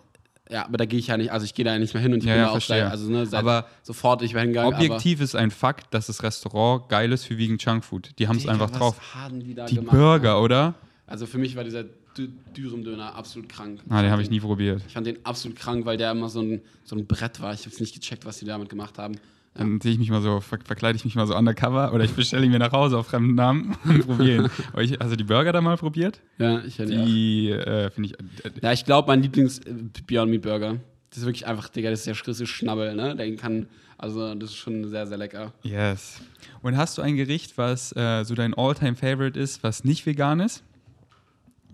Ja, 0.49 0.65
aber 0.65 0.77
da 0.77 0.86
gehe 0.86 0.97
ich 0.99 1.07
ja 1.07 1.17
nicht, 1.17 1.31
also 1.31 1.43
ich 1.45 1.53
gehe 1.53 1.65
da 1.65 1.73
ja 1.73 1.79
nicht 1.79 1.93
mehr 1.93 2.01
hin 2.01 2.13
und 2.13 2.19
ich 2.19 2.25
Ja, 2.25 2.33
bin 2.33 2.39
ja, 2.39 2.43
da 2.45 2.49
auch 2.49 2.53
verstehe. 2.53 2.77
gleich, 2.77 2.91
also, 2.91 3.12
ne, 3.12 3.25
seit 3.25 3.39
Aber 3.39 3.67
sofort 3.83 4.21
ich 4.21 4.33
war 4.33 4.41
hingegangen. 4.41 4.73
Objektiv 4.73 5.19
ist 5.21 5.36
ein 5.36 5.51
Fakt, 5.51 5.93
dass 5.93 6.07
das 6.07 6.23
Restaurant 6.23 6.88
geil 6.89 7.12
ist 7.12 7.25
für 7.25 7.38
Vegan 7.38 7.57
Junkfood. 7.57 8.12
Die 8.17 8.27
haben 8.27 8.38
es 8.38 8.47
einfach 8.47 8.69
drauf. 8.71 8.99
Haben 9.13 9.41
die 9.43 9.53
da 9.53 9.65
Die? 9.65 9.79
Burger, 9.79 10.41
oder? 10.41 10.73
Also 11.05 11.25
für 11.25 11.38
mich 11.38 11.55
war 11.55 11.63
dieser 11.63 11.81
Dü- 12.17 12.29
Dürüm-Döner 12.55 13.15
absolut 13.15 13.47
krank. 13.49 13.79
Ah, 13.89 14.01
den 14.01 14.10
habe 14.12 14.21
ich 14.21 14.29
nie 14.29 14.39
probiert. 14.39 14.81
Ich 14.88 14.93
fand 14.93 15.05
den 15.07 15.23
absolut 15.25 15.57
krank, 15.57 15.86
weil 15.86 15.97
der 15.97 16.12
immer 16.12 16.29
so 16.29 16.41
ein, 16.41 16.62
so 16.83 16.95
ein 16.95 17.05
Brett 17.05 17.39
war. 17.41 17.53
Ich 17.53 17.62
habe 17.62 17.69
es 17.71 17.79
nicht 17.79 17.93
gecheckt, 17.93 18.25
was 18.25 18.39
die 18.39 18.45
damit 18.45 18.69
gemacht 18.69 18.97
haben. 18.97 19.15
Dann 19.58 19.82
sehe 19.82 19.91
ich 19.93 20.00
mich 20.00 20.10
mal 20.10 20.22
so, 20.22 20.39
ver 20.39 20.60
verkleide 20.63 20.96
ich 20.96 21.06
mich 21.06 21.15
mal 21.15 21.26
so 21.28 21.36
undercover 21.36 21.93
oder 21.93 22.04
ich 22.04 22.12
bestelle 22.13 22.46
ihn 22.46 22.52
mir 22.52 22.60
nach 22.60 22.72
Hause 22.72 22.98
auf 22.98 23.08
fremden 23.08 23.36
Namen 23.36 23.76
und 23.86 24.06
probiere 24.06 24.43
ihn. 24.46 24.98
Hast 25.00 25.12
du 25.12 25.17
die 25.17 25.24
Burger 25.24 25.52
da 25.52 25.62
mal 25.62 25.78
probiert? 25.78 26.22
Ja, 26.38 26.60
ich 26.63 26.80
hätte. 26.80 26.91
Die 26.91 27.50
äh, 27.52 27.89
finde 27.89 28.10
ich. 28.10 28.46
Äh, 28.46 28.52
Ja, 28.62 28.72
ich 28.72 28.86
glaube, 28.86 29.08
mein 29.08 29.22
Lieblings 29.22 29.60
äh, 29.60 29.74
Beyond 30.06 30.32
Meat 30.32 30.41
Burger. 30.41 30.78
Das 31.10 31.20
ist 31.20 31.26
wirklich 31.26 31.48
einfach, 31.48 31.70
Digga, 31.70 31.89
das 31.89 32.00
ist 32.00 32.08
der 32.08 32.13
schrisse 32.15 32.46
Schnabbel, 32.46 32.93
ne? 32.96 33.15
Den 33.15 33.38
kann, 33.38 33.67
also 33.98 34.36
das 34.36 34.50
ist 34.52 34.58
schon 34.58 34.88
sehr, 34.89 35.08
sehr 35.08 35.17
lecker. 35.17 35.54
yes. 35.63 36.22
Und 36.62 36.76
hast 36.78 36.98
du 36.98 37.02
ein 37.02 37.15
Gericht, 37.15 37.58
was 37.58 37.96
äh, 37.96 38.24
so 38.26 38.36
dein 38.36 38.54
All-Time-Favorite 38.54 39.39
ist, 39.39 39.63
was 39.63 39.84
nicht 39.84 40.06
vegan 40.06 40.39
ist? 40.39 40.63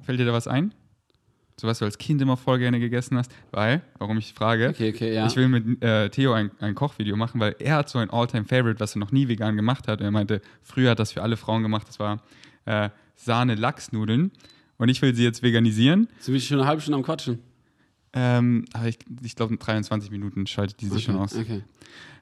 Fällt 0.04 0.20
dir 0.20 0.26
da 0.26 0.34
was 0.34 0.48
ein? 0.48 0.74
So 1.64 1.70
was 1.70 1.80
du 1.80 1.86
als 1.86 1.98
Kind 1.98 2.22
immer 2.22 2.36
voll 2.36 2.60
gerne 2.60 2.78
gegessen 2.78 3.18
hast? 3.18 3.32
Weil, 3.52 3.84
warum 3.98 4.18
ich 4.18 4.34
frage, 4.34 4.68
Okay, 4.72 4.92
okay, 4.94 5.14
ja. 5.16 5.28
Ich 5.28 5.38
will 5.38 5.48
mit 5.48 5.82
äh, 5.82 6.10
Theo 6.10 6.34
ein, 6.34 6.52
ein 6.60 6.76
Kochvideo 6.76 7.16
machen, 7.16 7.40
weil 7.40 7.56
er 7.58 7.78
hat 7.78 7.88
so 7.88 8.00
ein 8.00 8.10
All-Time-Favorite, 8.10 8.82
was 8.82 8.98
er 8.98 9.00
noch 9.00 9.14
nie 9.14 9.30
vegan 9.30 9.56
gemacht 9.56 9.88
hat. 9.88 10.02
Und 10.02 10.06
er 10.06 10.12
meinte, 10.12 10.42
früher 10.62 10.92
hat 10.92 11.00
das 11.00 11.14
für 11.14 11.22
alle 11.24 11.38
Frauen 11.38 11.64
gemacht, 11.64 11.88
das 11.88 12.00
war 12.00 12.22
äh, 12.66 12.90
Sahne-Lachsnudeln. 13.16 14.32
Und 14.78 14.90
ich 14.90 15.02
will 15.02 15.16
sie 15.16 15.24
jetzt 15.24 15.42
veganisieren. 15.42 16.10
Sind 16.20 16.34
wir 16.34 16.42
schon 16.42 16.60
eine 16.60 16.68
halbe 16.68 16.82
Stunde 16.82 16.98
am 16.98 17.04
Quatschen? 17.04 17.40
Ähm, 18.12 18.66
aber 18.74 18.90
ich, 18.90 18.98
ich 19.24 19.38
glaube, 19.38 19.54
in 19.54 19.60
23 19.60 20.12
Minuten 20.12 20.46
schaltet 20.48 20.82
die 20.82 20.88
sich 20.88 21.06
schon 21.06 21.16
aus. 21.16 21.34
Okay. 21.34 21.62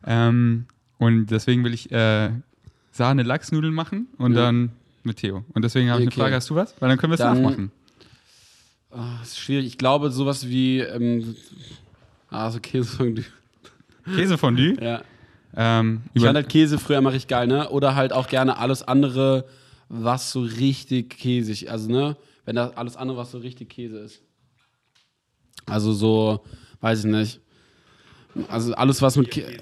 Ähm, 0.05 0.65
und 0.99 1.25
deswegen 1.31 1.63
will 1.63 1.73
ich 1.73 1.91
äh, 1.91 2.29
Sahne-Lachsnudeln 2.91 3.73
machen 3.73 4.05
und 4.19 4.33
Ja. 4.35 4.41
dann 4.41 4.71
mit 5.01 5.17
Theo. 5.17 5.43
Und 5.53 5.63
deswegen 5.63 5.89
habe 5.89 6.01
ich 6.03 6.09
Okay. 6.09 6.13
eine 6.15 6.23
Frage, 6.25 6.35
hast 6.35 6.49
du 6.51 6.53
was? 6.55 6.75
Weil 6.79 6.89
dann 6.89 6.99
können 6.99 7.09
wir 7.11 7.15
es 7.15 7.19
nachmachen. 7.21 7.71
Das 8.91 9.29
ist 9.29 9.39
schwierig. 9.39 9.65
Ich 9.65 9.77
glaube, 9.77 10.11
sowas 10.11 10.47
wie, 10.47 10.79
ähm, 10.79 11.35
ah, 12.29 12.49
so 12.51 12.59
Käsefondue. 12.59 13.23
Käsefondue. 14.05 14.75
Ja. 14.81 15.01
Ähm, 15.55 16.01
Ich 16.13 16.23
fand 16.23 16.35
halt 16.35 16.49
Käse 16.49 16.77
früher 16.79 16.97
immer 16.97 17.11
richtig 17.11 17.29
geil, 17.29 17.47
ne? 17.47 17.69
Oder 17.69 17.95
halt 17.95 18.13
auch 18.13 18.27
gerne 18.27 18.57
alles 18.57 18.83
andere, 18.83 19.45
was 19.89 20.31
so 20.31 20.41
richtig 20.41 21.09
käsig, 21.17 21.69
also 21.69 21.89
ne? 21.89 22.15
Wenn 22.45 22.55
das 22.55 22.75
alles 22.75 22.95
andere, 22.95 23.17
was 23.17 23.31
so 23.31 23.37
richtig 23.37 23.69
Käse 23.69 23.99
ist. 23.99 24.21
Also 25.65 25.93
so, 25.93 26.43
weiß 26.79 26.99
ich 26.99 27.11
nicht. 27.11 27.39
Also 28.47 28.73
alles, 28.73 29.01
was 29.01 29.17
mit 29.17 29.29
Käse. 29.29 29.57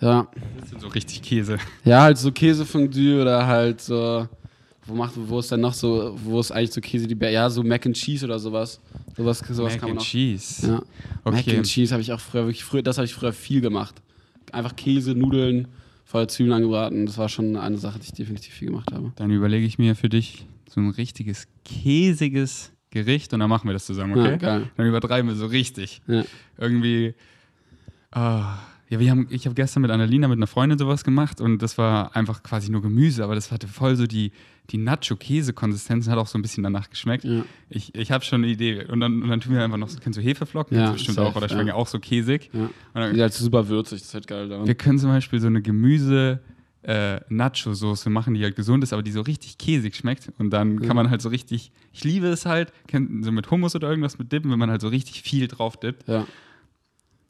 Ja. 0.00 0.28
das 0.60 0.68
sind 0.68 0.80
so 0.80 0.88
richtig 0.88 1.22
Käse. 1.22 1.58
Ja, 1.84 2.02
halt 2.02 2.18
so 2.18 2.30
Käsefondue 2.30 3.20
oder 3.22 3.46
halt 3.46 3.80
so. 3.80 4.28
Wo 4.86 4.94
macht, 4.94 5.14
wo 5.16 5.38
ist 5.40 5.50
denn 5.50 5.60
noch 5.60 5.74
so, 5.74 6.16
wo 6.22 6.38
ist 6.38 6.52
eigentlich 6.52 6.72
so 6.72 6.80
Käse, 6.80 7.06
die 7.08 7.16
Bär- 7.16 7.30
ja, 7.30 7.50
so 7.50 7.62
Mac 7.62 7.84
and 7.86 7.96
Cheese 7.96 8.24
oder 8.24 8.38
sowas. 8.38 8.80
Sowas, 9.16 9.38
sowas 9.40 9.72
Mac 9.72 9.80
kann 9.80 9.88
man 9.88 9.98
and 9.98 10.00
auch. 10.00 10.04
Cheese. 10.06 10.66
Ja. 10.66 10.82
Mac 11.24 11.40
Okay. 11.40 11.56
and 11.56 11.66
Cheese 11.66 11.92
habe 11.92 12.02
ich 12.02 12.12
auch 12.12 12.20
früher 12.20 12.42
wirklich 12.44 12.64
früher, 12.64 12.82
das 12.82 12.96
habe 12.98 13.04
ich 13.06 13.14
früher 13.14 13.32
viel 13.32 13.60
gemacht. 13.60 13.94
Einfach 14.52 14.76
Käse, 14.76 15.14
Nudeln, 15.14 15.66
vorher 16.04 16.28
Zwiebeln 16.28 16.54
angebraten. 16.54 17.04
Das 17.06 17.18
war 17.18 17.28
schon 17.28 17.56
eine 17.56 17.78
Sache, 17.78 17.98
die 17.98 18.04
ich 18.04 18.12
definitiv 18.12 18.52
viel 18.54 18.68
gemacht 18.68 18.92
habe. 18.92 19.12
Dann 19.16 19.30
überlege 19.30 19.66
ich 19.66 19.78
mir 19.78 19.96
für 19.96 20.08
dich 20.08 20.46
so 20.68 20.80
ein 20.80 20.90
richtiges 20.90 21.48
käsiges 21.64 22.70
Gericht 22.90 23.32
und 23.34 23.40
dann 23.40 23.50
machen 23.50 23.68
wir 23.68 23.72
das 23.72 23.86
zusammen, 23.86 24.12
okay? 24.18 24.30
Ja, 24.30 24.36
geil. 24.36 24.70
Dann 24.76 24.86
übertreiben 24.86 25.28
wir 25.28 25.34
so 25.36 25.46
richtig. 25.46 26.00
Ja. 26.06 26.24
Irgendwie. 26.58 27.14
ah, 28.12 28.58
ja, 28.88 29.00
wir 29.00 29.10
haben, 29.10 29.26
ich 29.30 29.46
habe 29.46 29.54
gestern 29.54 29.82
mit 29.82 29.90
Annalena, 29.90 30.28
mit 30.28 30.38
einer 30.38 30.46
Freundin 30.46 30.78
sowas 30.78 31.02
gemacht 31.04 31.40
und 31.40 31.60
das 31.62 31.76
war 31.78 32.14
einfach 32.14 32.42
quasi 32.42 32.70
nur 32.70 32.82
Gemüse, 32.82 33.24
aber 33.24 33.34
das 33.34 33.50
hatte 33.50 33.66
voll 33.66 33.96
so 33.96 34.06
die, 34.06 34.30
die 34.70 34.78
Nacho-Käse-Konsistenz 34.78 36.06
und 36.06 36.12
hat 36.12 36.18
auch 36.18 36.26
so 36.26 36.38
ein 36.38 36.42
bisschen 36.42 36.62
danach 36.62 36.88
geschmeckt. 36.90 37.24
Ja. 37.24 37.44
Ich, 37.68 37.94
ich 37.94 38.10
habe 38.12 38.24
schon 38.24 38.42
eine 38.44 38.52
Idee. 38.52 38.84
Und 38.86 39.00
dann, 39.00 39.22
und 39.22 39.28
dann 39.28 39.40
tun 39.40 39.54
wir 39.54 39.62
einfach 39.64 39.76
noch, 39.78 39.88
kennst 40.00 40.18
du 40.18 40.22
Hefeflocken? 40.22 40.76
Ja, 40.78 40.92
bestimmt 40.92 41.16
safe, 41.16 41.28
auch, 41.28 41.36
oder 41.36 41.46
ja. 41.46 41.52
schmecken 41.52 41.68
ja 41.68 41.74
auch 41.74 41.88
so 41.88 41.98
käsig. 41.98 42.50
Ja. 42.52 42.70
Dann, 42.94 43.10
Die 43.10 43.16
ist 43.16 43.22
halt 43.22 43.32
super 43.34 43.68
würzig, 43.68 43.98
das 44.00 44.08
ist 44.08 44.14
halt 44.14 44.26
geil 44.26 44.48
daran. 44.48 44.66
wir 44.66 44.74
können 44.74 44.98
zum 44.98 45.10
Beispiel 45.10 45.40
so 45.40 45.46
eine 45.48 45.60
Gemüse- 45.60 46.38
äh, 46.82 47.18
Nacho-Soße 47.28 48.10
machen, 48.10 48.34
die 48.34 48.44
halt 48.44 48.54
gesund 48.54 48.84
ist, 48.84 48.92
aber 48.92 49.02
die 49.02 49.10
so 49.10 49.20
richtig 49.20 49.58
käsig 49.58 49.96
schmeckt. 49.96 50.30
Und 50.38 50.50
dann 50.50 50.80
Ja. 50.80 50.86
kann 50.86 50.94
man 50.94 51.10
halt 51.10 51.20
so 51.20 51.28
richtig, 51.30 51.72
ich 51.92 52.04
liebe 52.04 52.28
es 52.28 52.46
halt, 52.46 52.72
so 53.22 53.32
mit 53.32 53.50
Hummus 53.50 53.74
oder 53.74 53.88
irgendwas 53.90 54.20
mit 54.20 54.30
Dippen, 54.30 54.52
wenn 54.52 54.58
man 54.60 54.70
halt 54.70 54.80
so 54.82 54.86
richtig 54.86 55.22
viel 55.22 55.48
drauf 55.48 55.76
dippt. 55.80 56.06
Ja. 56.06 56.28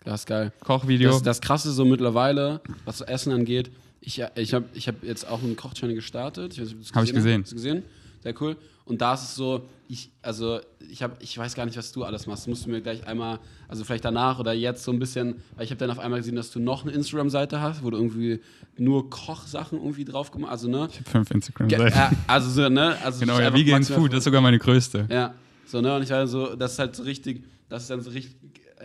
Das 0.06 0.20
ist 0.20 0.26
geil. 0.26 0.52
Kochvideo. 0.60 1.10
Das, 1.10 1.22
das 1.22 1.40
Krasse 1.40 1.72
so 1.72 1.84
mittlerweile, 1.84 2.60
was 2.84 2.98
so 2.98 3.04
Essen 3.04 3.32
angeht, 3.32 3.70
ich, 4.00 4.22
ich 4.36 4.54
habe 4.54 4.66
ich 4.72 4.86
hab 4.86 5.02
jetzt 5.02 5.26
auch 5.28 5.42
einen 5.42 5.56
Kochchannel 5.56 5.96
gestartet. 5.96 6.52
Ich 6.54 6.60
weiß 6.60 6.68
nicht, 6.68 6.76
ob 6.76 6.80
du 6.82 6.86
das 6.88 6.94
Hab 6.96 7.04
ich 7.04 7.12
gesehen. 7.12 7.42
Hast. 7.42 7.50
Du 7.50 7.56
gesehen? 7.56 7.82
Sehr 8.22 8.34
cool. 8.40 8.56
Und 8.84 9.00
da 9.00 9.14
ist 9.14 9.22
es 9.22 9.34
so, 9.34 9.68
ich, 9.88 10.10
also 10.22 10.60
ich, 10.88 11.02
hab, 11.02 11.20
ich 11.20 11.36
weiß 11.36 11.56
gar 11.56 11.66
nicht, 11.66 11.76
was 11.76 11.90
du 11.90 12.04
alles 12.04 12.28
machst. 12.28 12.42
Das 12.44 12.46
musst 12.46 12.66
du 12.66 12.70
mir 12.70 12.80
gleich 12.80 13.04
einmal, 13.04 13.40
also 13.66 13.82
vielleicht 13.82 14.04
danach 14.04 14.38
oder 14.38 14.52
jetzt 14.52 14.84
so 14.84 14.92
ein 14.92 15.00
bisschen, 15.00 15.42
weil 15.56 15.64
ich 15.64 15.70
habe 15.72 15.80
dann 15.80 15.90
auf 15.90 15.98
einmal 15.98 16.20
gesehen, 16.20 16.36
dass 16.36 16.52
du 16.52 16.60
noch 16.60 16.84
eine 16.84 16.92
Instagram-Seite 16.92 17.60
hast, 17.60 17.82
wo 17.82 17.90
du 17.90 17.96
irgendwie 17.96 18.38
nur 18.78 19.10
Kochsachen 19.10 19.78
irgendwie 19.78 20.04
drauf 20.04 20.30
gemacht 20.30 20.52
hast. 20.52 20.64
Also, 20.64 20.68
ne? 20.68 20.88
ich 20.88 20.98
habe 21.00 21.10
fünf 21.10 21.30
Instagram-Seiten. 21.32 21.86
äh, 21.98 22.16
also 22.28 22.48
so, 22.50 22.68
ne? 22.68 22.96
Also 23.02 23.18
Genau, 23.20 23.40
ja, 23.40 23.52
Vegan 23.52 23.80
maximal- 23.82 23.98
Food, 23.98 24.12
das 24.12 24.18
ist 24.18 24.24
sogar 24.24 24.40
meine 24.40 24.60
größte. 24.60 25.08
ja, 25.10 25.34
so, 25.66 25.80
ne? 25.80 25.96
Und 25.96 26.02
ich 26.02 26.10
war 26.10 26.24
so, 26.28 26.54
das 26.54 26.74
ist 26.74 26.78
halt 26.78 26.94
so 26.94 27.02
richtig, 27.02 27.42
das 27.68 27.82
ist 27.82 27.90
dann 27.90 28.00
so 28.02 28.10
richtig, 28.10 28.36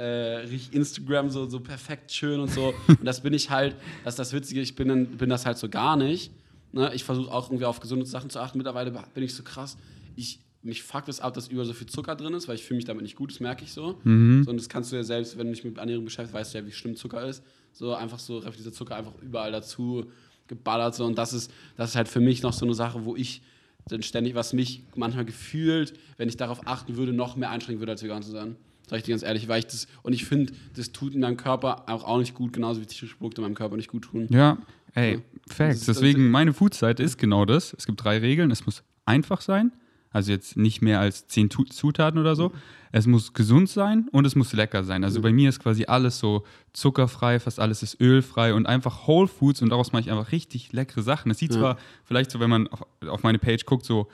äh, 0.01 0.37
richtig 0.47 0.73
Instagram 0.73 1.29
so, 1.29 1.47
so 1.47 1.59
perfekt 1.59 2.11
schön 2.11 2.39
und 2.39 2.49
so. 2.49 2.73
und 2.87 3.05
das 3.05 3.21
bin 3.21 3.33
ich 3.33 3.49
halt, 3.49 3.75
das 4.03 4.13
ist 4.13 4.19
das 4.19 4.33
Witzige, 4.33 4.61
ich 4.61 4.75
bin, 4.75 4.87
dann, 4.87 5.05
bin 5.05 5.29
das 5.29 5.45
halt 5.45 5.57
so 5.57 5.69
gar 5.69 5.95
nicht. 5.95 6.31
Ne? 6.71 6.91
Ich 6.95 7.03
versuche 7.03 7.31
auch 7.31 7.49
irgendwie 7.49 7.65
auf 7.65 7.79
gesunde 7.79 8.05
Sachen 8.05 8.29
zu 8.29 8.39
achten. 8.39 8.57
Mittlerweile 8.57 8.91
bin 9.13 9.23
ich 9.23 9.35
so 9.35 9.43
krass. 9.43 9.77
Ich, 10.15 10.39
mich 10.63 10.81
fuckt 10.81 11.07
es 11.07 11.19
ab, 11.19 11.35
dass 11.35 11.49
überall 11.49 11.67
so 11.67 11.73
viel 11.73 11.87
Zucker 11.87 12.15
drin 12.15 12.33
ist, 12.33 12.47
weil 12.47 12.55
ich 12.55 12.63
fühle 12.63 12.77
mich 12.77 12.85
damit 12.85 13.03
nicht 13.03 13.15
gut, 13.15 13.31
das 13.31 13.39
merke 13.39 13.63
ich 13.63 13.73
so. 13.73 13.99
Mhm. 14.03 14.43
so. 14.43 14.49
Und 14.49 14.57
das 14.57 14.69
kannst 14.69 14.91
du 14.91 14.95
ja 14.95 15.03
selbst, 15.03 15.37
wenn 15.37 15.47
du 15.47 15.53
dich 15.53 15.63
mit 15.63 15.77
Ernährung 15.77 16.05
beschäftigst, 16.05 16.33
weißt 16.33 16.53
du 16.53 16.57
ja, 16.57 16.65
wie 16.65 16.71
schlimm 16.71 16.95
Zucker 16.95 17.23
ist. 17.27 17.43
So 17.71 17.93
einfach 17.93 18.19
so 18.19 18.39
reflektiert 18.39 18.73
Zucker 18.73 18.95
einfach 18.95 19.13
überall 19.21 19.51
dazu 19.51 20.05
geballert. 20.47 20.95
So. 20.95 21.05
Und 21.05 21.17
das 21.17 21.33
ist, 21.33 21.51
das 21.77 21.91
ist 21.91 21.95
halt 21.95 22.07
für 22.07 22.19
mich 22.19 22.41
noch 22.41 22.53
so 22.53 22.65
eine 22.65 22.73
Sache, 22.73 23.05
wo 23.05 23.15
ich 23.15 23.41
dann 23.87 24.01
ständig, 24.01 24.33
was 24.33 24.53
mich 24.53 24.83
manchmal 24.95 25.25
gefühlt, 25.25 25.93
wenn 26.17 26.27
ich 26.27 26.37
darauf 26.37 26.65
achten 26.65 26.97
würde, 26.97 27.13
noch 27.13 27.35
mehr 27.35 27.51
einschränken 27.51 27.81
würde, 27.81 27.91
als 27.91 28.03
vegan 28.03 28.23
zu 28.23 28.31
sein. 28.31 28.55
Sag 28.91 28.97
ich 28.97 29.03
dir 29.05 29.11
ganz 29.11 29.23
ehrlich, 29.23 29.47
weil 29.47 29.59
ich 29.59 29.67
das, 29.67 29.87
und 30.03 30.11
ich 30.11 30.25
finde, 30.25 30.51
das 30.75 30.91
tut 30.91 31.15
in 31.15 31.21
deinem 31.21 31.37
Körper 31.37 31.85
auch, 31.87 32.03
auch 32.03 32.17
nicht 32.17 32.33
gut, 32.35 32.51
genauso 32.51 32.81
wie 32.81 32.85
tierische 32.85 33.15
Produkte 33.15 33.39
in 33.39 33.45
meinem 33.47 33.55
Körper 33.55 33.77
nicht 33.77 33.87
gut 33.87 34.03
tun. 34.03 34.27
Ja, 34.29 34.57
ey, 34.95 35.13
Ja. 35.13 35.19
Das 35.47 35.55
Facts. 35.55 35.77
ist- 35.79 35.87
Deswegen, 35.87 36.29
meine 36.29 36.51
Food-Seite 36.51 37.01
ist 37.01 37.17
genau 37.17 37.45
das. 37.45 37.73
Es 37.77 37.85
gibt 37.85 38.03
drei 38.03 38.17
Regeln. 38.17 38.51
Es 38.51 38.65
muss 38.65 38.83
einfach 39.05 39.39
sein, 39.39 39.71
also 40.11 40.29
jetzt 40.33 40.57
nicht 40.57 40.81
mehr 40.81 40.99
als 40.99 41.25
zehn 41.27 41.49
Zutaten 41.49 42.19
oder 42.19 42.35
so. 42.35 42.51
Es 42.91 43.07
muss 43.07 43.31
gesund 43.33 43.69
sein 43.69 44.09
und 44.11 44.25
es 44.25 44.35
muss 44.35 44.51
lecker 44.51 44.83
sein. 44.83 45.05
Also 45.05 45.21
bei 45.21 45.31
mir 45.31 45.47
ist 45.47 45.61
quasi 45.63 45.85
alles 45.85 46.19
so 46.19 46.43
zuckerfrei, 46.73 47.39
fast 47.39 47.61
alles 47.61 47.83
ist 47.83 48.01
ölfrei 48.01 48.53
und 48.53 48.65
einfach 48.65 49.07
Whole 49.07 49.29
Foods 49.29 49.61
und 49.61 49.69
daraus 49.69 49.93
mache 49.93 50.01
ich 50.01 50.11
einfach 50.11 50.33
richtig 50.33 50.73
leckere 50.73 51.01
Sachen. 51.01 51.31
Es 51.31 51.37
sieht 51.37 51.53
Ja. 51.53 51.59
zwar 51.59 51.77
vielleicht 52.03 52.29
so, 52.31 52.41
wenn 52.41 52.49
man 52.49 52.67
auf, 52.67 52.85
auf 53.07 53.23
meine 53.23 53.39
Page 53.39 53.65
guckt, 53.65 53.85
so 53.85 54.09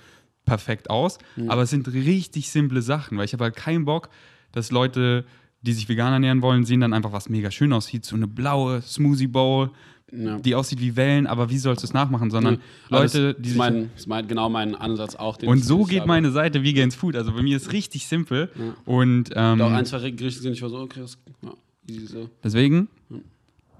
perfekt 0.45 0.89
aus, 0.91 1.17
aber 1.47 1.63
es 1.63 1.71
sind 1.71 1.87
richtig 1.91 2.49
simple 2.51 2.83
Sachen, 2.83 3.17
weil 3.17 3.25
ich 3.25 3.33
habe 3.33 3.43
halt 3.45 3.55
keinen 3.55 3.83
Bock, 3.85 4.09
dass 4.51 4.71
Leute, 4.71 5.25
die 5.61 5.73
sich 5.73 5.89
vegan 5.89 6.13
ernähren 6.13 6.41
wollen, 6.41 6.65
sehen 6.65 6.81
dann 6.81 6.93
einfach, 6.93 7.11
was 7.11 7.29
mega 7.29 7.51
schön 7.51 7.73
aussieht, 7.73 8.05
so 8.05 8.15
eine 8.15 8.27
blaue 8.27 8.81
Smoothie 8.81 9.27
Bowl, 9.27 9.71
Ja. 10.11 10.39
die 10.39 10.55
aussieht 10.55 10.79
wie 10.79 10.95
Wellen, 10.95 11.27
aber 11.27 11.49
wie 11.49 11.57
sollst 11.57 11.83
du 11.83 11.87
es 11.87 11.93
nachmachen? 11.93 12.29
Sondern 12.31 12.59
Aber 12.89 13.01
Leute, 13.01 13.33
das 13.33 13.41
die 13.41 13.41
ist 13.41 13.47
sich. 13.49 13.57
mein, 13.57 13.89
ist 13.95 14.07
mein, 14.07 14.27
genau 14.27 14.49
mein 14.49 14.73
Ansatz 14.75 15.15
auch. 15.15 15.37
und 15.43 15.65
so 15.65 15.83
geht 15.83 15.99
habe. 16.01 16.07
meine 16.07 16.31
Seite 16.31 16.63
Vegans 16.63 16.95
Food. 16.95 17.15
Also 17.17 17.33
bei 17.33 17.41
mir 17.41 17.57
ist 17.57 17.73
richtig 17.73 18.07
simpel. 18.07 18.49
Ja. 18.55 18.73
Und 18.85 19.31
ähm, 19.35 19.53
Und 19.53 19.61
auch 19.63 19.71
ein, 19.71 19.85
zwei 19.85 20.09
Gerichte 20.11 20.41
sind, 20.41 20.53
ich 20.53 20.61
war 20.61 20.69
so, 20.69 20.77
okay, 20.79 21.01
das, 21.01 21.17
ja, 21.43 21.51
easy 21.89 22.05
so. 22.07 22.29
deswegen, 22.43 22.87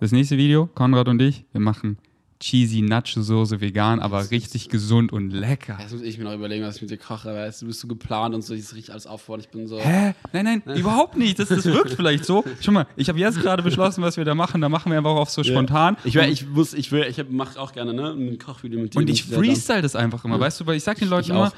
das 0.02 0.12
nächste 0.12 0.38
Video, 0.38 0.68
Konrad 0.68 1.08
und 1.08 1.22
ich, 1.22 1.46
wir 1.54 1.62
machen 1.62 1.98
cheesy 2.40 2.82
Nacho-Soße 2.82 3.62
vegan, 3.62 4.00
aber 4.00 4.30
richtig 4.32 4.70
gesund 4.70 5.12
und 5.12 5.32
lecker. 5.32 5.78
Jetzt 5.80 5.94
muss 5.94 6.02
ich 6.02 6.18
mir 6.18 6.26
noch 6.26 6.34
überlegen, 6.34 6.64
was 6.64 6.78
ich 6.78 6.82
mit 6.84 6.92
dir 6.92 6.98
koche, 6.98 7.34
weil 7.34 7.52
du 7.52 7.66
bist 7.66 7.80
so 7.80 7.88
geplant 7.88 8.36
und 8.36 8.42
so, 8.44 8.54
ich 8.54 8.74
riecht 8.74 8.90
alles 8.90 9.08
aufbauen. 9.08 9.40
Ich 9.40 9.50
bin 9.50 9.68
so. 9.68 9.80
Hä? 9.80 10.14
Nein, 10.34 10.46
nein, 10.46 10.64
überhaupt 10.78 11.18
nicht. 11.18 11.40
Das, 11.40 11.50
das 11.50 11.66
wirkt 11.66 11.94
vielleicht 11.94 12.26
so. 12.26 12.44
Schau 12.62 12.72
mal, 12.72 12.88
ich 12.96 13.10
habe 13.10 13.20
jetzt 13.20 13.40
gerade 13.42 13.64
beschlossen, 13.64 14.02
was 14.02 14.18
wir 14.18 14.26
da 14.26 14.36
machen. 14.36 14.62
Da 14.62 14.70
machen 14.70 14.92
wir 14.92 14.98
einfach 14.98 15.12
auch 15.12 15.30
so 15.30 15.44
spontan. 15.44 15.98
Ich, 16.04 16.16
ich 16.16 16.48
muss, 16.48 16.74
ich 16.74 16.92
will, 16.92 17.06
ich 17.10 17.24
mache 17.30 17.60
auch 17.60 17.74
gerne 17.74 17.94
ne, 17.94 18.12
ein 18.12 18.38
Kochvideo 18.38 18.80
mit 18.80 18.94
dir. 18.94 19.00
Und 19.00 19.10
ich 19.10 19.24
freestyle 19.24 19.82
das 19.82 19.96
einfach 19.96 20.24
immer, 20.26 20.40
weißt 20.40 20.60
du, 20.60 20.66
weil 20.66 20.78
ich 20.78 20.84
sag 20.84 20.98
den 21.00 21.10
Leuten 21.10 21.32
immer, 21.32 21.48
auch. 21.48 21.52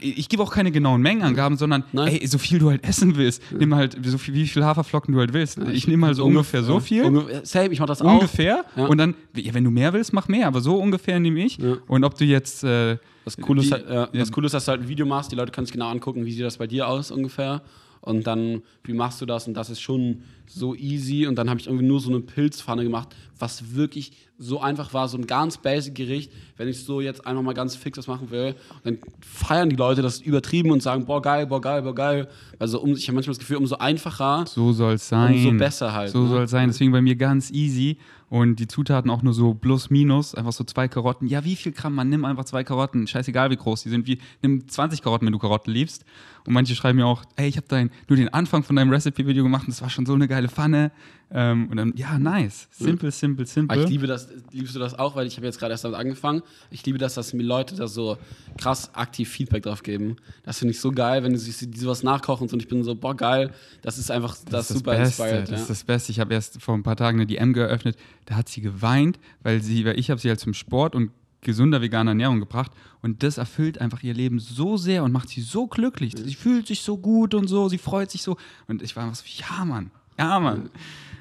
Ich, 0.00 0.28
gebe 0.28 0.42
auch 0.42 0.52
keine 0.52 0.70
genauen 0.70 1.02
Mengenangaben, 1.02 1.56
sondern 1.58 1.84
Nein. 1.92 2.08
ey, 2.08 2.26
so 2.26 2.38
viel 2.38 2.58
du 2.58 2.70
halt 2.70 2.84
essen 2.84 3.16
willst, 3.16 3.42
nimm 3.56 3.74
halt 3.74 3.96
so 4.04 4.18
viel, 4.18 4.34
wie 4.34 4.46
viel 4.46 4.64
Haferflocken 4.64 5.12
du 5.14 5.20
halt 5.20 5.32
willst. 5.32 5.58
ich 5.72 5.86
nehme 5.88 6.06
halt 6.06 6.16
so 6.16 6.24
ungefähr 6.24 6.62
so 6.62 6.80
viel. 6.80 7.04
Ungefähr, 7.04 7.44
same, 7.44 7.72
ich 7.72 7.80
mach 7.80 7.86
das 7.86 8.00
Ungefähr. 8.00 8.64
Ja. 8.76 8.86
Und 8.86 8.98
dann, 8.98 9.14
ja, 9.36 9.52
wenn 9.54 9.64
du 9.64 9.70
mehr 9.70 9.92
willst, 9.92 10.12
mach 10.12 10.28
mehr. 10.28 10.46
Aber 10.46 10.60
so 10.60 10.76
ungefähr 10.76 11.18
nehme 11.20 11.40
ich. 11.44 11.58
Ja. 11.58 11.76
Und 11.86 12.04
ob 12.04 12.16
du 12.16 12.24
jetzt. 12.24 12.64
Äh, 12.64 12.98
Das 13.24 13.36
Coole, 13.36 13.60
ist 13.62 13.72
halt, 13.72 13.86
ja, 13.88 13.94
ja. 13.94 14.08
das 14.12 14.32
Coole 14.32 14.46
ist, 14.46 14.52
dass 14.52 14.64
du 14.64 14.70
halt 14.70 14.82
ein 14.82 14.88
Video 14.88 15.06
machst, 15.06 15.30
die 15.30 15.36
Leute 15.36 15.52
können 15.52 15.66
sich 15.66 15.72
genau 15.72 15.88
angucken, 15.88 16.24
wie 16.24 16.32
sieht 16.32 16.44
das 16.44 16.56
bei 16.56 16.66
dir 16.66 16.88
aus 16.88 17.10
ungefähr. 17.10 17.62
Und 18.00 18.26
dann, 18.26 18.62
wie 18.84 18.94
machst 18.94 19.20
du 19.20 19.26
das? 19.26 19.46
Und 19.46 19.54
das 19.54 19.68
ist 19.68 19.80
schon 19.80 20.22
so 20.46 20.74
easy. 20.74 21.26
Und 21.26 21.36
dann 21.36 21.50
habe 21.50 21.60
ich 21.60 21.66
irgendwie 21.66 21.84
nur 21.86 22.00
so 22.00 22.08
eine 22.10 22.20
Pilzpfanne 22.20 22.82
gemacht, 22.82 23.14
was 23.38 23.74
wirklich 23.74 24.12
so 24.38 24.58
einfach 24.60 24.94
war, 24.94 25.06
so 25.06 25.18
ein 25.18 25.26
ganz 25.26 25.58
basic 25.58 25.94
Gericht. 25.94 26.32
Wenn 26.56 26.66
ich 26.66 26.82
so 26.82 27.02
jetzt 27.02 27.26
einfach 27.26 27.42
mal 27.42 27.52
ganz 27.52 27.76
fix 27.76 27.98
was 27.98 28.06
machen 28.06 28.30
will, 28.30 28.54
dann 28.84 28.98
feiern 29.20 29.68
die 29.68 29.76
Leute 29.76 30.00
das 30.00 30.20
übertrieben 30.20 30.70
und 30.70 30.82
sagen, 30.82 31.04
boah, 31.04 31.20
geil, 31.20 31.46
boah, 31.46 31.60
geil, 31.60 31.82
boah, 31.82 31.94
geil. 31.94 32.28
Also 32.58 32.80
um, 32.80 32.92
ich 32.94 33.06
habe 33.06 33.16
manchmal 33.16 33.32
das 33.32 33.38
Gefühl, 33.38 33.58
umso 33.58 33.76
einfacher, 33.76 34.46
So 34.46 34.72
soll 34.72 34.94
es 34.94 35.06
sein. 35.08 35.34
umso 35.34 35.52
besser 35.58 35.92
halt. 35.92 36.10
So 36.10 36.22
ne? 36.22 36.28
soll 36.28 36.42
es 36.44 36.50
sein. 36.50 36.68
Deswegen 36.68 36.90
bei 36.90 37.02
mir 37.02 37.16
ganz 37.16 37.50
easy. 37.50 37.98
Und 38.30 38.60
die 38.60 38.68
Zutaten 38.68 39.10
auch 39.10 39.22
nur 39.22 39.34
so 39.34 39.54
plus 39.54 39.90
minus. 39.90 40.34
Einfach 40.34 40.52
so 40.52 40.64
zwei 40.64 40.88
Karotten. 40.88 41.26
Ja, 41.26 41.44
wie 41.44 41.56
viel 41.56 41.72
Gramm? 41.72 41.94
Man 41.96 42.08
nimm 42.08 42.24
einfach 42.24 42.44
zwei 42.44 42.64
Karotten. 42.64 43.06
Scheißegal, 43.08 43.50
wie 43.50 43.56
groß 43.56 43.82
die 43.82 43.88
sind. 43.88 44.06
Wie, 44.06 44.20
nimm 44.40 44.68
20 44.68 45.02
Karotten, 45.02 45.26
wenn 45.26 45.32
du 45.32 45.38
Karotten 45.38 45.72
liebst. 45.72 46.04
Und 46.50 46.54
manche 46.54 46.74
schreiben 46.74 46.98
mir 46.98 47.06
auch, 47.06 47.22
ey, 47.36 47.46
ich 47.46 47.56
habe 47.56 47.68
dein, 47.68 47.92
nur 48.08 48.16
den 48.16 48.28
Anfang 48.34 48.64
von 48.64 48.74
deinem 48.74 48.90
Recipe-Video 48.90 49.44
gemacht 49.44 49.62
und 49.62 49.70
das 49.70 49.82
war 49.82 49.88
schon 49.88 50.04
so 50.04 50.14
eine 50.14 50.26
geile 50.26 50.48
Pfanne. 50.48 50.90
Ähm, 51.30 51.68
und 51.70 51.76
dann, 51.76 51.92
ja, 51.94 52.18
nice. 52.18 52.66
Simple, 52.72 53.12
simple, 53.12 53.44
Aber 53.44 53.52
simple. 53.52 53.84
ich 53.84 53.88
liebe 53.88 54.08
das, 54.08 54.26
liebst 54.50 54.74
du 54.74 54.80
das 54.80 54.98
auch, 54.98 55.14
weil 55.14 55.28
ich 55.28 55.36
habe 55.36 55.46
jetzt 55.46 55.60
gerade 55.60 55.70
erst 55.70 55.84
damit 55.84 55.96
angefangen. 55.96 56.42
Ich 56.72 56.84
liebe 56.84 56.98
das, 56.98 57.14
dass 57.14 57.32
mir 57.34 57.44
Leute 57.44 57.76
da 57.76 57.86
so 57.86 58.18
krass 58.58 58.92
aktiv 58.96 59.28
Feedback 59.28 59.62
drauf 59.62 59.84
geben. 59.84 60.16
Das 60.42 60.58
finde 60.58 60.72
ich 60.72 60.80
so 60.80 60.90
geil, 60.90 61.22
wenn 61.22 61.36
sie 61.38 61.52
sowas 61.78 62.02
nachkochen. 62.02 62.48
Und 62.50 62.60
ich 62.60 62.66
bin 62.66 62.82
so, 62.82 62.96
boah, 62.96 63.16
geil. 63.16 63.52
Das 63.82 63.96
ist 63.96 64.10
einfach, 64.10 64.34
das, 64.34 64.44
Das 64.50 64.70
ist 64.72 64.76
super 64.78 64.96
das 64.96 65.10
Beste. 65.10 65.22
inspired. 65.22 65.42
Das 65.42 65.50
Ja. 65.50 65.56
ist 65.62 65.70
das 65.70 65.84
Beste. 65.84 66.10
Ich 66.10 66.18
habe 66.18 66.34
erst 66.34 66.60
vor 66.60 66.74
ein 66.74 66.82
paar 66.82 66.96
Tagen 66.96 67.18
eine 67.18 67.26
DM 67.26 67.52
geöffnet. 67.52 67.96
Da 68.26 68.34
hat 68.34 68.48
sie 68.48 68.60
geweint, 68.60 69.20
weil 69.44 69.62
sie, 69.62 69.84
weil 69.84 70.00
ich 70.00 70.10
habe 70.10 70.20
sie 70.20 70.28
halt 70.28 70.40
zum 70.40 70.52
Sport 70.54 70.96
und 70.96 71.12
gesunder 71.40 71.80
veganer 71.80 72.12
Ernährung 72.12 72.40
gebracht 72.40 72.72
und 73.02 73.22
das 73.22 73.38
erfüllt 73.38 73.80
einfach 73.80 74.02
ihr 74.02 74.14
Leben 74.14 74.38
so 74.38 74.76
sehr 74.76 75.04
und 75.04 75.12
macht 75.12 75.28
sie 75.28 75.40
so 75.40 75.66
glücklich. 75.66 76.14
Sie 76.16 76.34
fühlt 76.34 76.66
sich 76.66 76.82
so 76.82 76.96
gut 76.96 77.34
und 77.34 77.48
so, 77.48 77.68
sie 77.68 77.78
freut 77.78 78.10
sich 78.10 78.22
so 78.22 78.36
und 78.68 78.82
ich 78.82 78.96
war 78.96 79.04
einfach 79.04 79.16
so, 79.16 79.24
ja 79.26 79.64
Mann, 79.64 79.90
ja 80.18 80.38
Mann. 80.40 80.70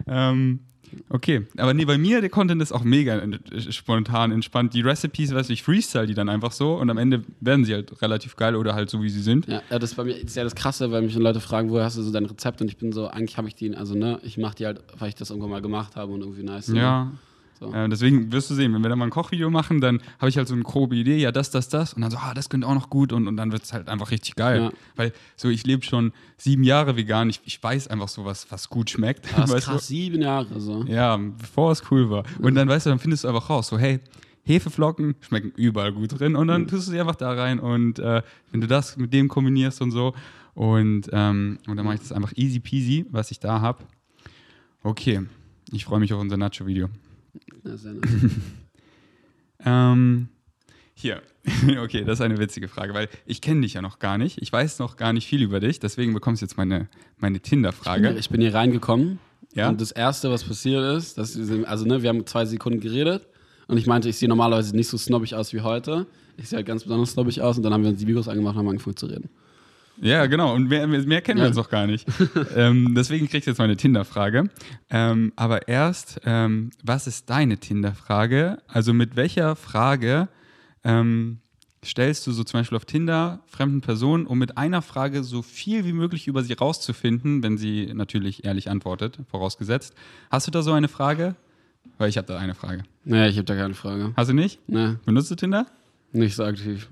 Ähm, 0.07 0.59
okay, 1.09 1.45
aber 1.57 1.73
nee, 1.73 1.85
bei 1.85 1.97
mir 1.97 2.21
der 2.21 2.29
Content 2.29 2.61
ist 2.61 2.71
auch 2.71 2.83
mega 2.83 3.17
äh, 3.17 3.71
spontan 3.71 4.31
entspannt. 4.31 4.73
Die 4.73 4.81
Recipes, 4.81 5.33
weißt 5.33 5.49
du, 5.49 5.53
ich 5.53 5.63
freestyle 5.63 6.07
die 6.07 6.13
dann 6.13 6.29
einfach 6.29 6.51
so 6.51 6.75
und 6.75 6.89
am 6.89 6.97
Ende 6.97 7.23
werden 7.39 7.63
sie 7.63 7.73
halt 7.73 8.01
relativ 8.01 8.35
geil 8.35 8.55
oder 8.55 8.73
halt 8.73 8.89
so 8.89 9.01
wie 9.01 9.09
sie 9.09 9.21
sind. 9.21 9.47
Ja, 9.47 9.61
das 9.69 9.91
ist 9.91 9.95
bei 9.95 10.03
mir 10.03 10.13
ist 10.13 10.35
ja 10.35 10.43
das 10.43 10.55
Krasse, 10.55 10.91
weil 10.91 11.01
mich 11.01 11.13
dann 11.13 11.23
Leute 11.23 11.39
fragen, 11.39 11.69
woher 11.69 11.85
hast 11.85 11.97
du 11.97 12.03
so 12.03 12.11
dein 12.11 12.25
Rezept? 12.25 12.61
Und 12.61 12.67
ich 12.67 12.77
bin 12.77 12.91
so, 12.91 13.07
eigentlich 13.07 13.37
habe 13.37 13.47
ich 13.47 13.55
die, 13.55 13.75
also 13.75 13.95
ne, 13.95 14.19
ich 14.23 14.37
mache 14.37 14.55
die 14.55 14.65
halt, 14.65 14.81
weil 14.97 15.09
ich 15.09 15.15
das 15.15 15.29
irgendwann 15.29 15.51
mal 15.51 15.61
gemacht 15.61 15.95
habe 15.95 16.11
und 16.11 16.21
irgendwie 16.21 16.43
nice. 16.43 16.67
Ja. 16.69 17.11
So. 17.59 17.73
Äh, 17.73 17.89
deswegen 17.89 18.31
wirst 18.31 18.49
du 18.49 18.55
sehen, 18.55 18.73
wenn 18.73 18.81
wir 18.81 18.89
dann 18.89 18.99
mal 18.99 19.05
ein 19.05 19.11
Kochvideo 19.11 19.49
machen, 19.49 19.81
dann 19.81 20.01
habe 20.17 20.29
ich 20.29 20.37
halt 20.37 20.47
so 20.47 20.53
eine 20.53 20.63
grobe 20.63 20.95
Idee, 20.95 21.17
ja, 21.17 21.31
das, 21.31 21.51
das, 21.51 21.67
das. 21.67 21.93
Und 21.93 22.01
dann 22.01 22.11
so, 22.11 22.17
ah, 22.17 22.33
das 22.33 22.49
könnte 22.49 22.65
auch 22.67 22.73
noch 22.73 22.89
gut. 22.89 23.11
Und, 23.11 23.27
und 23.27 23.37
dann 23.37 23.51
wird 23.51 23.63
es 23.63 23.73
halt 23.73 23.89
einfach 23.89 24.11
richtig 24.11 24.35
geil. 24.35 24.61
Ja. 24.61 24.71
Weil 24.95 25.13
so, 25.35 25.49
ich 25.49 25.65
lebe 25.65 25.83
schon 25.83 26.13
sieben 26.37 26.63
Jahre 26.63 26.95
vegan. 26.95 27.29
Ich, 27.29 27.41
ich 27.43 27.61
weiß 27.61 27.87
einfach 27.89 28.07
so, 28.07 28.23
was, 28.25 28.49
was 28.51 28.69
gut 28.69 28.89
schmeckt. 28.89 29.25
Das 29.25 29.31
ist 29.45 29.55
Weißt 29.55 29.67
du? 29.67 29.71
krass, 29.71 29.87
sieben 29.87 30.21
Jahre 30.21 30.59
so. 30.59 30.83
Ja, 30.83 31.17
bevor 31.17 31.71
es 31.71 31.83
cool 31.91 32.09
war. 32.09 32.23
Und 32.39 32.55
dann 32.55 32.69
weißt 32.69 32.85
du, 32.85 32.91
dann 32.91 32.99
findest 32.99 33.25
du 33.25 33.27
einfach 33.27 33.49
raus, 33.49 33.67
so, 33.67 33.77
hey, 33.77 33.99
Hefeflocken 34.43 35.15
schmecken 35.19 35.51
überall 35.55 35.93
gut 35.93 36.19
drin 36.19 36.35
und 36.35 36.47
dann 36.47 36.67
tust 36.67 36.87
du 36.87 36.91
sie 36.91 36.99
einfach 36.99 37.15
da 37.15 37.31
rein 37.33 37.59
und 37.59 37.99
äh, 37.99 38.23
wenn 38.51 38.61
du 38.61 38.67
das 38.67 38.97
mit 38.97 39.13
dem 39.13 39.27
kombinierst 39.27 39.79
und 39.81 39.91
so 39.91 40.15
und, 40.55 41.09
ähm, 41.11 41.59
und 41.67 41.75
dann 41.75 41.85
mache 41.85 41.95
ich 41.95 42.01
das 42.01 42.11
einfach 42.11 42.31
easy 42.35 42.59
peasy, 42.59 43.05
was 43.11 43.29
ich 43.29 43.39
da 43.39 43.61
habe. 43.61 43.83
Okay, 44.81 45.21
ich 45.71 45.85
freue 45.85 45.99
mich 45.99 46.13
auf 46.13 46.21
unser 46.21 46.37
Nacho-Video. 46.37 46.89
Ja, 47.65 47.77
sehr 47.77 47.93
nice. 47.93 48.09
Ähm, 49.65 50.29
hier. 50.93 51.21
okay, 51.83 52.03
das 52.03 52.19
ist 52.19 52.21
eine 52.21 52.37
witzige 52.37 52.67
Frage, 52.67 52.93
weil 52.93 53.09
ich 53.25 53.41
kenne 53.41 53.61
dich 53.61 53.73
ja 53.73 53.81
noch 53.81 53.99
gar 53.99 54.17
nicht. 54.17 54.41
Ich 54.41 54.51
weiß 54.51 54.79
noch 54.79 54.95
gar 54.97 55.13
nicht 55.13 55.27
viel 55.27 55.41
über 55.41 55.59
dich, 55.59 55.79
deswegen 55.79 56.13
bekommst 56.13 56.41
du 56.41 56.45
jetzt 56.45 56.57
meine, 56.57 56.87
meine 57.17 57.39
Tinder-Frage. 57.39 58.15
Ich 58.17 58.29
bin 58.29 58.41
hier 58.41 58.53
reingekommen 58.53 59.19
Ja? 59.53 59.69
und 59.69 59.81
das 59.81 59.91
Erste, 59.91 60.29
was 60.31 60.43
passiert 60.43 60.97
ist, 60.97 61.17
dass 61.17 61.37
wir, 61.37 61.67
also 61.67 61.85
ne, 61.85 62.01
wir 62.01 62.09
haben 62.09 62.25
zwei 62.25 62.45
Sekunden 62.45 62.79
geredet 62.79 63.27
und 63.67 63.77
ich 63.77 63.87
meinte, 63.87 64.09
ich 64.09 64.17
sehe 64.17 64.29
normalerweise 64.29 64.75
nicht 64.75 64.87
so 64.87 64.97
snobbig 64.97 65.35
aus 65.35 65.53
wie 65.53 65.61
heute. 65.61 66.05
Ich 66.37 66.49
sehe 66.49 66.57
halt 66.57 66.67
ganz 66.67 66.83
besonders 66.83 67.11
snobbig 67.11 67.41
aus 67.41 67.57
und 67.57 67.63
dann 67.63 67.73
haben 67.73 67.83
wir 67.83 67.89
uns 67.89 67.99
die 67.99 68.05
Mikros 68.05 68.27
angemacht 68.27 68.53
und 68.55 68.59
haben 68.59 68.69
angefangen 68.69 68.95
zu 68.97 69.07
reden. 69.07 69.29
Ja, 70.01 70.25
genau. 70.27 70.53
Und 70.55 70.69
mehr, 70.69 70.87
mehr 70.87 71.21
kennen 71.21 71.37
wir 71.39 71.43
Ja. 71.43 71.47
uns 71.49 71.57
noch 71.57 71.69
gar 71.69 71.85
nicht. 71.87 72.07
ähm, 72.55 72.93
deswegen 72.95 73.27
kriegst 73.27 73.47
du 73.47 73.51
jetzt 73.51 73.57
meine 73.57 73.75
Tinder-Frage. 73.77 74.49
Ähm, 74.89 75.33
aber 75.35 75.67
erst, 75.67 76.21
ähm, 76.25 76.69
was 76.83 77.07
ist 77.07 77.29
deine 77.29 77.57
Tinder-Frage? 77.57 78.59
Also 78.67 78.93
mit 78.93 79.15
welcher 79.15 79.55
Frage 79.55 80.29
ähm, 80.83 81.39
stellst 81.83 82.25
du 82.27 82.31
so 82.31 82.43
zum 82.43 82.59
Beispiel 82.61 82.75
auf 82.77 82.85
Tinder 82.85 83.39
fremden 83.47 83.81
Personen, 83.81 84.25
um 84.25 84.37
mit 84.37 84.57
einer 84.57 84.81
Frage 84.81 85.23
so 85.23 85.41
viel 85.41 85.85
wie 85.85 85.93
möglich 85.93 86.27
über 86.27 86.43
sie 86.43 86.53
rauszufinden, 86.53 87.43
wenn 87.43 87.57
sie 87.57 87.91
natürlich 87.93 88.45
ehrlich 88.45 88.69
antwortet, 88.69 89.19
vorausgesetzt. 89.29 89.93
Hast 90.29 90.47
du 90.47 90.51
da 90.51 90.61
so 90.61 90.71
eine 90.73 90.87
Frage? 90.87 91.35
Weil 91.97 92.09
ich 92.09 92.17
habe 92.17 92.27
da 92.27 92.37
eine 92.37 92.55
Frage. 92.55 92.83
Naja, 93.03 93.27
ich 93.27 93.35
habe 93.37 93.45
da 93.45 93.55
keine 93.55 93.73
Frage. 93.73 94.13
Hast 94.15 94.29
du 94.29 94.33
nicht? 94.33 94.59
Ne, 94.69 94.99
Benutzt 95.05 95.31
du 95.31 95.35
Tinder? 95.35 95.65
nicht 96.11 96.35
so 96.35 96.43
aktiv. 96.43 96.87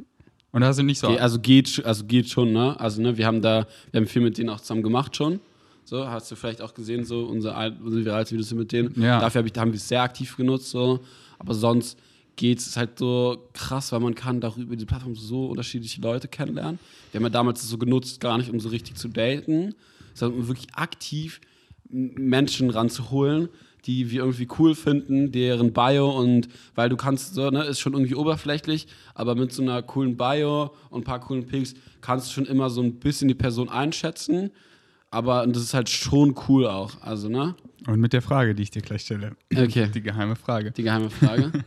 Und 0.52 0.64
hast 0.64 0.80
du 0.80 0.84
nicht 0.84 1.00
so. 1.00 1.08
Ge- 1.10 1.20
Also 1.20 1.40
geht, 1.40 1.84
also 1.86 2.06
geht 2.06 2.30
schon, 2.30 2.52
ne? 2.54 2.80
Also 2.80 3.02
ne, 3.02 3.18
wir 3.18 3.26
haben 3.26 3.42
da, 3.42 3.68
wir 3.92 4.00
haben 4.02 4.08
viel 4.08 4.22
mit 4.22 4.38
denen 4.38 4.50
auch 4.50 4.60
zusammen 4.62 4.84
gemacht 4.84 5.16
schon. 5.16 5.40
So, 5.84 6.06
hast 6.08 6.30
du 6.32 6.36
vielleicht 6.36 6.62
auch 6.62 6.74
gesehen, 6.74 7.06
so 7.06 7.26
unser 7.26 7.56
Al- 7.56 7.78
unsere 7.84 8.04
Viralvideos 8.06 8.54
mit 8.54 8.72
denen. 8.72 9.00
Ja. 9.02 9.20
Dafür 9.20 9.40
hab 9.40 9.46
ich, 9.46 9.54
da 9.54 9.62
haben 9.62 9.72
wir 9.72 9.78
es 9.78 9.88
sehr 9.88 10.02
aktiv 10.02 10.36
genutzt, 10.36 10.70
so. 10.70 11.00
Aber 11.40 11.54
sonst 11.54 11.98
geht 12.36 12.60
es 12.60 12.76
halt 12.78 13.00
so 13.00 13.48
krass, 13.54 13.92
weil 13.92 14.00
man 14.00 14.14
kann 14.14 14.40
darüber 14.42 14.76
die 14.76 14.86
Plattform 14.86 15.16
so 15.16 15.48
unterschiedliche 15.48 16.02
Leute 16.02 16.28
kennenlernen. 16.28 16.78
Wir 17.12 17.20
haben 17.20 17.26
ja 17.26 17.30
damals 17.30 17.62
das 17.62 17.70
so 17.70 17.78
genutzt, 17.78 18.20
gar 18.20 18.38
nicht 18.38 18.50
um 18.52 18.60
so 18.60 18.70
richtig 18.70 18.96
zu 18.96 19.08
daten, 19.08 19.74
sondern 20.14 20.42
um 20.42 20.48
wirklich 20.48 20.68
aktiv 20.76 21.40
Menschen 21.90 22.70
ranzuholen, 22.70 23.50
die 23.88 24.12
wir 24.12 24.20
irgendwie 24.20 24.48
cool 24.60 24.76
finden, 24.76 25.32
deren 25.32 25.74
Bio 25.74 26.10
und 26.10 26.50
weil 26.76 26.90
du 26.90 26.98
kannst 26.98 27.34
so, 27.34 27.50
ne, 27.50 27.64
ist 27.64 27.80
schon 27.80 27.94
irgendwie 27.94 28.16
oberflächlich, 28.16 28.88
aber 29.16 29.34
mit 29.34 29.52
so 29.54 29.64
einer 29.64 29.82
coolen 29.82 30.18
Bio 30.18 30.72
und 30.90 31.02
ein 31.02 31.04
paar 31.06 31.22
coolen 31.22 31.48
Pics 31.48 31.74
kannst 32.02 32.28
du 32.28 32.34
schon 32.34 32.46
immer 32.46 32.70
so 32.70 32.82
ein 32.82 33.00
bisschen 33.00 33.28
die 33.30 33.34
Person 33.34 33.70
einschätzen. 33.70 34.52
Aber 35.10 35.44
und 35.44 35.56
das 35.56 35.64
ist 35.64 35.74
halt 35.74 35.90
schon 35.90 36.36
cool 36.48 36.68
auch. 36.68 37.02
Also, 37.02 37.30
ne? 37.30 37.56
Und 37.88 38.02
mit 38.02 38.12
der 38.12 38.22
Frage, 38.22 38.54
die 38.54 38.64
ich 38.64 38.72
dir 38.72 38.82
gleich 38.82 39.04
stelle. 39.04 39.38
Okay. 39.56 39.90
Die 39.94 40.02
geheime 40.02 40.36
Frage. 40.36 40.72
Die 40.72 40.84
geheime 40.84 41.10
Frage. 41.10 41.52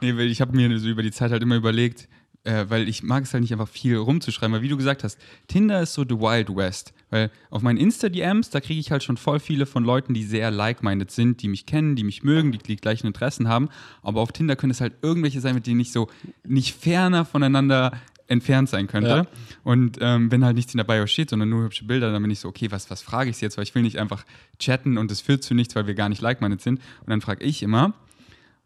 Nee, 0.00 0.16
weil 0.16 0.28
ich 0.28 0.40
habe 0.40 0.54
mir 0.54 0.78
so 0.78 0.88
über 0.88 1.02
die 1.02 1.10
Zeit 1.10 1.32
halt 1.32 1.42
immer 1.42 1.56
überlegt, 1.56 2.08
äh, 2.44 2.66
weil 2.68 2.88
ich 2.88 3.02
mag 3.02 3.24
es 3.24 3.32
halt 3.32 3.42
nicht 3.42 3.52
einfach 3.52 3.68
viel 3.68 3.96
rumzuschreiben, 3.96 4.54
weil 4.54 4.62
wie 4.62 4.68
du 4.68 4.76
gesagt 4.76 5.04
hast, 5.04 5.18
Tinder 5.48 5.82
ist 5.82 5.94
so 5.94 6.02
the 6.02 6.16
Wild 6.16 6.54
West. 6.54 6.92
Weil 7.10 7.30
auf 7.50 7.62
meinen 7.62 7.78
Insta-DMs, 7.78 8.50
da 8.50 8.60
kriege 8.60 8.80
ich 8.80 8.90
halt 8.90 9.02
schon 9.02 9.16
voll 9.16 9.40
viele 9.40 9.66
von 9.66 9.84
Leuten, 9.84 10.14
die 10.14 10.24
sehr 10.24 10.50
like-minded 10.50 11.10
sind, 11.10 11.42
die 11.42 11.48
mich 11.48 11.66
kennen, 11.66 11.96
die 11.96 12.04
mich 12.04 12.22
mögen, 12.22 12.52
die 12.52 12.58
die 12.58 12.76
gleichen 12.76 13.06
Interessen 13.06 13.48
haben. 13.48 13.68
Aber 14.02 14.20
auf 14.20 14.32
Tinder 14.32 14.56
können 14.56 14.70
es 14.70 14.80
halt 14.80 14.94
irgendwelche 15.02 15.40
sein, 15.40 15.54
mit 15.54 15.66
denen 15.66 15.80
ich 15.80 15.92
so 15.92 16.08
nicht 16.44 16.74
ferner 16.74 17.24
voneinander 17.24 17.92
entfernt 18.28 18.68
sein 18.68 18.86
könnte. 18.86 19.08
Ja. 19.08 19.26
Und 19.64 19.98
ähm, 20.02 20.30
wenn 20.30 20.44
halt 20.44 20.54
nichts 20.54 20.74
in 20.74 20.78
der 20.78 20.84
Bio 20.84 21.06
steht, 21.06 21.30
sondern 21.30 21.48
nur 21.48 21.64
hübsche 21.64 21.86
Bilder, 21.86 22.12
dann 22.12 22.20
bin 22.20 22.30
ich 22.30 22.40
so, 22.40 22.48
okay, 22.48 22.70
was, 22.70 22.90
was 22.90 23.00
frage 23.00 23.30
ich 23.30 23.40
jetzt? 23.40 23.56
Weil 23.56 23.64
ich 23.64 23.74
will 23.74 23.82
nicht 23.82 23.98
einfach 23.98 24.24
chatten 24.58 24.98
und 24.98 25.10
es 25.10 25.22
führt 25.22 25.42
zu 25.42 25.54
nichts, 25.54 25.74
weil 25.74 25.86
wir 25.86 25.94
gar 25.94 26.10
nicht 26.10 26.20
like-minded 26.20 26.60
sind. 26.60 26.78
Und 27.00 27.08
dann 27.08 27.22
frage 27.22 27.42
ich 27.42 27.62
immer, 27.62 27.94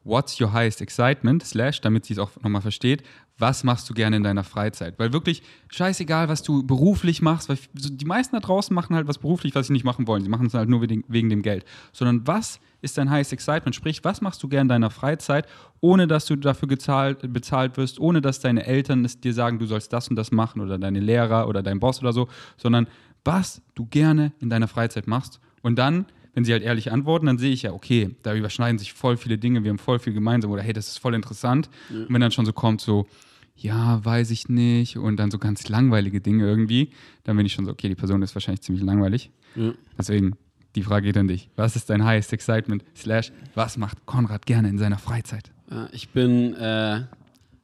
What's 0.04 0.40
your 0.40 0.52
highest 0.52 0.80
excitement? 0.80 1.44
Slash, 1.44 1.80
damit 1.80 2.04
sie 2.04 2.14
es 2.14 2.18
auch 2.18 2.30
nochmal 2.42 2.62
versteht. 2.62 3.04
Was 3.38 3.64
machst 3.64 3.88
du 3.90 3.94
gerne 3.94 4.16
in 4.16 4.22
deiner 4.22 4.44
Freizeit? 4.44 4.98
Weil 4.98 5.12
wirklich 5.12 5.42
scheißegal, 5.68 6.28
was 6.28 6.42
du 6.42 6.64
beruflich 6.64 7.22
machst, 7.22 7.48
weil 7.48 7.58
die 7.72 8.04
meisten 8.04 8.36
da 8.36 8.40
draußen 8.40 8.74
machen 8.74 8.94
halt 8.94 9.08
was 9.08 9.18
beruflich, 9.18 9.54
was 9.54 9.66
sie 9.66 9.72
nicht 9.72 9.84
machen 9.84 10.06
wollen. 10.06 10.22
Sie 10.22 10.28
machen 10.28 10.46
es 10.46 10.54
halt 10.54 10.68
nur 10.68 10.82
wegen, 10.82 11.04
wegen 11.08 11.28
dem 11.28 11.42
Geld. 11.42 11.64
Sondern 11.92 12.26
was 12.26 12.60
ist 12.82 12.98
dein 12.98 13.10
highest 13.10 13.32
excitement? 13.32 13.74
Sprich, 13.74 14.04
was 14.04 14.20
machst 14.20 14.42
du 14.42 14.48
gerne 14.48 14.62
in 14.62 14.68
deiner 14.68 14.90
Freizeit, 14.90 15.46
ohne 15.80 16.06
dass 16.06 16.26
du 16.26 16.36
dafür 16.36 16.68
gezahlt, 16.68 17.32
bezahlt 17.32 17.76
wirst, 17.76 17.98
ohne 17.98 18.20
dass 18.20 18.40
deine 18.40 18.66
Eltern 18.66 19.04
es 19.04 19.20
dir 19.20 19.32
sagen, 19.32 19.58
du 19.58 19.66
sollst 19.66 19.92
das 19.92 20.08
und 20.08 20.16
das 20.16 20.30
machen 20.30 20.60
oder 20.60 20.78
deine 20.78 21.00
Lehrer 21.00 21.48
oder 21.48 21.62
dein 21.62 21.80
Boss 21.80 22.00
oder 22.00 22.12
so, 22.12 22.28
sondern 22.56 22.86
was 23.24 23.62
du 23.74 23.86
gerne 23.86 24.32
in 24.40 24.50
deiner 24.50 24.68
Freizeit 24.68 25.06
machst. 25.06 25.40
Und 25.62 25.78
dann 25.78 26.06
wenn 26.34 26.44
sie 26.44 26.52
halt 26.52 26.62
ehrlich 26.62 26.92
antworten, 26.92 27.26
dann 27.26 27.38
sehe 27.38 27.52
ich 27.52 27.62
ja, 27.62 27.72
okay, 27.72 28.14
da 28.22 28.34
überschneiden 28.34 28.78
sich 28.78 28.92
voll 28.92 29.16
viele 29.16 29.38
Dinge, 29.38 29.64
wir 29.64 29.70
haben 29.70 29.78
voll 29.78 29.98
viel 29.98 30.12
gemeinsam 30.12 30.50
oder 30.50 30.62
hey, 30.62 30.72
das 30.72 30.88
ist 30.88 30.98
voll 30.98 31.14
interessant. 31.14 31.68
Und 31.90 32.12
wenn 32.12 32.20
dann 32.20 32.30
schon 32.32 32.46
so 32.46 32.52
kommt, 32.52 32.80
so, 32.80 33.06
ja, 33.54 34.04
weiß 34.04 34.30
ich 34.30 34.48
nicht 34.48 34.96
und 34.96 35.16
dann 35.18 35.30
so 35.30 35.38
ganz 35.38 35.68
langweilige 35.68 36.20
Dinge 36.20 36.44
irgendwie, 36.44 36.90
dann 37.24 37.36
bin 37.36 37.46
ich 37.46 37.52
schon 37.52 37.66
so, 37.66 37.70
okay, 37.72 37.88
die 37.88 37.94
Person 37.94 38.22
ist 38.22 38.34
wahrscheinlich 38.34 38.62
ziemlich 38.62 38.84
langweilig. 38.84 39.30
ja. 39.56 39.72
Deswegen, 39.98 40.36
die 40.74 40.82
Frage 40.82 41.06
geht 41.06 41.18
an 41.18 41.28
dich. 41.28 41.50
Was 41.56 41.76
ist 41.76 41.90
dein 41.90 42.02
highest 42.04 42.32
excitement? 42.32 42.82
Slash, 42.96 43.30
was 43.54 43.76
macht 43.76 44.06
Konrad 44.06 44.46
gerne 44.46 44.70
in 44.70 44.78
seiner 44.78 44.98
Freizeit? 44.98 45.50
Ja, 45.70 45.88
ich 45.92 46.08
bin, 46.08 46.54
äh, 46.54 47.02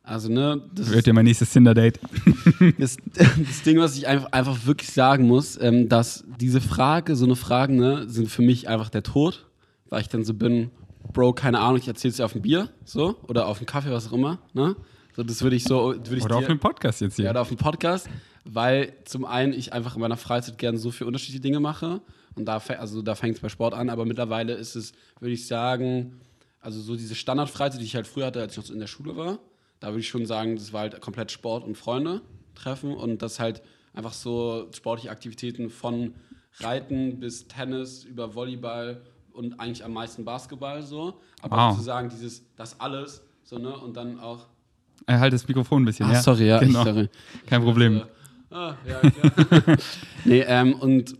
also, 0.09 0.33
ne, 0.33 0.63
das 0.75 0.91
Wird 0.91 1.07
ja 1.07 1.13
mein 1.13 1.27
nächstes 1.27 1.51
Tinder-Date. 1.51 2.01
das, 2.79 2.97
das 3.15 3.63
Ding, 3.63 3.79
was 3.79 3.97
ich 3.97 4.07
einfach, 4.07 4.33
einfach 4.33 4.65
wirklich 4.65 4.91
sagen 4.91 5.27
muss, 5.27 5.61
ähm, 5.61 5.89
dass 5.89 6.25
diese 6.41 6.63
Frage, 6.63 7.15
so 7.15 7.27
eine 7.27 7.37
Fragen, 7.37 7.77
ne, 7.77 8.09
sind 8.09 8.31
für 8.31 8.41
mich 8.41 8.69
einfach 8.69 8.89
der 8.89 9.03
Tod, 9.03 9.47
weil 9.91 10.01
ich 10.01 10.09
dann 10.09 10.25
so 10.25 10.33
bin, 10.33 10.71
Bro, 11.13 11.35
keine 11.35 11.61
Ahnung, 11.61 11.77
ich 11.77 11.89
erzähl's 11.89 12.17
dir 12.17 12.25
auf 12.25 12.33
dem 12.33 12.43
Bier, 12.43 12.71
so, 12.85 13.17
oder 13.29 13.47
auf 13.47 13.59
dem 13.59 13.67
Kaffee, 13.67 13.91
was 13.91 14.09
auch 14.09 14.15
immer, 14.15 14.39
ne? 14.55 14.77
So, 15.15 15.23
das 15.25 15.43
würde 15.43 15.57
ich 15.57 15.65
so, 15.65 15.89
würde 15.89 16.17
ich 16.17 16.25
Oder 16.25 16.37
dir, 16.37 16.45
auf 16.45 16.49
einem 16.49 16.61
Podcast 16.61 17.01
jetzt 17.01 17.19
ja, 17.19 17.25
hier. 17.25 17.31
oder 17.31 17.41
auf 17.43 17.49
dem 17.49 17.57
Podcast, 17.57 18.09
weil 18.45 18.95
zum 19.05 19.25
einen 19.25 19.53
ich 19.53 19.73
einfach 19.73 19.95
in 19.95 20.01
meiner 20.01 20.17
Freizeit 20.17 20.57
gerne 20.57 20.79
so 20.79 20.91
viele 20.91 21.09
unterschiedliche 21.09 21.41
Dinge 21.41 21.61
mache 21.61 22.01
und 22.35 22.47
da, 22.47 22.63
also 22.79 23.03
da 23.03 23.15
fängt 23.15 23.35
es 23.35 23.43
bei 23.43 23.49
Sport 23.49 23.75
an, 23.75 23.91
aber 23.91 24.07
mittlerweile 24.07 24.55
ist 24.55 24.75
es, 24.75 24.93
würde 25.21 25.35
ich 25.35 25.47
sagen, 25.47 26.21
also 26.61 26.81
so 26.81 26.95
diese 26.95 27.15
Standardfreizeit, 27.15 27.81
die 27.81 27.85
ich 27.85 27.97
halt 27.97 28.07
früher 28.07 28.27
hatte, 28.27 28.41
als 28.41 28.57
ich 28.57 28.65
noch 28.65 28.73
in 28.73 28.79
der 28.79 28.87
Schule 28.87 29.17
war, 29.17 29.39
da 29.81 29.89
würde 29.89 30.01
ich 30.01 30.09
schon 30.09 30.27
sagen, 30.27 30.57
das 30.57 30.73
war 30.73 30.81
halt 30.83 31.01
komplett 31.01 31.31
Sport 31.31 31.65
und 31.65 31.77
Freunde 31.77 32.23
treffen 32.55 32.95
und 32.95 33.23
das 33.23 33.39
halt 33.41 33.63
einfach 33.95 34.13
so 34.13 34.69
sportliche 34.75 35.11
Aktivitäten 35.11 35.71
von 35.71 36.15
Reiten 36.61 37.21
bis 37.21 37.47
Tennis 37.49 38.05
über 38.05 38.35
Volleyball 38.35 39.03
und 39.33 39.61
eigentlich 39.61 39.85
am 39.85 39.93
meisten 39.93 40.25
Basketball 40.25 40.83
so, 40.83 41.21
aber 41.43 41.57
Wow. 41.57 41.73
sozusagen 41.73 42.09
dieses, 42.09 42.45
das 42.57 42.81
alles 42.81 43.23
so, 43.45 43.59
ne, 43.59 43.77
und 43.79 43.97
dann 43.97 44.19
auch 44.19 44.47
Er 45.07 45.21
halt 45.21 45.33
das 45.33 45.47
Mikrofon 45.47 45.83
ein 45.83 45.85
bisschen, 45.85 46.07
Ah, 46.07 46.15
ja? 46.15 46.23
sorry, 46.23 46.49
ja, 46.49 46.59
genau. 46.59 46.81
ich, 46.81 46.85
sorry. 46.85 47.09
Kein 47.47 47.63
Problem. 47.63 48.03
Ah, 48.51 48.75
ja, 48.87 48.99
okay. 48.99 49.77
nee, 50.25 50.41
ähm, 50.41 50.75
und 50.75 51.13
äh, 51.13 51.17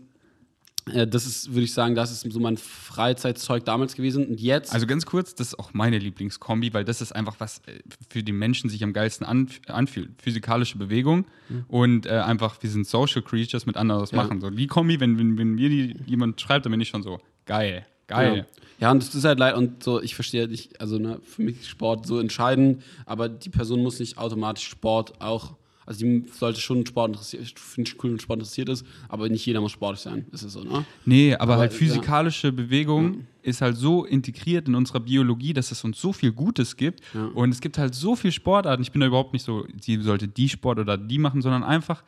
das 1.07 1.25
ist, 1.25 1.49
würde 1.53 1.63
ich 1.63 1.73
sagen, 1.73 1.95
das 1.95 2.11
ist 2.11 2.31
so 2.31 2.39
mein 2.39 2.57
Freizeitzeug 2.57 3.65
damals 3.65 3.95
gewesen. 3.95 4.25
Und 4.27 4.39
jetzt, 4.41 4.73
Also 4.73 4.87
ganz 4.87 5.05
kurz, 5.05 5.35
das 5.35 5.47
ist 5.47 5.59
auch 5.59 5.73
meine 5.73 5.97
Lieblingskombi, 5.97 6.73
weil 6.73 6.83
das 6.85 7.01
ist 7.01 7.11
einfach 7.15 7.35
was 7.39 7.59
äh, 7.67 7.79
für 8.09 8.23
die 8.23 8.31
Menschen 8.31 8.69
sich 8.69 8.83
am 8.83 8.93
geilsten 8.93 9.25
anf 9.25 9.59
anfühlt. 9.67 10.09
Physikalische 10.21 10.77
Bewegung 10.77 11.25
und 11.67 12.05
äh, 12.05 12.09
einfach, 12.11 12.61
wir 12.61 12.69
sind 12.69 12.87
Social 12.87 13.21
Creatures 13.21 13.65
mit 13.65 13.77
anderen 13.77 14.01
was 14.01 14.11
Mhm. 14.11 14.17
Ja. 14.17 14.23
machen. 14.23 14.41
So 14.41 14.49
die 14.49 14.67
Kombi, 14.67 14.99
wenn, 14.99 15.17
wenn, 15.19 15.37
wenn 15.37 15.53
mir 15.55 15.69
die 15.69 15.95
jemand 16.05 16.39
schreibt, 16.41 16.65
dann 16.65 16.71
bin 16.71 16.81
ich 16.81 16.89
schon 16.89 17.03
so, 17.03 17.19
geil, 17.45 17.85
geil. 18.07 18.45
Ja. 18.79 18.87
ja, 18.87 18.91
und 18.91 19.03
das 19.03 19.13
ist 19.15 19.23
halt 19.25 19.39
leid 19.39 19.55
und 19.55 19.83
so, 19.83 20.01
ich 20.01 20.15
verstehe 20.15 20.47
nicht, 20.47 20.79
also 20.81 20.97
ne, 20.99 21.19
für 21.23 21.41
mich 21.43 21.59
ist 21.61 21.67
Sport 21.67 22.05
so 22.07 22.19
entscheidend, 22.19 22.81
aber 23.05 23.29
die 23.29 23.49
Person 23.49 23.81
muss 23.83 23.99
nicht 23.99 24.17
automatisch 24.17 24.67
Sport 24.67 25.21
auch, 25.21 25.55
also 25.89 26.05
die 26.05 26.23
sollte 26.31 26.61
schon 26.61 26.85
Sport 26.85 27.09
interessiert, 27.09 27.41
ich 27.41 27.53
finde 27.57 27.89
es 27.89 27.97
cool, 28.03 28.11
wenn 28.11 28.19
Sport 28.19 28.39
interessiert 28.41 28.69
ist, 28.69 28.85
aber 29.07 29.27
nicht 29.27 29.43
jeder 29.43 29.59
muss 29.59 29.71
sportlich 29.71 30.01
sein, 30.01 30.27
ist 30.31 30.43
es 30.43 30.53
so, 30.53 30.63
ne? 30.63 30.85
Nee, 31.03 31.33
aber, 31.33 31.53
Aber, 31.53 31.57
halt 31.61 31.71
ja. 31.71 31.79
physikalische 31.79 32.51
Bewegung 32.51 33.25
ist 33.41 33.61
halt 33.61 33.75
so 33.75 34.05
integriert 34.05 34.67
in 34.67 34.75
unserer 34.75 34.99
Biologie, 34.99 35.51
dass 35.51 35.71
es 35.71 35.83
uns 35.83 35.99
so 35.99 36.13
viel 36.13 36.31
Gutes 36.31 36.77
gibt. 36.77 37.01
Ja. 37.15 37.25
Und 37.33 37.49
es 37.49 37.59
gibt 37.59 37.79
halt 37.79 37.95
so 37.95 38.15
viele 38.15 38.31
Sportarten. 38.31 38.83
Ich 38.83 38.91
bin 38.91 39.01
da 39.01 39.07
überhaupt 39.07 39.33
nicht 39.33 39.43
so, 39.43 39.65
sie 39.81 39.99
sollte 40.03 40.27
die 40.27 40.47
Sport 40.47 40.77
oder 40.77 40.95
die 40.95 41.17
machen, 41.17 41.41
sondern 41.41 41.63
einfach 41.63 42.03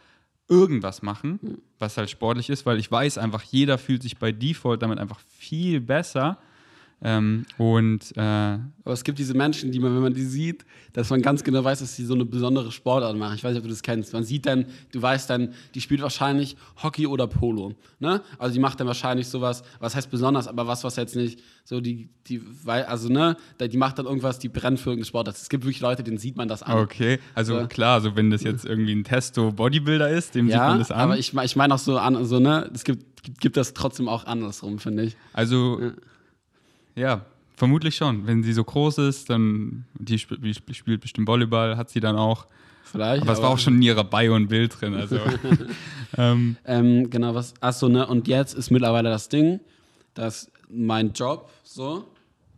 irgendwas 0.48 1.02
machen, 1.02 1.40
was 1.80 1.98
halt 1.98 2.12
sportlich 2.12 2.52
ist, 2.52 2.68
weil 2.68 2.78
ich 2.78 2.92
weiß 2.92 3.18
einfach, 3.18 3.42
jeder 3.42 3.80
fühlt 3.80 4.04
sich 4.04 4.20
bei 4.20 4.32
Default 4.32 4.84
damit 4.84 5.00
einfach 5.00 5.20
viel 5.28 5.82
besser. 5.82 6.38
Ähm, 7.04 7.46
und 7.58 8.16
äh, 8.16 8.20
Aber 8.22 8.94
es 8.94 9.04
gibt 9.04 9.18
diese 9.18 9.34
Menschen, 9.34 9.72
die 9.72 9.80
man, 9.80 9.96
wenn 9.96 10.04
man 10.04 10.14
die 10.14 10.22
sieht, 10.24 10.66
dass 10.94 11.10
man 11.10 11.22
ganz 11.24 11.44
genau 11.44 11.64
weiß, 11.64 11.80
dass 11.80 11.96
sie 11.96 12.06
so 12.06 12.14
eine 12.14 12.26
besondere 12.26 12.72
Sportart 12.72 13.18
machen. 13.18 13.34
Ich 13.36 13.44
weiß 13.44 13.52
nicht, 13.54 13.60
ob 13.60 13.64
du 13.64 13.70
das 13.72 13.82
kennst. 13.82 14.14
Man 14.14 14.24
sieht 14.24 14.46
dann, 14.46 14.66
du 14.92 15.02
weißt 15.02 15.28
dann, 15.30 15.54
die 15.74 15.82
spielt 15.82 16.02
wahrscheinlich 16.04 16.56
Hockey 16.84 17.08
oder 17.08 17.26
Polo. 17.26 17.74
Ne? 18.00 18.22
Also 18.38 18.54
die 18.54 18.60
macht 18.60 18.80
dann 18.80 18.86
wahrscheinlich 18.86 19.28
sowas, 19.28 19.64
was 19.80 19.96
heißt 19.96 20.12
besonders, 20.12 20.48
aber 20.48 20.68
was, 20.68 20.84
was 20.84 20.96
jetzt 20.96 21.16
nicht 21.16 21.40
so 21.64 21.82
die, 21.82 22.10
die, 22.28 22.40
also 22.66 23.10
ne, 23.10 23.36
die 23.60 23.78
macht 23.78 23.98
dann 23.98 24.06
irgendwas, 24.06 24.38
die 24.38 24.50
brennt 24.50 24.80
für 24.80 24.90
irgendeine 24.92 25.06
Sportart. 25.06 25.36
Es 25.38 25.50
gibt 25.50 25.64
wirklich 25.64 25.80
Leute, 25.82 26.04
denen 26.04 26.18
sieht 26.20 26.36
man 26.38 26.48
das 26.48 26.62
an. 26.62 26.78
okay, 26.78 27.18
also 27.34 27.56
Ja. 27.56 27.66
klar, 27.68 27.96
also 27.96 28.16
wenn 28.16 28.30
das 28.30 28.44
jetzt 28.44 28.66
irgendwie 28.66 28.94
ein 28.94 29.04
Testo-Bodybuilder 29.04 30.10
ist, 30.10 30.36
dem 30.36 30.46
sieht 30.48 30.54
Ja, 30.56 30.68
man 30.68 30.80
das 30.80 30.92
an. 30.92 31.00
aber 31.00 31.18
ich, 31.18 31.34
ich 31.34 31.56
meine 31.56 31.74
auch 31.74 31.80
so 31.80 31.98
an, 31.98 32.24
so, 32.26 32.40
ne, 32.40 32.70
es 32.74 32.84
gibt, 32.84 33.40
gibt 33.40 33.58
das 33.58 33.74
trotzdem 33.74 34.08
auch 34.08 34.26
andersrum, 34.26 34.78
finde 34.80 35.04
ich. 35.04 35.16
Also, 35.34 35.80
ja, 35.82 35.92
vermutlich 37.56 37.96
schon. 37.96 38.26
Wenn 38.26 38.44
sie 38.44 38.54
so 38.54 38.64
groß 38.64 38.98
ist, 39.00 39.30
dann 39.30 39.86
die, 39.94 40.16
sp 40.18 40.42
die 40.42 40.74
spielt 40.74 41.02
bestimmt 41.02 41.28
Volleyball, 41.28 41.78
hat 41.78 41.90
sie 41.90 42.00
dann 42.00 42.16
auch. 42.16 42.48
Vielleicht. 42.84 43.22
Aber 43.22 43.34
es 43.34 43.42
war 43.42 43.52
auch 43.52 43.60
schon 43.60 43.76
in 43.76 43.84
ihrer 43.84 44.04
Bio 44.04 44.34
ein 44.34 44.48
Bild 44.48 44.82
drin. 44.82 44.96
Also, 44.96 45.20
ähm, 46.18 46.58
Ähm, 46.66 47.10
genau, 47.10 47.36
was. 47.36 47.54
Achso, 47.62 47.88
ne? 47.88 48.06
Und 48.08 48.28
jetzt 48.28 48.54
ist 48.54 48.72
mittlerweile 48.72 49.10
das 49.10 49.30
Ding, 49.30 49.60
dass 50.14 50.52
mein 50.70 51.14
Job 51.14 51.52
so, 51.64 52.06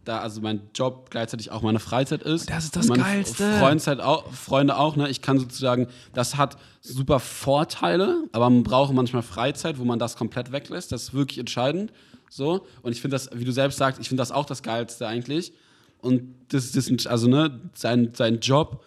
da 0.06 0.20
also 0.20 0.42
mein 0.42 0.62
Job 0.74 1.10
gleichzeitig 1.10 1.52
auch 1.52 1.62
meine 1.62 1.80
Freizeit 1.80 2.24
ist. 2.24 2.50
Das 2.50 2.64
ist 2.66 2.76
das 2.76 2.90
und 2.90 2.98
meine 2.98 3.04
Geilste. 3.04 3.60
Freundzeit 3.60 4.00
auch, 4.00 4.32
Freunde 4.32 4.78
auch, 4.78 4.96
ne? 4.96 5.10
Ich 5.10 5.22
kann 5.22 5.38
sozusagen, 5.38 5.88
das 6.14 6.38
hat 6.38 6.58
super 6.82 7.20
Vorteile, 7.20 8.24
aber 8.32 8.50
man 8.50 8.64
braucht 8.64 8.94
manchmal 8.94 9.22
Freizeit, 9.22 9.78
wo 9.80 9.84
man 9.84 10.00
das 10.00 10.16
komplett 10.16 10.52
weglässt. 10.52 10.92
Das 10.92 11.04
ist 11.04 11.14
wirklich 11.14 11.40
entscheidend. 11.40 11.92
So. 12.36 12.66
Und 12.82 12.92
ich 12.92 13.02
finde 13.02 13.16
das, 13.16 13.30
wie 13.34 13.46
du 13.46 13.52
selbst 13.52 13.78
sagst, 13.78 14.02
ich 14.02 14.08
finde 14.08 14.22
das 14.22 14.32
auch 14.32 14.46
das 14.46 14.64
Geilste 14.64 15.08
eigentlich. 15.08 15.54
Und 16.00 16.24
das, 16.50 16.76
ist, 16.76 17.08
also, 17.08 17.28
ne, 17.28 17.62
sein, 17.76 18.10
sein 18.14 18.40
Job, 18.40 18.84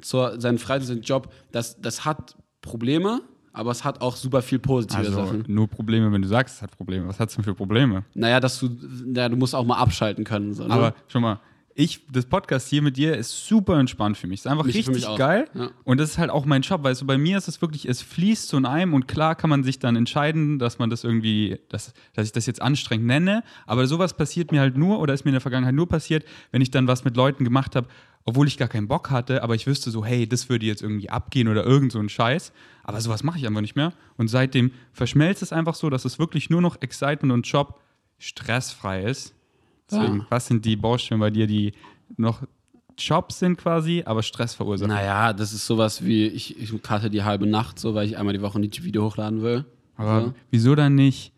zur, 0.00 0.40
seinen 0.40 0.58
Freizeit, 0.58 0.88
sein 0.88 1.02
Job, 1.02 1.32
das, 1.52 1.80
das 1.80 2.04
hat 2.04 2.36
Probleme, 2.62 3.22
aber 3.52 3.70
es 3.70 3.84
hat 3.84 4.00
auch 4.00 4.16
super 4.16 4.40
viel 4.40 4.58
positive 4.58 4.98
also 4.98 5.26
Sachen. 5.26 5.44
nur 5.48 5.66
Probleme, 5.66 6.12
wenn 6.12 6.22
du 6.22 6.28
sagst, 6.28 6.56
es 6.56 6.62
hat 6.62 6.76
Probleme. 6.76 7.08
Was 7.08 7.18
hat 7.18 7.30
es 7.30 7.34
denn 7.34 7.44
für 7.44 7.54
Probleme? 7.54 8.04
Naja, 8.14 8.38
dass 8.38 8.58
du, 8.60 8.68
ja, 9.14 9.28
du 9.28 9.36
musst 9.36 9.54
auch 9.54 9.64
mal 9.64 9.78
abschalten 9.78 10.24
können. 10.24 10.54
So, 10.54 10.66
ne? 10.66 10.72
Aber 10.72 10.94
schon 11.08 11.22
mal, 11.22 11.40
ich, 11.78 12.06
das 12.10 12.24
Podcast 12.24 12.70
hier 12.70 12.80
mit 12.80 12.96
dir 12.96 13.14
ist 13.18 13.46
super 13.46 13.78
entspannt 13.78 14.16
für 14.16 14.26
mich. 14.26 14.40
Ist 14.40 14.46
einfach 14.46 14.64
Mich- 14.64 14.76
richtig 14.88 15.04
geil. 15.16 15.46
Ja. 15.52 15.70
Und 15.84 16.00
das 16.00 16.10
ist 16.12 16.18
halt 16.18 16.30
auch 16.30 16.46
mein 16.46 16.62
Job, 16.62 16.82
weil 16.84 16.94
so 16.94 17.04
bei 17.04 17.18
mir 17.18 17.36
ist 17.36 17.48
es 17.48 17.60
wirklich, 17.60 17.86
es 17.86 18.00
fließt 18.00 18.48
so 18.48 18.56
in 18.56 18.64
einem 18.64 18.94
und 18.94 19.06
klar 19.06 19.34
kann 19.34 19.50
man 19.50 19.62
sich 19.62 19.78
dann 19.78 19.94
entscheiden, 19.94 20.58
dass 20.58 20.78
man 20.78 20.88
das 20.88 21.04
irgendwie, 21.04 21.58
dass, 21.68 21.92
dass 22.14 22.26
ich 22.26 22.32
das 22.32 22.46
jetzt 22.46 22.62
anstrengend 22.62 23.06
nenne. 23.06 23.44
Aber 23.66 23.86
sowas 23.86 24.16
passiert 24.16 24.52
mir 24.52 24.60
halt 24.60 24.78
nur 24.78 25.00
oder 25.00 25.12
ist 25.12 25.26
mir 25.26 25.28
in 25.30 25.34
der 25.34 25.42
Vergangenheit 25.42 25.74
nur 25.74 25.86
passiert, 25.86 26.24
wenn 26.50 26.62
ich 26.62 26.70
dann 26.70 26.88
was 26.88 27.04
mit 27.04 27.14
Leuten 27.14 27.44
gemacht 27.44 27.76
habe, 27.76 27.88
obwohl 28.24 28.48
ich 28.48 28.56
gar 28.56 28.68
keinen 28.68 28.88
Bock 28.88 29.10
hatte, 29.10 29.42
aber 29.42 29.54
ich 29.54 29.66
wüsste 29.66 29.90
so, 29.90 30.02
hey, 30.02 30.26
das 30.26 30.48
würde 30.48 30.64
jetzt 30.64 30.80
irgendwie 30.80 31.10
abgehen 31.10 31.46
oder 31.46 31.62
irgend 31.64 31.92
so 31.92 31.98
ein 31.98 32.08
Scheiß. 32.08 32.52
Aber 32.84 33.02
sowas 33.02 33.22
mache 33.22 33.38
ich 33.38 33.46
einfach 33.46 33.60
nicht 33.60 33.76
mehr. 33.76 33.92
Und 34.16 34.28
seitdem 34.28 34.72
verschmelzt 34.92 35.42
es 35.42 35.52
einfach 35.52 35.74
so, 35.74 35.90
dass 35.90 36.06
es 36.06 36.18
wirklich 36.18 36.48
nur 36.48 36.62
noch 36.62 36.80
Excitement 36.80 37.32
und 37.34 37.46
Job 37.46 37.80
stressfrei 38.18 39.02
ist. 39.02 39.34
Deswegen, 39.90 40.18
Ja. 40.20 40.26
was 40.30 40.46
sind 40.46 40.64
die 40.64 40.76
Baustellen 40.76 41.20
bei 41.20 41.30
dir, 41.30 41.46
die 41.46 41.72
noch 42.16 42.42
Jobs 42.98 43.38
sind 43.40 43.58
quasi, 43.58 44.02
aber 44.06 44.22
Stress 44.22 44.54
verursachen? 44.54 44.92
naja, 44.92 45.32
das 45.32 45.52
ist 45.52 45.66
sowas 45.66 46.04
wie, 46.04 46.26
ich, 46.26 46.58
ich 46.60 46.70
cutte 46.82 47.10
die 47.10 47.22
halbe 47.22 47.46
Nacht 47.46 47.78
so, 47.78 47.94
weil 47.94 48.06
ich 48.06 48.16
einmal 48.16 48.32
die 48.34 48.40
Woche 48.40 48.58
ein 48.58 48.62
YouTube-Video 48.64 49.04
hochladen 49.04 49.42
will. 49.42 49.64
Aber 49.96 50.22
so. 50.26 50.34
wieso 50.50 50.74
dann 50.74 50.94
nicht 50.94 51.32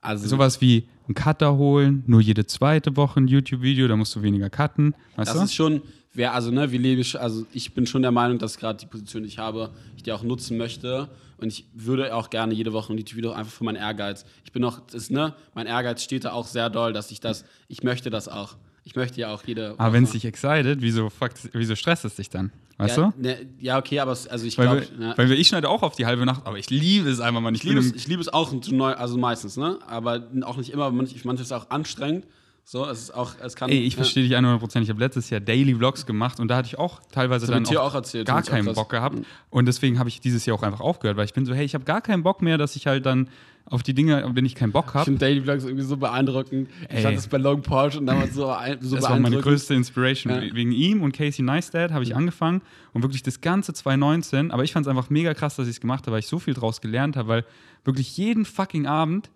Also, 0.00 0.28
sowas 0.28 0.60
wie 0.60 0.86
einen 1.08 1.14
Cutter 1.14 1.56
holen, 1.56 2.02
nur 2.06 2.20
jede 2.20 2.46
zweite 2.46 2.96
Woche 2.96 3.20
ein 3.20 3.28
YouTube-Video, 3.28 3.88
da 3.88 3.96
musst 3.96 4.14
du 4.16 4.22
weniger 4.22 4.50
cutten, 4.50 4.94
das 5.16 5.32
du? 5.32 5.44
ist 5.44 5.54
schon, 5.54 5.82
wer, 6.12 6.34
also, 6.34 6.50
ne, 6.50 6.70
wie 6.72 6.78
lebe 6.78 7.00
ich, 7.00 7.18
also 7.18 7.46
ich 7.52 7.72
bin 7.74 7.86
schon 7.86 8.02
der 8.02 8.12
Meinung, 8.12 8.38
dass 8.38 8.58
gerade 8.58 8.78
die 8.78 8.86
Position, 8.86 9.22
die 9.22 9.28
ich 9.28 9.38
habe, 9.38 9.70
ich 9.96 10.02
die 10.02 10.12
auch 10.12 10.22
nutzen 10.22 10.56
möchte. 10.58 11.08
Und 11.38 11.48
ich 11.48 11.66
würde 11.74 12.14
auch 12.14 12.30
gerne 12.30 12.54
jede 12.54 12.72
Woche 12.72 12.92
ein 12.92 12.98
YouTube-Video 12.98 13.32
einfach 13.32 13.52
für 13.52 13.64
meinen 13.64 13.76
Ehrgeiz. 13.76 14.24
Ich 14.44 14.52
bin 14.52 14.64
auch, 14.64 14.80
das 14.86 14.94
ist, 14.94 15.10
ne, 15.10 15.34
mein 15.54 15.66
Ehrgeiz 15.66 16.02
steht 16.02 16.24
da 16.24 16.32
auch 16.32 16.46
sehr 16.46 16.70
doll, 16.70 16.92
dass 16.92 17.10
ich 17.10 17.20
das, 17.20 17.44
ich 17.68 17.82
möchte 17.82 18.10
das 18.10 18.28
auch. 18.28 18.56
Ich 18.84 18.94
möchte 18.94 19.20
ja 19.20 19.34
auch 19.34 19.42
jede. 19.44 19.74
aber 19.78 19.92
wenn 19.92 20.04
es 20.04 20.10
Woche- 20.10 20.18
dich 20.18 20.24
excited, 20.26 20.80
wieso, 20.80 21.10
wieso 21.52 21.74
stresst 21.74 22.04
es 22.04 22.14
dich 22.14 22.30
dann? 22.30 22.52
Weißt 22.78 22.96
ja, 22.96 23.12
du? 23.16 23.20
Ne, 23.20 23.46
ja, 23.58 23.78
okay, 23.78 23.98
aber 24.00 24.12
es, 24.12 24.28
also 24.28 24.46
ich 24.46 24.54
glaube. 24.56 24.86
wir, 24.98 25.14
weil 25.16 25.28
wir, 25.28 25.36
ich 25.36 25.48
schneide 25.48 25.68
auch 25.68 25.82
auf 25.82 25.96
die 25.96 26.06
halbe 26.06 26.24
Nacht, 26.24 26.46
aber 26.46 26.58
ich 26.58 26.70
liebe 26.70 27.08
es 27.10 27.20
einfach 27.20 27.40
mal. 27.40 27.54
Ich 27.54 27.64
liebe 27.64 27.80
es, 27.80 27.92
ich 27.92 28.06
liebe 28.06 28.20
es 28.20 28.28
auch 28.28 28.52
also 28.98 29.18
meistens, 29.18 29.56
ne? 29.56 29.78
Aber 29.86 30.28
auch 30.42 30.56
nicht 30.56 30.70
immer, 30.70 30.88
manch- 30.90 31.24
manches 31.24 31.46
ist 31.46 31.52
auch 31.52 31.70
anstrengend. 31.70 32.26
So, 32.68 32.84
es 32.84 32.98
ist 33.02 33.14
auch, 33.14 33.36
es 33.40 33.54
kann. 33.54 33.70
Ey, 33.70 33.78
ich 33.78 33.92
ja. 33.92 33.98
verstehe 33.98 34.24
dich 34.24 34.36
100%. 34.36 34.80
Ich 34.82 34.90
habe 34.90 34.98
letztes 34.98 35.30
Jahr 35.30 35.38
Daily 35.38 35.72
Vlogs 35.76 36.04
gemacht 36.04 36.40
und 36.40 36.48
da 36.48 36.56
hatte 36.56 36.66
ich 36.66 36.76
auch 36.76 37.00
teilweise 37.12 37.46
Das 37.46 37.54
dann 37.54 37.62
ich 37.62 37.78
auch, 37.78 37.92
auch 37.92 37.94
erzählt, 37.94 38.26
gar 38.26 38.40
ich 38.40 38.46
keinen. 38.46 38.74
Bock 38.74 38.90
gehabt. 38.90 39.18
Und 39.50 39.66
deswegen 39.66 40.00
habe 40.00 40.08
ich 40.08 40.20
dieses 40.20 40.44
Jahr 40.46 40.56
auch 40.58 40.64
einfach 40.64 40.80
aufgehört, 40.80 41.16
weil 41.16 41.26
ich 41.26 41.32
bin 41.32 41.46
so, 41.46 41.54
hey, 41.54 41.64
ich 41.64 41.74
habe 41.74 41.84
gar 41.84 42.00
keinen 42.00 42.24
Bock 42.24 42.42
mehr, 42.42 42.58
dass 42.58 42.74
ich 42.74 42.88
halt 42.88 43.06
dann 43.06 43.28
auf 43.66 43.84
die 43.84 43.94
Dinge, 43.94 44.20
denen 44.32 44.46
ich 44.46 44.56
keinen 44.56 44.72
Bock 44.72 44.86
Ich 44.88 44.94
habe. 44.94 45.04
finde 45.04 45.20
Daily 45.20 45.42
Vlogs 45.42 45.62
irgendwie 45.62 45.84
so 45.84 45.96
beeindruckend. 45.96 46.68
Ich 46.88 46.96
Ey. 46.96 47.02
fand 47.02 47.16
das 47.16 47.28
bei 47.28 47.38
Long 47.38 47.62
Porsche 47.62 48.00
und 48.00 48.06
damals 48.06 48.34
so, 48.34 48.50
ein, 48.50 48.78
so 48.80 48.94
Das 48.96 49.04
war 49.04 49.10
meine 49.10 49.22
beeindruckend. 49.22 49.44
größte 49.44 49.74
Inspiration. 49.74 50.32
Ja. 50.32 50.52
Wegen 50.52 50.72
ihm 50.72 51.02
und 51.02 51.12
Casey 51.12 51.44
Neistat 51.44 51.92
habe 51.92 52.02
ich 52.02 52.16
angefangen 52.16 52.62
und 52.92 53.02
wirklich 53.02 53.22
das 53.22 53.40
ganze 53.40 53.74
2019. 53.74 54.50
Aber 54.50 54.64
ich 54.64 54.72
fand 54.72 54.86
es 54.86 54.90
einfach 54.90 55.08
mega 55.08 55.34
krass, 55.34 55.54
dass 55.54 55.68
ich 55.68 55.74
es 55.74 55.80
gemacht 55.80 56.02
habe, 56.06 56.14
weil 56.14 56.18
ich 56.18 56.26
so 56.26 56.40
viel 56.40 56.54
draus 56.54 56.80
gelernt 56.80 57.16
habe, 57.16 57.28
weil 57.28 57.44
wirklich 57.84 58.16
jeden 58.16 58.44
fucking 58.44 58.86
Abend 58.86 59.30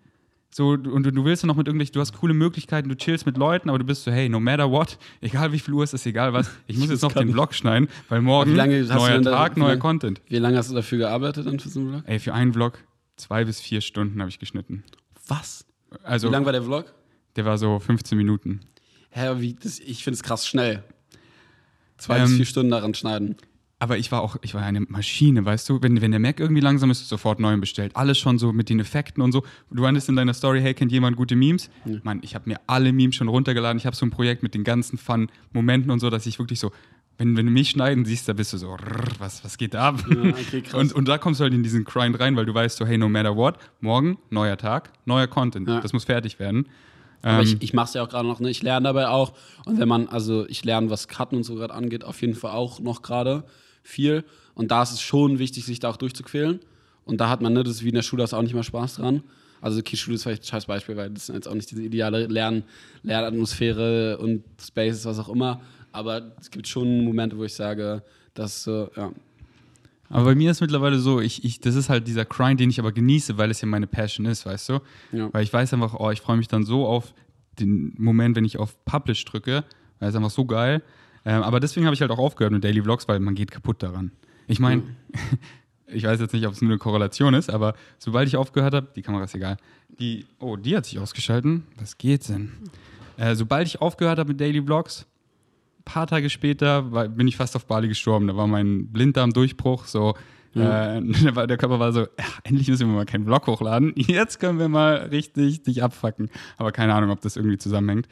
so 0.53 0.69
und 0.69 1.03
du, 1.03 1.25
willst 1.25 1.45
noch 1.45 1.55
mit 1.55 1.67
irgendwelchen, 1.67 1.93
du 1.93 2.01
hast 2.01 2.13
coole 2.13 2.33
Möglichkeiten, 2.33 2.89
du 2.89 2.95
chillst 2.95 3.25
mit 3.25 3.37
Leuten, 3.37 3.69
aber 3.69 3.79
du 3.79 3.85
bist 3.85 4.03
so, 4.03 4.11
hey, 4.11 4.27
no 4.27 4.39
matter 4.39 4.69
what, 4.69 4.97
egal 5.21 5.51
wie 5.53 5.59
viel 5.59 5.73
Uhr 5.73 5.83
es 5.83 5.93
ist, 5.93 6.05
egal 6.05 6.33
was, 6.33 6.49
ich 6.67 6.77
muss 6.77 6.89
jetzt 6.91 7.01
noch 7.01 7.13
den. 7.13 7.31
Vlog 7.31 7.53
schneiden, 7.53 7.87
weil 8.09 8.21
morgen 8.21 8.51
Wie 8.51 8.55
lange 8.55 8.81
hast 8.81 8.89
du 8.89 8.95
neuer 8.95 9.21
Tag, 9.21 9.55
neuer 9.55 9.77
Content. 9.77 10.21
Wie 10.27 10.37
lange 10.37 10.57
hast 10.57 10.69
du 10.69 10.75
dafür 10.75 10.97
gearbeitet 10.97 11.45
dann 11.45 11.59
für 11.59 11.69
so 11.69 11.79
einen 11.79 11.89
Vlog? 11.89 12.03
Ey, 12.05 12.19
für 12.19 12.33
einen 12.33 12.51
Vlog 12.53 12.79
zwei 13.15 13.45
bis 13.45 13.61
vier 13.61 13.81
Stunden 13.81 14.19
habe 14.19 14.29
ich 14.29 14.39
geschnitten. 14.39 14.83
Was? 15.27 15.65
Also 16.03 16.27
Wie 16.27 16.31
lang 16.33 16.45
war 16.45 16.51
der 16.51 16.63
Vlog? 16.63 16.93
der 17.35 17.45
war 17.45 17.57
so 17.57 17.79
15 17.79 18.17
Minuten. 18.17 18.59
Hä, 19.09 19.35
wie, 19.37 19.53
das, 19.53 19.79
ich 19.79 20.03
finde 20.03 20.15
es 20.15 20.23
krass 20.23 20.47
schnell. 20.47 20.83
Zwei 21.97 22.17
Ähm, 22.17 22.23
bis 22.25 22.35
vier 22.35 22.45
Stunden 22.45 22.71
daran 22.71 22.93
schneiden. 22.93 23.35
Aber 23.81 23.97
ich 23.97 24.11
war 24.11 24.21
auch, 24.21 24.35
ich 24.43 24.53
war 24.53 24.61
eine 24.61 24.81
Maschine, 24.81 25.43
weißt 25.43 25.67
du? 25.67 25.81
Wenn, 25.81 26.01
wenn 26.01 26.11
der 26.11 26.19
Mac 26.19 26.39
irgendwie 26.39 26.61
langsam 26.61 26.91
ist, 26.91 27.09
sofort 27.09 27.39
neuen 27.39 27.59
bestellt. 27.59 27.95
Alles 27.95 28.19
schon 28.19 28.37
so 28.37 28.53
mit 28.53 28.69
den 28.69 28.79
Effekten 28.79 29.23
und 29.23 29.31
so. 29.31 29.43
Du 29.71 29.81
meintest 29.81 30.07
in 30.07 30.15
deiner 30.15 30.35
Story, 30.35 30.61
hey, 30.61 30.75
kennt 30.75 30.91
jemand 30.91 31.17
gute 31.17 31.35
Memes? 31.35 31.71
Mann, 32.03 32.19
ich 32.21 32.35
habe 32.35 32.47
mir 32.47 32.59
alle 32.67 32.93
Memes 32.93 33.15
schon 33.15 33.27
runtergeladen. 33.27 33.79
Ich 33.79 33.87
habe 33.87 33.95
so 33.95 34.05
ein 34.05 34.11
Projekt 34.11 34.43
mit 34.43 34.53
den 34.53 34.63
ganzen 34.63 34.99
Fun-Momenten 34.99 35.89
und 35.89 35.99
so, 35.99 36.11
dass 36.11 36.27
ich 36.27 36.37
wirklich 36.37 36.59
so, 36.59 36.71
wenn, 37.17 37.35
wenn 37.35 37.47
du 37.47 37.51
mich 37.51 37.71
schneiden 37.71 38.05
siehst, 38.05 38.29
da 38.29 38.33
bist 38.33 38.53
du 38.53 38.57
so, 38.57 38.75
rrr, 38.75 39.03
was, 39.17 39.43
was 39.43 39.57
geht 39.57 39.73
da 39.73 39.87
ab? 39.89 40.05
okay, 40.07 40.61
krass. 40.61 40.79
und, 40.79 40.93
und 40.93 41.07
da 41.07 41.17
kommst 41.17 41.39
du 41.39 41.45
halt 41.45 41.55
in 41.55 41.63
diesen 41.63 41.83
Grind 41.83 42.19
rein, 42.19 42.35
weil 42.35 42.45
du 42.45 42.53
weißt 42.53 42.77
so, 42.77 42.85
hey, 42.85 42.99
no 42.99 43.09
matter 43.09 43.35
what, 43.35 43.55
morgen, 43.79 44.19
neuer 44.29 44.57
Tag, 44.57 44.93
neuer 45.05 45.25
Content. 45.25 45.67
Ja. 45.67 45.81
Das 45.81 45.91
muss 45.91 46.03
fertig 46.03 46.37
werden. 46.37 46.67
Aber 47.23 47.37
Ähm, 47.39 47.41
ich, 47.45 47.63
ich 47.63 47.73
mache 47.73 47.87
es 47.87 47.93
ja 47.95 48.03
auch 48.03 48.09
gerade 48.09 48.27
noch, 48.27 48.39
ne? 48.39 48.51
ich 48.51 48.61
lerne 48.61 48.83
dabei 48.83 49.07
auch. 49.07 49.33
Und 49.65 49.79
wenn 49.79 49.87
man, 49.87 50.07
also 50.07 50.47
ich 50.47 50.63
lerne, 50.65 50.91
was 50.91 51.07
Cutten 51.07 51.37
und 51.37 51.43
so 51.45 51.55
gerade 51.55 51.73
angeht, 51.73 52.03
auf 52.03 52.21
jeden 52.21 52.35
Fall 52.35 52.51
auch 52.51 52.79
noch 52.79 53.01
gerade 53.01 53.43
viel. 53.83 54.23
Und 54.53 54.71
da 54.71 54.83
ist 54.83 54.91
es 54.91 55.01
schon 55.01 55.39
wichtig, 55.39 55.65
sich 55.65 55.79
da 55.79 55.89
auch 55.89 55.97
durchzuquälen. 55.97 56.59
Und 57.05 57.19
da 57.19 57.29
hat 57.29 57.41
man, 57.41 57.53
ne, 57.53 57.63
das 57.63 57.75
ist 57.75 57.83
wie 57.83 57.89
in 57.89 57.95
der 57.95 58.01
Schule, 58.01 58.23
hast 58.23 58.33
du 58.33 58.37
auch 58.37 58.41
nicht 58.41 58.53
mehr 58.53 58.63
Spaß 58.63 58.95
dran. 58.95 59.23
Also 59.59 59.79
okay, 59.79 59.95
Schule 59.95 60.15
ist 60.15 60.23
vielleicht 60.23 60.43
ein 60.43 60.47
scheiß 60.47 60.65
Beispiel, 60.65 60.97
weil 60.97 61.11
das 61.11 61.29
ist 61.29 61.35
jetzt 61.35 61.47
auch 61.47 61.53
nicht 61.53 61.69
diese 61.69 61.83
ideale 61.83 62.25
Lern 62.25 62.63
Lernatmosphäre 63.03 64.17
und 64.17 64.43
Spaces, 64.59 65.05
was 65.05 65.19
auch 65.19 65.29
immer. 65.29 65.61
Aber 65.91 66.31
es 66.39 66.49
gibt 66.49 66.67
schon 66.67 67.03
Momente, 67.03 67.37
wo 67.37 67.43
ich 67.43 67.53
sage, 67.53 68.03
dass, 68.33 68.65
äh, 68.65 68.87
ja, 68.95 69.11
Aber 70.09 70.25
bei 70.25 70.35
mir 70.35 70.51
ist 70.51 70.61
mittlerweile 70.61 70.99
so, 70.99 71.19
ich, 71.19 71.43
ich, 71.43 71.59
das 71.59 71.75
ist 71.75 71.89
halt 71.89 72.07
dieser 72.07 72.25
Grind, 72.25 72.59
den 72.59 72.69
ich 72.69 72.79
aber 72.79 72.91
genieße, 72.91 73.37
weil 73.37 73.51
es 73.51 73.61
ja 73.61 73.67
meine 73.67 73.87
Passion 73.87 74.25
ist, 74.25 74.45
weißt 74.45 74.69
du? 74.69 74.79
Ja. 75.11 75.29
Weil 75.31 75.43
ich 75.43 75.53
weiß 75.53 75.73
einfach, 75.73 75.93
oh, 75.99 76.09
ich 76.11 76.21
freue 76.21 76.37
mich 76.37 76.47
dann 76.47 76.63
so 76.63 76.85
auf 76.85 77.13
den 77.59 77.93
Moment, 77.97 78.35
wenn 78.35 78.45
ich 78.45 78.57
auf 78.57 78.83
Publish 78.85 79.23
drücke, 79.25 79.63
weil 79.99 80.09
es 80.09 80.15
einfach 80.15 80.31
so 80.31 80.45
geil. 80.45 80.81
Ähm, 81.25 81.43
aber 81.43 81.59
deswegen 81.59 81.85
habe 81.85 81.93
ich 81.93 82.01
halt 82.01 82.11
auch 82.11 82.17
aufgehört 82.19 82.51
mit 82.53 82.63
Daily 82.63 82.81
Vlogs, 82.81 83.07
weil 83.07 83.19
man 83.19 83.35
geht 83.35 83.51
kaputt 83.51 83.83
daran. 83.83 84.11
Ich 84.47 84.59
meine, 84.59 84.83
ich 85.87 86.03
weiß 86.03 86.19
jetzt 86.19 86.33
nicht, 86.33 86.47
ob 86.47 86.53
es 86.53 86.61
nur 86.61 86.71
eine 86.71 86.77
Korrelation 86.79 87.33
ist, 87.33 87.49
aber 87.49 87.73
sobald 87.99 88.27
ich 88.27 88.37
aufgehört 88.37 88.73
habe, 88.73 88.87
die 88.95 89.01
Kamera 89.01 89.23
ist 89.25 89.35
egal. 89.35 89.57
Die, 89.99 90.25
oh, 90.39 90.55
die 90.55 90.75
hat 90.75 90.85
sich 90.85 90.99
ausgeschalten. 90.99 91.63
Was 91.77 91.97
geht 91.97 92.27
denn? 92.29 92.51
Äh, 93.17 93.35
sobald 93.35 93.67
ich 93.67 93.81
aufgehört 93.81 94.17
habe 94.19 94.29
mit 94.29 94.39
Daily 94.41 94.61
Vlogs, 94.63 95.05
ein 95.79 95.83
paar 95.85 96.07
Tage 96.07 96.29
später 96.29 96.91
war, 96.91 97.07
bin 97.07 97.27
ich 97.27 97.37
fast 97.37 97.55
auf 97.55 97.65
Bali 97.65 97.87
gestorben. 97.87 98.27
Da 98.27 98.35
war 98.35 98.47
mein 98.47 98.87
Blinddarmdurchbruch. 98.91 99.85
So, 99.85 100.15
äh, 100.55 101.01
da 101.23 101.35
war- 101.35 101.47
der 101.47 101.57
Körper 101.57 101.79
war 101.79 101.91
so, 101.91 102.01
ja, 102.01 102.07
endlich 102.43 102.67
müssen 102.67 102.87
wir 102.87 102.95
mal 102.95 103.05
keinen 103.05 103.25
Vlog 103.25 103.45
hochladen. 103.47 103.93
Jetzt 103.95 104.39
können 104.39 104.57
wir 104.59 104.69
mal 104.69 104.95
richtig 105.11 105.63
dich 105.63 105.83
abfacken. 105.83 106.29
Aber 106.57 106.71
keine 106.71 106.93
Ahnung, 106.95 107.09
ob 107.11 107.21
das 107.21 107.35
irgendwie 107.35 107.57
zusammenhängt. 107.57 108.07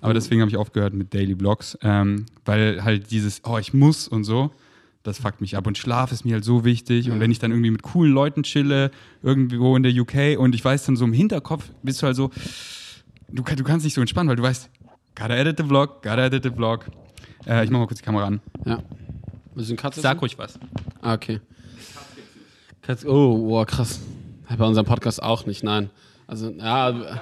Aber 0.00 0.14
deswegen 0.14 0.40
habe 0.40 0.50
ich 0.50 0.56
aufgehört 0.56 0.94
mit 0.94 1.12
Daily 1.12 1.36
Vlogs, 1.36 1.78
ähm, 1.82 2.26
weil 2.44 2.82
halt 2.84 3.10
dieses, 3.10 3.42
oh, 3.44 3.58
ich 3.58 3.74
muss 3.74 4.08
und 4.08 4.24
so, 4.24 4.50
das 5.02 5.18
fuckt 5.18 5.40
mich 5.40 5.56
ab. 5.56 5.66
Und 5.66 5.78
Schlaf 5.78 6.12
ist 6.12 6.24
mir 6.24 6.34
halt 6.34 6.44
so 6.44 6.64
wichtig. 6.64 7.10
Und 7.10 7.20
wenn 7.20 7.30
ich 7.30 7.38
dann 7.38 7.50
irgendwie 7.50 7.70
mit 7.70 7.82
coolen 7.82 8.12
Leuten 8.12 8.42
chille, 8.42 8.90
irgendwo 9.22 9.76
in 9.76 9.82
der 9.82 9.92
UK 9.92 10.38
und 10.38 10.54
ich 10.54 10.64
weiß 10.64 10.84
dann 10.84 10.96
so 10.96 11.04
im 11.04 11.12
Hinterkopf, 11.12 11.70
bist 11.82 12.02
du 12.02 12.06
halt 12.06 12.16
so, 12.16 12.30
du, 13.28 13.42
du 13.42 13.64
kannst 13.64 13.84
nicht 13.84 13.94
so 13.94 14.00
entspannen, 14.00 14.28
weil 14.28 14.36
du 14.36 14.42
weißt, 14.42 14.70
gotta 15.14 15.34
edit 15.36 15.58
the 15.58 15.64
vlog, 15.64 16.02
gotta 16.02 16.26
edit 16.26 16.42
the 16.44 16.50
vlog. 16.50 16.86
Äh, 17.46 17.64
ich 17.64 17.70
mach 17.70 17.78
mal 17.78 17.86
kurz 17.86 18.00
die 18.00 18.04
Kamera 18.04 18.26
an. 18.26 18.40
ja. 18.64 18.82
Willst 19.54 19.70
du 19.70 19.72
einen 19.72 19.78
Katze? 19.78 20.00
Sag 20.00 20.22
ruhig 20.22 20.38
was. 20.38 20.58
Ah, 21.02 21.14
okay. 21.14 21.40
Katz, 22.82 23.04
oh, 23.04 23.48
wow, 23.48 23.66
krass. 23.66 24.00
Bei 24.56 24.64
unserem 24.64 24.86
Podcast 24.86 25.22
auch 25.22 25.44
nicht, 25.44 25.64
nein. 25.64 25.90
Also, 26.26 26.50
ja, 26.50 27.20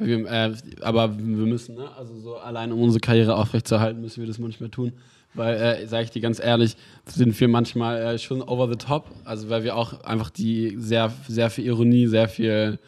wir, 0.00 0.26
äh, 0.26 0.54
aber 0.80 1.16
wir 1.16 1.46
müssen, 1.46 1.76
ne? 1.76 1.88
Also 1.96 2.18
so 2.18 2.36
allein 2.36 2.72
um 2.72 2.82
unsere 2.82 3.00
Karriere 3.00 3.36
aufrechtzuerhalten, 3.36 4.00
müssen 4.00 4.20
wir 4.20 4.26
das 4.26 4.38
manchmal 4.38 4.70
tun. 4.70 4.92
Weil, 5.34 5.54
äh, 5.56 5.86
sage 5.86 6.04
ich 6.04 6.10
dir 6.10 6.20
ganz 6.20 6.40
ehrlich, 6.40 6.76
sind 7.06 7.38
wir 7.38 7.46
manchmal 7.46 8.02
äh, 8.02 8.18
schon 8.18 8.42
over 8.42 8.68
the 8.68 8.76
top. 8.76 9.06
Also 9.24 9.48
weil 9.48 9.62
wir 9.62 9.76
auch 9.76 10.02
einfach 10.02 10.30
die 10.30 10.74
sehr, 10.76 11.12
sehr 11.28 11.50
viel 11.50 11.66
Ironie, 11.66 12.08
sehr 12.08 12.28
viel 12.28 12.78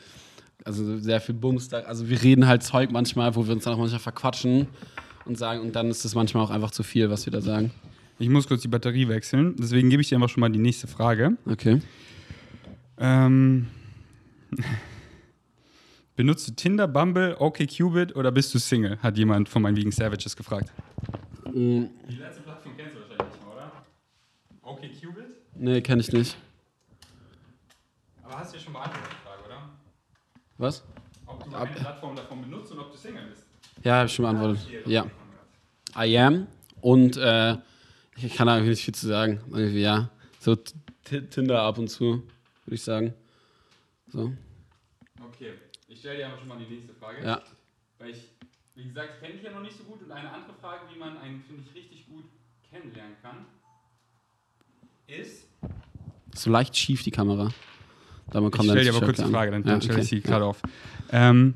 also 0.65 0.99
sehr 0.99 1.21
viel 1.21 1.35
Bums. 1.35 1.69
Da, 1.69 1.81
also 1.81 2.09
wir 2.09 2.23
reden 2.23 2.47
halt 2.47 2.63
Zeug 2.63 2.91
manchmal, 2.91 3.35
wo 3.35 3.47
wir 3.47 3.53
uns 3.55 3.65
dann 3.65 3.75
auch 3.75 3.79
manchmal 3.79 4.01
verquatschen 4.01 4.67
und 5.25 5.39
sagen, 5.39 5.61
und 5.61 5.75
dann 5.77 5.89
ist 5.89 6.05
es 6.05 6.15
manchmal 6.15 6.45
auch 6.45 6.51
einfach 6.51 6.71
zu 6.71 6.83
viel, 6.83 7.11
was 7.11 7.27
wir 7.27 7.33
da 7.33 7.41
sagen. 7.41 7.71
Ich 8.19 8.29
muss 8.29 8.47
kurz 8.47 8.63
die 8.63 8.69
Batterie 8.69 9.09
wechseln, 9.09 9.57
deswegen 9.59 9.91
gebe 9.91 10.03
ich 10.03 10.09
dir 10.09 10.17
einfach 10.17 10.29
schon 10.29 10.41
mal 10.41 10.51
die 10.51 10.59
nächste 10.59 10.87
Frage. 10.87 11.37
Okay. 11.47 11.81
Ähm, 12.99 13.67
benutzt 16.17 16.49
du 16.49 16.53
Tinder, 16.53 16.87
Bumble, 16.89 17.37
OkCupid 17.39 18.15
oder 18.17 18.31
bist 18.33 18.55
du 18.55 18.59
Single? 18.59 18.99
Hat 19.03 19.17
jemand 19.17 19.49
von 19.49 19.63
meinen 19.63 19.77
Vegan 19.77 19.93
Savages 19.93 20.37
gefragt. 20.37 20.71
Mm, 21.47 21.85
Die 22.09 22.17
letzte 22.17 22.43
Plattform 22.43 22.77
kennst 22.77 22.95
du 22.95 23.01
wahrscheinlich 23.01 23.35
nicht 23.35 23.45
mehr, 23.45 23.53
oder? 23.55 23.73
OkCupid? 24.63 25.25
nee, 25.57 25.81
kenne 25.81 26.01
ich 26.03 26.13
nicht. 26.13 26.37
Aber 28.25 28.39
hast 28.39 28.53
du 28.53 28.57
ja 28.59 28.63
schon 28.63 28.73
beantwortet, 28.73 29.11
die 29.11 29.27
Frage, 29.27 29.43
oder? 29.47 29.71
Was? 30.59 30.83
Ob 31.27 31.45
du 31.45 31.57
Ab- 31.57 31.71
eine 31.75 31.81
Plattform 31.81 32.17
davon 32.17 32.43
benutzt 32.43 32.73
und 32.73 32.79
ob 32.79 32.93
du 32.93 32.99
Single 32.99 33.23
bist. 33.29 33.43
Ja, 33.85 33.97
habe 33.97 34.07
ich 34.07 34.15
schon 34.15 34.23
beantwortet. 34.25 34.61
Ja. 34.87 35.07
I 35.97 36.17
am. 36.19 36.47
Und 36.81 37.17
äh, 37.17 37.57
ich 38.17 38.35
kann 38.35 38.47
da 38.47 38.55
irgendwie 38.57 38.71
nicht 38.71 38.85
viel 38.85 38.95
zu 38.95 39.07
sagen. 39.09 39.41
Irgendwie, 39.51 39.83
ja. 39.83 40.09
So 40.41 40.57
Tinder 40.57 41.63
ab 41.63 41.79
und 41.79 41.89
zu, 41.89 42.23
würde 42.65 42.75
ich 42.75 42.83
sagen. 42.83 43.13
So. 44.09 44.33
Okay, 45.29 45.53
ich 45.93 45.99
stelle 46.01 46.17
dir 46.19 46.27
aber 46.29 46.39
schon 46.39 46.49
mal 46.49 46.59
die 46.59 46.73
nächste 46.75 46.95
Frage. 46.95 47.25
Ja. 47.25 47.43
Weil 47.99 48.11
ich, 48.11 48.31
wie 48.75 48.85
gesagt, 48.85 49.21
kenne 49.21 49.35
ich 49.35 49.43
ja 49.43 49.53
noch 49.53 49.63
nicht 49.63 49.77
so 49.77 49.85
gut 49.85 50.03
und 50.03 50.11
eine 50.11 50.31
andere 50.31 50.55
Frage, 50.61 50.83
wie 50.93 50.99
man 50.99 51.17
einen, 51.19 51.43
finde 51.43 51.63
ich, 51.63 51.75
richtig 51.75 52.07
gut 52.07 52.25
kennenlernen 52.69 53.17
kann, 53.23 53.47
ist. 55.07 55.47
So 56.35 56.51
leicht 56.51 56.77
schief 56.77 57.03
die 57.03 57.11
Kamera. 57.11 57.51
Damit 58.31 58.55
Ich 58.55 58.59
kommt 58.59 58.71
stelle 58.71 58.85
dann 58.85 58.93
dir 58.93 58.97
aber 58.97 59.07
kurz 59.07 59.19
die 59.19 59.25
an. 59.25 59.31
Frage, 59.31 59.51
dann, 59.51 59.63
Ja, 59.65 59.71
dann 59.73 59.83
stelle 59.83 59.99
ich 60.01 60.07
okay. 60.07 60.17
sie 60.17 60.23
gerade 60.23 60.45
auf. 60.47 60.63
Ähm, 61.11 61.55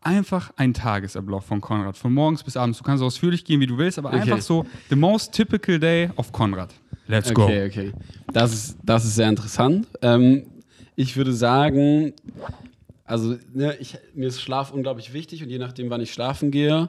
einfach 0.00 0.50
ein 0.56 0.72
Tagesablauf 0.72 1.44
von 1.44 1.60
Konrad, 1.60 1.96
von 1.98 2.12
morgens 2.14 2.42
bis 2.42 2.56
abends. 2.56 2.78
Du 2.78 2.84
kannst 2.84 3.00
so 3.00 3.06
ausführlich 3.06 3.44
gehen, 3.44 3.60
wie 3.60 3.66
du 3.66 3.76
willst, 3.76 3.98
aber 3.98 4.08
Okay. 4.08 4.20
einfach 4.22 4.40
so 4.40 4.64
the 4.88 4.96
most 4.96 5.34
typical 5.34 5.78
day 5.78 6.10
of 6.16 6.32
Konrad. 6.32 6.72
Let's 7.06 7.32
go. 7.34 7.44
Okay, 7.44 7.66
okay. 7.66 7.92
Das 8.32 8.52
ist, 8.54 8.78
das 8.82 9.04
ist 9.04 9.16
sehr 9.16 9.28
interessant. 9.28 9.86
Ähm, 10.00 10.46
ich 10.96 11.16
würde 11.16 11.32
sagen, 11.34 12.14
also 13.10 13.36
ne, 13.52 13.76
ich, 13.80 13.98
mir 14.14 14.28
ist 14.28 14.40
Schlaf 14.40 14.72
unglaublich 14.72 15.12
wichtig 15.12 15.42
und 15.42 15.50
je 15.50 15.58
nachdem, 15.58 15.90
wann 15.90 16.00
ich 16.00 16.12
schlafen 16.12 16.50
gehe, 16.50 16.88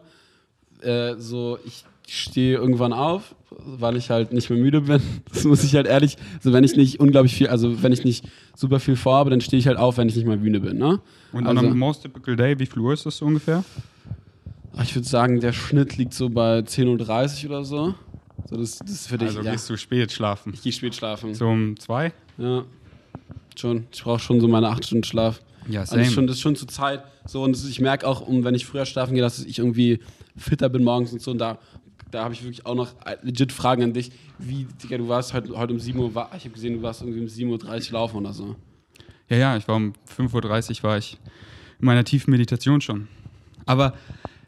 äh, 0.81 1.15
so 1.17 1.57
ich 1.65 1.83
stehe 2.07 2.57
irgendwann 2.57 2.93
auf, 2.93 3.35
weil 3.49 3.95
ich 3.97 4.09
halt 4.09 4.31
nicht 4.31 4.49
mehr 4.49 4.59
müde 4.59 4.81
bin. 4.81 5.01
Das 5.33 5.43
muss 5.45 5.63
ich 5.63 5.75
halt 5.75 5.87
ehrlich, 5.87 6.17
also 6.35 6.53
wenn 6.53 6.63
ich 6.63 6.75
nicht 6.75 6.99
unglaublich 6.99 7.33
viel, 7.33 7.47
also 7.47 7.81
wenn 7.81 7.91
ich 7.91 8.03
nicht 8.03 8.25
super 8.55 8.79
viel 8.79 8.95
vorhabe, 8.95 9.29
dann 9.29 9.41
stehe 9.41 9.59
ich 9.59 9.67
halt 9.67 9.77
auf, 9.77 9.97
wenn 9.97 10.09
ich 10.09 10.15
nicht 10.15 10.27
mal 10.27 10.37
müde 10.37 10.59
bin. 10.59 10.77
Ne? 10.77 10.99
Und 11.31 11.47
an 11.47 11.57
also, 11.57 11.69
einem 11.69 11.79
most 11.79 12.03
typical 12.03 12.35
day, 12.35 12.59
wie 12.59 12.65
viel 12.65 12.79
Uhr 12.79 12.93
ist 12.93 13.05
das 13.05 13.17
so 13.17 13.25
ungefähr? 13.25 13.63
ich 14.83 14.95
würde 14.95 15.07
sagen, 15.07 15.39
der 15.41 15.53
Schnitt 15.53 15.97
liegt 15.97 16.13
so 16.13 16.29
bei 16.29 16.59
10.30 16.59 17.43
Uhr 17.45 17.49
oder 17.49 17.65
so. 17.65 17.95
so 18.49 18.57
das, 18.57 18.77
das 18.77 19.07
für 19.07 19.17
dich, 19.17 19.29
Also 19.29 19.41
ja. 19.41 19.51
gehst 19.51 19.69
du 19.69 19.77
spät 19.77 20.11
schlafen. 20.11 20.53
Ich 20.53 20.61
gehe 20.61 20.71
spät 20.71 20.95
schlafen. 20.95 21.33
So 21.33 21.47
um 21.47 21.77
zwei? 21.77 22.13
Ja, 22.37 22.63
schon. 23.55 23.87
Ich 23.91 24.03
brauche 24.03 24.19
schon 24.19 24.39
so 24.39 24.47
meine 24.47 24.69
acht 24.69 24.85
Stunden 24.85 25.03
Schlaf. 25.03 25.41
Ja, 25.67 25.81
Also 25.81 25.95
das, 25.95 26.07
ist 26.07 26.13
schon, 26.13 26.27
das 26.27 26.35
ist 26.37 26.41
schon 26.41 26.55
zur 26.55 26.67
Zeit. 26.67 27.03
So, 27.25 27.43
und 27.43 27.51
ist, 27.51 27.69
ich 27.69 27.79
merke 27.79 28.07
auch, 28.07 28.21
um, 28.21 28.43
wenn 28.43 28.55
ich 28.55 28.65
früher 28.65 28.85
schlafen 28.85 29.13
gehe, 29.13 29.21
dass 29.21 29.43
ich 29.43 29.59
irgendwie 29.59 29.99
fitter 30.35 30.69
bin 30.69 30.83
morgens 30.83 31.13
und 31.13 31.21
so. 31.21 31.31
Und 31.31 31.37
da, 31.37 31.59
da 32.09 32.23
habe 32.23 32.33
ich 32.33 32.43
wirklich 32.43 32.65
auch 32.65 32.75
noch 32.75 32.93
legit 33.21 33.51
Fragen 33.51 33.83
an 33.83 33.93
dich. 33.93 34.11
Wie, 34.37 34.67
Digga, 34.83 34.97
du 34.97 35.07
warst 35.07 35.33
heute, 35.33 35.57
heute 35.57 35.73
um 35.73 35.79
7 35.79 35.99
Uhr, 35.99 36.09
ich 36.09 36.43
habe 36.43 36.49
gesehen, 36.49 36.75
du 36.75 36.81
warst 36.81 37.01
irgendwie 37.01 37.19
um 37.19 37.27
7.30 37.27 37.87
Uhr 37.87 37.93
laufen 37.93 38.17
oder 38.17 38.33
so. 38.33 38.55
Ja, 39.29 39.37
ja, 39.37 39.57
ich 39.57 39.67
war 39.67 39.75
um 39.75 39.93
5.30 40.17 40.77
Uhr 40.77 40.83
war 40.83 40.97
ich 40.97 41.17
in 41.79 41.85
meiner 41.85 42.03
tiefen 42.03 42.31
Meditation 42.31 42.81
schon. 42.81 43.07
Aber 43.65 43.93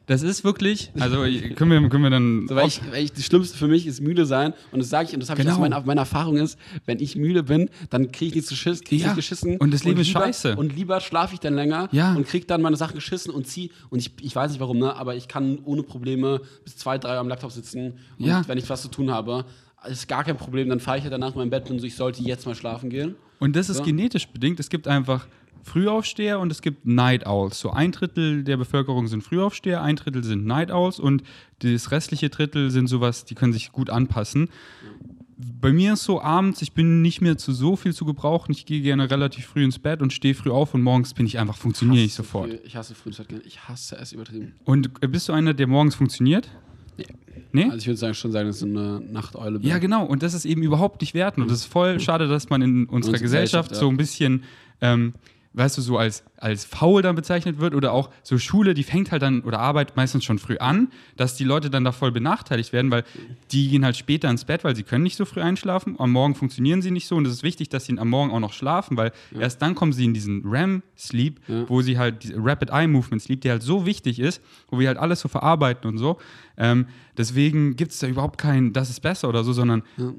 das 0.05 0.21
ist 0.21 0.43
wirklich, 0.43 0.91
also 0.99 1.17
können 1.55 1.71
wir, 1.71 1.89
können 1.89 2.03
wir 2.03 2.09
dann. 2.09 2.45
So, 2.47 2.55
weil 2.55 2.67
ich, 2.67 2.81
weil 2.91 3.03
ich, 3.05 3.13
das 3.13 3.25
Schlimmste 3.25 3.57
für 3.57 3.67
mich 3.67 3.87
ist 3.87 4.01
müde 4.01 4.25
sein. 4.25 4.53
Und 4.71 4.79
das 4.79 4.89
sage 4.89 5.07
ich, 5.07 5.13
und 5.13 5.21
das 5.21 5.29
habe 5.29 5.39
ich 5.39 5.45
Genau. 5.45 5.55
aus 5.55 5.61
meiner, 5.61 5.81
meine 5.85 6.01
Erfahrung 6.01 6.37
ist, 6.37 6.57
wenn 6.85 6.99
ich 6.99 7.15
müde 7.15 7.43
bin, 7.43 7.69
dann 7.89 8.11
kriege 8.11 8.29
ich 8.29 8.35
nichts 8.35 8.49
geschissen, 8.49 8.83
krieg 8.85 8.97
ich 8.97 9.01
Ja, 9.03 9.07
nicht 9.09 9.15
geschissen. 9.15 9.57
und 9.57 9.71
das 9.73 9.83
Leben 9.83 9.99
ist 10.01 10.09
scheiße. 10.09 10.55
Und 10.57 10.75
lieber 10.75 10.99
schlafe 10.99 11.33
ich 11.35 11.39
dann 11.39 11.55
länger 11.55 11.87
Ja. 11.91 12.13
und 12.15 12.27
kriege 12.27 12.45
dann 12.45 12.61
meine 12.61 12.75
Sachen 12.75 12.95
geschissen 12.95 13.31
und 13.33 13.47
ziehe. 13.47 13.69
Und 13.89 13.99
ich, 13.99 14.11
ich 14.21 14.35
weiß 14.35 14.51
nicht 14.51 14.59
warum, 14.59 14.79
ne? 14.79 14.93
aber 14.95 15.15
ich 15.15 15.27
kann 15.27 15.59
ohne 15.63 15.83
Probleme 15.83 16.41
bis 16.65 16.75
zwei, 16.77 16.97
drei 16.97 17.13
Uhr 17.13 17.19
am 17.19 17.27
Laptop 17.29 17.51
sitzen. 17.51 17.93
Und 18.19 18.25
Ja. 18.25 18.41
wenn 18.47 18.57
ich 18.57 18.69
was 18.69 18.81
zu 18.81 18.89
tun 18.89 19.09
habe, 19.11 19.45
ist 19.87 20.07
gar 20.07 20.23
kein 20.23 20.37
Problem. 20.37 20.69
Dann 20.69 20.79
fahre 20.79 20.97
ich 20.97 21.03
halt 21.03 21.13
danach 21.13 21.31
in 21.33 21.37
mein 21.39 21.49
Bett 21.49 21.69
und 21.69 21.79
so, 21.79 21.85
ich 21.85 21.95
sollte 21.95 22.23
jetzt 22.23 22.45
mal 22.45 22.55
schlafen 22.55 22.89
gehen. 22.89 23.15
Und 23.39 23.55
das 23.55 23.69
ist 23.69 23.77
So. 23.77 23.83
genetisch 23.83 24.27
bedingt. 24.27 24.59
Es 24.59 24.69
gibt 24.69 24.87
einfach 24.87 25.27
Frühaufsteher 25.63 26.39
und 26.39 26.51
es 26.51 26.61
gibt 26.61 26.85
Night 26.85 27.25
Owls. 27.25 27.59
So 27.59 27.71
ein 27.71 27.91
Drittel 27.91 28.43
der 28.43 28.57
Bevölkerung 28.57 29.07
sind 29.07 29.23
Frühaufsteher, 29.23 29.81
ein 29.81 29.95
Drittel 29.95 30.23
sind 30.23 30.45
Night 30.45 30.71
Owls 30.71 30.99
und 30.99 31.23
das 31.59 31.91
restliche 31.91 32.29
Drittel 32.29 32.69
sind 32.69 32.87
sowas, 32.87 33.25
die 33.25 33.35
können 33.35 33.53
sich 33.53 33.71
gut 33.71 33.89
anpassen. 33.89 34.49
Bei 35.59 35.73
mir 35.73 35.93
ist 35.93 36.03
so 36.03 36.21
abends, 36.21 36.61
ich 36.61 36.73
bin 36.73 37.01
nicht 37.01 37.19
mehr 37.21 37.37
zu 37.37 37.51
so 37.53 37.75
viel 37.75 37.93
zu 37.93 38.05
gebrauchen. 38.05 38.51
Ich 38.51 38.65
gehe 38.65 38.81
gerne 38.81 39.09
relativ 39.09 39.47
früh 39.47 39.63
ins 39.63 39.79
Bett 39.79 40.01
und 40.01 40.13
stehe 40.13 40.35
früh 40.35 40.51
auf 40.51 40.73
und 40.73 40.81
morgens 40.83 41.13
bin 41.13 41.25
ich 41.25 41.39
einfach, 41.39 41.57
funktioniere 41.57 42.03
ich 42.05 42.13
sofort. 42.13 42.49
früh- 42.49 42.59
Ich 42.65 42.75
hasse 42.75 42.93
Frühzeit 42.95 43.27
gehen. 43.29 43.41
Ich 43.45 43.67
hasse 43.67 43.97
es 43.97 44.13
übertrieben. 44.13 44.53
Und 44.63 44.91
äh, 45.01 45.07
bist 45.07 45.27
du 45.27 45.33
einer, 45.33 45.53
der 45.53 45.67
morgens 45.67 45.95
funktioniert? 45.95 46.49
Nee. 46.97 47.05
Nee? 47.51 47.63
Also 47.65 47.77
ich 47.77 47.87
würde 47.87 47.97
sagen, 47.97 48.13
schon 48.13 48.31
sagen, 48.31 48.47
dass 48.47 48.59
du 48.59 48.67
eine 48.67 48.99
Nachteule 49.01 49.59
bist. 49.59 49.69
Ja, 49.69 49.79
genau. 49.79 50.05
Und 50.05 50.21
das 50.23 50.33
ist 50.33 50.45
eben 50.45 50.61
überhaupt 50.61 51.01
nicht 51.01 51.13
wertend. 51.13 51.43
Und 51.43 51.51
das 51.51 51.59
ist 51.59 51.65
voll 51.65 51.99
schade, 51.99 52.27
dass 52.27 52.49
man 52.49 52.61
in 52.61 52.85
unserer 52.85 52.95
Unsere 52.95 53.11
Gesellschaft 53.19 53.69
Gesellschaft, 53.69 53.75
so 53.75 53.87
ja. 53.87 53.91
ein 53.93 53.97
bisschen, 53.97 54.43
ähm, 54.81 55.13
weißt 55.55 55.77
du, 55.77 55.81
so 55.81 55.97
als, 55.97 56.23
als 56.37 56.65
faul 56.65 57.01
dann 57.03 57.15
bezeichnet 57.15 57.59
wird. 57.59 57.75
Oder 57.75 57.91
auch 57.93 58.09
so 58.23 58.37
Schule, 58.39 58.73
die 58.73 58.83
fängt 58.83 59.11
halt 59.11 59.21
dann 59.21 59.41
oder 59.41 59.59
Arbeit 59.59 59.95
meistens 59.95 60.23
schon 60.23 60.39
früh 60.39 60.57
an, 60.57 60.89
dass 61.15 61.35
die 61.35 61.43
Leute 61.43 61.69
dann 61.69 61.83
da 61.83 61.91
voll 61.91 62.11
benachteiligt 62.11 62.73
werden, 62.73 62.89
weil 62.89 63.03
die 63.51 63.69
gehen 63.69 63.85
halt 63.85 63.95
später 63.95 64.29
ins 64.29 64.45
Bett, 64.45 64.63
weil 64.63 64.75
sie 64.75 64.83
können 64.83 65.03
nicht 65.03 65.15
so 65.15 65.25
früh 65.25 65.41
einschlafen. 65.41 65.95
Am 65.99 66.11
Morgen 66.11 66.33
funktionieren 66.35 66.81
sie 66.81 66.89
nicht 66.91 67.07
so. 67.07 67.15
Und 67.15 67.25
es 67.27 67.33
ist 67.33 67.43
wichtig, 67.43 67.69
dass 67.69 67.85
sie 67.85 67.97
am 67.99 68.09
Morgen 68.09 68.31
auch 68.31 68.39
noch 68.39 68.53
schlafen, 68.53 68.97
weil 68.97 69.11
erst 69.39 69.61
dann 69.61 69.75
kommen 69.75 69.93
sie 69.93 70.05
in 70.05 70.13
diesen 70.13 70.43
REM-Sleep, 70.45 71.39
Ja. 71.47 71.69
wo 71.69 71.81
sie 71.81 71.97
halt 71.97 72.23
diese 72.23 72.35
Rapid 72.37 72.71
Eye 72.71 72.87
Movement 72.87 73.21
Sleep, 73.21 73.41
der 73.41 73.51
halt 73.53 73.63
so 73.63 73.85
wichtig 73.85 74.19
ist, 74.19 74.41
wo 74.69 74.79
wir 74.79 74.87
halt 74.87 74.97
alles 74.97 75.19
so 75.19 75.27
verarbeiten 75.29 75.89
und 75.89 75.97
so. 75.97 76.17
Ähm, 76.57 76.87
deswegen 77.17 77.75
gibt 77.75 77.91
es 77.91 77.99
da 77.99 78.07
überhaupt 78.07 78.39
kein, 78.39 78.73
das 78.73 78.89
ist 78.89 79.01
besser 79.01 79.29
oder 79.29 79.43
so, 79.43 79.53
sondern 79.53 79.83
Ja. 79.97 80.11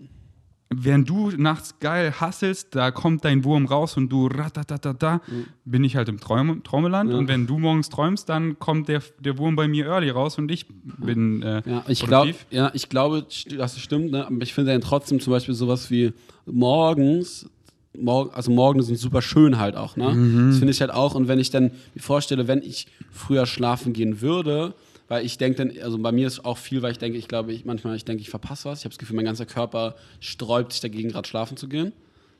Während 0.70 1.08
du 1.08 1.30
nachts 1.30 1.78
geil 1.78 2.14
hasselst, 2.20 2.74
da 2.74 2.90
kommt 2.90 3.24
dein 3.24 3.44
Wurm 3.44 3.66
raus 3.66 3.96
und 3.96 4.08
du 4.08 4.26
ratatatata, 4.26 5.20
bin 5.64 5.84
ich 5.84 5.96
halt 5.96 6.08
im 6.08 6.18
Traum, 6.18 6.62
Traumeland. 6.62 7.10
Ja. 7.10 7.16
Und 7.18 7.28
wenn 7.28 7.46
du 7.46 7.58
morgens 7.58 7.88
träumst, 7.90 8.28
dann 8.28 8.58
kommt 8.58 8.88
der, 8.88 9.02
der 9.20 9.38
Wurm 9.38 9.56
bei 9.56 9.68
mir 9.68 9.86
early 9.86 10.10
raus 10.10 10.38
und 10.38 10.50
ich 10.50 10.66
bin 10.98 11.42
äh, 11.42 11.62
Ja, 11.66 11.84
ich 11.88 12.00
glaube, 12.00 12.32
produktiv. 12.32 12.46
ja, 12.50 12.70
ich 12.74 12.88
glaube, 12.88 13.26
es 13.28 13.78
stimmt, 13.78 14.10
ne? 14.10 14.26
aber 14.26 14.42
ich 14.42 14.54
finde 14.54 14.72
dann 14.72 14.80
trotzdem 14.80 15.20
zum 15.20 15.32
Beispiel 15.32 15.54
sowas 15.54 15.90
wie 15.90 16.12
morgens, 16.46 17.48
morgen, 17.96 18.30
also 18.34 18.50
morgen 18.50 18.82
sind 18.82 18.98
super 18.98 19.22
schön 19.22 19.58
halt 19.58 19.76
auch, 19.76 19.96
ne? 19.96 20.10
Mhm. 20.14 20.48
Das 20.50 20.58
finde 20.58 20.72
ich 20.72 20.80
halt 20.80 20.90
auch. 20.90 21.14
Und 21.14 21.28
wenn 21.28 21.38
ich 21.38 21.50
dann 21.50 21.70
mir 21.94 22.00
vorstelle, 22.02 22.48
wenn 22.48 22.62
ich 22.62 22.88
früher 23.10 23.46
schlafen 23.46 23.92
gehen 23.92 24.20
würde, 24.20 24.74
weil 25.08 25.24
ich 25.24 25.36
denke 25.38 25.64
dann, 25.66 25.82
also 25.82 25.98
bei 25.98 26.12
mir 26.12 26.26
ist 26.26 26.44
auch 26.44 26.58
viel, 26.58 26.82
weil 26.82 26.92
ich 26.92 26.98
denke, 26.98 27.18
ich 27.18 27.28
glaube, 27.28 27.52
ich 27.52 27.64
manchmal, 27.64 27.96
ich 27.96 28.04
denke, 28.04 28.22
ich 28.22 28.30
verpasse 28.30 28.68
was. 28.68 28.80
Ich 28.80 28.84
habe 28.84 28.92
das 28.94 28.98
Gefühl, 28.98 29.16
mein 29.16 29.24
ganzer 29.24 29.46
Körper 29.46 29.94
sträubt 30.20 30.72
sich 30.72 30.80
dagegen, 30.80 31.10
gerade 31.10 31.28
schlafen 31.28 31.56
zu 31.56 31.68
gehen. 31.68 31.92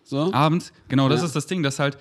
So. 0.03 0.33
Abends, 0.33 0.73
genau, 0.89 1.09
das 1.09 1.21
Ja. 1.21 1.27
ist 1.27 1.37
das 1.37 1.47
Ding, 1.47 1.63
dass 1.63 1.79
halt, 1.79 1.97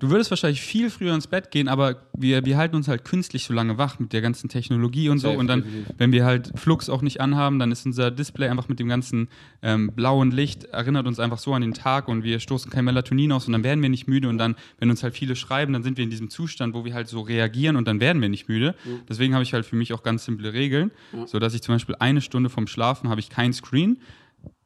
du 0.00 0.10
würdest 0.10 0.30
wahrscheinlich 0.30 0.60
viel 0.60 0.90
früher 0.90 1.14
ins 1.14 1.26
Bett 1.28 1.50
gehen, 1.50 1.68
aber 1.68 2.02
wir, 2.16 2.44
wir 2.44 2.56
halten 2.56 2.74
uns 2.74 2.88
halt 2.88 3.04
künstlich 3.04 3.44
so 3.44 3.54
lange 3.54 3.78
wach 3.78 3.98
mit 4.00 4.12
der 4.12 4.20
ganzen 4.20 4.48
Technologie 4.48 5.08
und 5.08 5.18
so. 5.18 5.30
Und 5.30 5.46
dann, 5.46 5.64
wenn 5.98 6.10
wir 6.12 6.24
halt 6.24 6.50
Flux 6.56 6.88
auch 6.90 7.02
nicht 7.02 7.20
anhaben, 7.20 7.58
dann 7.58 7.70
ist 7.70 7.86
unser 7.86 8.10
Display 8.10 8.48
einfach 8.48 8.68
mit 8.68 8.80
dem 8.80 8.88
ganzen 8.88 9.28
ähm, 9.62 9.92
blauen 9.94 10.30
Licht, 10.32 10.64
erinnert 10.64 11.06
uns 11.06 11.20
einfach 11.20 11.38
so 11.38 11.54
an 11.54 11.62
den 11.62 11.74
Tag 11.74 12.08
und 12.08 12.24
wir 12.24 12.40
stoßen 12.40 12.70
kein 12.70 12.84
Melatonin 12.84 13.30
aus 13.32 13.46
und 13.46 13.52
dann 13.52 13.62
werden 13.62 13.80
wir 13.82 13.88
nicht 13.88 14.08
müde. 14.08 14.28
Und 14.28 14.38
dann, 14.38 14.56
wenn 14.78 14.90
uns 14.90 15.02
halt 15.02 15.14
viele 15.14 15.36
schreiben, 15.36 15.72
dann 15.72 15.82
sind 15.82 15.96
wir 15.96 16.04
in 16.04 16.10
diesem 16.10 16.30
Zustand, 16.30 16.74
wo 16.74 16.84
wir 16.84 16.94
halt 16.94 17.08
so 17.08 17.20
reagieren 17.20 17.76
und 17.76 17.86
dann 17.86 18.00
werden 18.00 18.20
wir 18.20 18.28
nicht 18.28 18.48
müde. 18.48 18.74
Deswegen 19.08 19.34
habe 19.34 19.42
ich 19.44 19.54
halt 19.54 19.64
für 19.66 19.76
mich 19.76 19.92
auch 19.92 20.02
ganz 20.02 20.24
simple 20.24 20.52
Regeln, 20.52 20.90
Ja. 21.12 21.26
so 21.26 21.38
dass 21.38 21.54
ich 21.54 21.62
zum 21.62 21.74
Beispiel 21.74 21.94
eine 21.98 22.20
Stunde 22.20 22.50
vom 22.50 22.66
Schlafen 22.66 23.08
habe 23.10 23.20
ich 23.20 23.28
kein 23.30 23.52
Screen, 23.52 23.98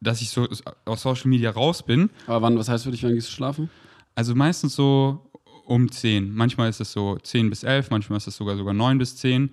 dass 0.01 0.21
ich 0.21 0.31
so 0.31 0.47
aus 0.85 1.03
Social 1.03 1.29
Media 1.29 1.51
raus 1.51 1.83
bin. 1.85 2.11
Aber 2.27 2.43
wann, 2.43 2.57
was 2.59 2.69
heißt 2.69 2.85
für 2.85 2.91
dich, 2.91 3.03
wann 3.03 3.15
gehst 3.15 3.29
du 3.29 3.33
schlafen? 3.33 3.71
Also 4.15 4.35
meistens 4.35 4.75
so 4.75 5.31
um 5.67 5.91
10. 5.91 6.35
Manchmal 6.35 6.69
ist 6.69 6.81
es 6.81 6.93
so 6.93 7.17
10 7.17 7.51
bis 7.51 7.63
11, 7.63 7.91
manchmal 7.91 8.19
ist 8.19 8.27
es 8.27 8.37
sogar 8.37 8.57
sogar 8.57 8.75
9 8.75 8.99
bis 8.99 9.17
10. 9.17 9.51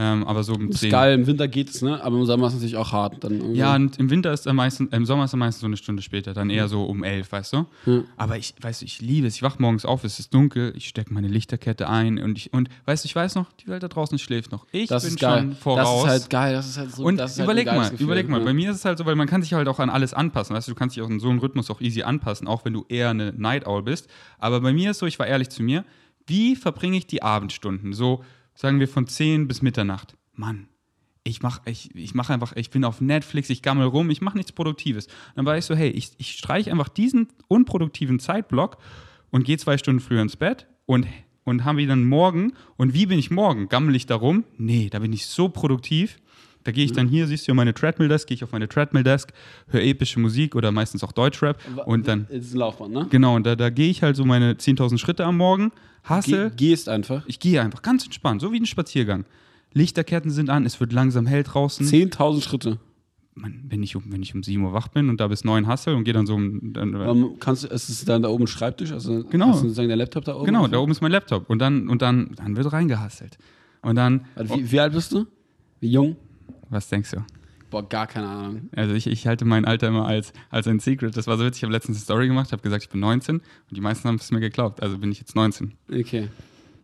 Ähm, 0.00 0.24
aber 0.28 0.44
so 0.44 0.52
um 0.54 0.68
Das 0.68 0.76
ist 0.76 0.80
10. 0.82 0.90
geil, 0.92 1.14
im 1.14 1.26
Winter 1.26 1.48
geht 1.48 1.70
es, 1.70 1.82
ne? 1.82 2.00
Aber 2.04 2.16
im 2.16 2.24
Sommer 2.24 2.46
ist 2.46 2.52
es 2.52 2.60
natürlich 2.60 2.76
auch 2.76 2.92
hart. 2.92 3.24
Dann 3.24 3.32
irgendwie. 3.32 3.58
Ja, 3.58 3.74
und 3.74 3.98
im 3.98 4.08
Winter 4.10 4.32
ist 4.32 4.46
er 4.46 4.52
meistens, 4.52 4.92
im 4.92 5.04
Sommer 5.04 5.24
ist 5.24 5.34
er 5.34 5.38
meistens 5.38 5.60
so 5.60 5.66
eine 5.66 5.76
Stunde 5.76 6.02
später, 6.02 6.34
dann 6.34 6.50
eher 6.50 6.68
so 6.68 6.84
um 6.84 7.02
11, 7.02 7.32
weißt 7.32 7.52
du? 7.52 7.66
Ja. 7.84 8.02
Aber 8.16 8.38
ich, 8.38 8.54
weißt 8.60 8.82
du, 8.82 8.84
ich 8.84 9.00
liebe 9.00 9.26
es. 9.26 9.34
Ich 9.34 9.42
wach 9.42 9.58
morgens 9.58 9.84
auf, 9.84 10.04
es 10.04 10.20
ist 10.20 10.32
dunkel, 10.32 10.72
ich 10.76 10.86
stecke 10.88 11.12
meine 11.12 11.26
Lichterkette 11.26 11.88
ein 11.88 12.20
und 12.22 12.38
ich, 12.38 12.52
und 12.52 12.68
weißt 12.84 13.02
du, 13.02 13.06
ich 13.06 13.16
weiß 13.16 13.34
noch, 13.34 13.50
die 13.54 13.66
Welt 13.66 13.82
da 13.82 13.88
draußen 13.88 14.20
schläft 14.20 14.52
noch. 14.52 14.66
Ich 14.70 14.88
das 14.88 15.02
bin 15.02 15.14
ist 15.14 15.20
geil. 15.20 15.40
schon 15.40 15.52
voraus. 15.56 16.04
Das 16.04 16.14
ist 16.14 16.20
halt 16.22 16.30
geil. 16.30 16.52
Das 16.54 16.68
ist 16.68 16.78
halt 16.78 16.94
so, 16.94 17.02
Und 17.02 17.16
das 17.16 17.32
ist 17.32 17.38
halt 17.40 17.46
überleg 17.46 17.66
geiles 17.66 17.82
mal, 17.82 17.90
Gefühl, 17.90 18.04
überleg 18.04 18.28
mal, 18.28 18.38
ja. 18.38 18.44
bei 18.44 18.54
mir 18.54 18.70
ist 18.70 18.76
es 18.76 18.84
halt 18.84 18.98
so, 18.98 19.04
weil 19.04 19.16
man 19.16 19.26
kann 19.26 19.42
sich 19.42 19.52
halt 19.52 19.66
auch 19.66 19.80
an 19.80 19.90
alles 19.90 20.14
anpassen. 20.14 20.54
Weißt 20.54 20.68
du, 20.68 20.72
du 20.72 20.78
kannst 20.78 20.94
dich 20.94 21.02
auch 21.02 21.10
in 21.10 21.18
so 21.18 21.28
einem 21.28 21.40
Rhythmus 21.40 21.72
auch 21.72 21.80
easy 21.80 22.02
anpassen, 22.02 22.46
auch 22.46 22.64
wenn 22.64 22.72
du 22.72 22.84
eher 22.88 23.10
eine 23.10 23.32
Night 23.36 23.66
Owl 23.66 23.82
bist. 23.82 24.08
Aber 24.38 24.60
bei 24.60 24.72
mir 24.72 24.92
ist 24.92 25.00
so, 25.00 25.06
ich 25.06 25.18
war 25.18 25.26
ehrlich 25.26 25.48
zu 25.48 25.64
mir, 25.64 25.84
wie 26.28 26.54
verbringe 26.54 26.96
ich 26.96 27.06
die 27.08 27.22
Abendstunden? 27.22 27.92
So, 27.94 28.22
sagen 28.58 28.80
wir 28.80 28.88
von 28.88 29.06
10 29.06 29.46
bis 29.46 29.62
Mitternacht. 29.62 30.16
Mann, 30.34 30.66
ich 31.22 31.42
mache 31.42 31.60
ich, 31.66 31.94
ich 31.94 32.14
mach 32.14 32.28
einfach, 32.28 32.54
ich 32.56 32.70
bin 32.70 32.84
auf 32.84 33.00
Netflix, 33.00 33.50
ich 33.50 33.62
gammel 33.62 33.86
rum, 33.86 34.10
ich 34.10 34.20
mache 34.20 34.36
nichts 34.36 34.50
Produktives. 34.50 35.06
Dann 35.36 35.46
war 35.46 35.56
ich 35.56 35.64
so, 35.64 35.76
hey, 35.76 35.90
ich, 35.90 36.10
ich 36.18 36.32
streiche 36.32 36.72
einfach 36.72 36.88
diesen 36.88 37.28
unproduktiven 37.46 38.18
Zeitblock 38.18 38.78
und 39.30 39.44
gehe 39.44 39.58
zwei 39.58 39.78
Stunden 39.78 40.00
früher 40.00 40.22
ins 40.22 40.34
Bett 40.34 40.66
und, 40.86 41.06
und 41.44 41.64
haben 41.64 41.78
wieder 41.78 41.92
einen 41.92 42.08
Morgen. 42.08 42.52
Und 42.76 42.94
wie 42.94 43.06
bin 43.06 43.20
ich 43.20 43.30
morgen? 43.30 43.68
Gammel 43.68 43.94
ich 43.94 44.06
da 44.06 44.16
rum? 44.16 44.42
Nee, 44.56 44.88
da 44.90 44.98
bin 44.98 45.12
ich 45.12 45.26
so 45.26 45.48
produktiv. 45.48 46.18
Da 46.68 46.72
gehe 46.72 46.84
ich 46.84 46.92
dann 46.92 47.08
hier, 47.08 47.26
siehst 47.26 47.48
du 47.48 47.54
meine 47.54 47.72
Treadmill-Desk, 47.72 48.28
gehe 48.28 48.34
ich 48.34 48.44
auf 48.44 48.52
meine 48.52 48.68
Treadmill-Desk, 48.68 49.32
höre 49.68 49.80
epische 49.80 50.20
Musik 50.20 50.54
oder 50.54 50.70
meistens 50.70 51.02
auch 51.02 51.12
Deutschrap. 51.12 51.58
Und 51.86 52.06
dann, 52.06 52.26
Das 52.28 52.44
ist 52.44 52.52
ein 52.52 52.58
Laufband, 52.58 52.92
ne? 52.92 53.06
genau, 53.08 53.36
und 53.36 53.46
da, 53.46 53.56
da 53.56 53.70
gehe 53.70 53.88
ich 53.88 54.02
halt 54.02 54.16
so 54.16 54.26
meine 54.26 54.52
10.000 54.52 54.98
Schritte 54.98 55.24
am 55.24 55.38
Morgen, 55.38 55.72
hasse, 56.04 56.50
Ge 56.50 56.68
gehst 56.68 56.90
einfach. 56.90 57.22
ich 57.26 57.40
gehe 57.40 57.62
einfach 57.62 57.80
ganz 57.80 58.04
entspannt, 58.04 58.42
so 58.42 58.52
wie 58.52 58.60
ein 58.60 58.66
Spaziergang. 58.66 59.24
Lichterketten 59.72 60.30
sind 60.30 60.50
an, 60.50 60.66
es 60.66 60.78
wird 60.78 60.92
langsam 60.92 61.24
hell 61.24 61.42
draußen. 61.42 61.86
10.000 61.86 62.42
Schritte. 62.42 62.78
Mann, 63.34 63.64
wenn, 63.66 63.82
ich 63.82 63.96
um, 63.96 64.02
wenn 64.12 64.22
ich 64.22 64.34
um 64.34 64.42
7 64.42 64.62
Uhr 64.62 64.74
wach 64.74 64.88
bin 64.88 65.08
und 65.08 65.20
da 65.22 65.28
bis 65.28 65.44
9 65.44 65.66
hassel 65.68 65.94
und 65.94 66.04
gehe 66.04 66.12
dann 66.12 66.26
so 66.26 66.34
um. 66.34 66.74
Dann, 66.74 66.94
Ähm, 66.94 67.30
kannst 67.40 67.64
du, 67.64 67.68
ist 67.68 67.88
es 67.88 68.04
dann 68.04 68.20
da 68.20 68.28
oben 68.28 68.44
ein 68.44 68.46
Schreibtisch? 68.46 68.92
Also 68.92 69.24
Genau. 69.24 69.46
Hast 69.46 69.60
du 69.62 69.68
sozusagen 69.68 69.88
der 69.88 69.96
Laptop 69.96 70.26
da 70.26 70.34
oben? 70.36 70.44
genau, 70.44 70.66
da 70.66 70.76
oben 70.80 70.92
ist 70.92 71.00
mein 71.00 71.12
Laptop. 71.12 71.48
Und 71.48 71.60
dann, 71.60 71.88
und 71.88 72.02
dann, 72.02 72.32
dann 72.36 72.56
wird 72.58 72.70
reingehasselt. 72.70 73.38
Und 73.80 73.94
dann, 73.94 74.26
Also, 74.34 74.54
wie, 74.54 74.70
wie 74.70 74.80
alt 74.80 74.92
bist 74.92 75.12
du? 75.12 75.24
Wie 75.80 75.90
jung? 75.92 76.16
Was 76.70 76.88
denkst 76.88 77.10
du? 77.12 77.24
Boah, 77.70 77.86
gar 77.86 78.06
keine 78.06 78.26
Ahnung. 78.28 78.70
Also 78.74 78.94
ich, 78.94 79.06
ich 79.06 79.26
halte 79.26 79.44
mein 79.44 79.66
Alter 79.66 79.88
immer 79.88 80.06
als, 80.06 80.32
als 80.48 80.66
ein 80.66 80.80
Secret. 80.80 81.16
Das 81.16 81.26
war 81.26 81.36
so 81.36 81.44
witzig, 81.44 81.60
ich 81.60 81.64
habe 81.64 81.72
letztens 81.72 81.98
eine 81.98 82.02
Story 82.04 82.26
gemacht, 82.26 82.50
habe 82.52 82.62
gesagt, 82.62 82.82
ich 82.84 82.88
bin 82.88 83.00
19 83.00 83.36
und 83.36 83.42
die 83.70 83.80
meisten 83.82 84.08
haben 84.08 84.14
es 84.16 84.30
mir 84.30 84.40
geglaubt. 84.40 84.82
Also 84.82 84.96
bin 84.98 85.12
ich 85.12 85.18
jetzt 85.20 85.36
19. 85.36 85.74
Okay. 85.92 86.28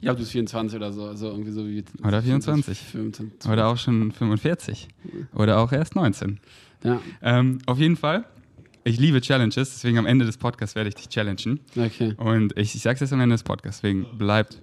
Ich 0.02 0.08
hab 0.08 0.18
bis 0.18 0.30
24 0.30 0.76
oder 0.76 0.92
so. 0.92 1.04
Also 1.06 1.28
irgendwie 1.30 1.52
so 1.52 1.66
wie. 1.66 1.82
Oder 2.06 2.20
24. 2.22 2.78
25. 2.78 3.50
Oder 3.50 3.68
auch 3.68 3.78
schon 3.78 4.12
45. 4.12 4.88
Oder 5.34 5.58
auch 5.58 5.72
erst 5.72 5.96
19. 5.96 6.38
Ja, 6.82 7.00
Ähm, 7.22 7.60
auf 7.64 7.78
jeden 7.78 7.96
Fall, 7.96 8.26
ich 8.84 8.98
liebe 9.00 9.22
Challenges, 9.22 9.70
deswegen 9.72 9.96
am 9.96 10.04
Ende 10.04 10.26
des 10.26 10.36
Podcasts 10.36 10.74
werde 10.76 10.90
ich 10.90 10.96
dich 10.96 11.08
challengen. 11.08 11.60
okay. 11.74 12.12
Und 12.18 12.54
ich, 12.58 12.74
ich 12.74 12.82
sag's 12.82 13.00
jetzt 13.00 13.14
am 13.14 13.20
Ende 13.20 13.32
des 13.34 13.42
Podcasts, 13.44 13.80
deswegen 13.80 14.18
bleibt. 14.18 14.60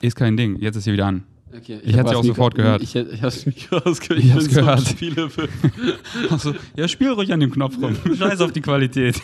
Ist 0.00 0.14
kein 0.14 0.36
Ding, 0.36 0.56
jetzt 0.60 0.76
ist 0.76 0.84
sie 0.84 0.92
wieder 0.92 1.06
an. 1.06 1.24
Okay. 1.56 1.80
Ich 1.82 1.92
hätte 1.94 1.98
hab 1.98 2.08
sie 2.10 2.14
auch 2.16 2.24
sofort 2.24 2.54
gehört. 2.54 2.82
Ich, 2.82 2.94
hätte- 2.94 3.10
ich 3.12 3.22
hab's 3.22 3.44
Mikro 3.46 3.78
ausgehört. 3.78 4.24
Ich 4.24 4.32
hab's 4.32 4.44
bin 4.46 4.54
so 4.54 4.60
gehört. 4.60 4.86
Spielefilm. 4.86 5.48
Also, 6.30 6.54
ja, 6.76 6.86
spiel 6.88 7.10
ruhig 7.10 7.32
an 7.32 7.40
dem 7.40 7.50
Knopf 7.50 7.76
rum. 7.80 7.96
Scheiß 8.16 8.40
auf 8.40 8.52
die 8.52 8.60
Qualität. 8.60 9.20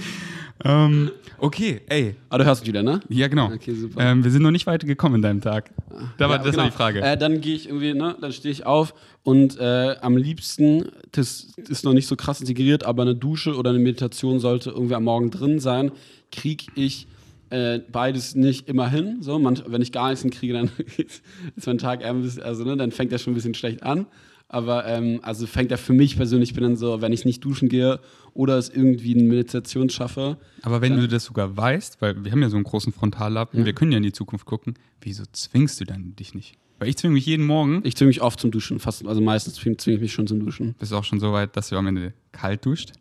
ähm, 0.64 1.10
okay, 1.38 1.80
ey. 1.88 2.16
Ah, 2.28 2.38
du 2.38 2.44
hörst 2.44 2.62
mich 2.62 2.68
wieder, 2.68 2.82
ne? 2.82 3.00
Ja, 3.08 3.28
genau. 3.28 3.52
Okay, 3.52 3.74
super. 3.74 4.00
Ähm, 4.00 4.24
wir 4.24 4.30
sind 4.30 4.42
noch 4.42 4.50
nicht 4.50 4.66
weit 4.66 4.84
gekommen 4.86 5.16
in 5.16 5.22
deinem 5.22 5.40
Tag. 5.40 5.70
Da 6.18 6.28
war, 6.28 6.36
Ja, 6.38 6.42
das 6.42 6.50
genau. 6.52 6.62
war 6.64 6.70
die 6.70 6.76
Frage. 6.76 7.00
Äh, 7.02 7.16
dann 7.16 7.40
gehe 7.40 7.54
ich 7.54 7.66
irgendwie, 7.68 7.94
ne, 7.94 8.16
dann 8.20 8.32
stehe 8.32 8.52
ich 8.52 8.64
auf 8.66 8.94
und 9.22 9.58
äh, 9.58 9.96
am 10.00 10.16
liebsten, 10.16 10.86
das 11.12 11.48
ist 11.68 11.84
noch 11.84 11.92
nicht 11.92 12.06
so 12.06 12.16
krass 12.16 12.40
integriert, 12.40 12.84
aber 12.84 13.02
eine 13.02 13.14
Dusche 13.14 13.56
oder 13.56 13.70
eine 13.70 13.78
Meditation 13.78 14.38
sollte 14.38 14.70
irgendwie 14.70 14.94
am 14.94 15.04
Morgen 15.04 15.30
drin 15.30 15.58
sein, 15.58 15.90
kriege 16.32 16.64
ich 16.74 17.06
äh, 17.50 17.80
beides 17.90 18.34
nicht 18.34 18.68
immer 18.68 18.88
hin. 18.88 19.18
So, 19.20 19.38
man, 19.38 19.62
wenn 19.66 19.82
ich 19.82 19.92
gar 19.92 20.08
nichts 20.08 20.22
hinkriege, 20.22 20.52
dann 20.52 20.70
ist 21.56 21.66
mein 21.66 21.78
Tag 21.78 22.02
eher 22.02 22.10
ein 22.10 22.22
bisschen, 22.22 22.42
also 22.42 22.64
ne, 22.64 22.76
dann 22.76 22.90
fängt 22.92 23.12
er 23.12 23.18
schon 23.18 23.32
ein 23.32 23.36
bisschen 23.36 23.54
schlecht 23.54 23.82
an. 23.82 24.06
Aber 24.48 24.86
ähm, 24.86 25.18
also 25.22 25.46
fängt 25.46 25.72
er 25.72 25.78
für 25.78 25.92
mich 25.92 26.16
persönlich, 26.16 26.50
ich 26.50 26.54
bin 26.54 26.62
dann 26.62 26.76
so, 26.76 27.02
wenn 27.02 27.12
ich 27.12 27.24
nicht 27.24 27.44
duschen 27.44 27.68
gehe 27.68 27.98
oder 28.32 28.56
es 28.58 28.68
irgendwie 28.68 29.14
eine 29.14 29.24
Meditation 29.24 29.90
schaffe, 29.90 30.36
Aber 30.62 30.80
wenn 30.80 30.96
du 30.96 31.08
das 31.08 31.24
sogar 31.24 31.56
weißt, 31.56 32.00
weil 32.00 32.24
wir 32.24 32.30
haben 32.30 32.42
ja 32.42 32.48
so 32.48 32.56
einen 32.56 32.64
großen 32.64 32.92
Frontallappen, 32.92 33.64
wir 33.64 33.72
können 33.72 33.90
ja 33.90 33.96
in 33.96 34.04
die 34.04 34.12
Zukunft 34.12 34.46
gucken, 34.46 34.74
wieso 35.00 35.24
zwingst 35.32 35.80
du 35.80 35.84
dann 35.84 36.14
dich 36.14 36.34
nicht? 36.34 36.54
Weil 36.78 36.88
ich 36.88 36.96
zwinge 36.96 37.14
mich 37.14 37.26
jeden 37.26 37.44
Morgen, 37.44 37.80
ich 37.84 37.96
zwinge 37.96 38.08
mich 38.08 38.22
oft 38.22 38.38
zum 38.38 38.52
Duschen, 38.52 38.78
fast, 38.78 39.04
also 39.04 39.20
meistens 39.20 39.54
zwinge 39.54 39.76
ich 39.78 40.00
mich 40.00 40.12
schon 40.12 40.28
zum 40.28 40.38
Duschen. 40.38 40.74
bist 40.78 40.92
du 40.92 40.96
auch 40.96 41.04
schon 41.04 41.18
so 41.18 41.32
weit, 41.32 41.56
dass 41.56 41.70
du 41.70 41.76
am 41.76 41.86
Ende 41.88 42.12
kalt 42.30 42.64
duscht. 42.66 42.92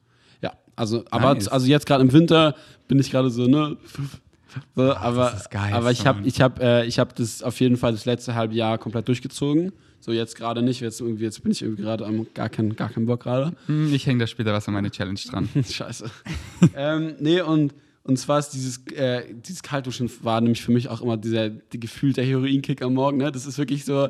Ja, 0.42 0.54
also, 0.76 1.04
aber 1.12 1.36
Nice. 1.36 1.48
also 1.48 1.68
jetzt 1.68 1.86
gerade 1.86 2.04
im 2.04 2.12
Winter 2.12 2.56
bin 2.88 2.98
ich 3.00 3.12
gerade 3.12 3.30
so, 3.30 3.46
ne? 3.46 3.78
So, 4.76 4.94
aber, 4.96 5.34
ist 5.34 5.52
geil, 5.52 5.74
aber 5.74 5.92
ich 5.92 6.06
habe 6.06 6.26
ich 6.26 6.42
hab, 6.42 6.60
äh, 6.62 6.86
ich 6.86 7.00
hab 7.00 7.16
das 7.16 7.44
auf 7.44 7.60
jeden 7.60 7.78
Fall 7.78 7.92
das 7.92 8.06
letzte 8.06 8.36
halbe 8.36 8.54
Jahr 8.56 8.78
komplett 8.78 9.08
durchgezogen. 9.08 9.72
So 10.00 10.12
jetzt 10.12 10.36
gerade 10.36 10.62
nicht, 10.62 10.82
jetzt, 10.82 11.02
irgendwie, 11.02 11.24
jetzt 11.24 11.42
bin 11.42 11.52
ich 11.52 11.62
irgendwie 11.64 11.82
gerade 11.82 12.06
am 12.06 12.28
gar 12.34 12.48
keinen 12.50 12.76
gar 12.76 12.90
keinen 12.90 13.08
Bock 13.08 13.24
gerade. 13.24 13.54
Hm, 13.66 13.92
Ich 13.94 14.06
hänge 14.06 14.20
da 14.20 14.28
später 14.28 14.54
was 14.54 14.68
an 14.68 14.76
meine 14.76 14.92
Challenge 14.92 15.20
dran. 15.30 15.50
Scheiße. 15.70 16.06
ähm, 16.76 17.16
nee, 17.20 17.42
und, 17.42 17.74
und 18.08 18.18
zwar 18.18 18.38
ist 18.40 18.50
dieses, 18.50 18.86
äh, 18.94 19.24
dieses 19.34 19.64
Kaltduschen 19.64 20.10
war 20.22 20.40
nämlich 20.40 20.62
für 20.62 20.72
mich 20.72 20.90
auch 20.90 21.02
immer 21.02 21.18
dieser 21.18 21.50
die 21.50 21.80
gefühlte 21.80 22.22
Heroinkick 22.22 22.82
am 22.84 22.94
Morgen. 22.94 23.18
Ne? 23.18 23.32
Das 23.32 23.46
ist 23.48 23.58
wirklich 23.58 23.84
so 23.84 24.08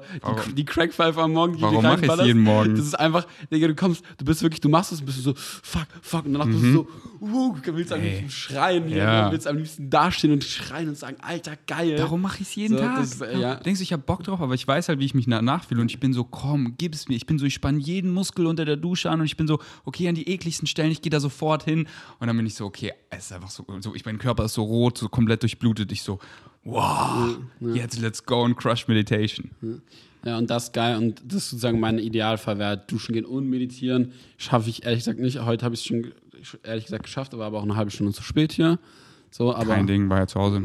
die, 0.48 0.54
die 0.54 0.66
Crackpfeife 0.66 1.22
am 1.22 1.32
Morgen. 1.32 1.56
die 1.56 1.62
Warum 1.62 1.78
du 1.78 1.82
mach 1.82 1.94
ich's 1.94 2.02
reinballerst. 2.02 2.28
jeden 2.28 2.42
Morgen? 2.42 2.76
Das 2.76 2.86
ist 2.86 2.94
einfach, 3.00 3.26
Digga, 3.52 3.68
du 3.68 3.76
kommst, 3.76 4.04
du 4.18 4.26
bist 4.26 4.42
wirklich, 4.44 4.60
du 4.60 4.68
machst 4.70 4.92
es 4.92 5.00
und 5.00 5.06
bist 5.06 5.24
so, 5.24 5.34
fuck, 5.36 5.88
fuck, 6.02 6.26
und 6.26 6.34
danach 6.34 6.46
bist 6.48 6.62
du 6.62 6.72
so, 6.74 6.88
uh, 7.22 7.56
du 7.64 7.76
willst 7.76 7.94
am 7.94 8.02
liebsten 8.02 8.30
schreien 8.30 8.90
Ja. 8.90 9.28
du 9.28 9.32
willst 9.32 9.48
am 9.48 9.58
liebsten 9.58 9.90
dastehen 9.90 10.34
und 10.34 10.44
schreien 10.44 10.90
und 10.90 10.98
sagen, 10.98 11.16
Alter, 11.22 11.54
geil. 11.66 11.96
Darum 11.96 12.22
mache 12.22 12.42
ich 12.42 12.50
es 12.50 12.56
jeden 12.56 12.78
So, 12.78 12.84
Tag. 12.84 12.98
das 12.98 13.22
äh, 13.22 13.40
ja. 13.40 13.56
Denkst 13.56 13.80
du, 13.80 13.84
ich 13.84 13.94
habe 13.94 14.04
Bock 14.04 14.24
drauf, 14.24 14.42
aber 14.42 14.54
ich 14.56 14.68
weiß 14.68 14.90
halt, 14.90 15.00
wie 15.00 15.06
ich 15.06 15.14
mich 15.14 15.26
danach 15.28 15.64
fühle 15.64 15.80
und 15.82 15.90
ich 15.90 16.02
bin 16.02 16.12
so, 16.12 16.26
komm, 16.26 16.76
gib 16.78 16.94
es 16.94 17.08
mir. 17.08 17.16
Ich 17.16 17.26
bin 17.26 17.40
so, 17.40 17.46
ich 17.46 17.54
spanne 17.54 17.80
jeden 17.80 18.12
Muskel 18.12 18.46
unter 18.46 18.66
der 18.66 18.76
Dusche 18.76 19.10
an 19.10 19.22
und 19.22 19.26
ich 19.26 19.38
bin 19.38 19.48
so, 19.48 19.60
okay, 19.86 20.10
an 20.10 20.16
die 20.16 20.28
ekligsten 20.28 20.68
Stellen, 20.68 20.92
ich 20.92 21.02
gehe 21.02 21.10
da 21.10 21.22
sofort 21.22 21.64
hin 21.64 21.88
und 22.20 22.28
dann 22.28 22.36
bin 22.36 22.46
ich 22.46 22.56
so, 22.56 22.66
okay, 22.66 22.92
es 23.10 23.28
ist 23.28 23.32
einfach 23.32 23.50
so, 23.50 23.66
so 23.86 23.96
ich, 23.96 24.06
mein 24.06 24.18
Körper 24.18 24.46
ist 24.46 24.54
so 24.54 24.64
rot, 24.64 24.98
so 24.98 25.08
komplett 25.08 25.42
durchblutet. 25.44 25.92
Ich 25.92 26.02
so, 26.02 26.20
wow, 26.64 27.38
jetzt 27.74 28.00
let's 28.00 28.26
go 28.26 28.44
and 28.44 28.58
crush 28.58 28.88
meditation. 28.88 29.52
Ja, 30.26 30.38
und 30.38 30.50
das 30.50 30.66
ist 30.66 30.74
geil. 30.74 30.98
Und 30.98 31.22
das 31.26 31.44
ist 31.44 31.50
sozusagen 31.52 31.80
mein 31.80 32.00
Idealfall 32.00 32.58
wäre 32.58 32.78
duschen 32.78 33.14
gehen 33.14 33.26
und 33.26 33.48
meditieren. 33.50 34.12
Schaffe 34.38 34.70
ich 34.70 34.84
ehrlich 34.84 35.00
gesagt 35.00 35.20
nicht. 35.20 35.40
Heute 35.46 35.64
habe 35.64 35.76
ich 35.76 35.82
es 35.82 35.86
schon 35.86 36.12
ehrlich 36.64 36.86
gesagt 36.86 37.04
geschafft, 37.04 37.34
aber 37.34 37.46
aber 37.46 37.60
auch 37.60 37.64
eine 37.64 37.76
halbe 37.76 37.92
Stunde 37.92 38.12
zu 38.12 38.24
spät 38.24 38.52
hier. 38.52 38.80
So, 39.30 39.54
aber 39.54 39.76
Kein 39.76 39.88
Ding, 39.88 40.10
war 40.10 40.20
ja 40.20 40.28
zu 40.28 40.40
Hause. 40.40 40.64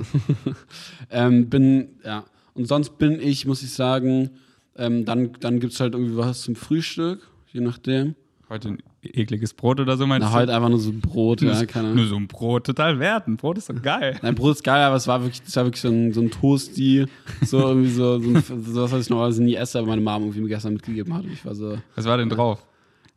ähm, 1.11 1.51
bin, 1.51 1.89
ja. 2.05 2.25
Und 2.55 2.67
sonst 2.67 2.99
bin 2.99 3.21
ich, 3.21 3.47
muss 3.47 3.63
ich 3.63 3.73
sagen, 3.73 4.31
ähm, 4.77 5.05
dann, 5.05 5.33
dann 5.41 5.61
gibt 5.61 5.73
es 5.73 5.81
halt 5.81 5.95
irgendwie 5.95 6.17
was 6.17 6.43
zum 6.43 6.55
Frühstück, 6.55 7.21
je 7.53 7.61
nachdem. 7.61 8.15
Heute 8.49 8.79
ekliges 9.03 9.55
Brot 9.55 9.81
oder 9.81 9.97
so 9.97 10.07
meinst 10.07 10.27
Na, 10.27 10.33
du? 10.33 10.41
heute 10.41 10.55
einfach 10.55 10.69
nur 10.69 10.79
so 10.79 10.91
ein 10.91 11.01
Brot, 11.01 11.41
ja, 11.41 11.65
keine 11.65 11.87
Ahnung. 11.87 11.97
Nur 11.99 12.07
so 12.07 12.17
ein 12.17 12.29
Brot, 12.29 12.67
total 12.67 12.99
wert. 12.99 13.27
Ein 13.29 13.37
Brot 13.37 13.59
ist 13.59 13.71
doch 13.71 13.81
geil. 13.81 14.19
Nein, 14.23 14.35
Brot 14.35 14.57
ist 14.57 14.65
geil, 14.65 14.83
aber 14.83 14.97
es 14.97 15.07
war 15.07 15.23
wirklich, 15.23 15.43
das 15.43 15.57
war 15.57 15.65
wirklich 15.65 15.81
so 15.81 15.89
ein, 15.89 16.13
so 16.13 16.21
ein 16.21 16.31
Toasty, 16.31 17.07
so 17.43 17.59
irgendwie 17.61 17.91
so, 17.91 18.19
so, 18.19 18.29
ein, 18.29 18.43
so 18.43 18.83
was, 18.83 18.93
was 18.93 19.03
ich 19.05 19.11
normalerweise 19.11 19.43
nie 19.43 19.55
esse, 19.55 19.79
aber 19.79 19.89
meine 19.89 20.03
Mom 20.03 20.23
irgendwie 20.23 20.41
mir 20.41 20.49
gestern 20.49 20.75
mitgegeben 20.75 21.15
hat. 21.15 21.25
Und 21.25 21.33
ich 21.33 21.45
war 21.45 21.55
so, 21.55 21.79
Was 21.95 22.05
war 22.05 22.19
denn 22.19 22.29
drauf? 22.29 22.65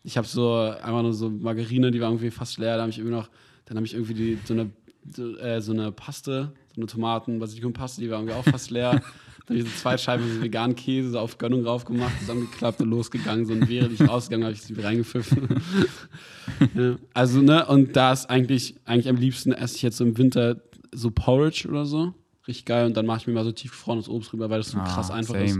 Ich 0.03 0.17
habe 0.17 0.27
so 0.27 0.55
einfach 0.55 1.01
nur 1.01 1.13
so 1.13 1.29
Margarine, 1.29 1.91
die 1.91 1.99
war 2.01 2.09
irgendwie 2.09 2.31
fast 2.31 2.57
leer. 2.57 2.75
Da 2.75 2.81
habe 2.81 2.89
ich 2.89 2.97
irgendwie 2.97 3.15
noch, 3.15 3.29
dann 3.65 3.77
habe 3.77 3.86
ich 3.86 3.93
irgendwie 3.93 4.13
die, 4.13 4.38
so 4.43 4.53
eine 4.53 4.69
so, 5.09 5.38
äh, 5.38 5.61
so 5.61 5.73
eine 5.73 5.91
Paste, 5.91 6.53
so 6.75 6.81
eine 6.81 6.88
Tomaten, 6.88 7.39
Basilikum-Paste, 7.39 8.01
die 8.01 8.09
war 8.09 8.19
irgendwie 8.19 8.36
auch 8.36 8.43
fast 8.43 8.71
leer. 8.71 9.01
Habe 9.46 9.56
ich 9.60 9.64
so 9.66 9.70
zwei 9.78 9.98
Scheiben 9.98 10.24
so 10.36 10.41
veganen 10.41 10.76
Käse 10.76 11.12
so 11.12 11.20
auf 11.20 11.38
Gönnung 11.38 11.64
drauf 11.64 11.84
gemacht, 11.86 12.14
zusammengeklappt 12.20 12.82
und 12.82 12.89
losgegangen. 12.89 13.46
So, 13.46 13.54
und 13.54 13.68
während 13.68 13.94
ich 14.00 14.08
rausgegangen 14.08 14.46
habe 14.46 14.54
ich 14.56 14.62
sie 14.62 14.76
wieder 14.78 14.88
reingepfiffen. 14.88 15.50
ja. 16.76 16.96
Also, 17.14 17.41
ne, 17.41 17.66
und 17.66 17.96
da 17.96 18.14
ist 18.14 18.30
eigentlich, 18.30 18.76
eigentlich 18.86 19.10
am 19.10 19.18
liebsten 19.18 19.52
esse 19.52 19.76
ich 19.76 19.82
jetzt 19.82 19.98
so 19.98 20.06
im 20.06 20.18
Winter 20.18 20.62
so 20.94 21.12
Porridge 21.12 21.68
oder 21.68 21.86
so. 21.86 22.14
Richtig 22.48 22.66
geil. 22.66 22.86
Und 22.86 22.96
dann 22.98 23.06
mache 23.06 23.20
ich 23.20 23.28
mir 23.28 23.34
mal 23.34 23.44
so 23.44 23.52
tiefgefrorenes 23.52 24.08
Obst 24.10 24.32
rüber, 24.34 24.50
weil 24.50 24.60
das 24.60 24.70
so 24.72 24.78
krass 24.78 25.12
Ah, 25.12 25.16
einfach 25.16 25.34
same. 25.36 25.46
ist. 25.46 25.60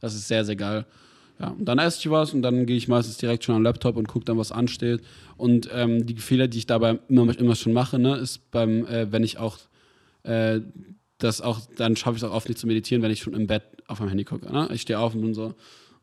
Das 0.00 0.14
ist 0.14 0.28
sehr, 0.28 0.44
sehr 0.44 0.56
geil. 0.56 0.84
Ja, 1.40 1.48
und 1.48 1.64
dann 1.64 1.78
esse 1.80 1.98
ich 1.98 2.10
was 2.10 2.32
und 2.32 2.42
dann 2.42 2.66
gehe 2.66 2.76
ich 2.76 2.86
meistens 2.86 3.16
direkt 3.16 3.42
schon 3.42 3.56
am 3.56 3.62
Laptop 3.64 3.96
und 3.96 4.06
gucke 4.06 4.24
dann, 4.24 4.38
was 4.38 4.52
ansteht. 4.52 5.00
Und 5.36 5.68
ähm, 5.72 6.06
die 6.06 6.14
Fehler, 6.16 6.46
die 6.46 6.58
ich 6.58 6.66
dabei 6.66 7.00
immer, 7.08 7.36
immer 7.36 7.56
schon 7.56 7.72
mache, 7.72 7.98
ne, 7.98 8.16
ist 8.16 8.50
beim, 8.52 8.86
äh, 8.86 9.10
wenn 9.10 9.24
ich 9.24 9.38
auch 9.38 9.58
äh, 10.22 10.60
das 11.18 11.40
auch, 11.40 11.60
dann 11.76 11.96
schaffe 11.96 12.16
ich 12.16 12.22
es 12.22 12.28
auch 12.28 12.34
oft 12.34 12.48
nicht 12.48 12.58
zu 12.58 12.66
meditieren, 12.66 13.02
wenn 13.02 13.10
ich 13.10 13.20
schon 13.20 13.34
im 13.34 13.46
Bett 13.46 13.62
auf 13.86 14.00
meinem 14.00 14.10
Handy 14.10 14.24
gucke. 14.24 14.50
Ne? 14.52 14.68
Ich 14.72 14.82
stehe 14.82 14.98
auf 14.98 15.14
und 15.14 15.20
bin 15.20 15.34
so, 15.34 15.54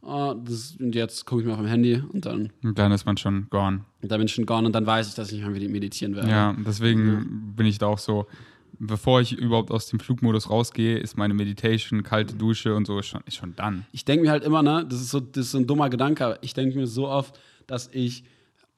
oh, 0.02 0.34
das, 0.46 0.76
und 0.80 0.96
jetzt 0.96 1.26
gucke 1.26 1.42
ich 1.42 1.48
mir 1.48 1.54
auf 1.54 1.60
dem 1.60 1.68
Handy 1.68 2.02
und 2.12 2.26
dann, 2.26 2.52
Und 2.64 2.78
dann 2.78 2.92
ist 2.92 3.06
man 3.06 3.18
schon 3.18 3.48
gone. 3.50 3.82
dann 4.02 4.20
bin 4.20 4.28
ich 4.28 4.34
schon 4.34 4.46
gone 4.46 4.66
und 4.66 4.74
dann 4.74 4.86
weiß 4.86 5.10
ich, 5.10 5.16
dass 5.16 5.32
ich 5.32 5.44
nicht 5.44 5.50
mehr 5.60 5.70
meditieren 5.70 6.16
werde. 6.16 6.30
Ja, 6.30 6.56
deswegen 6.66 7.54
bin 7.56 7.66
ich 7.66 7.78
da 7.78 7.88
auch 7.88 8.00
so, 8.00 8.28
bevor 8.80 9.22
ich 9.22 9.34
überhaupt 9.34 9.70
aus 9.72 9.88
dem 9.88 10.00
Flugmodus 10.00 10.50
rausgehe, 10.50 10.98
ist 10.98 11.18
meine 11.18 11.34
Meditation, 11.34 12.04
kalte 12.04 12.36
Dusche 12.36 12.76
und 12.76 12.88
so 12.88 12.98
ist 13.00 13.08
schon, 13.08 13.22
ist 13.26 13.36
schon 13.36 13.56
dann. 13.56 13.86
Ich 13.92 14.06
denke 14.06 14.24
mir 14.26 14.32
halt 14.32 14.44
immer, 14.44 14.64
ne, 14.64 14.86
das 14.90 15.02
ist 15.02 15.12
so, 15.12 15.20
das 15.20 15.46
ist 15.46 15.52
so 15.52 15.58
ein 15.60 15.68
dummer 15.68 15.90
Gedanke, 15.90 16.26
aber 16.26 16.44
ich 16.44 16.54
denke 16.54 16.78
mir 16.78 16.88
so 16.88 17.08
oft, 17.08 17.40
dass 17.68 17.90
ich 17.94 18.24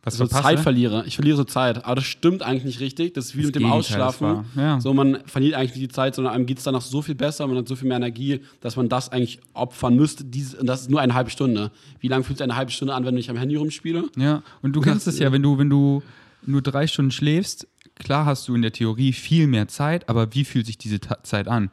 Was 0.03 0.17
so 0.17 0.25
verpasse? 0.25 0.43
Zeit 0.43 0.59
verliere. 0.59 1.05
Ich 1.07 1.15
verliere 1.15 1.37
so 1.37 1.45
Zeit. 1.45 1.85
Aber 1.85 1.95
das 1.95 2.03
stimmt 2.03 2.43
eigentlich 2.43 2.65
nicht 2.65 2.79
richtig. 2.81 3.13
Das 3.13 3.25
ist 3.25 3.35
wie 3.35 3.41
Das 3.41 3.47
mit 3.47 3.55
dem 3.55 3.59
Gegenteil 3.63 3.79
Ausschlafen. 3.79 4.45
Ja. 4.55 4.79
So, 4.81 4.93
man 4.93 5.19
verliert 5.25 5.55
eigentlich 5.55 5.75
nicht 5.75 5.91
die 5.91 5.95
Zeit, 5.95 6.15
sondern 6.15 6.33
einem 6.33 6.45
geht 6.45 6.57
es 6.57 6.65
danach 6.65 6.81
so 6.81 7.01
viel 7.01 7.15
besser, 7.15 7.47
man 7.47 7.57
hat 7.57 7.67
so 7.67 7.75
viel 7.75 7.87
mehr 7.87 7.97
Energie, 7.97 8.41
dass 8.59 8.75
man 8.75 8.89
das 8.89 9.09
eigentlich 9.09 9.39
opfern 9.53 9.95
müsste. 9.95 10.25
Diese, 10.25 10.57
und 10.57 10.67
das 10.67 10.81
ist 10.81 10.89
nur 10.89 10.99
eine 10.99 11.13
halbe 11.13 11.29
Stunde. 11.29 11.71
Wie 12.01 12.09
lange 12.09 12.25
fühlt 12.25 12.37
sich 12.37 12.43
eine 12.43 12.57
halbe 12.57 12.71
Stunde 12.71 12.93
an, 12.93 13.05
wenn 13.05 13.15
ich 13.15 13.29
am 13.29 13.37
Handy 13.37 13.55
rumspiele? 13.55 14.09
Ja, 14.17 14.43
und 14.61 14.75
du 14.75 14.81
kennst 14.81 15.07
es 15.07 15.19
ja, 15.19 15.31
wenn 15.31 15.41
du, 15.41 15.57
wenn 15.57 15.69
du 15.69 16.03
nur 16.45 16.61
drei 16.61 16.85
Stunden 16.87 17.11
schläfst, 17.11 17.67
klar 17.95 18.25
hast 18.25 18.47
du 18.49 18.55
in 18.55 18.61
der 18.61 18.73
Theorie 18.73 19.13
viel 19.13 19.47
mehr 19.47 19.69
Zeit, 19.69 20.09
aber 20.09 20.33
wie 20.33 20.43
fühlt 20.43 20.65
sich 20.65 20.77
diese 20.77 20.99
Ta 20.99 21.23
Zeit 21.23 21.47
an? 21.47 21.69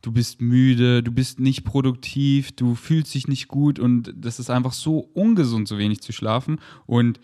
Du 0.00 0.12
bist 0.12 0.40
müde, 0.40 1.02
du 1.02 1.10
bist 1.12 1.40
nicht 1.40 1.64
produktiv, 1.64 2.52
du 2.52 2.74
fühlst 2.74 3.14
dich 3.14 3.28
nicht 3.28 3.48
gut 3.48 3.78
und 3.78 4.12
das 4.16 4.38
ist 4.38 4.50
einfach 4.50 4.72
so 4.72 4.98
ungesund, 5.14 5.66
so 5.68 5.78
wenig 5.78 6.00
zu 6.00 6.12
schlafen. 6.12 6.60
Und 6.86 7.20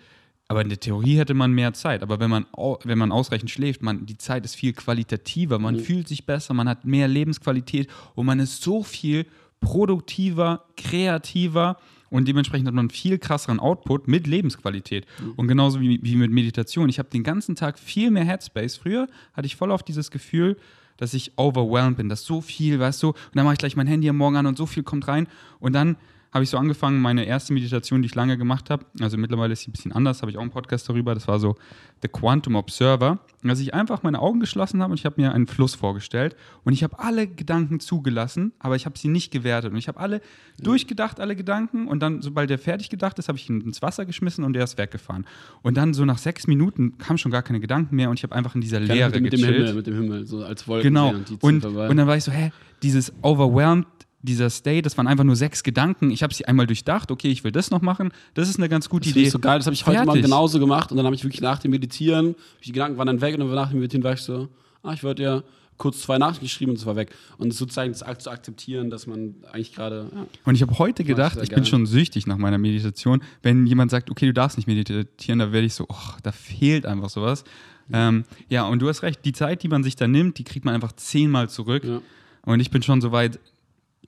aber 0.50 0.62
in 0.62 0.68
der 0.68 0.80
Theorie 0.80 1.16
hätte 1.16 1.32
man 1.32 1.52
mehr 1.52 1.74
Zeit. 1.74 2.02
Aber 2.02 2.18
wenn 2.18 2.28
man, 2.28 2.44
wenn 2.82 2.98
man 2.98 3.12
ausreichend 3.12 3.52
schläft, 3.52 3.82
man, 3.82 4.04
die 4.04 4.18
Zeit 4.18 4.44
ist 4.44 4.56
viel 4.56 4.72
qualitativer, 4.72 5.60
man 5.60 5.76
mhm. 5.76 5.80
fühlt 5.80 6.08
sich 6.08 6.26
besser, 6.26 6.54
man 6.54 6.68
hat 6.68 6.84
mehr 6.84 7.06
Lebensqualität 7.06 7.88
und 8.16 8.26
man 8.26 8.40
ist 8.40 8.60
so 8.60 8.82
viel 8.82 9.26
produktiver, 9.60 10.64
kreativer 10.76 11.76
und 12.10 12.26
dementsprechend 12.26 12.66
hat 12.66 12.74
man 12.74 12.86
einen 12.86 12.90
viel 12.90 13.18
krasseren 13.18 13.60
Output 13.60 14.08
mit 14.08 14.26
Lebensqualität. 14.26 15.06
Mhm. 15.20 15.34
Und 15.36 15.46
genauso 15.46 15.80
wie, 15.80 16.00
wie 16.02 16.16
mit 16.16 16.32
Meditation. 16.32 16.88
Ich 16.88 16.98
habe 16.98 17.10
den 17.10 17.22
ganzen 17.22 17.54
Tag 17.54 17.78
viel 17.78 18.10
mehr 18.10 18.24
Headspace. 18.24 18.76
Früher 18.76 19.06
hatte 19.34 19.46
ich 19.46 19.54
voll 19.54 19.70
auf 19.70 19.84
dieses 19.84 20.10
Gefühl, 20.10 20.56
dass 20.96 21.14
ich 21.14 21.30
overwhelmed 21.36 21.96
bin, 21.96 22.08
dass 22.08 22.24
so 22.24 22.40
viel, 22.40 22.80
weißt 22.80 23.04
du, 23.04 23.10
und 23.10 23.16
dann 23.34 23.44
mache 23.44 23.52
ich 23.52 23.60
gleich 23.60 23.76
mein 23.76 23.86
Handy 23.86 24.08
am 24.08 24.16
Morgen 24.16 24.34
an 24.34 24.46
und 24.46 24.58
so 24.58 24.66
viel 24.66 24.82
kommt 24.82 25.06
rein 25.06 25.28
und 25.60 25.74
dann 25.74 25.96
habe 26.32 26.44
ich 26.44 26.50
so 26.50 26.58
angefangen, 26.58 27.00
meine 27.00 27.24
erste 27.24 27.52
Meditation, 27.52 28.02
die 28.02 28.06
ich 28.06 28.14
lange 28.14 28.38
gemacht 28.38 28.70
habe, 28.70 28.86
also 29.00 29.16
mittlerweile 29.16 29.52
ist 29.52 29.62
sie 29.62 29.70
ein 29.70 29.72
bisschen 29.72 29.92
anders, 29.92 30.22
habe 30.22 30.30
ich 30.30 30.38
auch 30.38 30.42
einen 30.42 30.50
Podcast 30.50 30.88
darüber, 30.88 31.14
das 31.14 31.26
war 31.26 31.40
so 31.40 31.56
The 32.02 32.08
Quantum 32.08 32.54
Observer, 32.54 33.18
dass 33.42 33.60
ich 33.60 33.74
einfach 33.74 34.02
meine 34.02 34.20
Augen 34.20 34.40
geschlossen 34.40 34.80
habe 34.82 34.92
und 34.92 34.98
ich 34.98 35.04
habe 35.04 35.20
mir 35.20 35.34
einen 35.34 35.46
Fluss 35.46 35.74
vorgestellt 35.74 36.36
und 36.64 36.72
ich 36.72 36.82
habe 36.84 36.98
alle 36.98 37.26
Gedanken 37.26 37.80
zugelassen, 37.80 38.52
aber 38.58 38.76
ich 38.76 38.86
habe 38.86 38.98
sie 38.98 39.08
nicht 39.08 39.32
gewertet 39.32 39.72
und 39.72 39.78
ich 39.78 39.88
habe 39.88 39.98
alle 39.98 40.20
durchgedacht, 40.58 41.18
alle 41.20 41.34
Gedanken 41.34 41.88
und 41.88 42.00
dann, 42.00 42.22
sobald 42.22 42.48
der 42.48 42.58
fertig 42.58 42.90
gedacht 42.90 43.18
ist, 43.18 43.28
habe 43.28 43.38
ich 43.38 43.48
ihn 43.50 43.60
ins 43.60 43.82
Wasser 43.82 44.06
geschmissen 44.06 44.44
und 44.44 44.52
der 44.52 44.64
ist 44.64 44.78
weggefahren. 44.78 45.26
Und 45.62 45.76
dann 45.76 45.94
so 45.94 46.04
nach 46.04 46.18
sechs 46.18 46.46
Minuten 46.46 46.96
kamen 46.98 47.18
schon 47.18 47.32
gar 47.32 47.42
keine 47.42 47.60
Gedanken 47.60 47.96
mehr 47.96 48.08
und 48.08 48.18
ich 48.18 48.22
habe 48.22 48.34
einfach 48.34 48.54
in 48.54 48.60
dieser 48.60 48.80
Leere 48.80 49.10
mit, 49.10 49.22
mit 49.22 49.30
gechillt. 49.32 49.50
Dem 49.50 49.56
Himmel, 49.56 49.74
mit 49.74 49.86
dem 49.86 49.94
Himmel, 49.94 50.26
so 50.26 50.44
als 50.44 50.68
Wolken. 50.68 50.94
Genau. 50.94 51.12
Und, 51.40 51.64
und 51.64 51.96
dann 51.96 52.06
war 52.06 52.16
ich 52.16 52.24
so, 52.24 52.30
hä, 52.32 52.52
dieses 52.82 53.12
overwhelmed 53.22 53.86
dieser 54.22 54.50
State, 54.50 54.82
das 54.82 54.96
waren 54.96 55.06
einfach 55.06 55.24
nur 55.24 55.36
sechs 55.36 55.62
Gedanken. 55.62 56.10
Ich 56.10 56.22
habe 56.22 56.34
sie 56.34 56.44
einmal 56.44 56.66
durchdacht, 56.66 57.10
okay, 57.10 57.28
ich 57.28 57.44
will 57.44 57.52
das 57.52 57.70
noch 57.70 57.80
machen. 57.80 58.12
Das 58.34 58.48
ist 58.48 58.58
eine 58.58 58.68
ganz 58.68 58.88
gute 58.88 59.08
das 59.08 59.12
Idee. 59.12 59.20
Das 59.20 59.28
ist 59.28 59.32
so 59.32 59.38
geil, 59.38 59.58
das 59.58 59.66
habe 59.66 59.74
ich 59.74 59.86
heute 59.86 59.98
Fertig. 59.98 60.14
mal 60.14 60.20
genauso 60.20 60.58
gemacht 60.58 60.90
und 60.90 60.96
dann 60.96 61.06
habe 61.06 61.14
ich 61.14 61.24
wirklich 61.24 61.40
nach 61.40 61.58
dem 61.58 61.70
Meditieren, 61.70 62.34
die 62.64 62.72
Gedanken 62.72 62.98
waren 62.98 63.06
dann 63.06 63.20
weg 63.20 63.34
und 63.34 63.40
dann 63.40 63.54
nach 63.54 63.70
dem 63.70 63.78
Meditieren 63.78 64.04
war 64.04 64.12
ich 64.12 64.20
so, 64.20 64.48
ah, 64.82 64.92
ich 64.92 65.02
wollte 65.02 65.22
ja 65.22 65.42
kurz 65.80 66.02
zwei 66.02 66.18
Nachrichten 66.18 66.44
geschrieben 66.44 66.72
und 66.72 66.78
es 66.78 66.86
war 66.86 66.94
weg. 66.94 67.10
Und 67.38 67.52
sozusagen 67.52 67.92
das 67.92 68.18
zu 68.18 68.30
akzeptieren, 68.30 68.90
dass 68.90 69.06
man 69.06 69.34
eigentlich 69.50 69.74
gerade. 69.74 70.10
Ja, 70.14 70.26
und 70.44 70.54
ich 70.54 70.62
habe 70.62 70.78
heute 70.78 71.02
gedacht, 71.02 71.36
ich, 71.36 71.44
ich 71.44 71.50
bin 71.50 71.64
schon 71.64 71.86
süchtig 71.86 72.26
nach 72.26 72.36
meiner 72.36 72.58
Meditation. 72.58 73.22
Wenn 73.42 73.66
jemand 73.66 73.90
sagt, 73.90 74.10
okay, 74.10 74.26
du 74.26 74.34
darfst 74.34 74.58
nicht 74.58 74.66
meditieren, 74.66 75.38
da 75.38 75.52
werde 75.52 75.66
ich 75.66 75.74
so, 75.74 75.86
oh, 75.88 76.12
da 76.22 76.32
fehlt 76.32 76.84
einfach 76.84 77.08
sowas. 77.08 77.44
Ähm, 77.92 78.24
ja, 78.48 78.66
und 78.66 78.80
du 78.80 78.88
hast 78.88 79.02
recht, 79.02 79.24
die 79.24 79.32
Zeit, 79.32 79.62
die 79.62 79.68
man 79.68 79.82
sich 79.82 79.96
da 79.96 80.06
nimmt, 80.06 80.38
die 80.38 80.44
kriegt 80.44 80.64
man 80.64 80.74
einfach 80.74 80.92
zehnmal 80.92 81.48
zurück. 81.48 81.82
Ja. 81.84 82.00
Und 82.42 82.60
ich 82.60 82.70
bin 82.70 82.82
schon 82.82 83.00
so 83.00 83.10
weit, 83.10 83.40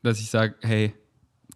dass 0.03 0.21
ich 0.21 0.31
sage, 0.31 0.55
hey, 0.61 0.95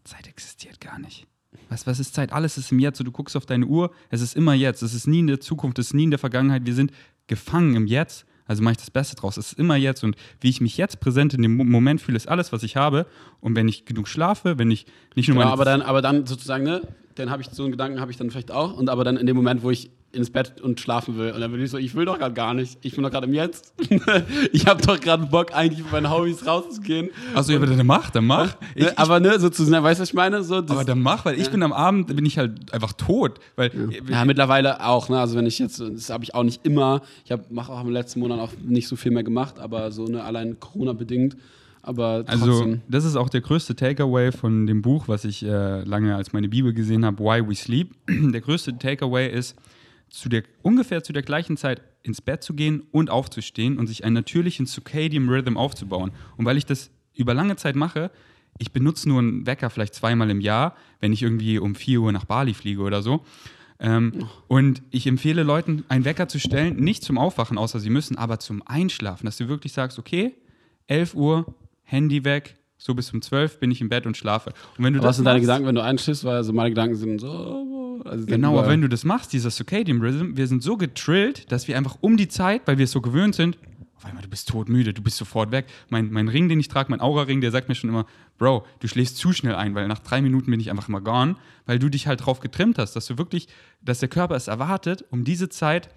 Zeit 0.04 0.26
existiert 0.26 0.80
gar 0.80 0.98
nicht. 0.98 1.26
Was, 1.68 1.86
was 1.86 1.98
ist 1.98 2.14
Zeit? 2.14 2.32
Alles 2.32 2.58
ist 2.58 2.70
im 2.70 2.78
Jetzt. 2.78 3.00
du 3.00 3.10
guckst 3.10 3.36
auf 3.36 3.46
deine 3.46 3.66
Uhr, 3.66 3.90
es 4.10 4.20
ist 4.20 4.36
immer 4.36 4.54
jetzt. 4.54 4.82
Es 4.82 4.94
ist 4.94 5.06
nie 5.06 5.20
in 5.20 5.26
der 5.26 5.40
Zukunft, 5.40 5.78
es 5.78 5.88
ist 5.88 5.94
nie 5.94 6.04
in 6.04 6.10
der 6.10 6.18
Vergangenheit. 6.18 6.64
Wir 6.64 6.74
sind 6.74 6.92
gefangen 7.26 7.74
im 7.74 7.86
Jetzt. 7.86 8.26
Also 8.46 8.62
mache 8.62 8.72
ich 8.72 8.78
das 8.78 8.90
Beste 8.90 9.16
draus. 9.16 9.36
Es 9.36 9.52
ist 9.52 9.58
immer 9.58 9.74
jetzt. 9.74 10.04
Und 10.04 10.16
wie 10.40 10.48
ich 10.48 10.60
mich 10.60 10.76
jetzt 10.76 11.00
präsent 11.00 11.34
in 11.34 11.42
dem 11.42 11.56
Moment 11.56 12.00
fühle, 12.00 12.16
ist 12.16 12.28
alles, 12.28 12.52
was 12.52 12.62
ich 12.62 12.76
habe. 12.76 13.06
Und 13.40 13.56
wenn 13.56 13.66
ich 13.66 13.84
genug 13.84 14.06
schlafe, 14.06 14.58
wenn 14.58 14.70
ich 14.70 14.86
nicht 15.16 15.28
nur 15.28 15.38
genau, 15.38 15.50
aber 15.50 15.64
dann, 15.64 15.82
aber 15.82 16.00
dann 16.00 16.26
sozusagen, 16.26 16.62
ne, 16.62 16.82
dann 17.16 17.30
habe 17.30 17.42
ich 17.42 17.48
so 17.50 17.64
einen 17.64 17.72
Gedanken, 17.72 18.00
habe 18.00 18.12
ich 18.12 18.16
dann 18.16 18.30
vielleicht 18.30 18.52
auch. 18.52 18.76
Und 18.76 18.88
aber 18.88 19.02
dann 19.02 19.16
in 19.16 19.26
dem 19.26 19.36
Moment, 19.36 19.64
wo 19.64 19.70
ich 19.70 19.90
ins 20.16 20.30
Bett 20.30 20.60
und 20.60 20.80
schlafen 20.80 21.16
will. 21.18 21.32
Und 21.32 21.40
dann 21.40 21.52
bin 21.52 21.60
ich 21.60 21.70
so, 21.70 21.78
ich 21.78 21.94
will 21.94 22.04
doch 22.04 22.18
gerade 22.18 22.34
gar 22.34 22.54
nicht. 22.54 22.78
Ich 22.82 22.94
bin 22.94 23.04
doch 23.04 23.10
gerade 23.10 23.26
im 23.26 23.34
Jetzt. 23.34 23.74
ich 24.52 24.66
habe 24.66 24.82
doch 24.82 24.98
gerade 24.98 25.26
Bock, 25.26 25.54
eigentlich 25.54 25.82
mit 25.82 25.92
meinen 25.92 26.10
Hobbys 26.10 26.46
rauszugehen. 26.46 27.10
Achso, 27.34 27.52
ja, 27.52 27.58
aber 27.58 27.66
dann 27.66 27.86
mach, 27.86 28.10
dann 28.10 28.26
mach. 28.26 28.56
Ich, 28.74 28.84
ne, 28.84 28.98
aber 28.98 29.20
ne, 29.20 29.38
sozusagen, 29.38 29.84
weißt 29.84 30.00
du, 30.00 30.02
was 30.02 30.08
ich 30.08 30.14
meine? 30.14 30.42
So, 30.42 30.56
aber 30.56 30.84
dann 30.84 31.00
mach, 31.00 31.24
weil 31.24 31.38
ich 31.38 31.50
bin 31.50 31.62
am 31.62 31.72
Abend, 31.72 32.14
bin 32.14 32.26
ich 32.26 32.38
halt 32.38 32.72
einfach 32.72 32.92
tot. 32.92 33.38
Weil, 33.54 33.70
ja. 33.74 34.18
ja 34.18 34.24
mittlerweile 34.24 34.84
auch. 34.84 35.08
Ne? 35.08 35.18
Also 35.18 35.36
wenn 35.36 35.46
ich 35.46 35.58
jetzt, 35.58 35.80
das 35.80 36.10
habe 36.10 36.24
ich 36.24 36.34
auch 36.34 36.42
nicht 36.42 36.64
immer. 36.64 37.02
Ich 37.24 37.34
mache 37.50 37.72
auch 37.72 37.82
im 37.82 37.90
letzten 37.90 38.20
Monat 38.20 38.40
auch 38.40 38.52
nicht 38.64 38.88
so 38.88 38.96
viel 38.96 39.12
mehr 39.12 39.24
gemacht, 39.24 39.58
aber 39.58 39.92
so 39.92 40.06
ne, 40.06 40.24
allein 40.24 40.58
Corona-bedingt. 40.58 41.36
Aber 41.86 42.24
also, 42.26 42.78
das 42.88 43.04
ist 43.04 43.14
auch 43.14 43.28
der 43.28 43.42
größte 43.42 43.76
Takeaway 43.76 44.32
von 44.32 44.66
dem 44.66 44.82
Buch, 44.82 45.06
was 45.06 45.24
ich 45.24 45.44
äh, 45.44 45.82
lange 45.84 46.16
als 46.16 46.32
meine 46.32 46.48
Bibel 46.48 46.74
gesehen 46.74 47.04
habe, 47.04 47.22
Why 47.22 47.48
We 47.48 47.54
Sleep. 47.54 47.94
Der 48.08 48.40
größte 48.40 48.76
Takeaway 48.76 49.30
ist, 49.30 49.54
zu 50.10 50.28
der, 50.28 50.44
ungefähr 50.62 51.02
zu 51.02 51.12
der 51.12 51.22
gleichen 51.22 51.56
Zeit 51.56 51.82
ins 52.02 52.20
Bett 52.20 52.42
zu 52.42 52.54
gehen 52.54 52.82
und 52.92 53.10
aufzustehen 53.10 53.78
und 53.78 53.86
sich 53.86 54.04
einen 54.04 54.14
natürlichen 54.14 54.66
Circadian 54.66 55.28
Rhythm 55.28 55.56
aufzubauen. 55.56 56.12
Und 56.36 56.44
weil 56.44 56.56
ich 56.56 56.66
das 56.66 56.90
über 57.14 57.34
lange 57.34 57.56
Zeit 57.56 57.76
mache, 57.76 58.10
ich 58.58 58.72
benutze 58.72 59.08
nur 59.08 59.18
einen 59.18 59.46
Wecker 59.46 59.70
vielleicht 59.70 59.94
zweimal 59.94 60.30
im 60.30 60.40
Jahr, 60.40 60.74
wenn 61.00 61.12
ich 61.12 61.22
irgendwie 61.22 61.58
um 61.58 61.74
4 61.74 62.00
Uhr 62.00 62.12
nach 62.12 62.24
Bali 62.24 62.54
fliege 62.54 62.80
oder 62.80 63.02
so. 63.02 63.24
Ähm. 63.78 64.26
Und 64.48 64.82
ich 64.90 65.06
empfehle 65.06 65.42
Leuten, 65.42 65.84
einen 65.88 66.04
Wecker 66.04 66.28
zu 66.28 66.38
stellen, 66.38 66.76
nicht 66.76 67.02
zum 67.02 67.18
Aufwachen, 67.18 67.58
außer 67.58 67.80
sie 67.80 67.90
müssen, 67.90 68.16
aber 68.16 68.38
zum 68.38 68.62
Einschlafen, 68.66 69.26
dass 69.26 69.36
du 69.36 69.48
wirklich 69.48 69.72
sagst, 69.72 69.98
okay, 69.98 70.34
11 70.86 71.14
Uhr, 71.14 71.54
Handy 71.82 72.24
weg, 72.24 72.56
so 72.78 72.94
bis 72.94 73.12
um 73.12 73.20
12 73.20 73.58
bin 73.58 73.70
ich 73.70 73.80
im 73.80 73.88
Bett 73.88 74.06
und 74.06 74.16
schlafe. 74.16 74.52
Und 74.78 74.84
wenn 74.84 74.94
du 74.94 75.02
was 75.02 75.16
sind 75.16 75.24
deine 75.24 75.40
Gedanken, 75.40 75.66
wenn 75.66 75.74
du 75.74 75.82
einschläfst? 75.82 76.24
Weil 76.24 76.36
also 76.36 76.52
meine 76.52 76.70
Gedanken 76.70 76.94
sind 76.94 77.20
so. 77.20 77.85
Also 78.04 78.26
genau, 78.26 78.58
aber 78.58 78.68
wenn 78.68 78.80
du 78.80 78.88
das 78.88 79.04
machst, 79.04 79.32
dieser 79.32 79.50
Circadian 79.50 80.00
Rhythm, 80.00 80.36
wir 80.36 80.46
sind 80.46 80.62
so 80.62 80.76
getrillt, 80.76 81.50
dass 81.50 81.68
wir 81.68 81.76
einfach 81.76 81.98
um 82.00 82.16
die 82.16 82.28
Zeit, 82.28 82.62
weil 82.66 82.78
wir 82.78 82.84
es 82.84 82.90
so 82.90 83.00
gewöhnt 83.00 83.34
sind, 83.34 83.58
auf 83.96 84.04
einmal, 84.04 84.22
du 84.22 84.28
bist 84.28 84.48
todmüde, 84.48 84.92
du 84.92 85.02
bist 85.02 85.16
sofort 85.16 85.52
weg. 85.52 85.66
Mein, 85.88 86.12
mein 86.12 86.28
Ring, 86.28 86.50
den 86.50 86.60
ich 86.60 86.68
trage, 86.68 86.90
mein 86.90 87.00
Aura-Ring, 87.00 87.40
der 87.40 87.50
sagt 87.50 87.68
mir 87.68 87.74
schon 87.74 87.88
immer, 87.88 88.04
Bro, 88.36 88.66
du 88.80 88.88
schläfst 88.88 89.16
zu 89.16 89.32
schnell 89.32 89.54
ein, 89.54 89.74
weil 89.74 89.88
nach 89.88 90.00
drei 90.00 90.20
Minuten 90.20 90.50
bin 90.50 90.60
ich 90.60 90.70
einfach 90.70 90.88
immer 90.88 91.00
gone, 91.00 91.36
weil 91.64 91.78
du 91.78 91.88
dich 91.88 92.06
halt 92.06 92.26
drauf 92.26 92.40
getrimmt 92.40 92.78
hast, 92.78 92.94
dass 92.94 93.06
du 93.06 93.16
wirklich, 93.16 93.48
dass 93.80 94.00
der 94.00 94.10
Körper 94.10 94.34
es 94.36 94.48
erwartet, 94.48 95.04
um 95.10 95.24
diese 95.24 95.48
Zeit, 95.48 95.88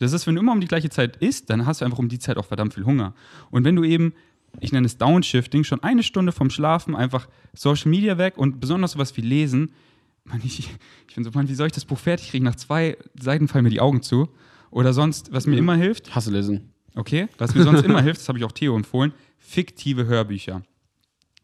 das 0.00 0.12
ist, 0.12 0.26
wenn 0.26 0.34
du 0.34 0.40
immer 0.40 0.50
um 0.50 0.60
die 0.60 0.66
gleiche 0.66 0.90
Zeit 0.90 1.16
isst, 1.18 1.48
dann 1.48 1.64
hast 1.64 1.80
du 1.80 1.84
einfach 1.84 1.98
um 1.98 2.08
die 2.08 2.18
Zeit 2.18 2.38
auch 2.38 2.46
verdammt 2.46 2.74
viel 2.74 2.84
Hunger. 2.84 3.14
Und 3.52 3.62
wenn 3.62 3.76
du 3.76 3.84
eben 3.84 4.14
ich 4.60 4.72
nenne 4.72 4.86
es 4.86 4.98
Downshifting, 4.98 5.64
schon 5.64 5.82
eine 5.82 6.02
Stunde 6.02 6.32
vom 6.32 6.50
Schlafen 6.50 6.94
einfach 6.94 7.28
Social 7.54 7.90
Media 7.90 8.18
weg 8.18 8.36
und 8.36 8.60
besonders 8.60 8.92
sowas 8.92 9.16
wie 9.16 9.22
Lesen. 9.22 9.72
Man, 10.24 10.40
ich, 10.44 10.70
ich 11.08 11.14
bin 11.14 11.24
so, 11.24 11.30
man, 11.34 11.48
wie 11.48 11.54
soll 11.54 11.66
ich 11.66 11.72
das 11.72 11.84
Buch 11.84 11.98
fertig 11.98 12.30
kriegen? 12.30 12.44
Nach 12.44 12.56
zwei 12.56 12.96
Seiten 13.20 13.48
fallen 13.48 13.64
mir 13.64 13.70
die 13.70 13.80
Augen 13.80 14.02
zu. 14.02 14.28
Oder 14.70 14.92
sonst, 14.92 15.32
was 15.32 15.46
mir 15.46 15.56
immer 15.56 15.76
hilft. 15.76 16.14
Hasse 16.14 16.30
lesen. 16.30 16.72
Okay, 16.94 17.28
was 17.38 17.54
mir 17.54 17.62
sonst 17.62 17.82
immer 17.84 18.02
hilft, 18.02 18.20
das 18.20 18.28
habe 18.28 18.38
ich 18.38 18.44
auch 18.44 18.52
Theo 18.52 18.76
empfohlen, 18.76 19.12
fiktive 19.38 20.06
Hörbücher. 20.06 20.62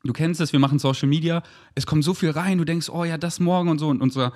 Du 0.03 0.13
kennst 0.13 0.41
es, 0.41 0.53
wir 0.53 0.61
machen 0.61 0.79
Social 0.79 1.09
Media, 1.09 1.43
es 1.75 1.87
kommt 1.87 2.05
so 2.05 2.15
viel 2.15 2.31
rein, 2.31 2.59
du 2.59 2.65
denkst, 2.65 2.89
oh 2.89 3.05
ja, 3.05 3.19
das 3.19 3.39
morgen 3.39 3.69
und 3.69 3.79
so. 3.79 3.89
Und 3.89 4.01
unser 4.01 4.33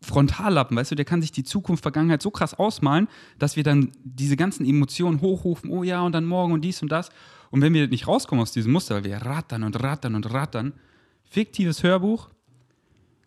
Frontallappen, 0.00 0.76
weißt 0.76 0.92
du, 0.92 0.94
der 0.94 1.04
kann 1.04 1.22
sich 1.22 1.32
die 1.32 1.44
Zukunft, 1.44 1.82
Vergangenheit 1.82 2.22
so 2.22 2.30
krass 2.30 2.54
ausmalen, 2.54 3.08
dass 3.38 3.56
wir 3.56 3.64
dann 3.64 3.90
diese 4.04 4.36
ganzen 4.36 4.64
Emotionen 4.64 5.20
hochrufen, 5.20 5.70
oh 5.70 5.82
ja, 5.82 6.02
und 6.02 6.12
dann 6.12 6.24
morgen 6.24 6.52
und 6.52 6.62
dies 6.62 6.82
und 6.82 6.92
das. 6.92 7.10
Und 7.50 7.60
wenn 7.62 7.74
wir 7.74 7.88
nicht 7.88 8.06
rauskommen 8.06 8.42
aus 8.42 8.52
diesem 8.52 8.72
Muster, 8.72 8.96
weil 8.96 9.04
wir 9.04 9.16
rattern 9.18 9.62
und 9.62 9.82
rattern 9.82 10.14
und 10.14 10.32
rattern, 10.32 10.74
fiktives 11.24 11.82
Hörbuch, 11.82 12.30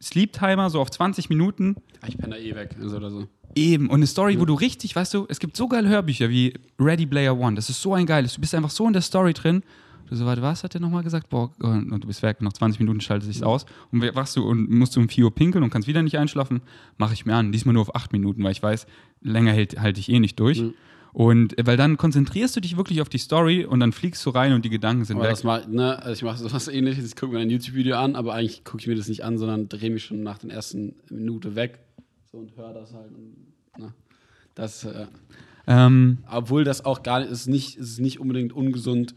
Sleep 0.06 0.32
Timer 0.32 0.70
so 0.70 0.80
auf 0.80 0.92
20 0.92 1.30
Minuten. 1.30 1.78
Ah, 2.02 2.08
ich 2.08 2.18
penne 2.18 2.36
da 2.36 2.42
eh 2.42 2.54
weg, 2.54 2.76
also 2.80 2.98
oder 2.98 3.10
so. 3.10 3.28
Eben. 3.56 3.88
Und 3.88 3.96
eine 3.96 4.08
Story, 4.08 4.36
ja. 4.36 4.40
wo 4.40 4.46
du 4.46 4.54
richtig, 4.54 4.96
weißt 4.96 5.14
du, 5.16 5.26
es 5.30 5.40
gibt 5.40 5.58
so 5.58 5.68
geile 5.68 5.90
Hörbücher 5.90 6.30
wie 6.30 6.54
Ready 6.80 7.08
Player 7.08 7.36
One. 7.36 7.56
Das 7.56 7.72
ist 7.72 7.82
so 7.82 7.96
ein 7.96 8.06
geiles. 8.06 8.36
Du 8.36 8.42
bist 8.42 8.54
einfach 8.54 8.70
so 8.70 8.86
in 8.86 8.94
der 8.94 9.02
Story 9.02 9.34
drin. 9.34 9.64
Du 10.08 10.16
so, 10.16 10.26
warte, 10.28 10.44
was 10.44 10.64
hat 10.64 10.76
der 10.76 10.82
nochmal 10.82 11.02
gesagt? 11.02 11.30
Boah, 11.30 11.52
und 11.60 11.90
du 11.90 12.08
bist 12.08 12.22
weg. 12.22 12.40
Nach 12.42 12.54
20 12.54 12.80
Minuten 12.80 13.02
schaltet 13.02 13.28
sich 13.28 13.40
ja. 13.40 13.48
aus. 13.48 13.66
Und 13.92 14.04
wachst 14.16 14.36
du 14.36 14.48
und 14.48 14.70
musst 14.70 14.96
du 14.96 15.00
um 15.00 15.10
4 15.10 15.26
Uhr 15.26 15.34
pinkeln 15.34 15.64
und 15.64 15.72
kannst 15.72 15.88
wieder 15.88 16.04
nicht 16.04 16.20
einschlafen. 16.20 16.62
Mache 16.98 17.14
ich 17.14 17.26
mir 17.26 17.34
an. 17.34 17.52
Diesmal 17.52 17.74
nur 17.74 17.82
auf 17.82 17.96
8 17.96 18.12
Minuten, 18.14 18.44
weil 18.44 18.52
ich 18.52 18.62
weiß, 18.62 18.86
länger 19.22 19.54
halte 19.54 19.82
halt 19.82 19.98
ich 19.98 20.10
eh 20.10 20.20
nicht 20.20 20.40
durch. 20.40 20.60
Ja. 20.60 20.70
Und 21.16 21.56
weil 21.64 21.78
dann 21.78 21.96
konzentrierst 21.96 22.58
du 22.58 22.60
dich 22.60 22.76
wirklich 22.76 23.00
auf 23.00 23.08
die 23.08 23.20
Story 23.20 23.64
und 23.64 23.80
dann 23.80 23.94
fliegst 23.94 24.26
du 24.26 24.32
rein 24.32 24.52
und 24.52 24.66
die 24.66 24.70
Gedanken 24.70 25.06
sind 25.06 25.16
aber 25.16 25.28
weg. 25.28 25.32
Das 25.32 25.46
mal, 25.46 25.66
ne, 25.66 25.98
also 26.04 26.12
ich 26.12 26.24
mache 26.24 26.40
sowas 26.40 26.68
ähnliches, 26.68 27.06
ich 27.06 27.16
gucke 27.16 27.32
mir 27.32 27.40
ein 27.40 27.50
YouTube-Video 27.50 27.96
an, 27.96 28.18
aber 28.18 28.34
eigentlich 28.34 28.66
gucke 28.66 28.82
ich 28.82 28.88
mir 28.88 28.96
das 28.96 29.08
nicht 29.08 29.24
an, 29.24 29.38
sondern 29.38 29.70
drehe 29.70 29.92
mich 29.92 30.04
schon 30.04 30.24
nach 30.24 30.40
der 30.40 30.52
ersten 30.52 30.94
Minute 31.10 31.56
weg 31.56 31.80
so, 32.30 32.40
und 32.40 32.58
höre 32.58 32.74
das 32.74 32.94
halt. 32.94 33.14
Und, 33.14 33.34
na, 33.78 33.94
das, 34.56 34.84
äh, 34.84 35.06
ähm, 35.68 36.18
obwohl 36.30 36.66
das 36.66 36.84
auch 36.84 37.02
gar 37.02 37.22
nicht, 37.22 37.32
ist 37.32 37.48
nicht, 37.48 37.78
ist 37.78 38.02
nicht 38.02 38.20
unbedingt 38.20 38.52
ungesund, 38.52 39.16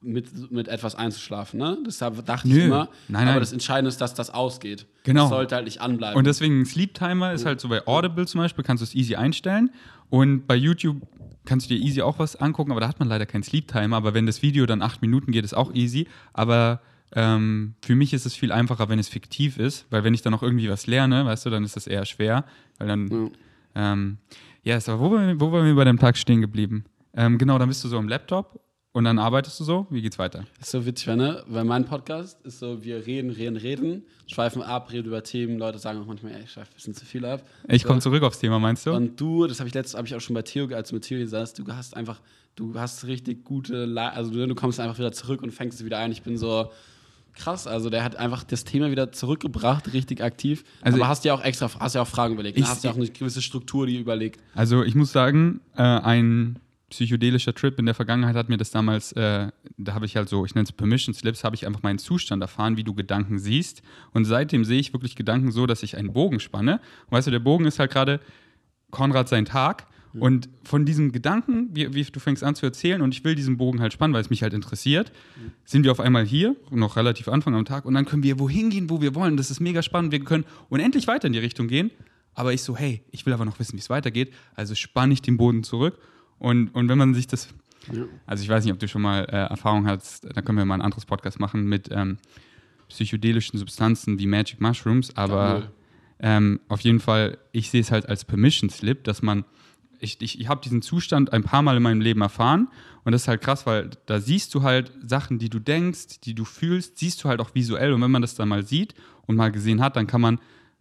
mit, 0.00 0.50
mit 0.50 0.68
etwas 0.68 0.94
einzuschlafen. 0.94 1.58
Ne? 1.58 1.78
Deshalb 1.86 2.24
dachte 2.24 2.48
Nö. 2.48 2.58
ich 2.58 2.64
immer, 2.64 2.88
nein, 3.08 3.24
nein. 3.24 3.28
aber 3.28 3.40
das 3.40 3.52
Entscheidende 3.52 3.88
ist, 3.88 4.00
dass 4.00 4.14
das 4.14 4.30
ausgeht. 4.30 4.86
Genau. 5.04 5.22
Das 5.22 5.30
sollte 5.30 5.54
halt 5.54 5.64
nicht 5.64 5.80
anbleiben. 5.80 6.16
Und 6.16 6.26
deswegen 6.26 6.64
Sleep 6.64 6.94
Timer 6.94 7.32
ist 7.32 7.46
halt 7.46 7.60
so 7.60 7.68
bei 7.68 7.86
Audible 7.86 8.26
zum 8.26 8.40
Beispiel, 8.40 8.64
kannst 8.64 8.80
du 8.80 8.84
es 8.84 8.94
easy 8.94 9.16
einstellen. 9.16 9.70
Und 10.10 10.46
bei 10.46 10.56
YouTube 10.56 11.02
kannst 11.48 11.68
du 11.68 11.74
dir 11.74 11.84
easy 11.84 12.02
auch 12.02 12.18
was 12.18 12.36
angucken, 12.36 12.70
aber 12.70 12.80
da 12.80 12.88
hat 12.88 13.00
man 13.00 13.08
leider 13.08 13.26
keinen 13.26 13.42
Sleep 13.42 13.66
Timer. 13.66 13.96
Aber 13.96 14.14
wenn 14.14 14.26
das 14.26 14.42
Video 14.42 14.66
dann 14.66 14.82
acht 14.82 15.02
Minuten 15.02 15.32
geht, 15.32 15.44
ist 15.44 15.54
auch 15.54 15.74
easy. 15.74 16.06
Aber 16.32 16.80
ähm, 17.12 17.74
für 17.82 17.96
mich 17.96 18.12
ist 18.12 18.26
es 18.26 18.36
viel 18.36 18.52
einfacher, 18.52 18.88
wenn 18.88 18.98
es 18.98 19.08
fiktiv 19.08 19.58
ist, 19.58 19.86
weil 19.90 20.04
wenn 20.04 20.14
ich 20.14 20.22
dann 20.22 20.32
noch 20.32 20.42
irgendwie 20.42 20.68
was 20.68 20.86
lerne, 20.86 21.24
weißt 21.24 21.46
du, 21.46 21.50
dann 21.50 21.64
ist 21.64 21.74
das 21.74 21.86
eher 21.86 22.04
schwer, 22.04 22.44
weil 22.78 22.88
dann. 22.88 23.08
Ja 23.10 23.28
Ähm, 23.74 24.18
yes, 24.62 24.88
aber 24.88 25.00
wo 25.00 25.12
waren, 25.12 25.28
wir, 25.28 25.40
wo 25.40 25.52
waren 25.52 25.64
wir 25.64 25.74
bei 25.74 25.84
dem 25.84 25.98
Tag 25.98 26.16
stehen 26.16 26.40
geblieben? 26.40 26.84
Ähm, 27.14 27.38
genau, 27.38 27.58
dann 27.58 27.68
bist 27.68 27.84
du 27.84 27.88
so 27.88 27.98
am 27.98 28.08
Laptop 28.08 28.60
und 28.98 29.04
dann 29.04 29.18
arbeitest 29.18 29.58
du 29.60 29.64
so. 29.64 29.86
Wie 29.90 30.02
geht's 30.02 30.18
weiter? 30.18 30.44
Ist 30.60 30.70
so 30.72 30.84
witzig, 30.84 31.14
ne? 31.16 31.42
Weil 31.46 31.64
mein 31.64 31.84
Podcast 31.84 32.44
ist 32.44 32.58
so, 32.58 32.82
wir 32.84 33.06
reden, 33.06 33.30
reden, 33.30 33.56
reden, 33.56 34.02
schweifen 34.26 34.60
ab, 34.60 34.92
reden 34.92 35.06
über 35.06 35.22
Themen. 35.22 35.58
Leute 35.58 35.78
sagen 35.78 36.00
auch 36.00 36.06
manchmal, 36.06 36.32
ey, 36.32 36.42
ich 36.44 36.50
schweife 36.50 36.70
ein 36.70 36.74
bisschen 36.74 36.94
zu 36.94 37.06
viel 37.06 37.24
ab. 37.24 37.42
Ich 37.68 37.82
So. 37.82 37.88
komme 37.88 38.00
zurück 38.00 38.22
aufs 38.24 38.38
Thema, 38.40 38.58
meinst 38.58 38.84
du? 38.86 38.92
Und 38.92 39.18
du, 39.20 39.46
das 39.46 39.60
habe 39.60 39.68
ich 39.68 39.74
letztes, 39.74 39.96
habe 39.96 40.06
ich 40.06 40.14
auch 40.14 40.20
schon 40.20 40.34
bei 40.34 40.42
Theo, 40.42 40.66
als 40.74 40.88
du 40.90 40.96
mit 40.96 41.04
Theo 41.04 41.24
saß, 41.26 41.54
du 41.54 41.64
hast 41.72 41.96
einfach, 41.96 42.20
du 42.56 42.74
hast 42.78 43.06
richtig 43.06 43.44
gute, 43.44 43.84
Le 43.86 44.12
also 44.12 44.30
du, 44.32 44.46
du 44.46 44.54
kommst 44.54 44.80
einfach 44.80 44.98
wieder 44.98 45.12
zurück 45.12 45.42
und 45.42 45.52
fängst 45.52 45.78
es 45.78 45.84
wieder 45.86 45.98
ein. 45.98 46.10
Ich 46.12 46.22
bin 46.22 46.36
so 46.36 46.70
krass, 47.34 47.68
also 47.68 47.88
der 47.88 48.02
hat 48.02 48.16
einfach 48.16 48.42
das 48.42 48.64
Thema 48.64 48.90
wieder 48.90 49.12
zurückgebracht, 49.12 49.92
richtig 49.92 50.20
aktiv. 50.22 50.64
Also 50.82 50.98
Aber 50.98 51.06
hast 51.06 51.24
ja 51.24 51.34
auch 51.34 51.44
extra, 51.44 51.70
hast 51.78 51.94
ja 51.94 52.02
auch 52.02 52.08
Fragen 52.08 52.34
überlegt, 52.34 52.58
Ich- 52.58 52.64
ne? 52.64 52.68
hast 52.70 52.82
ja 52.82 52.90
auch 52.90 52.96
eine 52.96 53.08
gewisse 53.08 53.42
Struktur, 53.42 53.86
die 53.86 53.96
überlegt. 53.96 54.40
Also 54.56 54.82
ich 54.82 54.96
muss 54.96 55.12
sagen, 55.12 55.60
äh, 55.76 55.82
ein 55.82 56.58
psychedelischer 56.90 57.54
Trip 57.54 57.78
in 57.78 57.86
der 57.86 57.94
Vergangenheit 57.94 58.34
hat 58.34 58.48
mir 58.48 58.56
das 58.56 58.70
damals, 58.70 59.12
äh, 59.12 59.50
da 59.76 59.94
habe 59.94 60.06
ich 60.06 60.16
halt 60.16 60.28
so, 60.28 60.44
ich 60.44 60.54
nenne 60.54 60.64
es 60.64 60.72
Permission 60.72 61.14
Slips, 61.14 61.44
habe 61.44 61.54
ich 61.54 61.66
einfach 61.66 61.82
meinen 61.82 61.98
Zustand 61.98 62.42
erfahren, 62.42 62.76
wie 62.76 62.84
du 62.84 62.94
Gedanken 62.94 63.38
siehst. 63.38 63.82
Und 64.12 64.24
seitdem 64.24 64.64
sehe 64.64 64.80
ich 64.80 64.92
wirklich 64.92 65.14
Gedanken 65.14 65.52
so, 65.52 65.66
dass 65.66 65.82
ich 65.82 65.96
einen 65.96 66.12
Bogen 66.12 66.40
spanne. 66.40 66.80
Und 67.06 67.12
weißt 67.12 67.26
du, 67.26 67.30
der 67.30 67.40
Bogen 67.40 67.66
ist 67.66 67.78
halt 67.78 67.90
gerade 67.90 68.20
Konrad 68.90 69.28
sein 69.28 69.44
Tag. 69.44 69.86
Und 70.14 70.48
von 70.64 70.84
diesem 70.84 71.12
Gedanken, 71.12 71.68
wie, 71.72 71.94
wie 71.94 72.02
du 72.02 72.18
fängst 72.18 72.42
an 72.42 72.54
zu 72.54 72.66
erzählen, 72.66 73.02
und 73.02 73.14
ich 73.14 73.22
will 73.24 73.34
diesen 73.34 73.56
Bogen 73.56 73.80
halt 73.80 73.92
spannen, 73.92 74.14
weil 74.14 74.22
es 74.22 74.30
mich 74.30 74.42
halt 74.42 74.54
interessiert, 74.54 75.12
sind 75.64 75.84
wir 75.84 75.92
auf 75.92 76.00
einmal 76.00 76.24
hier, 76.24 76.56
noch 76.70 76.96
relativ 76.96 77.28
Anfang 77.28 77.54
am 77.54 77.64
Tag, 77.64 77.84
und 77.84 77.94
dann 77.94 78.04
können 78.04 78.22
wir 78.22 78.38
wohin 78.38 78.70
gehen, 78.70 78.90
wo 78.90 79.00
wir 79.00 79.14
wollen. 79.14 79.36
Das 79.36 79.50
ist 79.50 79.60
mega 79.60 79.82
spannend. 79.82 80.10
Wir 80.10 80.20
können 80.20 80.44
unendlich 80.70 81.06
weiter 81.06 81.26
in 81.26 81.34
die 81.34 81.38
Richtung 81.38 81.68
gehen. 81.68 81.90
Aber 82.34 82.52
ich 82.52 82.62
so, 82.62 82.76
hey, 82.76 83.02
ich 83.10 83.26
will 83.26 83.32
aber 83.32 83.44
noch 83.44 83.58
wissen, 83.58 83.74
wie 83.74 83.80
es 83.80 83.90
weitergeht. 83.90 84.32
Also 84.54 84.74
spanne 84.74 85.12
ich 85.12 85.22
den 85.22 85.36
Boden 85.36 85.62
zurück. 85.62 85.98
Und, 86.38 86.68
und 86.74 86.88
wenn 86.88 86.98
man 86.98 87.14
sich 87.14 87.26
das, 87.26 87.48
also 88.26 88.42
ich 88.42 88.48
weiß 88.48 88.64
nicht, 88.64 88.72
ob 88.72 88.78
du 88.78 88.88
schon 88.88 89.02
mal 89.02 89.24
äh, 89.24 89.48
Erfahrung 89.48 89.86
hast, 89.86 90.24
dann 90.24 90.44
können 90.44 90.58
wir 90.58 90.64
mal 90.64 90.74
ein 90.74 90.82
anderes 90.82 91.06
Podcast 91.06 91.40
machen 91.40 91.64
mit 91.66 91.88
ähm, 91.90 92.18
psychedelischen 92.88 93.58
Substanzen 93.58 94.18
wie 94.18 94.26
Magic 94.26 94.60
Mushrooms. 94.60 95.16
Aber 95.16 95.70
ähm, 96.20 96.60
auf 96.68 96.80
jeden 96.80 97.00
Fall, 97.00 97.38
ich 97.52 97.70
sehe 97.70 97.80
es 97.80 97.90
halt 97.90 98.08
als 98.08 98.24
Permission 98.24 98.70
Slip, 98.70 99.04
dass 99.04 99.22
man, 99.22 99.44
ich, 100.00 100.20
ich, 100.20 100.40
ich 100.40 100.48
habe 100.48 100.60
diesen 100.60 100.82
Zustand 100.82 101.32
ein 101.32 101.44
paar 101.44 101.62
Mal 101.62 101.76
in 101.76 101.82
meinem 101.82 102.00
Leben 102.00 102.20
erfahren 102.20 102.68
und 103.04 103.12
das 103.12 103.22
ist 103.22 103.28
halt 103.28 103.40
krass, 103.40 103.66
weil 103.66 103.90
da 104.06 104.20
siehst 104.20 104.54
du 104.54 104.62
halt 104.62 104.92
Sachen, 105.02 105.38
die 105.38 105.48
du 105.48 105.58
denkst, 105.58 106.20
die 106.24 106.34
du 106.34 106.44
fühlst, 106.44 106.98
siehst 106.98 107.22
du 107.22 107.28
halt 107.28 107.40
auch 107.40 107.54
visuell 107.54 107.92
und 107.92 108.02
wenn 108.02 108.10
man 108.10 108.22
das 108.22 108.34
dann 108.34 108.48
mal 108.48 108.64
sieht 108.64 108.94
und 109.26 109.36
mal 109.36 109.52
gesehen 109.52 109.80
hat, 109.80 109.96
dann 109.96 110.06
kann 110.06 110.20
man 110.20 110.40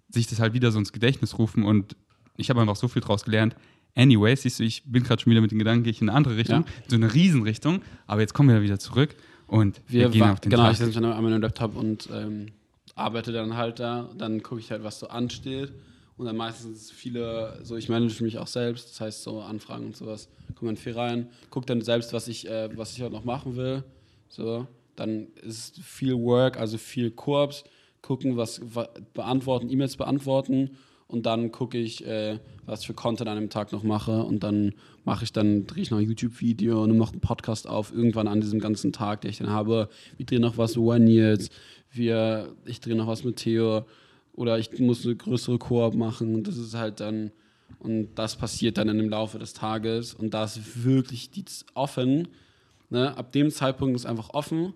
sich 0.10 0.28
das 0.28 0.40
halt 0.40 0.54
wieder 0.54 0.72
so 0.72 0.80
ins 0.80 0.94
Gedächtnis 0.94 1.38
rufen 1.38 1.64
und 1.64 1.96
ich 2.38 2.50
habe 2.50 2.62
einfach 2.62 2.76
so 2.76 2.88
viel 2.88 3.02
draus 3.02 3.26
gelernt. 3.26 3.56
Anyway, 3.98 4.36
siehst 4.36 4.60
du, 4.60 4.64
ich 4.64 4.84
bin 4.86 5.04
gerade 5.04 5.22
schon 5.22 5.32
wieder 5.32 5.42
mit 5.42 5.52
den 5.52 5.58
Gedanken, 5.60 5.84
gehe 5.84 5.92
ich 5.92 6.02
in 6.02 6.10
eine 6.10 6.18
andere 6.18 6.38
Richtung, 6.38 6.62
Ja. 6.62 6.66
so 6.88 6.96
eine 6.96 7.14
Riesenrichtung, 7.14 7.82
aber 8.06 8.22
jetzt 8.22 8.34
kommen 8.34 8.50
wir 8.50 8.62
wieder 8.62 8.78
zurück 8.80 9.16
und 9.48 9.82
wir, 9.88 10.02
Wir 10.04 10.10
gehen 10.10 10.24
auf 10.24 10.40
den 10.40 10.52
genau, 10.52 10.64
Tag. 10.64 10.74
ich 10.74 10.78
sitze 10.78 11.02
dann 11.02 11.12
an 11.12 11.24
meinem 11.24 11.42
Laptop 11.42 11.76
und 11.76 12.08
ähm, 12.14 12.48
arbeite 12.96 13.32
dann 13.32 13.56
halt 13.58 13.80
da. 13.80 14.10
Dann 14.18 14.44
gucke 14.44 14.62
ich 14.62 14.72
halt, 14.72 14.84
was 14.84 15.00
so 15.00 15.08
ansteht. 15.08 15.72
Und 16.18 16.26
dann 16.26 16.36
meistens 16.36 16.92
viele, 16.92 17.60
so 17.64 17.76
ich 17.76 17.90
manage 17.90 18.24
mich 18.24 18.38
auch 18.40 18.48
selbst, 18.48 18.90
das 18.90 19.02
heißt 19.02 19.24
so 19.24 19.40
Anfragen 19.42 19.86
und 19.86 19.96
sowas, 19.96 20.30
komme 20.56 20.72
dann 20.72 20.78
viel 20.78 20.94
rein, 20.94 21.28
gucke 21.52 21.68
dann 21.68 21.82
selbst, 21.82 22.12
was 22.12 22.28
ich, 22.28 22.48
äh, 22.50 22.70
was 22.76 22.94
ich 22.94 23.02
halt 23.02 23.12
noch 23.14 23.24
machen 23.24 23.56
will. 23.56 23.84
So, 24.28 24.66
dann 24.96 25.28
ist 25.44 25.80
viel 25.80 26.16
Work, 26.16 26.58
also 26.60 26.80
viel 26.80 27.12
Korps, 27.12 27.64
gucken, 28.02 28.36
was 28.36 28.62
wa 28.64 28.88
beantworten, 29.14 29.70
E-Mails 29.70 29.96
beantworten 29.96 30.72
und 31.08 31.26
dann 31.26 31.52
gucke 31.52 31.78
ich, 31.78 32.06
äh, 32.06 32.40
was 32.66 32.82
ich 32.82 32.88
für 32.88 32.94
Content 32.94 33.30
an 33.30 33.38
dem 33.38 33.50
Tag 33.50 33.72
noch 33.72 33.84
mache 33.84 34.24
und 34.24 34.44
dann 34.44 34.74
mache 35.06 35.24
ich 35.24 35.32
dann, 35.32 35.66
drehe 35.66 35.84
ich 35.84 35.92
noch 35.92 36.00
ein 36.00 36.06
YouTube-Video 36.06 36.84
und 36.84 36.98
mache 36.98 37.14
einen 37.14 37.22
Podcast 37.22 37.68
auf, 37.68 37.94
irgendwann 37.94 38.28
an 38.28 38.42
diesem 38.42 38.60
ganzen 38.60 38.92
Tag, 38.92 39.22
den 39.22 39.32
ich 39.32 39.38
dann 39.38 39.50
habe. 39.50 39.90
Wir 40.18 40.26
drehen 40.26 40.42
noch 40.42 40.58
was 40.58 40.76
mit 40.76 40.86
One 40.86 41.10
Years, 41.10 41.50
wir, 41.92 42.54
ich 42.66 42.82
drehe 42.82 42.96
noch 42.96 43.08
was 43.08 43.24
mit 43.24 43.38
Theo 43.38 43.86
oder 44.34 44.60
ich 44.60 44.78
muss 44.80 45.06
eine 45.06 45.16
größere 45.16 45.58
Koop 45.58 45.96
machen. 45.96 46.44
Das 46.44 46.58
ist 46.58 46.76
halt 46.76 47.00
dann, 47.00 47.32
und 47.80 48.16
das 48.16 48.36
passiert 48.36 48.78
dann 48.78 48.90
im 48.90 49.10
Laufe 49.10 49.40
des 49.40 49.54
Tages 49.54 50.14
und 50.14 50.34
da 50.34 50.44
ist 50.44 50.84
wirklich 50.84 51.30
die 51.30 51.46
offen. 51.74 52.28
Ne? 52.90 53.16
Ab 53.18 53.32
dem 53.32 53.50
Zeitpunkt 53.50 53.96
ist 53.96 54.06
einfach 54.06 54.32
offen, 54.32 54.74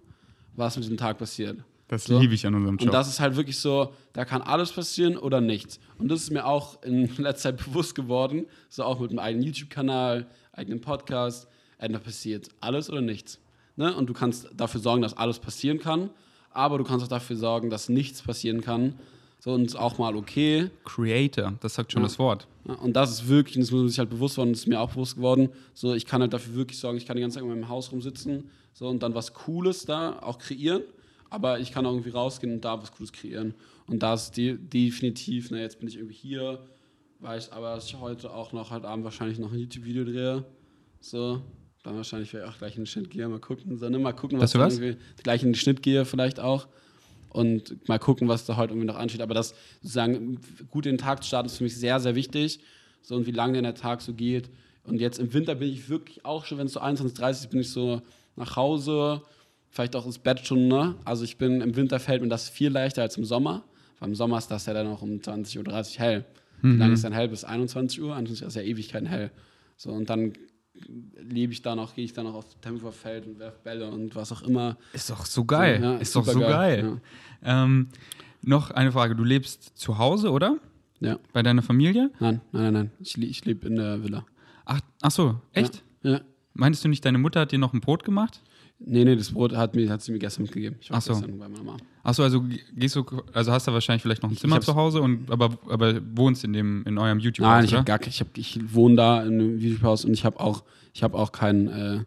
was 0.55 0.77
mit 0.77 0.85
diesem 0.85 0.97
Tag 0.97 1.17
passiert. 1.17 1.57
Das 1.91 2.05
so. 2.05 2.17
liebe 2.17 2.33
ich 2.33 2.47
an 2.47 2.55
unserem 2.55 2.77
Job. 2.77 2.87
Und 2.87 2.93
das 2.93 3.09
ist 3.09 3.19
halt 3.19 3.35
wirklich 3.35 3.59
so, 3.59 3.93
da 4.13 4.23
kann 4.23 4.41
alles 4.41 4.71
passieren 4.71 5.17
oder 5.17 5.41
nichts. 5.41 5.79
Und 5.97 6.07
das 6.09 6.21
ist 6.23 6.31
mir 6.31 6.45
auch 6.45 6.81
in 6.83 7.07
letzter 7.17 7.55
Zeit 7.55 7.65
bewusst 7.65 7.95
geworden, 7.95 8.45
so 8.69 8.83
auch 8.83 8.99
mit 9.01 9.09
einem 9.11 9.19
eigenen 9.19 9.45
YouTube-Kanal, 9.45 10.25
eigenen 10.53 10.79
Podcast, 10.79 11.47
äh, 11.79 11.89
da 11.89 11.99
passiert 11.99 12.47
alles 12.61 12.89
oder 12.89 13.01
nichts. 13.01 13.39
Ne? 13.75 13.93
Und 13.93 14.07
du 14.07 14.13
kannst 14.13 14.47
dafür 14.55 14.79
sorgen, 14.79 15.01
dass 15.01 15.17
alles 15.17 15.39
passieren 15.39 15.79
kann, 15.79 16.09
aber 16.51 16.77
du 16.77 16.85
kannst 16.85 17.03
auch 17.03 17.09
dafür 17.09 17.35
sorgen, 17.35 17.69
dass 17.69 17.89
nichts 17.89 18.21
passieren 18.21 18.61
kann. 18.61 18.95
So 19.39 19.51
und 19.53 19.65
ist 19.65 19.75
auch 19.75 19.97
mal 19.97 20.15
okay. 20.15 20.69
Creator, 20.85 21.55
das 21.59 21.73
sagt 21.73 21.91
schon 21.91 22.03
Ja. 22.03 22.07
das 22.07 22.19
Wort. 22.19 22.47
Ja, 22.67 22.75
und 22.75 22.93
das 22.95 23.11
ist 23.11 23.27
wirklich, 23.27 23.57
das 23.57 23.71
muss 23.71 23.81
man 23.81 23.89
sich 23.89 23.99
halt 23.99 24.09
bewusst 24.11 24.37
werden, 24.37 24.51
das 24.53 24.61
ist 24.61 24.67
mir 24.67 24.79
auch 24.79 24.91
bewusst 24.91 25.15
geworden, 25.15 25.49
so 25.73 25.93
ich 25.93 26.05
kann 26.05 26.21
halt 26.21 26.31
dafür 26.31 26.55
wirklich 26.55 26.79
sorgen, 26.79 26.97
ich 26.97 27.05
kann 27.05 27.17
die 27.17 27.21
ganze 27.21 27.35
Zeit 27.35 27.43
in 27.43 27.49
meinem 27.49 27.67
Haus 27.67 27.91
rumsitzen 27.91 28.49
so, 28.73 28.87
und 28.87 29.01
dann 29.03 29.13
was 29.15 29.33
Cooles 29.33 29.85
da 29.85 30.19
auch 30.21 30.37
kreieren, 30.37 30.83
aber 31.31 31.59
ich 31.59 31.71
kann 31.71 31.85
auch 31.85 31.93
irgendwie 31.93 32.11
rausgehen 32.11 32.53
und 32.53 32.61
da 32.63 32.79
was 32.79 32.91
Cooles 32.91 33.11
kreieren. 33.11 33.55
Und 33.87 34.03
da 34.03 34.13
ist 34.13 34.37
de 34.37 34.57
definitiv, 34.57 35.49
ne, 35.49 35.61
jetzt 35.61 35.79
bin 35.79 35.87
ich 35.87 35.95
irgendwie 35.95 36.13
hier, 36.13 36.59
weiß 37.19 37.53
aber, 37.53 37.75
dass 37.75 37.87
ich 37.87 37.99
heute 37.99 38.31
auch 38.31 38.51
noch, 38.51 38.69
heute 38.69 38.87
Abend 38.87 39.05
wahrscheinlich 39.05 39.39
noch 39.39 39.51
ein 39.51 39.57
YouTube-Video 39.57 40.03
drehe. 40.03 40.45
So, 40.99 41.41
dann 41.83 41.95
wahrscheinlich 41.95 42.31
werde 42.33 42.47
ich 42.47 42.53
auch 42.53 42.57
gleich 42.57 42.75
in 42.75 42.81
den 42.81 42.85
Schnitt 42.85 43.09
gehe, 43.09 43.27
mal 43.29 43.39
gucken, 43.39 43.77
so, 43.77 43.89
ne, 43.89 43.97
mal 43.97 44.11
gucken, 44.11 44.39
dann 44.39 44.53
was? 44.53 44.77
irgendwie 44.77 44.97
gleich 45.23 45.41
in 45.41 45.49
den 45.49 45.55
Schnitt 45.55 45.81
gehe 45.81 46.03
vielleicht 46.03 46.41
auch 46.41 46.67
und 47.29 47.87
mal 47.87 47.97
gucken, 47.97 48.27
was 48.27 48.45
da 48.45 48.57
heute 48.57 48.73
irgendwie 48.73 48.87
noch 48.87 48.97
ansteht. 48.97 49.21
Aber 49.21 49.33
das 49.33 49.55
sozusagen 49.81 50.37
gut 50.69 50.85
in 50.85 50.93
den 50.93 50.97
Tag 50.97 51.23
zu 51.23 51.29
starten 51.29 51.47
ist 51.47 51.57
für 51.57 51.63
mich 51.63 51.77
sehr, 51.77 52.01
sehr 52.01 52.15
wichtig. 52.15 52.59
So 53.01 53.15
und 53.15 53.25
wie 53.25 53.31
lange 53.31 53.53
denn 53.53 53.63
der 53.63 53.73
Tag 53.73 54.01
so 54.01 54.13
geht. 54.13 54.49
Und 54.83 54.99
jetzt 54.99 55.17
im 55.17 55.33
Winter 55.33 55.55
bin 55.55 55.69
ich 55.69 55.87
wirklich 55.87 56.25
auch 56.25 56.43
schon, 56.43 56.57
wenn 56.57 56.67
es 56.67 56.73
so 56.73 56.81
21.30 56.81 57.29
ist, 57.31 57.49
bin 57.49 57.61
ich 57.61 57.71
so 57.71 58.01
nach 58.35 58.57
Hause, 58.57 59.21
vielleicht 59.71 59.95
auch 59.95 60.05
ins 60.05 60.19
Bett 60.19 60.45
schon. 60.45 60.67
Ne? 60.67 60.95
Also 61.03 61.23
ich 61.23 61.37
bin 61.37 61.61
im 61.61 61.75
Winter 61.75 61.99
fällt 61.99 62.21
mir 62.21 62.27
das 62.27 62.49
viel 62.49 62.69
leichter 62.69 63.01
als 63.01 63.17
im 63.17 63.25
Sommer. 63.25 63.63
Weil 63.99 64.09
im 64.09 64.15
Sommer 64.15 64.37
ist 64.37 64.47
das 64.47 64.65
ja 64.65 64.73
dann 64.73 64.87
noch 64.87 65.01
um 65.01 65.09
20.30 65.11 65.57
Uhr 65.67 65.99
hell. 65.99 66.25
Wie 66.61 66.75
lange 66.75 66.93
ist 66.93 67.03
dann 67.03 67.13
hell? 67.13 67.27
Bis 67.27 67.43
21 67.43 68.01
Uhr? 68.01 68.15
21 68.15 68.43
Uhr 68.43 68.47
ist 68.47 68.55
ja 68.55 68.61
Ewigkeiten 68.61 69.07
hell. 69.07 69.31
So 69.77 69.91
und 69.91 70.09
dann 70.09 70.33
lebe 71.19 71.53
ich 71.53 71.61
da 71.61 71.75
noch, 71.75 71.95
gehe 71.95 72.05
ich 72.05 72.13
da 72.13 72.23
noch 72.23 72.35
auf 72.35 72.45
Tempelfeld 72.61 73.25
und 73.25 73.39
werfe 73.39 73.59
Bälle 73.63 73.89
und 73.89 74.15
was 74.15 74.31
auch 74.31 74.41
immer. 74.43 74.77
Ist 74.93 75.09
doch 75.09 75.25
so 75.25 75.45
geil. 75.45 75.79
Ja, 75.81 75.97
ist 75.97 76.15
doch 76.15 76.25
so 76.25 76.33
supergeil, 76.33 76.81
geil. 76.81 77.01
Ähm, 77.43 77.89
noch 78.41 78.71
eine 78.71 78.91
Frage. 78.91 79.15
Du 79.15 79.23
lebst 79.23 79.77
zu 79.77 79.97
Hause, 79.97 80.31
oder? 80.31 80.57
Ja. 80.99 81.17
Bei 81.33 81.43
deiner 81.43 81.61
Familie? 81.61 82.11
Nein, 82.19 82.41
nein, 82.51 82.63
nein, 82.63 82.73
nein. 82.73 82.91
Ich, 82.99 83.17
ich 83.17 83.45
lebe 83.45 83.67
in 83.67 83.75
der 83.75 84.03
Villa. 84.03 84.25
Ach, 84.65 84.81
ach 85.01 85.11
so, 85.11 85.41
echt? 85.53 85.83
Ja. 86.03 86.11
ja. 86.11 86.21
Meinst 86.53 86.83
du 86.83 86.89
nicht, 86.89 87.03
deine 87.05 87.17
Mutter 87.17 87.41
hat 87.41 87.51
dir 87.51 87.59
noch 87.59 87.73
ein 87.73 87.81
Brot 87.81 88.03
gemacht? 88.03 88.41
Nee, 88.83 89.05
nee, 89.05 89.15
das 89.15 89.31
Brot 89.31 89.55
hat, 89.55 89.75
mir, 89.75 89.89
hat 89.89 90.01
sie 90.01 90.11
mir 90.11 90.17
gestern 90.19 90.43
mitgegeben. 90.43 90.77
Ich 90.81 90.89
war 90.89 90.97
Ach 90.97 91.01
so. 91.01 91.13
gestern 91.13 91.37
bei 91.37 91.47
meiner 91.47 91.63
Mama. 91.63 91.77
Ach 92.03 92.13
so, 92.15 92.23
also 92.23 92.41
ge- 92.41 92.59
gehst 92.75 92.95
du, 92.95 93.05
also 93.31 93.51
hast 93.51 93.67
du 93.67 93.73
wahrscheinlich 93.73 94.01
vielleicht 94.01 94.23
noch 94.23 94.31
ein 94.31 94.37
Zimmer 94.37 94.59
zu 94.59 94.73
Hause 94.75 95.01
und 95.01 95.29
aber, 95.29 95.51
aber 95.69 96.01
wohnst 96.15 96.43
in 96.43 96.53
dem 96.53 96.83
in 96.87 96.97
eurem 96.97 97.19
YouTube 97.19 97.45
Nein, 97.45 97.65
ich 97.65 97.73
habe 97.75 97.83
gar 97.85 98.01
ich, 98.05 98.19
hab, 98.21 98.35
ich 98.37 98.59
wohne 98.73 98.95
da 98.95 99.21
in 99.23 99.33
einem 99.39 99.59
YouTube-Haus 99.59 100.05
und 100.05 100.13
ich 100.13 100.25
habe 100.25 100.39
auch, 100.39 100.63
ich 100.93 101.03
habe 101.03 101.15
auch 101.17 101.31
kein, 101.31 101.67
äh, 101.67 101.99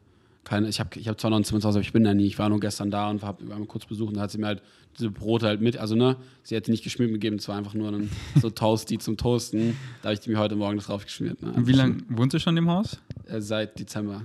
kein 0.42 0.64
ich 0.66 0.80
habe 0.80 0.90
ich 0.98 1.06
hab 1.08 1.20
zwar 1.20 1.30
noch 1.30 1.38
ein 1.38 1.44
Zimmer 1.44 1.60
zu 1.60 1.68
Hause, 1.68 1.78
aber 1.78 1.86
ich 1.86 1.92
bin 1.92 2.02
da 2.02 2.12
nie. 2.12 2.26
Ich 2.26 2.38
war 2.40 2.48
nur 2.48 2.58
gestern 2.58 2.90
da 2.90 3.08
und 3.08 3.22
habe 3.22 3.42
einmal 3.52 3.66
kurz 3.66 3.86
besucht 3.86 4.08
und 4.08 4.16
da 4.16 4.22
hat 4.22 4.32
sie 4.32 4.38
mir 4.38 4.46
halt 4.46 4.62
diese 4.98 5.10
Brote 5.10 5.46
halt 5.46 5.60
mit, 5.60 5.76
also 5.76 5.94
ne, 5.94 6.16
sie 6.42 6.54
hätte 6.56 6.70
nicht 6.72 6.82
geschmiert 6.84 7.10
gegeben, 7.12 7.36
es 7.36 7.46
war 7.48 7.56
einfach 7.56 7.74
nur 7.74 7.90
ein, 7.92 8.10
so 8.40 8.50
Toasty 8.50 8.98
zum 8.98 9.16
Toasten. 9.16 9.76
Da 10.02 10.08
habe 10.08 10.14
ich 10.14 10.20
die 10.20 10.30
mir 10.30 10.38
heute 10.38 10.56
Morgen 10.56 10.76
das 10.76 10.86
drauf 10.86 11.04
geschmiert. 11.04 11.40
Ne? 11.40 11.52
Und 11.52 11.66
Wie 11.68 11.72
lange 11.72 11.98
wohnst 12.08 12.34
du 12.34 12.40
schon 12.40 12.56
im 12.56 12.68
Haus? 12.68 12.98
Äh, 13.26 13.40
seit 13.40 13.78
Dezember. 13.78 14.22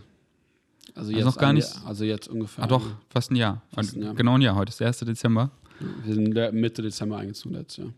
Also 0.99 1.11
Also 1.11 1.17
jetzt 1.17 1.25
noch 1.25 1.37
gar 1.37 1.53
nicht- 1.53 1.73
Jahr- 1.75 1.87
Also 1.87 2.03
jetzt 2.05 2.27
ungefähr. 2.27 2.63
Ah 2.63 2.67
doch, 2.67 2.85
fast 3.09 3.31
ein 3.31 3.35
Jahr. 3.35 3.61
Fast 3.73 3.95
ein 3.95 4.03
Jahr. 4.03 4.13
Genau 4.15 4.35
ein 4.37 4.41
Jahr, 4.41 4.55
heute 4.55 4.69
ist 4.69 4.79
der 4.79 4.87
1. 4.87 4.99
Dezember. 5.05 5.51
Wir 6.05 6.13
sind 6.13 6.33
Mitte 6.53 6.81
Dezember 6.81 7.17
eingezogen 7.17 7.55
letztes 7.55 7.77
Jahr. 7.85 7.93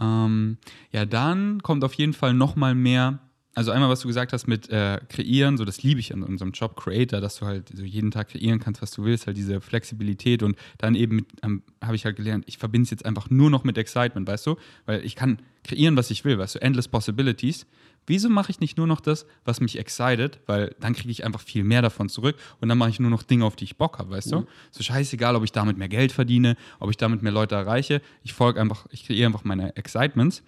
Ähm, 0.00 0.56
ja, 0.90 1.04
dann 1.04 1.62
kommt 1.62 1.84
auf 1.84 1.94
jeden 1.94 2.14
Fall 2.14 2.32
noch 2.34 2.56
mal 2.56 2.74
mehr. 2.74 3.18
Also 3.54 3.70
einmal, 3.70 3.90
was 3.90 4.00
du 4.00 4.08
gesagt 4.08 4.32
hast 4.32 4.46
mit 4.48 4.70
äh, 4.70 4.98
kreieren, 5.10 5.58
so 5.58 5.66
das 5.66 5.82
liebe 5.82 6.00
ich 6.00 6.14
an 6.14 6.22
unserem 6.22 6.52
Job 6.52 6.74
Creator, 6.74 7.20
dass 7.20 7.36
du 7.36 7.44
halt 7.44 7.68
so 7.76 7.84
jeden 7.84 8.10
Tag 8.10 8.28
kreieren 8.30 8.58
kannst, 8.60 8.80
was 8.80 8.92
du 8.92 9.04
willst, 9.04 9.26
halt 9.26 9.36
diese 9.36 9.60
Flexibilität 9.60 10.42
und 10.42 10.56
dann 10.78 10.94
eben 10.94 11.16
mit, 11.16 11.26
ähm, 11.42 11.62
habe 11.84 11.94
ich 11.94 12.06
halt 12.06 12.16
gelernt, 12.16 12.44
ich 12.48 12.56
verbinde 12.56 12.84
es 12.84 12.90
jetzt 12.90 13.04
einfach 13.04 13.28
nur 13.28 13.50
noch 13.50 13.62
mit 13.62 13.76
Excitement, 13.76 14.26
weißt 14.26 14.46
du, 14.46 14.56
weil 14.86 15.04
ich 15.04 15.16
kann 15.16 15.42
kreieren, 15.64 15.98
was 15.98 16.10
ich 16.10 16.24
will, 16.24 16.38
weißt 16.38 16.54
du, 16.54 16.62
endless 16.62 16.88
possibilities. 16.88 17.66
Wieso 18.06 18.28
mache 18.28 18.50
ich 18.50 18.60
nicht 18.60 18.76
nur 18.76 18.86
noch 18.86 19.00
das, 19.00 19.26
was 19.44 19.60
mich 19.60 19.78
excited, 19.78 20.40
weil 20.46 20.74
dann 20.80 20.92
kriege 20.94 21.10
ich 21.10 21.24
einfach 21.24 21.40
viel 21.40 21.62
mehr 21.64 21.82
davon 21.82 22.08
zurück 22.08 22.36
und 22.60 22.68
dann 22.68 22.76
mache 22.78 22.90
ich 22.90 22.98
nur 23.00 23.10
noch 23.10 23.22
Dinge, 23.22 23.44
auf 23.44 23.54
die 23.56 23.64
ich 23.64 23.76
Bock 23.76 23.98
habe, 23.98 24.10
weißt 24.10 24.32
du? 24.32 24.46
So 24.70 24.82
scheißegal, 24.82 25.36
ob 25.36 25.44
ich 25.44 25.52
damit 25.52 25.78
mehr 25.78 25.88
Geld 25.88 26.10
verdiene, 26.12 26.56
ob 26.80 26.90
ich 26.90 26.96
damit 26.96 27.22
mehr 27.22 27.32
Leute 27.32 27.54
erreiche. 27.54 28.02
Ich 28.24 28.32
folge 28.32 28.60
einfach, 28.60 28.86
ich 28.90 29.06
kreiere 29.06 29.26
einfach 29.26 29.44
meine 29.44 29.76
Excitements. 29.76 30.42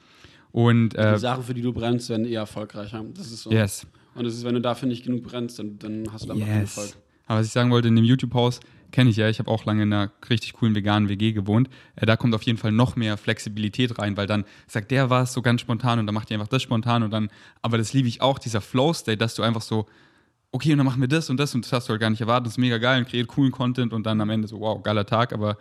Und 0.51 0.95
äh, 0.95 1.15
Die 1.15 1.19
Sachen, 1.19 1.43
für 1.43 1.55
die 1.55 1.63
du 1.63 1.73
brennst, 1.73 2.09
werden 2.11 2.27
eher 2.27 2.41
erfolgreicher. 2.41 3.05
Das 3.15 3.27
ist 3.33 3.43
so. 3.43 3.51
yes. 3.51 3.87
Und 4.15 4.25
es 4.27 4.35
ist, 4.35 4.45
wenn 4.45 4.55
du 4.55 4.61
dafür 4.61 4.89
nicht 4.89 5.05
genug 5.05 5.25
brennst, 5.25 5.59
dann, 5.59 5.79
dann 5.79 6.07
hast 6.13 6.25
du 6.25 6.29
damit 6.29 6.45
keinen 6.47 6.61
Erfolg. 6.61 6.87
Yes. 6.87 6.97
Aber 7.27 7.41
was 7.41 7.47
ich 7.47 7.53
sagen 7.53 7.71
wollte, 7.71 7.89
in 7.89 7.97
dem 7.97 8.05
YouTube-Haus 8.05 8.61
kenne 8.95 9.11
ich 9.11 9.16
ja, 9.16 9.28
ich 9.28 9.40
habe 9.40 9.51
auch 9.51 9.64
lange 9.64 9.82
in 9.82 9.92
einer 9.92 10.12
richtig 10.30 10.53
coolen 10.53 10.76
veganen 10.76 11.09
WG 11.09 11.32
gewohnt. 11.32 11.68
Äh, 11.97 12.07
da 12.07 12.16
kommt 12.16 12.32
auf 12.32 12.42
jeden 12.42 12.59
Fall 12.59 12.70
noch 12.70 12.95
mehr 12.95 13.16
Flexibilität 13.16 13.99
rein, 13.99 14.16
weil 14.16 14.28
dann 14.28 14.45
sagt 14.68 14.92
der 14.92 15.11
was 15.11 15.32
so 15.32 15.42
ganz 15.42 15.62
spontan 15.62 15.99
und 15.99 16.07
dann 16.07 16.14
macht 16.14 16.30
ihr 16.30 16.36
einfach 16.36 16.47
das 16.47 16.62
spontan 16.62 17.03
und 17.03 17.11
dann, 17.11 17.28
aber 17.61 17.76
das 17.76 17.92
liebe 17.92 18.07
ich 18.07 18.22
auch, 18.22 18.38
dieser 18.38 18.61
Flow-State, 18.61 19.18
dass 19.18 19.34
du 19.34 19.42
einfach 19.42 19.62
so, 19.62 19.86
okay, 20.53 20.70
und 20.70 20.78
dann 20.78 20.86
machen 20.86 21.01
wir 21.01 21.09
das 21.09 21.28
und 21.28 21.38
das 21.38 21.57
und 21.57 21.64
das 21.64 21.72
hast 21.72 21.88
du 21.88 21.90
halt 21.90 22.01
gar 22.01 22.11
nicht 22.11 22.20
erwartet, 22.20 22.47
das 22.47 22.53
ist 22.53 22.59
mega 22.59 22.78
geil 22.78 23.01
und 23.01 23.09
kreiert 23.09 23.26
coolen 23.26 23.51
Content 23.51 23.92
und 23.92 24.07
dann 24.07 24.20
am 24.20 24.30
Ende 24.30 24.47
so, 24.47 24.61
wow, 24.61 24.80
geiler 24.80 25.05
Tag, 25.05 25.32
aber 25.32 25.59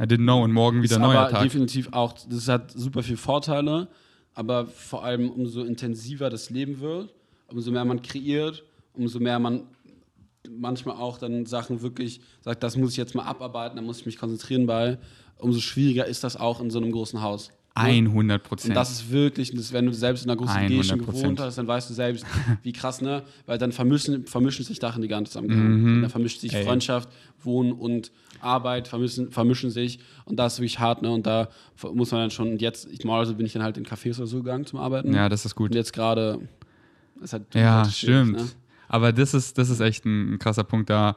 I 0.00 0.04
didn't 0.04 0.18
know 0.22 0.44
und 0.44 0.52
morgen 0.52 0.80
wieder 0.80 1.00
neuer 1.00 1.22
aber 1.22 1.30
Tag. 1.30 1.42
definitiv 1.42 1.88
auch, 1.92 2.14
das 2.30 2.46
hat 2.46 2.70
super 2.70 3.02
viele 3.02 3.16
Vorteile, 3.16 3.88
aber 4.32 4.66
vor 4.66 5.04
allem 5.04 5.28
umso 5.30 5.64
intensiver 5.64 6.30
das 6.30 6.50
Leben 6.50 6.78
wird, 6.78 7.12
umso 7.48 7.72
mehr 7.72 7.84
man 7.84 8.00
kreiert, 8.00 8.62
umso 8.94 9.18
mehr 9.18 9.40
man 9.40 9.64
manchmal 10.50 10.96
auch 10.96 11.18
dann 11.18 11.46
Sachen 11.46 11.82
wirklich 11.82 12.20
sagt, 12.40 12.62
das 12.62 12.76
muss 12.76 12.92
ich 12.92 12.96
jetzt 12.96 13.14
mal 13.14 13.24
abarbeiten, 13.24 13.76
da 13.76 13.82
muss 13.82 14.00
ich 14.00 14.06
mich 14.06 14.18
konzentrieren 14.18 14.66
bei, 14.66 14.98
umso 15.38 15.60
schwieriger 15.60 16.06
ist 16.06 16.24
das 16.24 16.36
auch 16.36 16.60
in 16.60 16.70
so 16.70 16.78
einem 16.78 16.92
großen 16.92 17.22
Haus. 17.22 17.50
100% 17.76 18.32
Und 18.32 18.42
Prozent. 18.42 18.74
das 18.76 18.90
ist 18.90 19.10
wirklich, 19.10 19.54
das, 19.54 19.70
wenn 19.72 19.84
du 19.84 19.92
selbst 19.92 20.24
in 20.24 20.30
einer 20.30 20.38
großen 20.38 20.56
100%. 20.56 20.68
WG 20.70 20.82
schon 20.82 20.98
gewohnt 21.04 21.40
hast, 21.40 21.58
dann 21.58 21.66
weißt 21.66 21.90
du 21.90 21.94
selbst, 21.94 22.24
wie 22.62 22.72
krass, 22.72 23.02
ne? 23.02 23.22
Weil 23.44 23.58
dann 23.58 23.70
vermischen, 23.70 24.26
vermischen 24.26 24.64
sich 24.64 24.78
Sachen 24.78 25.02
die 25.02 25.08
ganze 25.08 25.32
Zeit. 25.32 25.42
Mhm. 25.46 26.00
Dann 26.00 26.10
vermischt 26.10 26.40
sich 26.40 26.54
Ey. 26.54 26.64
Freundschaft, 26.64 27.10
Wohnen 27.42 27.72
und 27.72 28.12
Arbeit, 28.40 28.88
vermischen, 28.88 29.30
vermischen 29.30 29.70
sich. 29.70 29.98
Und 30.24 30.38
das 30.38 30.54
ist 30.54 30.60
wirklich 30.60 30.78
hart, 30.78 31.02
ne? 31.02 31.10
Und 31.10 31.26
da 31.26 31.48
muss 31.92 32.12
man 32.12 32.22
dann 32.22 32.30
schon, 32.30 32.52
und 32.52 32.62
jetzt, 32.62 32.88
ich 32.90 33.04
normalerweise 33.04 33.34
bin 33.34 33.44
ich 33.44 33.52
dann 33.52 33.62
halt 33.62 33.76
in 33.76 33.84
Cafés 33.84 34.16
oder 34.16 34.26
so 34.26 34.38
gegangen 34.38 34.64
zum 34.64 34.78
Arbeiten. 34.78 35.12
Ja, 35.12 35.28
das 35.28 35.44
ist 35.44 35.54
gut. 35.54 35.70
Und 35.70 35.76
jetzt 35.76 35.92
gerade 35.92 36.48
ist 37.22 37.34
halt 37.34 37.54
Ja, 37.54 37.82
halt 37.82 37.92
stimmt. 37.92 38.36
Ne? 38.36 38.46
Aber 38.88 39.12
das 39.12 39.34
ist, 39.34 39.58
das 39.58 39.70
ist 39.70 39.80
echt 39.80 40.04
ein, 40.04 40.34
ein 40.34 40.38
krasser 40.38 40.64
Punkt 40.64 40.90
da. 40.90 41.16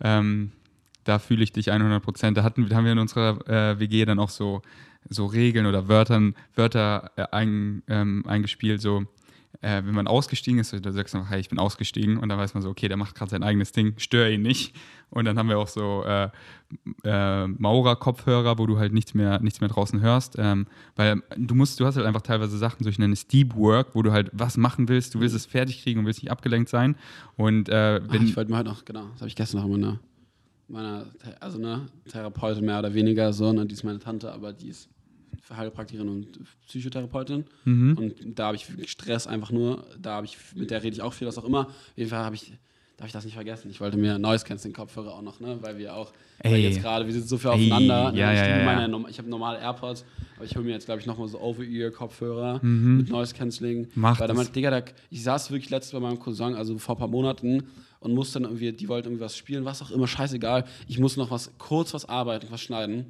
Ähm, 0.00 0.52
da 1.04 1.18
fühle 1.18 1.42
ich 1.42 1.52
dich 1.52 1.72
100 1.72 2.02
Prozent. 2.02 2.36
Da, 2.36 2.42
hatten, 2.42 2.74
haben 2.74 2.84
wir 2.84 2.92
in 2.92 2.98
unserer 2.98 3.48
äh, 3.48 3.78
WG 3.80 4.04
dann 4.04 4.18
auch 4.18 4.30
so, 4.30 4.62
so 5.08 5.26
Regeln 5.26 5.66
oder 5.66 5.88
Wörtern, 5.88 6.34
Wörter 6.54 7.10
äh, 7.16 7.26
ein, 7.32 7.82
ähm, 7.88 8.24
eingespielt, 8.26 8.80
so 8.80 9.06
äh, 9.62 9.82
wenn 9.84 9.94
man 9.94 10.06
ausgestiegen 10.06 10.58
ist, 10.58 10.74
da 10.84 10.92
sagst 10.92 11.14
du 11.14 11.18
noch, 11.18 11.28
hey, 11.28 11.38
ich 11.38 11.48
bin 11.48 11.58
ausgestiegen 11.58 12.16
und 12.16 12.28
dann 12.28 12.38
weiß 12.38 12.54
man 12.54 12.62
so, 12.62 12.70
okay, 12.70 12.88
der 12.88 12.96
macht 12.96 13.14
gerade 13.14 13.30
sein 13.30 13.42
eigenes 13.42 13.72
Ding, 13.72 13.94
störe 13.98 14.32
ihn 14.32 14.42
nicht. 14.42 14.74
Und 15.10 15.24
dann 15.24 15.38
haben 15.38 15.48
wir 15.48 15.58
auch 15.58 15.68
so 15.68 16.04
äh, 16.04 16.30
äh, 17.04 17.46
Maurer-Kopfhörer, 17.46 18.58
wo 18.58 18.66
du 18.66 18.78
halt 18.78 18.92
nichts 18.92 19.12
mehr, 19.12 19.40
nichts 19.40 19.60
mehr 19.60 19.68
draußen 19.68 20.00
hörst, 20.00 20.36
ähm, 20.38 20.66
weil 20.96 21.22
du 21.36 21.54
musst, 21.54 21.78
du 21.80 21.84
hast 21.84 21.96
halt 21.96 22.06
einfach 22.06 22.22
teilweise 22.22 22.56
Sachen, 22.56 22.84
so 22.84 22.90
ich 22.90 22.98
nenne 22.98 23.12
es 23.12 23.26
Deep 23.26 23.54
Work, 23.54 23.94
wo 23.94 24.02
du 24.02 24.12
halt 24.12 24.30
was 24.32 24.56
machen 24.56 24.88
willst, 24.88 25.14
du 25.14 25.20
willst 25.20 25.34
es 25.34 25.46
fertig 25.46 25.82
kriegen 25.82 26.00
und 26.00 26.06
willst 26.06 26.22
nicht 26.22 26.30
abgelenkt 26.30 26.70
sein. 26.70 26.96
Und 27.36 27.68
äh, 27.68 28.00
Ach, 28.02 28.12
wenn, 28.12 28.24
ich 28.24 28.36
wollte 28.36 28.50
mir 28.50 28.58
heute 28.58 28.70
noch, 28.70 28.84
genau, 28.84 29.08
das 29.12 29.20
habe 29.20 29.28
ich 29.28 29.36
gestern 29.36 29.60
noch 29.60 29.66
in 29.66 29.80
meiner, 29.80 29.98
meiner 30.68 31.06
also 31.40 31.58
ne, 31.58 31.86
Therapeutin 32.08 32.64
mehr 32.64 32.78
oder 32.78 32.94
weniger 32.94 33.32
so, 33.32 33.52
ne, 33.52 33.66
die 33.66 33.74
ist 33.74 33.84
meine 33.84 33.98
Tante, 33.98 34.32
aber 34.32 34.52
die 34.52 34.68
ist 34.68 34.88
Heilpraktikerin 35.54 36.08
und 36.08 36.40
Psychotherapeutin. 36.66 37.44
Mhm. 37.64 37.96
Und 37.98 38.38
da 38.38 38.46
habe 38.46 38.56
ich 38.56 38.66
Stress 38.90 39.26
einfach 39.26 39.50
nur, 39.50 39.84
da 40.00 40.14
habe 40.16 40.26
ich, 40.26 40.36
mit 40.54 40.70
der 40.70 40.82
rede 40.82 40.94
ich 40.94 41.02
auch 41.02 41.12
viel, 41.12 41.26
was 41.26 41.38
auch 41.38 41.44
immer. 41.44 41.66
Auf 41.68 41.92
jeden 41.96 42.10
Fall 42.10 42.24
habe 42.24 42.34
ich, 42.34 42.52
darf 42.96 43.06
ich 43.06 43.12
das 43.12 43.24
nicht 43.24 43.34
vergessen, 43.34 43.70
ich 43.70 43.80
wollte 43.80 43.96
mir 43.96 44.18
Noise 44.18 44.44
Cancelling 44.44 44.74
Kopfhörer 44.74 45.14
auch 45.14 45.22
noch, 45.22 45.40
ne, 45.40 45.58
weil 45.62 45.78
wir 45.78 45.94
auch, 45.96 46.12
weil 46.42 46.56
jetzt 46.56 46.82
gerade, 46.82 47.06
wir 47.06 47.12
sind 47.12 47.26
so 47.26 47.38
viel 47.38 47.50
aufeinander. 47.50 48.12
ne, 48.12 48.18
ja, 48.18 48.32
ich 48.32 48.38
ja, 48.38 48.58
ja, 48.58 48.64
meine, 48.64 48.92
ja. 48.92 49.04
ich 49.08 49.18
habe 49.18 49.28
normale 49.28 49.58
AirPods, 49.58 50.04
aber 50.36 50.44
ich 50.44 50.54
hole 50.54 50.64
mir 50.64 50.72
jetzt, 50.72 50.84
glaube 50.84 51.00
ich, 51.00 51.06
nochmal 51.06 51.26
so 51.28 51.40
Over-Ear-Kopfhörer 51.40 52.60
Mhm. 52.62 52.98
mit 52.98 53.08
Noise 53.08 53.34
Cancelling. 53.34 53.88
Mach 53.94 54.20
weil 54.20 54.32
meinte, 54.34 54.52
Digga, 54.52 54.70
da, 54.70 54.82
ich 55.10 55.22
saß 55.22 55.50
wirklich 55.50 55.70
letztes 55.70 55.92
bei 55.92 56.00
meinem 56.00 56.18
Cousin, 56.18 56.54
also 56.54 56.76
vor 56.78 56.96
ein 56.96 56.98
paar 56.98 57.08
Monaten, 57.08 57.64
und 58.00 58.14
musste 58.14 58.38
dann 58.40 58.44
irgendwie, 58.50 58.72
die 58.72 58.88
wollten 58.88 59.08
irgendwie 59.08 59.24
was 59.24 59.36
spielen, 59.36 59.64
was 59.64 59.82
auch 59.82 59.90
immer, 59.90 60.06
scheißegal. 60.06 60.64
Ich 60.88 60.98
musste 60.98 61.20
noch 61.20 61.30
was, 61.30 61.52
kurz 61.58 61.92
was 61.94 62.06
arbeiten, 62.08 62.46
was 62.50 62.60
schneiden. 62.60 63.06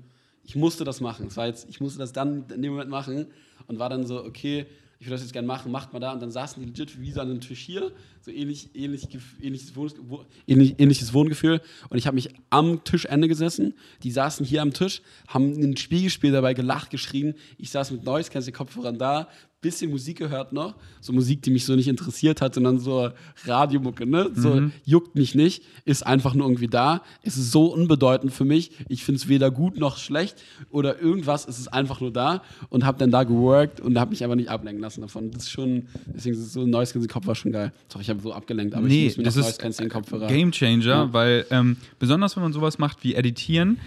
Ich 0.51 0.57
musste 0.57 0.83
das 0.83 1.01
machen. 1.01 1.29
Es 1.29 1.37
war 1.37 1.47
jetzt, 1.47 1.71
ich 1.71 1.81
musste 1.81 2.01
das 2.01 2.13
dann 2.13 2.45
in 2.53 2.61
dem 2.61 2.73
Moment 2.73 2.91
machen 2.91 3.27
und 3.69 3.79
war 3.79 3.89
dann 3.89 4.05
so, 4.05 4.25
okay, 4.25 4.67
ich 4.99 5.07
würde 5.07 5.13
das 5.15 5.21
jetzt 5.23 5.33
gerne 5.33 5.47
machen, 5.47 5.71
macht 5.71 5.93
mal 5.93 6.01
da. 6.01 6.13
Und 6.13 6.21
dann 6.21 6.33
saßen 6.33 6.61
die 6.61 6.69
legit 6.69 7.01
wie 7.01 7.13
so 7.13 7.21
an 7.21 7.31
einem 7.31 7.41
Tisch 7.41 7.61
hier, 7.61 7.93
so 8.21 8.33
ähnlich, 8.33 8.71
ähnlich, 8.75 9.07
ähnliches, 9.41 9.77
Wohn, 9.77 9.93
wo, 10.09 10.25
ähnlich, 10.49 10.75
ähnliches 10.79 11.15
Wohngefühl. 11.15 11.61
Und 11.89 11.99
ich 11.99 12.09
habe 12.09 12.17
mich 12.17 12.31
am 12.51 12.83
Tischende 12.83 13.29
gesessen, 13.29 13.75
die 14.03 14.11
saßen 14.11 14.45
hier 14.45 14.61
am 14.61 14.73
Tisch, 14.73 15.03
haben 15.29 15.53
ein 15.53 15.77
Spielgespiel 15.77 16.33
dabei 16.33 16.53
gelacht, 16.53 16.91
geschrien. 16.91 17.35
Ich 17.57 17.71
saß 17.71 17.93
mit 17.93 18.03
Noise 18.03 18.33
Cancelling 18.33 18.57
Kopfhörern 18.57 18.99
da, 18.99 19.29
bisschen 19.61 19.91
Musik 19.91 20.19
gehört 20.19 20.53
noch, 20.53 20.75
so 21.01 21.13
Musik, 21.13 21.43
die 21.43 21.51
mich 21.51 21.67
so 21.67 21.77
nicht 21.77 21.89
interessiert 21.89 22.41
hat, 22.41 22.55
sondern 22.55 22.79
so 22.79 23.11
Radiomucke, 23.45 24.07
ne? 24.07 24.31
So 24.35 24.55
Mhm. 24.55 24.73
juckt 24.87 25.15
mich 25.17 25.35
nicht, 25.35 25.63
ist 25.85 26.07
einfach 26.07 26.33
nur 26.35 26.47
irgendwie 26.47 26.69
da. 26.69 27.03
Es 27.23 27.37
ist 27.37 27.51
so 27.53 27.67
unbedeutend 27.67 28.33
für 28.33 28.45
mich. 28.47 28.71
Ich 28.89 29.05
finde 29.05 29.19
es 29.19 29.29
weder 29.29 29.51
gut 29.51 29.79
noch 29.79 29.99
schlecht 29.99 30.37
oder 30.71 30.99
irgendwas. 31.01 31.47
Es 31.47 31.59
ist 31.59 31.69
einfach 31.69 32.01
nur 32.01 32.11
da 32.13 32.43
und 32.71 32.85
habe 32.87 32.99
dann 32.99 33.11
da 33.11 33.25
geworkt 33.25 33.81
und 33.81 33.99
habe 33.99 34.11
mich 34.11 34.23
einfach 34.25 34.37
nicht 34.37 34.49
ablenken 34.49 34.81
lassen 34.81 35.03
davon. 35.03 35.31
Das 35.31 35.43
ist 35.45 35.51
schon, 35.51 35.89
deswegen 36.07 36.37
ist 36.37 36.53
so 36.53 36.63
ein 36.63 36.71
Noise 36.71 36.93
Cancelling 36.95 37.09
Kopf 37.13 37.27
war 37.27 37.35
schon 37.35 37.53
geil. 37.53 37.73
Sorry, 37.89 38.03
ich 38.03 38.11
habe 38.11 38.21
so 38.21 38.33
abgelenkt, 38.33 38.75
aber 38.75 38.87
ich 38.87 38.93
nee, 38.93 39.05
muss 39.05 39.17
mir 39.19 39.25
das 39.25 39.37
noch 39.37 39.43
Noise 39.43 39.53
ist 39.53 39.61
Cancelling 39.61 39.91
Kopfhörer. 39.91 40.27
Game 40.29 40.53
Changer, 40.53 40.85
Ja. 40.87 41.13
weil 41.13 41.45
ähm, 41.51 41.77
besonders 41.99 42.35
wenn 42.37 42.43
man 42.45 42.53
sowas 42.55 42.79
macht 42.79 43.05
wie 43.05 43.15
Editieren, 43.15 43.79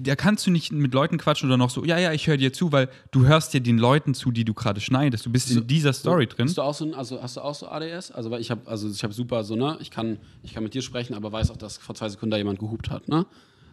da 0.00 0.16
kannst 0.16 0.46
du 0.46 0.50
nicht 0.50 0.72
mit 0.72 0.94
Leuten 0.94 1.18
quatschen 1.18 1.48
oder 1.48 1.56
noch 1.56 1.70
so, 1.70 1.84
ja, 1.84 1.98
ja, 1.98 2.12
ich 2.12 2.26
höre 2.26 2.36
dir 2.36 2.52
zu, 2.52 2.72
weil 2.72 2.88
du 3.10 3.26
hörst 3.26 3.54
dir 3.54 3.60
den 3.60 3.78
Leuten 3.78 4.14
zu, 4.14 4.30
die 4.30 4.44
du 4.44 4.54
gerade 4.54 4.80
schneidest. 4.80 5.26
Du 5.26 5.30
bist 5.30 5.50
in 5.50 5.66
dieser 5.66 5.92
Story 5.92 6.26
drin. 6.26 6.46
Bist 6.46 6.58
du 6.58 6.62
auch 6.62 6.74
so 6.74 6.84
ein, 6.84 6.94
also 6.94 7.22
hast 7.22 7.36
du 7.36 7.40
auch 7.40 7.54
so 7.54 7.68
ADS? 7.68 8.10
Also 8.10 8.30
weil 8.30 8.40
ich 8.40 8.50
habe 8.50 8.62
also 8.66 8.88
ich 8.88 9.02
habe 9.02 9.12
super 9.12 9.44
so, 9.44 9.56
ne, 9.56 9.76
ich 9.80 9.90
kann 9.90 10.18
ich 10.42 10.54
kann 10.54 10.62
mit 10.62 10.74
dir 10.74 10.82
sprechen, 10.82 11.14
aber 11.14 11.32
weiß 11.32 11.50
auch, 11.50 11.56
dass 11.56 11.78
vor 11.78 11.94
zwei 11.94 12.08
Sekunden 12.08 12.30
da 12.30 12.36
jemand 12.36 12.58
gehupt 12.58 12.90
hat, 12.90 13.08
ne? 13.08 13.26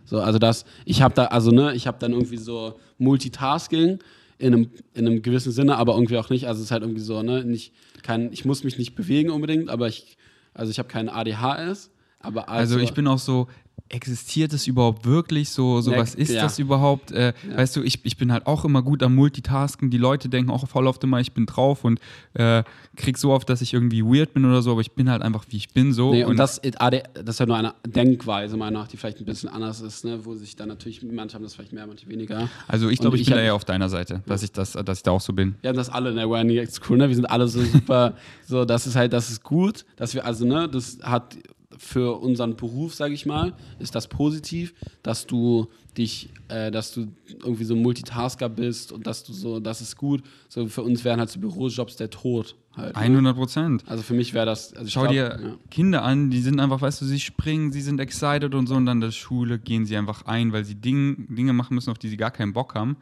So, 0.05 0.19
also 0.19 0.39
das 0.39 0.65
ich 0.85 1.01
habe 1.01 1.13
da 1.13 1.25
also 1.25 1.51
ne, 1.51 1.73
ich 1.73 1.87
habe 1.87 1.97
dann 1.99 2.13
irgendwie 2.13 2.37
so 2.37 2.79
Multitasking 2.97 3.99
in 4.37 4.53
einem, 4.53 4.69
in 4.93 5.05
einem 5.05 5.21
gewissen 5.21 5.51
Sinne, 5.51 5.75
aber 5.77 5.95
irgendwie 5.95 6.17
auch 6.17 6.29
nicht, 6.29 6.47
also 6.47 6.59
es 6.59 6.65
ist 6.65 6.71
halt 6.71 6.83
irgendwie 6.83 7.01
so, 7.01 7.21
ne, 7.21 7.43
nicht 7.43 7.73
kein 8.03 8.31
ich 8.31 8.45
muss 8.45 8.63
mich 8.63 8.77
nicht 8.77 8.95
bewegen 8.95 9.29
unbedingt, 9.29 9.69
aber 9.69 9.87
ich 9.87 10.17
also 10.53 10.71
ich 10.71 10.79
habe 10.79 10.89
keinen 10.89 11.09
ADHS, 11.09 11.91
aber 12.19 12.49
also, 12.49 12.75
Also 12.75 12.79
ich 12.79 12.93
bin 12.93 13.07
auch 13.07 13.19
so, 13.19 13.47
existiert 13.89 14.53
es 14.53 14.67
überhaupt 14.67 15.05
wirklich 15.05 15.49
so, 15.49 15.81
so 15.81 15.91
Ja, 15.91 15.97
was 15.97 16.15
ist 16.15 16.31
ja. 16.31 16.43
das 16.43 16.59
überhaupt? 16.59 17.11
Äh, 17.11 17.33
Weißt 17.55 17.75
du, 17.75 17.81
ich, 17.81 18.05
ich 18.05 18.17
bin 18.17 18.31
halt 18.31 18.45
auch 18.45 18.63
immer 18.63 18.81
gut 18.83 19.01
am 19.03 19.15
Multitasken. 19.15 19.89
Die 19.89 19.97
Leute 19.97 20.29
denken 20.29 20.51
auch 20.51 20.67
voll 20.67 20.87
oft 20.87 21.03
immer, 21.03 21.19
ich 21.19 21.33
bin 21.33 21.45
drauf 21.45 21.83
und 21.83 21.99
äh, 22.33 22.63
krieg 22.95 23.17
so 23.17 23.31
oft, 23.31 23.49
dass 23.49 23.61
ich 23.61 23.73
irgendwie 23.73 24.03
weird 24.03 24.33
bin 24.33 24.45
oder 24.45 24.61
so, 24.61 24.71
aber 24.71 24.81
ich 24.81 24.91
bin 24.91 25.09
halt 25.09 25.21
einfach, 25.21 25.45
wie 25.49 25.57
ich 25.57 25.69
bin, 25.69 25.91
so. 25.93 26.11
Nee, 26.11 26.23
und, 26.23 26.37
das, 26.37 26.61
AD, 26.63 27.03
das 27.13 27.35
ist 27.35 27.39
ja 27.39 27.45
nur 27.47 27.57
eine 27.57 27.73
Denkweise, 27.85 28.57
meiner 28.57 28.79
nach, 28.79 28.87
die 28.87 28.97
vielleicht 28.97 29.19
ein 29.19 29.25
bisschen 29.25 29.49
anders 29.49 29.81
ist, 29.81 30.05
ne? 30.05 30.23
wo 30.23 30.35
sich 30.35 30.55
dann 30.55 30.69
natürlich, 30.69 31.01
manche 31.03 31.35
haben 31.35 31.43
das 31.43 31.55
vielleicht 31.55 31.73
mehr, 31.73 31.87
manche 31.87 32.07
weniger. 32.07 32.47
also 32.67 32.89
ich 32.89 32.99
Und 32.99 33.03
glaube, 33.05 33.15
ich, 33.17 33.23
ich 33.23 33.27
bin 33.27 33.37
da 33.37 33.41
eher 33.41 33.55
auf 33.55 33.65
deiner 33.65 33.89
Seite, 33.89 34.21
dass 34.27 34.43
ich 34.43 34.51
das, 34.51 34.73
dass 34.73 34.97
ich 34.99 35.03
da 35.03 35.11
auch 35.11 35.21
so 35.21 35.33
bin. 35.33 35.55
Haben 35.65 35.75
das 35.75 35.89
alle 35.89 36.11
in 36.11 36.15
der 36.15 36.25
Running 36.25 36.57
X 36.57 36.79
Crew, 36.79 36.95
ne? 36.95 37.07
Wir 37.07 37.15
sind 37.15 37.25
alle 37.25 37.47
so 37.47 37.61
super, 37.63 38.13
so, 38.47 38.65
das 38.65 38.85
ist 38.85 38.95
halt, 38.95 39.13
das 39.13 39.29
ist 39.29 39.43
gut, 39.43 39.85
dass 39.95 40.13
wir, 40.13 40.25
also, 40.25 40.45
ne, 40.45 40.69
das 40.69 40.99
hat 41.01 41.37
für 41.79 42.19
unseren 42.19 42.57
Beruf, 42.57 42.93
sage 42.93 43.13
ich 43.13 43.25
mal, 43.25 43.53
ist 43.79 43.95
das 43.95 44.07
positiv, 44.07 44.73
dass 45.01 45.25
du 45.25 45.67
dich, 45.97 46.29
äh, 46.49 46.71
dass 46.71 46.93
du 46.93 47.07
irgendwie 47.41 47.63
so 47.63 47.73
ein 47.73 47.81
Multitasker 47.81 48.49
bist 48.49 48.91
und 48.91 49.07
dass 49.07 49.23
du 49.23 49.31
so, 49.31 49.59
das 49.61 49.79
ist 49.79 49.95
gut. 49.95 50.21
So 50.49 50.67
für 50.67 50.83
uns 50.83 51.05
wären 51.05 51.19
halt 51.19 51.29
so 51.29 51.39
Bürojobs 51.39 51.95
der 51.95 52.09
Tod 52.09 52.55
halt. 52.75 52.95
ne? 52.95 53.01
100 53.01 53.35
Prozent. 53.35 53.83
Also 53.87 54.03
für 54.03 54.13
mich 54.13 54.33
wäre 54.33 54.45
das, 54.45 54.73
also 54.73 54.89
Schau 54.89 55.01
glaub, 55.03 55.13
dir 55.13 55.39
ja. 55.41 55.55
Kinder 55.71 56.03
an, 56.03 56.29
die 56.29 56.41
sind 56.41 56.59
einfach, 56.59 56.81
weißt 56.81 57.01
du, 57.01 57.05
sie 57.05 57.19
springen, 57.19 57.71
sie 57.71 57.81
sind 57.81 58.01
excited 58.01 58.53
und 58.53 58.67
so 58.67 58.75
und 58.75 58.85
dann 58.85 58.97
in 58.97 59.01
der 59.01 59.11
Schule 59.11 59.57
gehen 59.57 59.85
sie 59.85 59.95
einfach 59.95 60.25
ein, 60.25 60.51
weil 60.51 60.65
sie 60.65 60.75
Ding, 60.75 61.33
Dinge 61.33 61.53
machen 61.53 61.75
müssen, 61.75 61.91
auf 61.91 61.97
die 61.97 62.09
sie 62.09 62.17
gar 62.17 62.31
keinen 62.31 62.51
Bock 62.51 62.75
haben. 62.75 62.97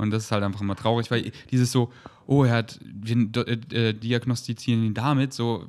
Und 0.00 0.10
das 0.10 0.24
ist 0.24 0.32
halt 0.32 0.42
einfach 0.42 0.60
immer 0.60 0.76
traurig, 0.76 1.10
weil 1.10 1.30
dieses 1.50 1.70
so, 1.70 1.92
oh, 2.26 2.44
er 2.44 2.52
hat, 2.52 2.80
wir 2.82 3.16
äh, 3.46 3.88
äh, 3.88 3.92
diagnostizieren 3.92 4.84
ihn 4.84 4.94
damit, 4.94 5.32
so, 5.32 5.66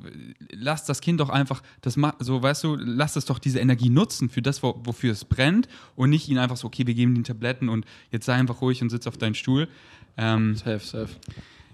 lass 0.50 0.84
das 0.84 1.00
Kind 1.00 1.20
doch 1.20 1.28
einfach, 1.28 1.62
das 1.80 1.98
so, 2.20 2.42
weißt 2.42 2.64
du, 2.64 2.76
lass 2.76 3.16
es 3.16 3.26
doch 3.26 3.38
diese 3.38 3.58
Energie 3.58 3.90
nutzen 3.90 4.30
für 4.30 4.42
das, 4.42 4.62
wo, 4.62 4.80
wofür 4.84 5.12
es 5.12 5.24
brennt 5.24 5.68
und 5.96 6.10
nicht 6.10 6.28
ihn 6.28 6.38
einfach 6.38 6.56
so, 6.56 6.68
okay, 6.68 6.86
wir 6.86 6.94
geben 6.94 7.14
ihm 7.16 7.24
Tabletten 7.24 7.68
und 7.68 7.84
jetzt 8.10 8.26
sei 8.26 8.34
einfach 8.34 8.60
ruhig 8.62 8.80
und 8.80 8.90
sitz 8.90 9.06
auf 9.06 9.18
deinen 9.18 9.34
Stuhl. 9.34 9.68
Ähm, 10.16 10.56
Safe, 10.56 10.78
safe. 10.78 11.10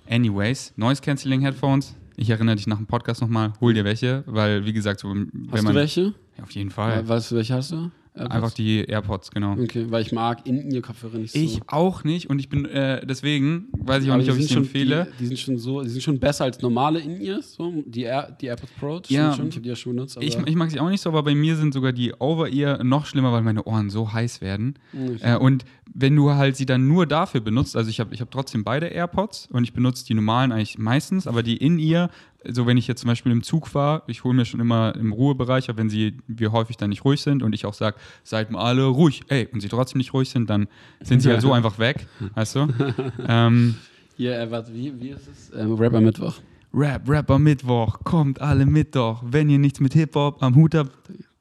Anyways, 0.09 0.72
Noise 0.76 1.02
Cancelling 1.02 1.42
Headphones. 1.42 1.94
Ich 2.16 2.30
erinnere 2.30 2.56
dich 2.56 2.66
nach 2.66 2.78
dem 2.78 2.86
Podcast 2.86 3.20
nochmal, 3.20 3.52
hol 3.61 3.74
dir 3.74 3.84
welche, 3.84 4.24
weil 4.26 4.64
wie 4.64 4.72
gesagt, 4.72 5.00
so, 5.00 5.11
wenn 5.11 5.30
Hast 5.52 5.62
man. 5.62 5.74
du 5.74 5.78
welche? 5.80 6.14
Ja, 6.36 6.44
auf 6.44 6.50
jeden 6.52 6.70
Fall. 6.70 7.06
Weißt 7.06 7.30
du, 7.30 7.36
welche 7.36 7.54
hast 7.54 7.70
du? 7.72 7.90
AirPods? 8.18 8.34
Einfach 8.34 8.52
die 8.52 8.84
AirPods, 8.84 9.30
genau. 9.30 9.52
Okay, 9.52 9.86
weil 9.88 10.02
ich 10.02 10.12
mag 10.12 10.46
In-Ear-Kopfhörer 10.46 11.18
nicht 11.18 11.32
so. 11.32 11.38
Ich 11.38 11.60
auch 11.66 12.04
nicht 12.04 12.28
und 12.30 12.38
ich 12.38 12.48
bin 12.48 12.64
äh, 12.64 13.04
deswegen, 13.06 13.68
weiß 13.72 14.02
ich 14.02 14.10
auch 14.10 14.14
Aber 14.14 14.22
nicht, 14.22 14.30
ob 14.30 14.38
ich 14.38 14.48
sie 14.48 14.54
schon, 14.54 14.64
empfehle. 14.64 15.08
Die, 15.14 15.22
die 15.22 15.26
sind 15.26 15.38
schon 15.38 15.58
so, 15.58 15.82
die 15.82 15.88
sind 15.88 16.02
schon 16.02 16.18
besser 16.18 16.44
als 16.44 16.60
normale 16.60 17.00
In-Ears, 17.00 17.54
so, 17.54 17.82
die, 17.86 18.02
Air, 18.02 18.36
die 18.40 18.46
AirPods 18.46 18.72
Pro. 18.78 19.00
Ja. 19.08 19.32
schon, 19.34 19.48
ich 19.48 19.54
habe 19.54 19.62
die 19.62 19.68
ja 19.68 19.76
schon 19.76 19.94
benutzt. 19.94 20.18
Ich, 20.20 20.36
ich 20.36 20.54
mag 20.54 20.70
sie 20.70 20.80
auch 20.80 20.88
nicht 20.88 21.00
so, 21.00 21.10
aber 21.10 21.22
bei 21.22 21.34
mir 21.34 21.56
sind 21.56 21.74
sogar 21.74 21.92
die 21.92 22.12
Over-Ear 22.18 22.84
noch 22.84 23.06
schlimmer, 23.06 23.32
weil 23.32 23.42
meine 23.42 23.64
Ohren 23.64 23.90
so 23.90 24.12
heiß 24.12 24.40
werden. 24.40 24.74
Okay. 24.92 25.34
Äh, 25.34 25.36
und 25.36 25.64
wenn 25.92 26.14
du 26.14 26.30
halt 26.30 26.56
sie 26.56 26.66
dann 26.66 26.88
nur 26.88 27.06
dafür 27.06 27.40
benutzt, 27.40 27.76
also 27.76 27.90
ich 27.90 28.00
habe 28.00 28.14
ich 28.14 28.20
hab 28.20 28.30
trotzdem 28.30 28.64
beide 28.64 28.86
AirPods 28.86 29.48
und 29.50 29.64
ich 29.64 29.72
benutze 29.72 30.06
die 30.06 30.14
normalen 30.14 30.52
eigentlich 30.52 30.78
meistens, 30.78 31.26
aber 31.26 31.42
die 31.42 31.56
In-Ear, 31.56 32.10
so 32.45 32.66
wenn 32.66 32.76
ich 32.76 32.86
jetzt 32.86 33.01
zum 33.01 33.09
Beispiel 33.09 33.32
im 33.32 33.43
Zug 33.43 33.74
war, 33.74 34.03
ich 34.07 34.22
hole 34.24 34.34
mir 34.34 34.45
schon 34.45 34.61
immer 34.61 34.95
im 34.95 35.12
Ruhebereich, 35.12 35.68
aber 35.68 35.78
wenn 35.78 35.91
sie, 35.91 36.18
wir 36.28 36.53
häufig 36.53 36.76
dann 36.76 36.91
nicht 36.91 37.05
ruhig 37.05 37.20
sind 37.20 37.43
und 37.43 37.53
ich 37.55 37.66
auch 37.66 37.74
sage, 37.74 37.97
seid 38.22 38.51
mal 38.51 38.61
alle 38.62 38.84
ruhig, 38.84 39.22
ey, 39.28 39.49
und 39.53 39.61
sie 39.61 39.68
trotzdem 39.68 39.99
nicht 39.99 40.12
ruhig 40.14 40.30
sind, 40.30 40.49
dann 40.49 40.68
sind 41.03 41.20
sie 41.20 41.30
halt 41.30 41.41
so 41.43 41.53
einfach 41.55 41.78
weg, 41.78 42.07
weißt 42.34 42.55
du? 42.57 42.68
ähm, 43.28 43.74
Hier, 44.16 44.39
äh, 44.39 44.51
warte, 44.51 44.72
wie, 44.74 44.93
wie 45.01 45.09
ist 45.11 45.28
es? 45.28 45.51
Ähm, 45.57 45.74
Rapper 45.74 46.01
Mittwoch. 46.01 46.34
Rap, 46.72 47.09
Rapper 47.09 47.39
Mittwoch, 47.39 48.01
kommt 48.05 48.41
alle 48.41 48.66
mit 48.66 48.95
doch. 48.95 49.22
Wenn 49.26 49.49
ihr 49.49 49.59
nichts 49.59 49.80
mit 49.80 49.95
Hip-Hop 49.95 50.43
am 50.43 50.55
Hut 50.55 50.74
habt, 50.74 50.93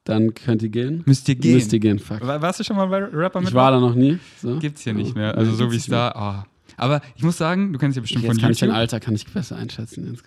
Dann 0.06 0.34
könnt 0.34 0.64
ihr 0.64 0.70
gehen. 0.70 1.04
müsst 1.06 1.28
ihr 1.28 1.36
gehen. 1.36 1.54
Müsst 1.56 1.74
ihr 1.74 1.80
gehen, 1.80 2.00
fuck. 2.00 2.26
War- 2.26 2.42
Warst 2.42 2.60
du 2.62 2.64
schon 2.64 2.78
mal 2.78 2.88
bei 2.88 3.00
Rapper 3.04 3.40
Mittwoch? 3.42 3.50
Ich 3.50 3.54
war 3.56 3.72
da 3.72 3.80
noch 3.80 3.94
nie. 3.94 4.18
So. 4.42 4.58
Gibt's 4.58 4.82
hier 4.82 4.94
nicht 4.94 5.12
Oh, 5.16 5.20
mehr. 5.20 5.36
Also 5.38 5.52
nee, 5.52 5.58
so 5.58 5.64
wie 5.72 5.76
es 5.76 5.84
nicht 5.84 5.92
da. 5.92 6.10
ah. 6.12 6.46
Aber 6.78 7.02
ich 7.16 7.24
muss 7.24 7.38
sagen, 7.38 7.74
du 7.74 7.80
kennst 7.80 7.96
ja 7.96 8.02
bestimmt 8.02 8.24
Jetzt 8.24 8.34
von 8.34 8.42
kann 8.42 8.52
ich 8.52 8.60
dein 8.60 8.70
YouTube. 8.70 8.80
Alter 8.80 9.00
kann 9.00 9.16
ich 9.16 9.26
besser 9.26 9.58
einschätzen. 9.58 10.18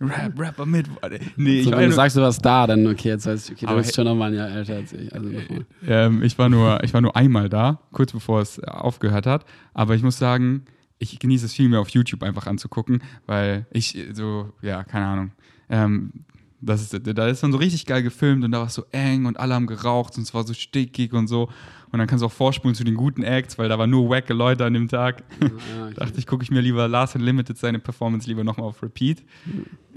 Rap, 0.00 0.40
Rapper 0.40 0.64
Mittwoch. 0.64 0.96
Nee, 1.36 1.60
ich, 1.60 1.64
so, 1.66 1.72
war 1.72 1.78
wenn 1.78 1.90
du 1.90 1.94
sagst, 1.94 2.16
du 2.16 2.22
warst 2.22 2.44
da, 2.44 2.66
dann 2.66 2.86
okay, 2.86 3.10
jetzt 3.10 3.26
weiß 3.26 3.50
ich, 3.50 3.56
okay, 3.56 3.66
du 3.66 3.76
bist 3.76 3.94
schon 3.94 4.06
nochmal 4.06 4.30
ein 4.30 4.38
Jahr 4.38 4.48
älter 4.48 4.76
als 4.76 4.92
ich. 4.94 5.12
Also 5.14 5.28
nochmal. 5.28 5.66
ähm, 5.86 6.22
ich, 6.22 6.38
war 6.38 6.48
nur, 6.48 6.82
ich 6.82 6.94
war 6.94 7.02
nur 7.02 7.14
einmal 7.14 7.50
da, 7.50 7.80
kurz 7.92 8.12
bevor 8.12 8.40
es 8.40 8.58
äh, 8.58 8.62
aufgehört 8.66 9.26
hat. 9.26 9.44
Aber 9.74 9.94
ich 9.94 10.02
muss 10.02 10.18
sagen, 10.18 10.64
ich 10.98 11.18
genieße 11.18 11.44
es 11.44 11.52
viel 11.52 11.68
mehr 11.68 11.80
auf 11.80 11.90
YouTube 11.90 12.22
einfach 12.22 12.46
anzugucken, 12.46 13.02
weil 13.26 13.66
ich 13.70 13.96
äh, 13.96 14.14
so, 14.14 14.52
ja, 14.62 14.84
keine 14.84 15.06
Ahnung. 15.06 15.32
Ähm, 15.68 16.12
das 16.60 16.82
ist, 16.82 17.00
da 17.04 17.28
ist 17.28 17.42
dann 17.42 17.52
so 17.52 17.58
richtig 17.58 17.86
geil 17.86 18.02
gefilmt 18.02 18.44
und 18.44 18.50
da 18.50 18.58
war 18.58 18.66
es 18.66 18.74
so 18.74 18.84
eng 18.90 19.26
und 19.26 19.38
alle 19.38 19.54
haben 19.54 19.66
geraucht 19.66 20.16
und 20.16 20.24
es 20.24 20.34
war 20.34 20.44
so 20.44 20.54
stickig 20.54 21.12
und 21.12 21.28
so. 21.28 21.50
Und 21.90 21.98
dann 21.98 22.06
kannst 22.06 22.22
du 22.22 22.26
auch 22.26 22.32
vorspulen 22.32 22.74
zu 22.74 22.84
den 22.84 22.94
guten 22.96 23.22
Acts, 23.22 23.58
weil 23.58 23.68
da 23.68 23.78
waren 23.78 23.88
nur 23.90 24.10
wacke 24.10 24.34
Leute 24.34 24.64
an 24.64 24.74
dem 24.74 24.88
Tag. 24.88 25.24
Ja, 25.40 25.46
okay. 25.46 25.94
Dachte 25.96 26.18
ich, 26.18 26.26
gucke 26.26 26.42
ich 26.42 26.50
mir 26.50 26.60
lieber 26.60 26.86
Lars 26.88 27.14
Unlimited 27.14 27.56
seine 27.56 27.78
Performance 27.78 28.28
lieber 28.28 28.44
nochmal 28.44 28.66
auf 28.68 28.82
Repeat. 28.82 29.22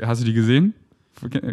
Hast 0.02 0.22
du 0.22 0.26
die 0.26 0.34
gesehen? 0.34 0.74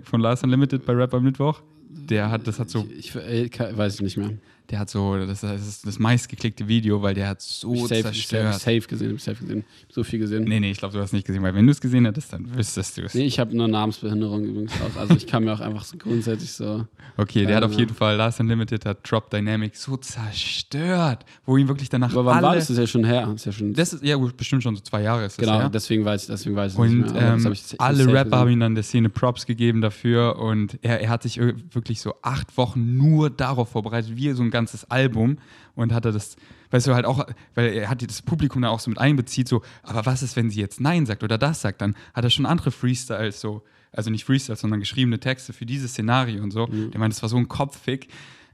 Von- 0.05 0.21
Lars 0.21 0.43
Unlimited 0.45 0.87
bei 0.87 0.93
Rap 0.93 1.13
am 1.15 1.25
Mittwoch? 1.25 1.63
Der 1.91 2.31
hat, 2.31 2.47
das 2.47 2.59
hat 2.61 2.71
so, 2.71 2.87
Ich, 2.97 3.15
ich, 3.17 3.51
kann- 3.51 3.77
weiß 3.77 3.97
ich 3.97 4.01
nicht 4.03 4.17
mehr. 4.17 4.31
Der 4.71 4.81
hat 4.81 4.91
so, 4.91 5.17
das, 5.17 5.41
das 5.41 5.67
ist 5.67 5.87
das 5.87 5.99
meistgeklickte 5.99 6.69
Video, 6.69 7.01
weil 7.01 7.15
der 7.15 7.29
hat 7.29 7.41
so 7.41 7.73
ich 7.75 7.81
safe, 7.83 7.95
ich 8.13 8.27
safe, 8.29 8.51
zerstört. 8.51 8.89
gesehen, 8.89 9.15
ich 9.17 9.23
safe 9.23 9.41
gesehen. 9.41 9.65
So 9.89 10.05
viel 10.05 10.19
gesehen. 10.19 10.45
Nee, 10.45 10.61
nee, 10.61 10.71
ich 10.71 10.79
glaube, 10.79 10.95
du 10.95 11.01
hast 11.01 11.13
nicht 11.13 11.27
gesehen, 11.27 11.43
weil 11.43 11.55
wenn 11.55 11.65
du 11.67 11.73
es 11.73 11.81
gesehen 11.81 12.05
hättest, 12.05 12.33
dann 12.33 12.55
wüsstest 12.55 12.99
du 12.99 13.03
es. 13.03 13.15
Nee, 13.15 13.25
ich 13.25 13.39
habe 13.39 13.57
nur 13.57 13.67
Namensbehinderung 13.69 14.45
übrigens 14.45 14.73
auch. 14.83 15.01
Also 15.01 15.15
ich 15.17 15.27
kann 15.27 15.45
mir 15.45 15.53
auch 15.55 15.61
einfach 15.61 15.85
so 15.85 15.97
grundsätzlich 15.97 16.53
so. 16.53 16.87
Okay, 17.17 17.47
der 17.47 17.57
hat 17.57 17.65
auf 17.65 17.73
jeden 17.73 17.95
Fall, 17.95 18.17
Lars 18.17 18.39
Unlimited 18.41 18.85
hat 18.85 18.99
Drop 19.11 19.31
Dynamic 19.31 19.75
so 19.75 19.97
zerstört, 19.97 21.25
wo 21.45 21.57
ihn 21.57 21.69
wirklich 21.69 21.89
danach 21.89 22.13
Aber 22.13 22.25
wann 22.27 22.37
alle... 22.39 22.47
war 22.49 22.55
das? 22.55 22.65
Das 22.67 22.71
ist 22.71 22.79
ja 22.79 22.87
schon 22.87 23.05
her. 23.05 23.23
Das 23.27 23.35
ist 23.37 23.45
ja 23.47 23.53
schon. 23.53 23.73
Das 23.75 23.93
ist, 23.93 24.05
ja 24.05 24.17
gut, 24.17 24.37
bestimmt 24.37 24.63
schon 24.63 24.77
so 24.77 24.83
zwei 24.83 25.03
Jahre 25.03 25.25
ist 25.25 25.39
das 25.39 25.45
genau, 25.47 25.61
her. 25.61 25.71
deswegen 25.71 26.05
weiß 26.05 26.23
ich, 26.23 26.29
deswegen 26.29 26.57
weiß 26.57 26.73
ich 26.75 26.79
Und 26.79 26.99
nicht 27.01 27.13
mehr. 27.15 27.35
ähm, 27.35 27.53
ich 27.53 27.81
alle 27.81 28.07
Rapper 28.13 28.39
haben 28.39 28.51
ihm 28.51 28.61
dann 28.61 28.75
der 28.75 28.85
Szene 28.85 29.09
Props 29.09 29.47
gegeben 29.47 29.81
dafür 29.81 30.39
und 30.39 30.79
er, 30.83 31.01
er 31.01 31.09
hat 31.09 31.23
sich 31.23 31.39
ir- 31.41 31.55
wirklich 31.73 32.01
so 32.01 32.15
acht 32.23 32.57
Wochen 32.57 32.97
nur 32.97 33.31
darauf 33.31 33.71
vorbereitet, 33.71 34.17
wie 34.17 34.31
so 34.33 34.43
ein 34.43 34.51
ganzes 34.59 34.91
Album 34.91 35.39
und 35.75 35.93
hatte 35.93 36.11
das, 36.13 36.37
weißt 36.71 36.87
du, 36.89 36.95
halt 36.95 37.07
auch, 37.07 37.27
weil 37.55 37.73
er 37.73 37.89
hat 37.89 38.03
das 38.03 38.23
Publikum 38.23 38.63
da 38.63 38.69
auch 38.69 38.81
so 38.81 38.91
mit 38.91 38.99
einbezieht, 38.99 39.49
so, 39.49 39.63
aber 39.83 40.05
was 40.07 40.23
ist, 40.23 40.37
wenn 40.37 40.51
sie 40.51 40.61
jetzt 40.61 40.81
Nein 40.81 41.07
sagt 41.07 41.23
oder 41.23 41.39
das 41.39 41.61
sagt, 41.63 41.81
dann 41.81 41.95
hat 42.15 42.25
er 42.25 42.31
schon 42.31 42.47
andere 42.47 42.71
Freestyles 42.71 43.41
so, 43.41 43.63
also 43.93 44.11
nicht 44.11 44.25
Freestyles, 44.25 44.61
sondern 44.61 44.81
geschriebene 44.81 45.19
Texte 45.21 45.53
für 45.53 45.65
dieses 45.67 45.93
Szenario 45.93 46.43
und 46.43 46.51
so. 46.53 46.67
Der 46.67 46.99
meint, 47.01 47.13
das 47.15 47.23
war 47.23 47.29
so 47.29 47.37
ein 47.39 47.49
Kopffick. 47.49 48.09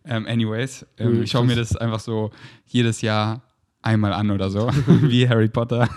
Ähm, 0.07 0.27
anyways, 0.27 0.87
ähm, 0.99 1.17
Mhm, 1.17 1.23
ich 1.23 1.31
schaue 1.31 1.47
mir 1.47 1.57
das 1.57 1.75
einfach 1.77 2.01
so 2.01 2.31
jedes 2.67 3.01
Jahr 3.01 3.43
einmal 3.83 4.13
an 4.13 4.31
oder 4.31 4.51
so, 4.51 4.69
wie 4.87 5.29
Harry 5.29 5.49
Potter. 5.49 5.89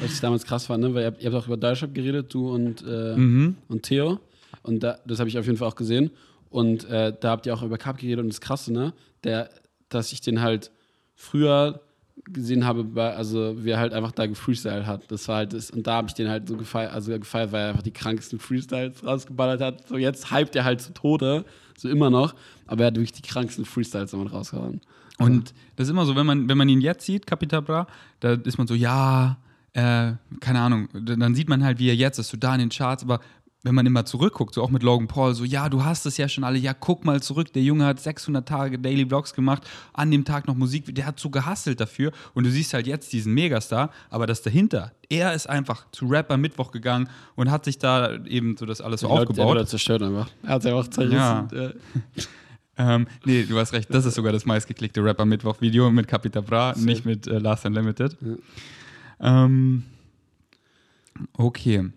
Was 0.00 0.12
ich 0.14 0.20
damals 0.20 0.44
krass 0.44 0.66
fand, 0.66 0.82
ne? 0.82 0.94
weil 0.94 1.02
ihr 1.02 1.06
habt, 1.08 1.22
ihr 1.22 1.30
habt 1.30 1.42
auch 1.42 1.46
über 1.46 1.56
Deutschrap 1.58 1.94
geredet, 1.94 2.32
du 2.34 2.50
und, 2.52 2.82
äh, 2.82 3.16
Mhm. 3.16 3.56
und 3.68 3.82
Theo. 3.84 4.18
Und 4.62 4.82
da, 4.82 4.98
das 5.06 5.18
habe 5.20 5.28
ich 5.28 5.38
auf 5.38 5.46
jeden 5.46 5.56
Fall 5.58 5.68
auch 5.68 5.76
gesehen. 5.76 6.10
Und 6.50 6.84
äh, 6.84 7.12
da 7.20 7.30
habt 7.30 7.46
ihr 7.46 7.54
auch 7.54 7.62
über 7.62 7.78
Cup 7.78 7.98
geredet 7.98 8.20
und 8.24 8.28
das 8.28 8.40
Krasse, 8.40 8.72
ne? 8.72 8.92
Der, 9.24 9.50
dass 9.88 10.12
ich 10.12 10.20
den 10.20 10.40
halt 10.40 10.70
früher 11.14 11.80
gesehen 12.24 12.64
habe, 12.64 12.86
also 13.02 13.64
wie 13.64 13.70
er 13.70 13.78
halt 13.78 13.92
einfach 13.92 14.12
da 14.12 14.26
gefreestyle 14.26 14.86
hat. 14.86 15.10
Das 15.10 15.26
war 15.28 15.36
halt 15.36 15.52
das, 15.52 15.70
und 15.70 15.86
da 15.86 15.94
habe 15.94 16.08
ich 16.08 16.14
den 16.14 16.28
halt 16.28 16.48
so 16.48 16.56
gefeiert, 16.56 16.92
also 16.92 17.12
gefeiert, 17.18 17.52
weil 17.52 17.62
er 17.62 17.68
einfach 17.70 17.82
die 17.82 17.92
krankesten 17.92 18.38
Freestyles 18.38 19.04
rausgeballert 19.04 19.60
hat. 19.60 19.88
So 19.88 19.96
jetzt 19.96 20.30
hypt 20.30 20.54
er 20.56 20.64
halt 20.64 20.80
zu 20.80 20.92
Tode, 20.92 21.44
so 21.76 21.88
immer 21.88 22.10
noch, 22.10 22.34
aber 22.66 22.84
er 22.84 22.86
hat 22.88 22.96
wirklich 22.96 23.12
die 23.12 23.22
krankesten 23.22 23.64
Freestyles 23.64 24.12
damit 24.12 24.32
rausgehauen. 24.32 24.80
Und 25.18 25.54
das 25.76 25.86
ist 25.86 25.90
immer 25.90 26.06
so, 26.06 26.16
wenn 26.16 26.26
man, 26.26 26.48
wenn 26.48 26.56
man 26.56 26.68
ihn 26.68 26.80
jetzt 26.80 27.04
sieht, 27.04 27.26
Capital 27.26 27.62
Bra, 27.62 27.86
da 28.20 28.32
ist 28.32 28.58
man 28.58 28.66
so, 28.66 28.74
ja, 28.74 29.36
äh, 29.72 30.12
keine 30.40 30.60
Ahnung, 30.60 30.88
dann 30.92 31.34
sieht 31.34 31.48
man 31.48 31.62
halt, 31.62 31.78
wie 31.78 31.88
er 31.88 31.94
jetzt 31.94 32.18
ist, 32.18 32.28
so 32.28 32.36
da 32.36 32.54
in 32.54 32.60
den 32.60 32.70
Charts, 32.70 33.02
aber 33.02 33.20
wenn 33.62 33.74
man 33.74 33.84
immer 33.84 34.06
zurückguckt, 34.06 34.54
so 34.54 34.62
auch 34.62 34.70
mit 34.70 34.82
Logan 34.82 35.06
Paul, 35.06 35.34
so, 35.34 35.44
ja, 35.44 35.68
du 35.68 35.84
hast 35.84 36.06
es 36.06 36.16
ja 36.16 36.28
schon 36.28 36.44
alle, 36.44 36.58
ja, 36.58 36.72
guck 36.72 37.04
mal 37.04 37.22
zurück, 37.22 37.52
der 37.52 37.62
Junge 37.62 37.84
hat 37.84 38.00
600 38.00 38.48
Tage 38.48 38.78
Daily 38.78 39.04
Vlogs 39.06 39.34
gemacht, 39.34 39.68
an 39.92 40.10
dem 40.10 40.24
Tag 40.24 40.46
noch 40.46 40.54
Musik, 40.54 40.94
der 40.94 41.04
hat 41.06 41.20
so 41.20 41.28
gehustelt 41.28 41.78
dafür 41.80 42.12
und 42.32 42.44
du 42.44 42.50
siehst 42.50 42.72
halt 42.72 42.86
jetzt 42.86 43.12
diesen 43.12 43.34
Megastar, 43.34 43.90
aber 44.08 44.26
das 44.26 44.40
dahinter, 44.42 44.92
er 45.10 45.34
ist 45.34 45.48
einfach 45.48 45.86
zu 45.92 46.06
Rapper 46.06 46.36
Mittwoch 46.38 46.70
gegangen 46.72 47.08
und 47.34 47.50
hat 47.50 47.64
sich 47.66 47.78
da 47.78 48.14
eben 48.24 48.56
so 48.56 48.64
das 48.64 48.80
alles 48.80 49.00
so 49.02 49.08
Leute- 49.08 49.22
aufgebaut. 49.22 49.46
Wurde 49.48 49.66
zerstört 49.66 50.02
einfach. 50.02 50.28
Er 50.42 50.48
hat 50.48 50.60
es 50.64 50.66
einfach 50.66 50.88
zerrissen. 50.88 51.16
Ja. 51.16 51.48
Ja. 51.52 51.70
Ähm, 52.78 53.08
nee, 53.26 53.42
du 53.42 53.58
hast 53.58 53.74
recht, 53.74 53.92
das 53.92 54.06
ist 54.06 54.14
sogar 54.14 54.32
das 54.32 54.46
meistgeklickte 54.46 55.04
Rapper 55.04 55.26
Mittwoch-Video 55.26 55.90
mit 55.90 56.08
Capita 56.08 56.40
Bra, 56.40 56.72
nicht 56.78 57.04
mit 57.04 57.26
äh, 57.26 57.38
Last 57.38 57.66
Unlimited. 57.66 58.16
Ähm, 59.20 59.82
okay. 61.36 61.90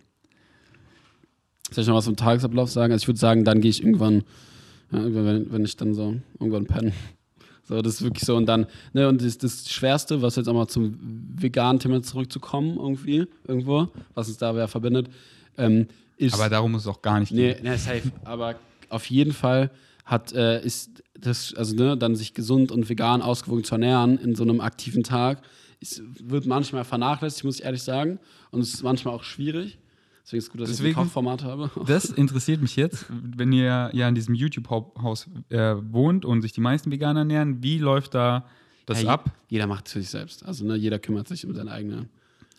Soll 1.74 1.84
ich 1.84 1.88
noch 1.88 1.95
was 1.95 2.05
vom 2.05 2.15
Tagesablauf 2.15 2.69
sagen? 2.69 2.93
Also 2.93 3.03
ich 3.03 3.07
würde 3.07 3.19
sagen, 3.19 3.43
dann 3.43 3.61
gehe 3.61 3.71
ich 3.71 3.84
irgendwann, 3.84 4.24
ja, 4.91 5.03
wenn, 5.03 5.51
wenn 5.51 5.65
ich 5.65 5.76
dann 5.76 5.93
so 5.93 6.15
irgendwann 6.39 6.65
penne. 6.65 6.93
So, 7.65 7.82
das 7.82 7.93
ist 7.93 8.01
wirklich 8.01 8.26
so. 8.26 8.36
Und 8.36 8.45
dann, 8.45 8.65
ne, 8.91 9.07
und 9.07 9.21
das, 9.21 9.38
das 9.38 9.69
Schwerste, 9.69 10.21
was 10.21 10.36
jetzt 10.36 10.49
auch 10.49 10.53
mal 10.53 10.67
zum 10.67 10.99
veganen 11.34 11.80
Thema 11.80 12.03
zurückzukommen, 12.03 12.76
irgendwie, 12.76 13.26
irgendwo, 13.47 13.88
was 14.13 14.28
uns 14.28 14.38
da 14.38 14.53
wer 14.53 14.67
verbindet, 14.67 15.07
ähm, 15.57 15.88
ist. 16.17 16.34
Aber 16.34 16.49
darum 16.49 16.74
muss 16.74 16.82
es 16.82 16.88
auch 16.88 17.01
gar 17.01 17.21
nicht 17.21 17.30
gehen. 17.30 17.57
nee, 17.63 17.78
safe. 17.78 18.11
Aber 18.26 18.55
auf 18.89 19.09
jeden 19.09 19.32
Fall 19.32 19.71
hat, 20.03 20.34
äh, 20.34 20.61
ist 20.61 21.03
das, 21.17 21.53
also 21.53 21.76
ne, 21.76 21.97
dann 21.97 22.15
sich 22.15 22.34
gesund 22.34 22.71
und 22.71 22.89
vegan 22.89 23.21
ausgewogen 23.21 23.63
zu 23.63 23.76
ernähren 23.76 24.17
in 24.17 24.36
so 24.36 24.43
einem 24.43 24.59
aktiven 24.59 25.03
Tag, 25.03 25.41
ist, 25.80 26.01
wird 26.19 26.45
manchmal 26.45 26.84
vernachlässigt, 26.84 27.45
muss 27.45 27.59
ich 27.59 27.65
ehrlich 27.65 27.84
sagen. 27.84 28.19
Und 28.51 28.61
es 28.61 28.74
ist 28.74 28.84
manchmal 28.84 29.13
auch 29.13 29.24
schwierig. 29.24 29.78
Deswegen 30.26 30.38
ist 30.39 30.45
es 30.45 30.49
gut, 30.51 30.61
dass 30.61 30.69
ich 30.69 30.78
Deswegen- 30.78 30.95
ein 30.99 31.03
Kochformat 31.03 31.43
habe. 31.43 31.69
Das 31.86 32.05
interessiert 32.05 32.61
mich 32.61 32.76
jetzt, 32.76 33.05
wenn 33.09 33.51
ihr 33.51 33.89
ja 33.93 34.07
in 34.07 34.15
diesem 34.15 34.36
YouTube-Haus 34.36 35.28
äh, 35.49 35.76
wohnt 35.91 36.24
und 36.26 36.41
sich 36.41 36.53
die 36.53 36.61
meisten 36.61 36.91
Veganer 36.91 37.19
ernähren, 37.21 37.61
wie 37.61 37.78
läuft 37.78 38.13
da 38.15 38.45
das 38.86 38.99
Hey, 38.99 39.07
ab? 39.07 39.32
Jeder 39.49 39.67
macht 39.67 39.88
es 39.88 39.93
für 39.93 39.99
sich 39.99 40.09
selbst. 40.09 40.45
Also 40.45 40.65
ne, 40.65 40.76
jeder 40.76 40.99
kümmert 40.99 41.28
sich 41.28 41.45
um 41.45 41.53
seine 41.53 41.71
eigene. 41.71 42.07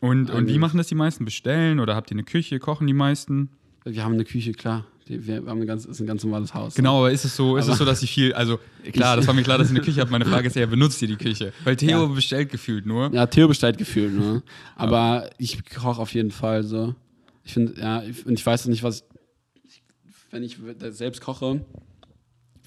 Und, 0.00 0.30
und 0.30 0.48
wie 0.48 0.58
machen 0.58 0.76
das 0.76 0.88
die 0.88 0.94
meisten? 0.94 1.24
Bestellen 1.24 1.80
oder 1.80 1.94
habt 1.96 2.10
ihr 2.10 2.14
eine 2.16 2.24
Küche? 2.24 2.58
Kochen 2.58 2.86
die 2.86 2.92
meisten? 2.92 3.48
Wir 3.84 4.04
haben 4.04 4.14
eine 4.14 4.24
Küche, 4.24 4.52
klar. 4.52 4.84
Wir 5.06 5.36
haben 5.46 5.60
ein 5.60 5.66
ganz, 5.66 5.84
ist 5.84 6.00
ein 6.00 6.06
ganz 6.06 6.24
normales 6.24 6.54
Haus. 6.54 6.74
Genau, 6.74 6.98
aber 7.00 7.12
ist 7.12 7.24
es 7.26 7.36
so, 7.36 7.58
ist 7.58 7.68
es 7.68 7.76
so, 7.76 7.84
dass 7.84 8.00
sie 8.00 8.06
viel, 8.06 8.32
also 8.32 8.58
klar, 8.92 9.16
das 9.16 9.26
war 9.26 9.34
mir 9.34 9.42
klar, 9.42 9.58
dass 9.58 9.68
ihr 9.70 9.76
eine 9.76 9.84
Küche 9.84 10.00
habt. 10.00 10.10
Meine 10.10 10.24
Frage 10.24 10.46
ist 10.48 10.56
ja, 10.56 10.64
benutzt 10.66 11.00
ihr 11.02 11.08
die 11.08 11.16
Küche? 11.16 11.52
Weil 11.64 11.76
Theo 11.76 12.00
Ja. 12.02 12.06
bestellt 12.06 12.50
gefühlt 12.50 12.86
nur. 12.86 13.12
Ja, 13.12 13.26
Theo 13.26 13.48
bestellt 13.48 13.76
gefühlt, 13.78 14.14
ne? 14.18 14.42
Aber 14.76 15.28
ich 15.38 15.62
koche 15.68 16.00
auf 16.00 16.12
jeden 16.14 16.30
Fall 16.30 16.62
so. 16.64 16.94
Ich 17.44 17.52
finde, 17.52 17.78
ja, 17.80 18.02
ich- 18.02 18.24
und 18.26 18.32
ich 18.34 18.44
weiß 18.44 18.66
nicht, 18.66 18.82
was. 18.82 19.04
Ich, 19.64 19.82
wenn 20.30 20.42
ich 20.42 20.58
selbst 20.90 21.20
koche, 21.20 21.64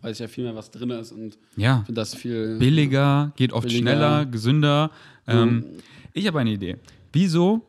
weiß 0.02 0.14
ich 0.14 0.20
ja 0.20 0.28
viel 0.28 0.44
mehr, 0.44 0.56
was 0.56 0.72
drin 0.72 0.90
ist 0.92 1.12
und 1.12 1.38
Ja. 1.56 1.78
finde 1.86 2.00
das 2.00 2.16
viel. 2.16 2.58
billiger, 2.60 3.34
geht 3.36 3.54
oft 3.54 3.68
Billiger. 3.68 3.82
schneller, 3.92 4.26
gesünder. 4.26 4.92
Ähm, 5.28 5.66
ich 6.14 6.28
habe 6.28 6.40
eine 6.40 6.52
Idee. 6.52 6.78
Wieso 7.12 7.68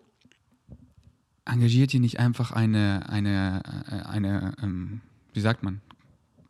engagiert 1.45 1.95
ihr 1.95 2.01
nicht 2.01 2.19
einfach 2.21 2.53
eine, 2.53 3.09
eine, 3.09 3.63
äh, 3.91 4.07
eine 4.07 4.53
ähm, 4.63 5.01
wie 5.33 5.41
sagt 5.41 5.63
man, 5.63 5.81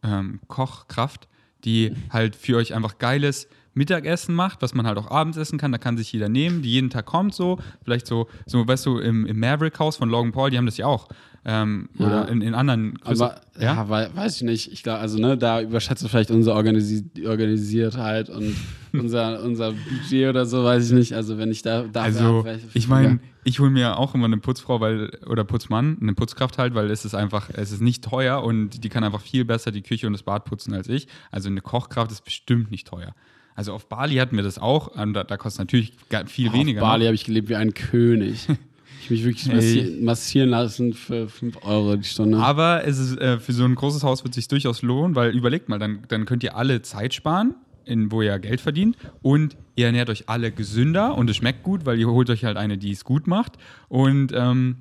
ähm, 0.02 0.40
Kochkraft, 0.48 1.28
die 1.64 1.92
halt 2.10 2.34
für 2.36 2.56
euch 2.56 2.74
einfach 2.74 2.98
geiles 2.98 3.48
Mittagessen 3.78 4.34
macht, 4.34 4.60
was 4.60 4.74
man 4.74 4.86
halt 4.86 4.98
auch 4.98 5.10
abends 5.10 5.36
essen 5.38 5.58
kann. 5.58 5.72
Da 5.72 5.78
kann 5.78 5.96
sich 5.96 6.12
jeder 6.12 6.28
nehmen, 6.28 6.60
die 6.62 6.70
jeden 6.70 6.90
Tag 6.90 7.06
kommt 7.06 7.34
so. 7.34 7.58
Vielleicht 7.84 8.06
so, 8.06 8.28
so 8.46 8.66
weißt 8.68 8.84
du, 8.86 8.98
im, 8.98 9.24
im 9.24 9.38
Maverick-Haus 9.40 9.96
von 9.96 10.10
Logan 10.10 10.32
Paul, 10.32 10.50
die 10.50 10.58
haben 10.58 10.66
das 10.66 10.76
ja 10.76 10.86
auch. 10.86 11.08
Ähm, 11.44 11.88
Ja. 11.96 12.06
Oder 12.06 12.28
in, 12.28 12.42
in 12.42 12.54
anderen 12.54 12.98
Aber 13.04 13.40
ja? 13.58 13.74
ja, 13.74 13.88
wei- 13.88 14.10
weiß 14.14 14.36
ich 14.36 14.42
nicht. 14.42 14.72
Ich 14.72 14.82
glaube, 14.82 14.98
also 14.98 15.18
ne, 15.18 15.38
da 15.38 15.62
überschätzt 15.62 16.02
du 16.02 16.08
vielleicht 16.08 16.30
unsere 16.30 16.54
Organisi 16.56 17.04
Organisiertheit 17.24 18.28
und 18.28 18.54
unser, 18.92 19.42
unser 19.42 19.72
Budget 19.72 20.28
oder 20.28 20.44
so, 20.46 20.64
weiß 20.64 20.86
ich 20.86 20.92
nicht. 20.92 21.12
Also 21.14 21.38
wenn 21.38 21.50
ich 21.50 21.62
da, 21.62 21.84
da 21.84 22.02
Also, 22.02 22.44
ich 22.74 22.88
meine, 22.88 23.20
ich 23.44 23.60
hole 23.60 23.70
mir 23.70 23.96
auch 23.98 24.14
immer 24.14 24.26
eine 24.26 24.38
Putzfrau 24.38 24.80
weil, 24.80 25.10
oder 25.26 25.44
Putzmann, 25.44 25.96
eine 26.02 26.14
Putzkraft 26.14 26.58
halt, 26.58 26.74
weil 26.74 26.90
es 26.90 27.04
ist 27.04 27.14
einfach, 27.14 27.48
es 27.52 27.72
ist 27.72 27.80
nicht 27.80 28.04
teuer 28.04 28.42
und 28.42 28.82
die 28.84 28.88
kann 28.88 29.04
einfach 29.04 29.20
viel 29.22 29.44
besser 29.44 29.70
die 29.70 29.82
Küche 29.82 30.06
und 30.06 30.12
das 30.14 30.22
Bad 30.24 30.44
putzen 30.44 30.74
als 30.74 30.88
ich. 30.88 31.06
Also 31.30 31.48
eine 31.48 31.60
Kochkraft 31.60 32.10
ist 32.10 32.24
bestimmt 32.24 32.70
nicht 32.70 32.86
teuer. 32.88 33.14
Also 33.58 33.72
auf 33.72 33.88
Bali 33.88 34.14
hatten 34.14 34.36
wir 34.36 34.44
das 34.44 34.60
auch, 34.60 34.86
und 34.86 35.14
da, 35.14 35.24
da 35.24 35.36
kostet 35.36 35.58
natürlich 35.58 35.92
viel 36.26 36.52
weniger. 36.52 36.80
Auf 36.80 36.90
Bali 36.90 37.02
noch. 37.02 37.06
habe 37.08 37.14
ich 37.16 37.24
gelebt 37.24 37.48
wie 37.48 37.56
ein 37.56 37.74
König. 37.74 38.46
ich 39.02 39.10
mich 39.10 39.24
wirklich 39.24 39.52
massi 39.52 39.98
massieren 40.00 40.50
lassen 40.50 40.94
für 40.94 41.28
5 41.28 41.64
Euro 41.64 41.96
die 41.96 42.04
Stunde. 42.04 42.38
Aber 42.38 42.86
es 42.86 43.00
ist, 43.00 43.18
äh, 43.18 43.40
für 43.40 43.52
so 43.52 43.64
ein 43.64 43.74
großes 43.74 44.04
Haus 44.04 44.22
wird 44.22 44.30
es 44.30 44.36
sich 44.36 44.46
durchaus 44.46 44.82
lohnen, 44.82 45.16
weil 45.16 45.34
überlegt 45.34 45.68
mal, 45.68 45.80
dann, 45.80 46.04
dann 46.06 46.24
könnt 46.24 46.44
ihr 46.44 46.54
alle 46.54 46.82
Zeit 46.82 47.14
sparen, 47.14 47.56
in, 47.84 48.12
wo 48.12 48.22
ihr 48.22 48.38
Geld 48.38 48.60
verdient 48.60 48.96
und 49.22 49.56
ihr 49.74 49.86
ernährt 49.86 50.08
euch 50.08 50.28
alle 50.28 50.52
gesünder 50.52 51.16
und 51.16 51.28
es 51.28 51.34
schmeckt 51.34 51.64
gut, 51.64 51.84
weil 51.84 51.98
ihr 51.98 52.06
holt 52.06 52.30
euch 52.30 52.44
halt 52.44 52.56
eine, 52.56 52.78
die 52.78 52.92
es 52.92 53.02
gut 53.02 53.26
macht 53.26 53.54
und 53.88 54.30
ähm, 54.32 54.76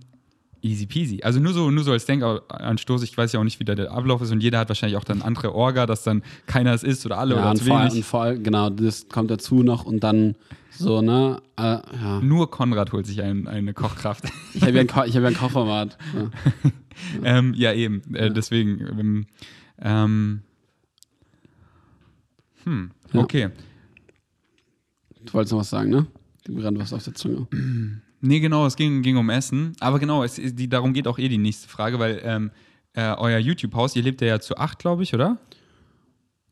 easy 0.62 0.86
peasy. 0.86 1.22
Also 1.24 1.40
nur 1.40 1.54
so, 1.54 1.72
nur 1.72 1.84
so 1.84 1.92
als 1.92 2.06
Denkanstoß, 2.06 3.04
ich 3.04 3.18
weiß 3.18 3.34
ja 3.34 3.40
auch 3.40 3.44
nicht, 3.44 3.60
wie 3.60 3.66
da 3.66 3.76
der 3.76 3.92
Ablauf 3.92 4.22
ist 4.22 4.32
und 4.32 4.42
jeder 4.42 4.60
hat 4.60 4.70
wahrscheinlich 4.70 4.98
auch 4.98 5.04
dann 5.04 5.22
andere 5.22 5.54
Orga, 5.54 5.86
dass 5.86 6.04
dann 6.04 6.24
keiner 6.46 6.74
es 6.74 6.84
isst 6.84 7.06
oder 7.06 7.18
alle 7.18 7.36
ja, 7.36 7.42
oder 7.42 7.52
und 7.52 7.58
zu 7.58 7.66
vor, 7.66 7.82
und 7.82 8.04
vor 8.04 8.34
genau, 8.36 8.70
das 8.70 9.08
kommt 9.10 9.32
dazu 9.32 9.64
noch 9.64 9.86
und 9.86 10.04
dann 10.04 10.36
so, 10.72 11.02
ne? 11.02 11.42
Äh, 11.58 11.62
ja. 11.62 12.20
Nur 12.22 12.52
Konrad 12.52 12.92
holt 12.92 13.08
sich 13.08 13.24
ein, 13.24 13.48
eine 13.48 13.74
Kochkraft. 13.74 14.26
Ich 14.54 14.62
habe 14.62 14.74
ja, 14.74 14.82
ein 14.82 14.88
Ko- 14.88 15.02
hab 15.02 15.08
ja 15.08 15.26
ein 15.28 15.34
Kochformat. 15.34 15.98
Ja. 16.16 16.30
ähm, 17.24 17.54
ja, 17.56 17.74
eben. 17.74 18.04
Äh, 18.14 18.32
deswegen. 18.32 18.80
Ähm, 19.00 19.26
ähm, 19.82 20.42
hm, 22.64 22.92
okay. 23.14 23.50
Du 25.26 25.34
wolltest 25.34 25.54
noch 25.54 25.60
was 25.60 25.70
sagen, 25.72 25.90
ne? 25.90 26.06
Dem 26.48 26.58
gerade 26.58 26.78
was 26.80 26.94
auf 26.94 27.04
der 27.04 27.16
Zunge. 27.16 27.48
Nee, 28.22 28.40
genau, 28.40 28.66
es 28.66 28.76
ging, 28.76 29.02
ging 29.02 29.18
um 29.18 29.30
Essen. 29.30 29.74
Aber 29.80 30.00
genau, 30.00 30.24
es, 30.24 30.36
die, 30.36 30.68
darum 30.68 30.94
geht 30.94 31.08
auch 31.08 31.20
eh 31.20 31.28
die 31.30 31.38
nächste 31.38 31.68
Frage, 31.68 32.00
weil 32.00 32.20
ähm, 32.24 32.52
äh, 32.94 33.14
euer 33.16 33.38
YouTube-Haus, 33.40 33.96
ihr 33.96 34.04
lebt 34.04 34.22
ja 34.22 34.40
zu 34.40 34.58
acht, 34.58 34.80
glaube 34.80 35.04
ich, 35.04 35.14
oder? 35.14 35.38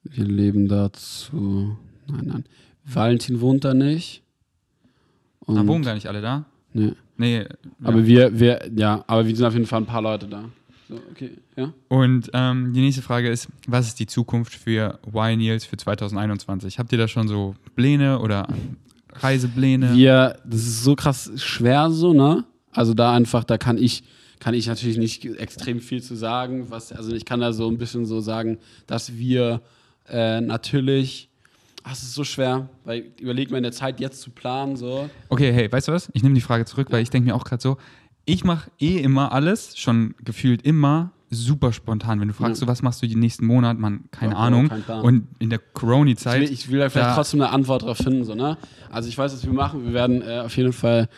Wir 0.04 0.26
leben 0.26 0.68
dazu. 0.68 1.78
Nein, 2.08 2.26
nein. 2.26 2.46
Valentin 2.84 3.42
wohnt 3.42 3.64
da 3.66 3.74
nicht. 3.74 4.22
Und, 5.40 5.56
Da 5.56 5.66
wohnen 5.66 5.84
gar 5.84 5.96
nicht 5.96 6.08
alle 6.08 6.22
da. 6.22 6.46
nee. 6.74 6.94
Nee. 7.18 7.40
Ja. 7.40 7.48
Aber 7.84 8.06
wir, 8.06 8.38
wir, 8.40 8.70
ja, 8.76 9.04
aber 9.08 9.26
wir 9.26 9.34
sind 9.36 9.46
auf 9.46 9.54
jeden 9.54 9.66
Fall 9.66 9.82
ein 9.82 9.86
paar 9.86 10.02
Leute 10.02 10.28
da. 10.28 10.50
So, 10.90 10.96
okay, 11.12 11.32
ja. 11.56 11.74
Und 11.88 12.30
ähm, 12.34 12.74
die 12.74 12.82
nächste 12.82 13.02
Frage 13.02 13.30
ist: 13.30 13.48
Was 13.68 13.88
ist 13.88 14.00
die 14.00 14.06
Zukunft 14.06 14.54
für 14.54 15.00
Y 15.08 15.38
Nils 15.38 15.66
für 15.66 15.78
2021? 15.78 16.78
Habt 16.78 16.92
ihr 16.92 16.98
da 16.98 17.08
schon 17.08 17.28
so 17.30 17.56
Pläne 17.76 18.20
oder 18.20 18.48
Reisepläne? 19.20 19.94
Wir, 19.96 20.40
das 20.46 20.62
ist 20.62 20.84
so 20.84 20.96
krass 20.96 21.32
schwer 21.38 21.90
so, 21.92 22.14
ne? 22.14 22.46
Also 22.72 22.94
da 22.94 23.14
einfach, 23.14 23.44
da 23.44 23.58
kann 23.58 23.78
ich, 23.78 24.04
kann 24.40 24.54
ich 24.54 24.68
natürlich 24.68 24.98
nicht 24.98 25.26
extrem 25.26 25.80
viel 25.80 26.02
zu 26.02 26.16
sagen. 26.16 26.68
Was, 26.70 26.92
also 26.92 27.14
ich 27.16 27.26
kann 27.26 27.40
da 27.40 27.54
so 27.54 27.70
ein 27.70 27.78
bisschen 27.78 28.06
so 28.06 28.20
sagen, 28.20 28.58
dass 28.86 29.16
wir 29.18 29.62
äh, 30.10 30.42
natürlich, 30.42 31.30
ach, 31.84 31.94
es 31.94 32.04
ist 32.04 32.14
so 32.14 32.24
schwer, 32.24 32.70
weil 32.84 33.12
überleg 33.20 33.50
mal 33.50 33.58
in 33.58 33.64
der 33.64 33.72
Zeit 33.72 34.00
jetzt 34.00 34.22
zu 34.22 34.32
planen, 34.32 34.76
so. 34.76 35.10
Okay, 35.30 35.52
hey, 35.54 35.72
weißt 35.72 35.88
du 35.88 35.94
was? 35.94 36.10
Ich 36.14 36.24
nehme 36.24 36.36
die 36.36 36.42
Frage 36.42 36.66
zurück, 36.66 36.88
weil 36.92 37.02
ich 37.02 37.10
denke 37.10 37.30
mir 37.30 37.36
auch 37.36 37.46
gerade 37.46 37.62
so, 37.62 37.78
ich 38.26 38.44
mache 38.44 38.70
eh 38.80 38.98
immer 38.98 39.32
alles, 39.32 39.78
schon 39.78 40.16
gefühlt 40.24 40.64
immer 40.64 41.12
super 41.36 41.72
spontan. 41.74 42.20
Wenn 42.20 42.28
du 42.30 42.34
fragst, 42.34 42.62
Ja. 42.62 42.66
so, 42.66 42.72
was 42.72 42.82
machst 42.82 43.02
du 43.04 43.08
den 43.08 43.20
nächsten 43.20 43.46
Monat, 43.46 43.78
man, 43.78 44.06
keine 44.12 44.34
Ja, 44.34 44.38
Ahnung. 44.40 44.70
kein. 44.70 45.02
Und 45.02 45.28
in 45.40 45.50
der 45.50 45.60
Ich 45.60 45.74
Corona-Zeit, 45.74 46.42
will, 46.42 46.52
ich 46.52 46.70
will 46.72 46.80
da 46.80 46.90
vielleicht 46.90 47.10
da- 47.10 47.16
trotzdem 47.16 47.42
eine 47.42 47.52
Antwort 47.52 47.84
darauf 47.84 47.98
finden, 47.98 48.24
so, 48.24 48.34
ne? 48.36 48.58
Also 48.90 49.10
ich 49.10 49.18
weiß, 49.18 49.34
was 49.34 49.46
wir 49.46 49.54
machen. 49.54 49.86
Wir 49.86 49.94
werden 49.94 50.22
äh, 50.22 50.40
auf 50.46 50.56
jeden 50.58 50.74
Fall 50.74 51.10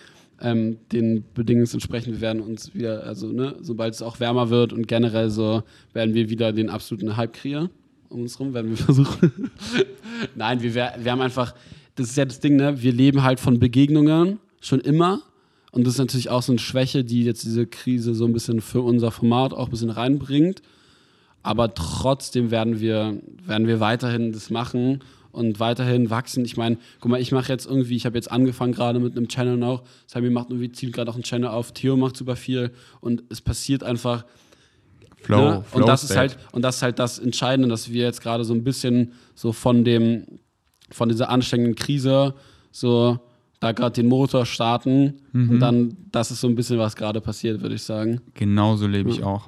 ähm, 0.41 0.77
den 0.91 1.23
Bedingungen 1.33 1.67
entsprechend, 1.71 2.13
wir 2.13 2.21
werden 2.21 2.41
uns 2.41 2.73
wieder, 2.75 3.03
also 3.03 3.31
ne, 3.31 3.55
sobald 3.61 3.93
es 3.95 4.01
auch 4.03 4.19
wärmer 4.19 4.49
wird 4.51 4.71
und 4.73 4.87
generell 4.87 5.29
so, 5.31 5.63
werden 5.93 6.13
wir 6.13 6.29
wieder 6.29 6.53
den 6.53 6.69
absoluten 6.69 7.17
Hype 7.17 7.33
kreieren. 7.33 7.69
Um 8.09 8.21
uns 8.21 8.39
rum 8.39 8.53
werden 8.53 8.69
wir 8.69 8.77
versuchen. 8.85 9.49
Nein, 10.35 10.61
wir, 10.61 10.73
wir 10.73 11.11
haben 11.11 11.21
einfach, 11.21 11.53
das 11.95 12.09
ist 12.09 12.17
ja 12.17 12.25
das 12.25 12.39
Ding, 12.39 12.55
ne? 12.55 12.81
Wir 12.81 12.93
leben 12.93 13.23
halt 13.23 13.39
von 13.39 13.59
Begegnungen 13.59 14.39
schon 14.61 14.79
immer. 14.79 15.21
Und 15.77 15.85
das 15.85 15.93
ist 15.93 15.99
natürlich 15.99 16.31
auch 16.31 16.41
so 16.41 16.53
eine 16.53 16.57
Schwäche, 16.57 17.03
die 17.03 17.23
jetzt 17.23 17.43
diese 17.43 17.67
Krise 17.67 18.15
so 18.15 18.25
ein 18.25 18.33
bisschen 18.33 18.61
für 18.61 18.81
unser 18.81 19.11
Format 19.11 19.53
auch 19.53 19.65
ein 19.65 19.69
bisschen 19.69 19.91
reinbringt. 19.91 20.63
Aber 21.43 21.75
trotzdem 21.75 22.49
werden 22.49 22.79
wir, 22.79 23.21
werden 23.45 23.67
wir 23.67 23.79
weiterhin 23.79 24.31
das 24.31 24.49
machen 24.49 25.03
und 25.31 25.59
weiterhin 25.59 26.09
wachsen. 26.09 26.43
Ich 26.45 26.57
meine, 26.57 26.79
guck 26.99 27.11
mal, 27.11 27.21
ich 27.21 27.31
mache 27.31 27.53
jetzt 27.53 27.67
irgendwie, 27.67 27.95
ich 27.95 28.07
habe 28.07 28.17
jetzt 28.17 28.31
angefangen 28.31 28.71
gerade 28.71 28.99
mit 28.99 29.15
einem 29.15 29.27
Channel 29.27 29.55
noch. 29.55 29.83
Sami 30.07 30.31
macht 30.31 30.49
irgendwie, 30.49 30.71
zieht 30.71 30.93
gerade 30.93 31.11
auch 31.11 31.15
einen 31.15 31.21
Channel 31.21 31.49
auf, 31.49 31.73
Theo 31.73 31.95
macht 31.95 32.17
super 32.17 32.35
viel 32.35 32.71
und 32.99 33.21
es 33.29 33.41
passiert 33.41 33.83
einfach. 33.83 34.25
Flow, 35.17 35.37
ne? 35.37 35.63
Flow 35.69 35.81
und 35.81 35.87
das 35.87 36.03
ist 36.03 36.17
halt, 36.17 36.39
und 36.53 36.63
das 36.63 36.77
ist 36.77 36.81
halt 36.81 36.97
das 36.97 37.19
Entscheidende, 37.19 37.69
dass 37.69 37.91
wir 37.91 38.03
jetzt 38.03 38.21
gerade 38.21 38.45
so 38.45 38.55
ein 38.55 38.63
bisschen 38.63 39.13
so 39.35 39.51
von 39.51 39.85
dem, 39.85 40.39
von 40.89 41.07
dieser 41.07 41.29
anstrengenden 41.29 41.75
Krise 41.75 42.33
so 42.71 43.19
da 43.59 43.71
gerade 43.71 43.93
den 43.93 44.07
Motor 44.07 44.45
starten 44.45 45.15
Mhm. 45.31 45.49
und 45.49 45.59
dann, 45.59 45.97
das 46.11 46.31
ist 46.31 46.41
so 46.41 46.47
ein 46.47 46.55
bisschen, 46.55 46.77
was 46.77 46.95
gerade 46.95 47.21
passiert, 47.21 47.61
würde 47.61 47.75
ich 47.75 47.83
sagen. 47.83 48.21
genauso 48.33 48.87
lebe 48.87 49.09
ich 49.09 49.23
auch. 49.23 49.47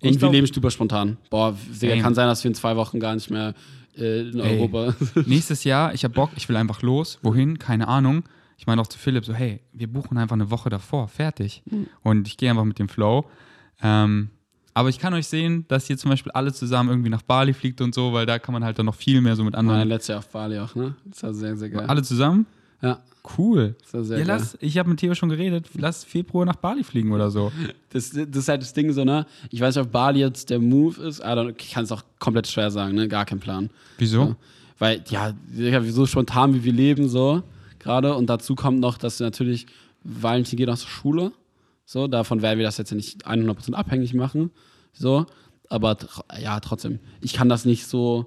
Und 0.00 0.10
wir 0.10 0.18
glaub- 0.18 0.32
leben 0.32 0.46
super 0.46 0.70
spontan. 0.70 1.16
Boah, 1.30 1.56
Digga, 1.80 1.96
kann 2.00 2.14
sein, 2.14 2.26
dass 2.26 2.44
wir 2.44 2.50
in 2.50 2.54
zwei 2.54 2.76
Wochen 2.76 3.00
gar 3.00 3.14
nicht 3.14 3.30
mehr 3.30 3.54
äh, 3.96 4.28
in 4.28 4.38
Ey. 4.40 4.58
Europa. 4.58 4.94
Nächstes 5.26 5.64
Jahr, 5.64 5.94
ich 5.94 6.04
habe 6.04 6.12
Bock, 6.14 6.30
ich 6.36 6.48
will 6.48 6.56
einfach 6.56 6.82
los. 6.82 7.18
Wohin? 7.22 7.58
Keine 7.58 7.88
Ahnung. 7.88 8.24
Ich 8.58 8.66
meine 8.66 8.80
auch 8.80 8.86
zu 8.86 8.98
Philipp 8.98 9.24
so, 9.24 9.32
hey, 9.34 9.60
wir 9.72 9.86
buchen 9.92 10.18
einfach 10.18 10.34
eine 10.34 10.50
Woche 10.50 10.68
davor, 10.68 11.08
fertig. 11.08 11.62
Mhm. 11.70 11.86
Und 12.02 12.28
ich 12.28 12.36
gehe 12.36 12.50
einfach 12.50 12.64
mit 12.64 12.78
dem 12.78 12.88
Flow. 12.88 13.24
Ähm, 13.82 14.30
aber 14.74 14.88
ich 14.88 14.98
kann 14.98 15.14
euch 15.14 15.26
sehen, 15.28 15.64
dass 15.68 15.88
ihr 15.88 15.96
zum 15.96 16.10
Beispiel 16.10 16.32
alle 16.32 16.52
zusammen 16.52 16.88
irgendwie 16.90 17.10
nach 17.10 17.22
Bali 17.22 17.52
fliegt 17.54 17.80
und 17.80 17.94
so, 17.94 18.12
weil 18.12 18.26
da 18.26 18.38
kann 18.38 18.52
man 18.52 18.64
halt 18.64 18.78
dann 18.78 18.86
noch 18.86 18.94
viel 18.94 19.20
mehr 19.20 19.36
so 19.36 19.44
mit 19.44 19.54
anderen. 19.54 19.88
letztes 19.88 20.08
Jahr 20.08 20.18
auf 20.18 20.28
Bali 20.28 20.58
auch, 20.58 20.74
ne? 20.74 20.94
Das 21.04 21.22
war 21.22 21.32
sehr, 21.34 21.56
sehr 21.56 21.70
geil. 21.70 21.86
Alle 21.86 22.02
zusammen? 22.02 22.46
Ja, 22.82 23.00
Cool. 23.38 23.74
Ja, 23.92 24.02
geil. 24.02 24.24
lass, 24.26 24.58
ich 24.60 24.76
habe 24.76 24.90
mit 24.90 25.00
Theo 25.00 25.14
schon 25.14 25.30
geredet, 25.30 25.70
lass 25.78 26.04
Februar 26.04 26.44
nach 26.44 26.56
Bali 26.56 26.84
fliegen 26.84 27.10
oder 27.12 27.30
so. 27.30 27.50
Das, 27.88 28.10
das 28.10 28.26
ist 28.36 28.48
halt 28.48 28.60
das 28.60 28.74
Ding 28.74 28.92
so, 28.92 29.02
ne? 29.02 29.24
Ich 29.50 29.60
weiß 29.62 29.76
nicht, 29.76 29.86
ob 29.86 29.92
Bali 29.92 30.20
jetzt 30.20 30.50
der 30.50 30.58
Move 30.58 31.00
ist, 31.02 31.22
aber 31.22 31.48
ich 31.48 31.70
kann 31.70 31.84
es 31.84 31.92
auch 31.92 32.02
komplett 32.18 32.46
schwer 32.48 32.70
sagen, 32.70 32.94
ne? 32.94 33.08
Gar 33.08 33.24
kein 33.24 33.40
Plan. 33.40 33.70
Wieso? 33.96 34.20
Ja. 34.20 34.36
Weil, 34.78 35.04
ja, 35.08 35.32
so 35.88 36.04
spontan 36.04 36.52
wie 36.54 36.64
wir 36.64 36.72
leben, 36.72 37.08
so 37.08 37.42
gerade. 37.78 38.14
Und 38.14 38.26
dazu 38.28 38.54
kommt 38.54 38.80
noch, 38.80 38.98
dass 38.98 39.20
natürlich 39.20 39.66
Valentin 40.02 40.58
geht 40.58 40.68
auch 40.68 40.76
zur 40.76 40.90
Schule. 40.90 41.32
So, 41.86 42.08
davon 42.08 42.42
werden 42.42 42.58
wir 42.58 42.66
das 42.66 42.76
jetzt 42.76 42.90
ja 42.90 42.96
nicht 42.96 43.26
100% 43.26 43.72
abhängig 43.72 44.12
machen. 44.12 44.50
So, 44.92 45.24
aber 45.70 45.96
ja, 46.38 46.60
trotzdem. 46.60 46.98
Ich 47.22 47.32
kann 47.32 47.48
das 47.48 47.64
nicht 47.64 47.86
so 47.86 48.26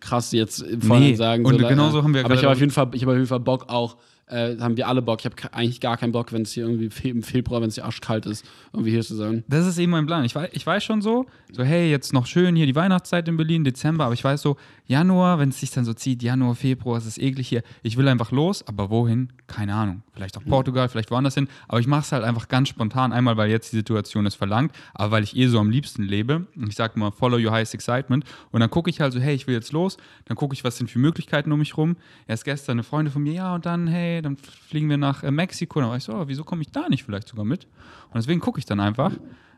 krass 0.00 0.32
jetzt 0.32 0.60
im 0.60 0.80
Vorhinein 0.82 1.10
Nee, 1.10 1.16
sagen. 1.16 1.44
und 1.44 1.60
so, 1.60 1.68
genauso 1.68 1.98
ja. 1.98 2.04
haben 2.04 2.14
wir 2.14 2.24
Aber 2.24 2.34
ich 2.34 2.42
habe 2.42 2.52
auf 2.52 2.60
jeden 2.60 2.72
Fall, 2.72 2.88
ich 2.92 3.02
habe 3.02 3.12
auf 3.12 3.18
jeden 3.18 3.28
Fall 3.28 3.40
Bock 3.40 3.68
auch. 3.68 3.96
Äh, 4.26 4.56
haben 4.60 4.76
wir 4.76 4.88
alle 4.88 5.02
Bock. 5.02 5.20
Ich 5.20 5.26
habe 5.26 5.36
eigentlich 5.52 5.80
gar 5.80 5.96
keinen 5.96 6.12
Bock, 6.12 6.32
wenn 6.32 6.42
es 6.42 6.52
hier 6.52 6.64
irgendwie 6.64 6.88
fe 6.90 7.08
im 7.08 7.22
Februar, 7.22 7.60
wenn 7.60 7.68
es 7.68 7.74
hier 7.74 7.84
arschkalt 7.84 8.24
ist, 8.24 8.46
irgendwie 8.72 8.90
hier 8.90 9.02
zu 9.02 9.14
sein. 9.14 9.44
Das 9.48 9.66
ist 9.66 9.78
eben 9.78 9.92
mein 9.92 10.06
Plan. 10.06 10.24
Ich 10.24 10.34
weiß, 10.34 10.50
ich 10.52 10.66
weiß 10.66 10.82
schon 10.82 11.02
so, 11.02 11.26
so 11.50 11.62
hey, 11.64 11.90
jetzt 11.90 12.12
noch 12.12 12.26
schön 12.26 12.56
hier 12.56 12.66
die 12.66 12.74
Weihnachtszeit 12.74 13.28
in 13.28 13.36
Berlin, 13.36 13.64
Dezember, 13.64 14.04
aber 14.04 14.14
ich 14.14 14.24
weiß 14.24 14.40
so, 14.40 14.56
Januar, 14.86 15.38
wenn 15.38 15.48
es 15.48 15.60
sich 15.60 15.70
dann 15.70 15.84
so 15.84 15.94
zieht, 15.94 16.22
Januar, 16.22 16.54
Februar, 16.54 16.98
es 16.98 17.06
ist 17.06 17.18
eklig 17.18 17.48
hier. 17.48 17.62
Ich 17.82 17.96
will 17.96 18.08
einfach 18.08 18.30
los, 18.30 18.66
aber 18.66 18.90
wohin? 18.90 19.32
Keine 19.46 19.74
Ahnung. 19.74 20.02
Vielleicht 20.12 20.36
auch 20.36 20.44
Portugal, 20.44 20.88
vielleicht 20.88 21.10
woanders 21.10 21.34
hin. 21.34 21.48
Aber 21.68 21.80
ich 21.80 21.86
mache 21.86 22.02
es 22.02 22.12
halt 22.12 22.24
einfach 22.24 22.48
ganz 22.48 22.68
spontan. 22.68 23.12
Einmal, 23.12 23.38
weil 23.38 23.50
jetzt 23.50 23.72
die 23.72 23.76
Situation 23.76 24.26
es 24.26 24.34
verlangt, 24.34 24.72
aber 24.92 25.12
weil 25.12 25.24
ich 25.24 25.34
eh 25.36 25.46
so 25.46 25.58
am 25.58 25.70
liebsten 25.70 26.02
lebe. 26.02 26.46
Und 26.54 26.68
ich 26.68 26.76
sage 26.76 26.98
mal, 26.98 27.10
follow 27.10 27.38
your 27.38 27.52
highest 27.52 27.72
excitement. 27.74 28.24
Und 28.50 28.60
dann 28.60 28.70
gucke 28.70 28.90
ich 28.90 29.00
halt 29.00 29.14
so, 29.14 29.20
hey, 29.20 29.34
ich 29.34 29.46
will 29.46 29.54
jetzt 29.54 29.72
los. 29.72 29.96
Dann 30.26 30.36
gucke 30.36 30.54
ich, 30.54 30.64
was 30.64 30.76
sind 30.76 30.90
für 30.90 30.98
Möglichkeiten 30.98 31.50
um 31.52 31.58
mich 31.58 31.76
rum. 31.76 31.96
Erst 32.26 32.44
gestern 32.44 32.72
eine 32.72 32.82
Freundin 32.82 33.12
von 33.12 33.22
mir, 33.22 33.32
ja, 33.32 33.54
und 33.54 33.64
dann, 33.64 33.86
hey, 33.86 34.11
dann 34.20 34.36
fliegen 34.36 34.90
wir 34.90 34.98
nach 34.98 35.22
äh, 35.22 35.30
Mexiko. 35.30 35.80
Dann 35.80 35.88
war 35.88 35.96
ich 35.96 36.04
so, 36.04 36.12
oh, 36.14 36.24
wieso 36.26 36.44
komme 36.44 36.62
ich 36.62 36.70
da 36.70 36.88
nicht 36.88 37.04
vielleicht 37.04 37.28
sogar 37.28 37.44
mit? 37.44 37.64
Und 37.64 38.16
deswegen 38.16 38.40
gucke 38.40 38.58
ich 38.58 38.66
dann 38.66 38.80
einfach. 38.80 39.12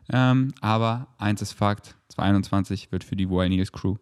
Ähm, 0.09 0.53
aber 0.61 1.07
eins 1.17 1.41
ist 1.41 1.53
Fakt: 1.53 1.95
2021 2.09 2.91
wird 2.91 3.03
für 3.03 3.15
die 3.15 3.29
Wild 3.29 3.71
Crew 3.73 3.95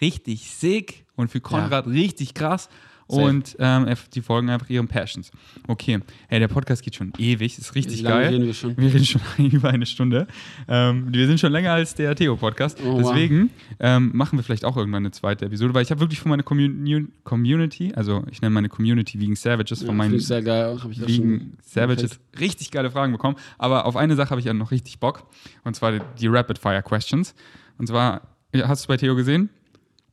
richtig 0.00 0.50
sick 0.50 1.04
und 1.14 1.30
für 1.30 1.40
Konrad 1.40 1.86
richtig 1.86 2.34
krass. 2.34 2.68
Safe. 3.12 3.26
und 3.28 3.56
ähm, 3.58 3.86
die 4.14 4.20
folgen 4.20 4.50
einfach 4.50 4.68
ihren 4.70 4.88
Passions. 4.88 5.30
Okay, 5.68 6.00
hey, 6.28 6.38
der 6.40 6.48
Podcast 6.48 6.82
geht 6.82 6.94
schon 6.96 7.12
ewig, 7.18 7.58
ist 7.58 7.74
richtig 7.74 8.00
Wie 8.00 8.02
lange 8.02 8.22
geil. 8.22 8.32
reden 8.34 8.46
wir 8.46 8.54
schon? 8.54 8.76
Wir 8.76 8.92
reden 8.92 9.04
schon 9.04 9.20
über 9.50 9.70
eine 9.70 9.86
Stunde. 9.86 10.26
Ähm, 10.68 11.06
wir 11.12 11.26
sind 11.26 11.38
schon 11.40 11.52
länger 11.52 11.72
als 11.72 11.94
der 11.94 12.14
Theo-Podcast. 12.14 12.78
Oh, 12.84 12.92
wow. 12.94 12.98
Deswegen 13.02 13.50
ähm, 13.80 14.10
machen 14.14 14.38
wir 14.38 14.42
vielleicht 14.42 14.64
auch 14.64 14.76
irgendwann 14.76 15.02
eine 15.02 15.10
zweite 15.12 15.44
Episode, 15.46 15.74
weil 15.74 15.82
ich 15.82 15.90
habe 15.90 16.00
wirklich 16.00 16.20
von 16.20 16.30
meiner 16.30 16.42
Commun 16.42 17.12
Community, 17.24 17.92
also 17.94 18.24
ich 18.30 18.40
nenne 18.42 18.52
meine 18.54 18.68
Community 18.68 19.20
Vegan 19.20 19.36
Savages, 19.36 19.80
Ja, 19.80 19.86
von 19.86 19.96
meinen 19.96 20.18
sehr 20.18 20.42
geil. 20.42 20.78
Vegan 20.84 21.56
Savages 21.62 22.18
richtig 22.40 22.70
geile 22.70 22.90
Fragen 22.90 23.12
bekommen. 23.12 23.36
Aber 23.58 23.86
auf 23.86 23.96
eine 23.96 24.16
Sache 24.16 24.30
habe 24.30 24.40
ich 24.40 24.46
ja 24.46 24.54
noch 24.54 24.70
richtig 24.70 24.98
Bock. 24.98 25.26
Und 25.64 25.74
zwar 25.76 25.92
die, 25.92 26.26
Rapid 26.26 26.58
Fire 26.58 26.82
Questions. 26.82 27.34
Und 27.78 27.86
zwar, 27.88 28.22
hast 28.54 28.84
du 28.84 28.88
bei 28.88 28.96
Theo 28.96 29.14
gesehen? 29.14 29.50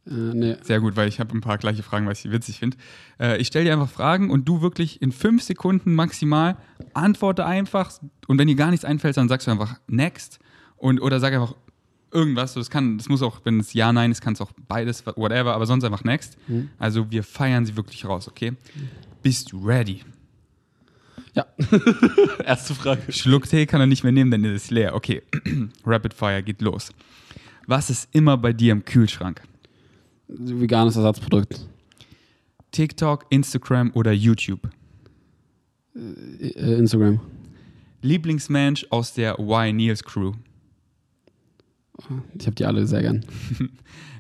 Äh, 0.10 0.14
nee. 0.14 0.56
Sehr 0.62 0.80
gut, 0.80 0.96
weil 0.96 1.08
ich 1.08 1.20
habe 1.20 1.36
ein 1.38 1.42
paar 1.42 1.58
gleiche 1.58 1.84
Fragen, 1.84 2.08
was 2.08 2.24
ich 2.26 2.32
witzig 2.32 2.60
finde. 2.60 2.78
Äh, 3.20 3.38
ich 3.38 3.48
stelle 3.48 3.66
dir 3.66 3.74
einfach 3.74 3.90
Fragen 3.90 4.32
und 4.32 4.48
du 4.48 4.62
wirklich 4.62 5.02
in 5.02 5.12
fünf 5.12 5.44
Sekunden 5.44 5.96
maximal 5.96 6.58
antworte 6.94 7.46
einfach. 7.46 7.92
Und 8.28 8.40
wenn 8.40 8.48
dir 8.48 8.56
gar 8.56 8.72
nichts 8.72 8.86
einfällt, 8.86 9.18
dann 9.18 9.30
sagst 9.30 9.48
du 9.48 9.52
einfach 9.52 9.80
next 9.88 10.40
und 10.78 11.02
oder 11.02 11.20
sag 11.20 11.34
einfach 11.34 11.56
irgendwas. 12.12 12.54
Das 12.56 12.70
kann, 12.70 12.98
das 12.98 13.08
muss 13.10 13.22
auch, 13.22 13.42
wenn 13.44 13.60
es 13.60 13.74
ja, 13.74 13.94
nein 13.94 14.12
ist, 14.12 14.22
kann 14.22 14.34
es 14.34 14.42
auch 14.42 14.52
beides, 14.68 15.06
whatever, 15.06 15.54
aber 15.54 15.66
sonst 15.66 15.84
einfach 15.84 16.04
next. 16.04 16.38
Mhm. 16.48 16.70
Also 16.80 17.12
wir 17.12 17.24
feiern 17.24 17.66
sie 17.66 17.76
wirklich 17.76 18.06
raus, 18.06 18.28
okay? 18.28 18.54
Bist 19.22 19.52
du 19.52 19.66
ready? 19.66 20.02
Ja. 21.36 21.46
Erste 22.44 22.74
Frage. 22.74 23.12
Schluck 23.12 23.48
Tee 23.48 23.68
kann 23.68 23.80
er 23.80 23.88
nicht 23.88 24.04
mehr 24.04 24.12
nehmen, 24.12 24.32
denn 24.32 24.44
er 24.44 24.54
ist 24.54 24.72
leer. 24.72 24.96
Okay, 24.96 25.22
Rapid 25.86 26.14
Fire 26.14 26.42
geht 26.42 26.62
los. 26.62 26.92
Was 27.68 27.92
ist 27.92 28.10
immer 28.14 28.36
bei 28.38 28.52
dir 28.52 28.72
im 28.72 28.84
Kühlschrank? 28.84 29.42
Veganes 30.30 30.96
Ersatzprodukt. 30.96 31.68
TikTok, 32.72 33.26
Instagram 33.30 33.92
oder 33.96 34.12
YouTube? 34.12 34.70
Äh, 35.96 36.76
Instagram. 36.76 37.20
Lieblingsmensch 38.02 38.86
aus 38.92 39.14
der 39.14 39.40
Y 39.40 39.74
Niels 39.74 40.04
Crew. 40.04 40.34
Ich 42.38 42.46
habe 42.46 42.56
die 42.56 42.66
alle 42.66 42.88
sehr 42.88 43.02
gern. 43.02 43.26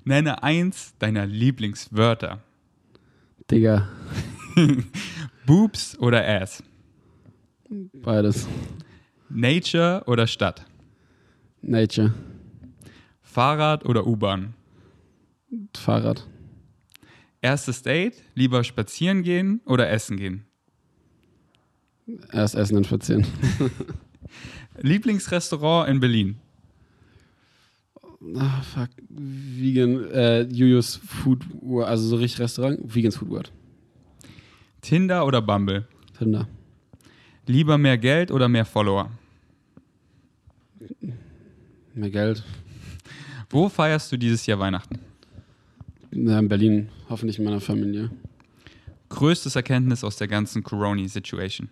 Nenne 0.03 0.43
eins 0.43 0.93
deiner 0.99 1.25
Lieblingswörter. 1.25 2.41
Digga, 3.49 3.87
Boobs 5.45 5.97
oder 5.99 6.27
Ass? 6.27 6.63
beides. 7.93 8.47
Nature 9.29 10.03
oder 10.07 10.27
Stadt? 10.27 10.65
Nature. 11.61 12.13
Fahrrad 13.21 13.85
oder 13.85 14.07
U-Bahn? 14.07 14.55
Fahrrad. 15.75 16.27
Erstes 17.41 17.81
Date, 17.81 18.21
lieber 18.35 18.63
spazieren 18.63 19.23
gehen 19.23 19.61
oder 19.65 19.89
essen 19.89 20.17
gehen? 20.17 20.45
Erst 22.31 22.55
essen, 22.55 22.75
dann 22.75 22.83
spazieren. 22.83 23.25
Lieblingsrestaurant 24.81 25.89
in 25.89 25.99
Berlin? 25.99 26.35
Ah, 28.35 28.61
fuck. 28.61 28.89
Vegan. 29.09 30.11
Äh, 30.11 30.41
Jujus 30.43 30.97
Food 30.97 31.45
World. 31.61 31.87
Also 31.87 32.07
so 32.07 32.15
richtig 32.17 32.39
Restaurant. 32.39 32.79
Vegans 32.83 33.17
Food 33.17 33.29
World. 33.29 33.51
Tinder 34.81 35.25
oder 35.25 35.41
Bumble? 35.41 35.87
Tinder. 36.17 36.47
Lieber 37.45 37.77
mehr 37.77 37.97
Geld 37.97 38.31
oder 38.31 38.47
mehr 38.47 38.65
Follower? 38.65 39.09
Mehr 41.93 42.09
Geld. 42.09 42.43
Wo 43.49 43.69
feierst 43.69 44.11
du 44.11 44.17
dieses 44.17 44.45
Jahr 44.45 44.59
Weihnachten? 44.59 44.99
Ja, 46.11 46.39
in 46.39 46.47
Berlin. 46.47 46.89
Hoffentlich 47.09 47.39
in 47.39 47.45
meiner 47.45 47.61
Familie. 47.61 48.09
Größtes 49.09 49.55
Erkenntnis 49.55 50.03
aus 50.03 50.17
der 50.17 50.27
ganzen 50.27 50.63
Corona-Situation? 50.63 51.69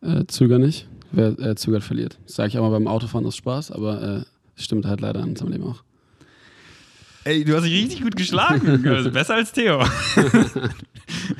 Äh, 0.00 0.24
zöger 0.26 0.58
nicht. 0.58 0.88
Wer 1.12 1.38
äh, 1.38 1.54
zögert, 1.54 1.84
verliert. 1.84 2.18
Das 2.26 2.34
sage 2.34 2.48
ich 2.48 2.58
auch 2.58 2.62
mal 2.62 2.70
beim 2.70 2.88
Autofahren 2.88 3.26
aus 3.26 3.36
Spaß, 3.36 3.70
aber 3.70 4.02
äh, 4.02 4.60
stimmt 4.60 4.86
halt 4.86 5.00
leider 5.00 5.20
in 5.20 5.30
unserem 5.30 5.52
Leben 5.52 5.64
auch. 5.64 5.82
Ey, 7.24 7.44
du 7.44 7.56
hast 7.56 7.64
dich 7.64 7.84
richtig 7.84 8.02
gut 8.02 8.16
geschlagen. 8.16 8.86
Also 8.88 9.10
besser 9.10 9.34
als 9.34 9.52
Theo. 9.52 9.80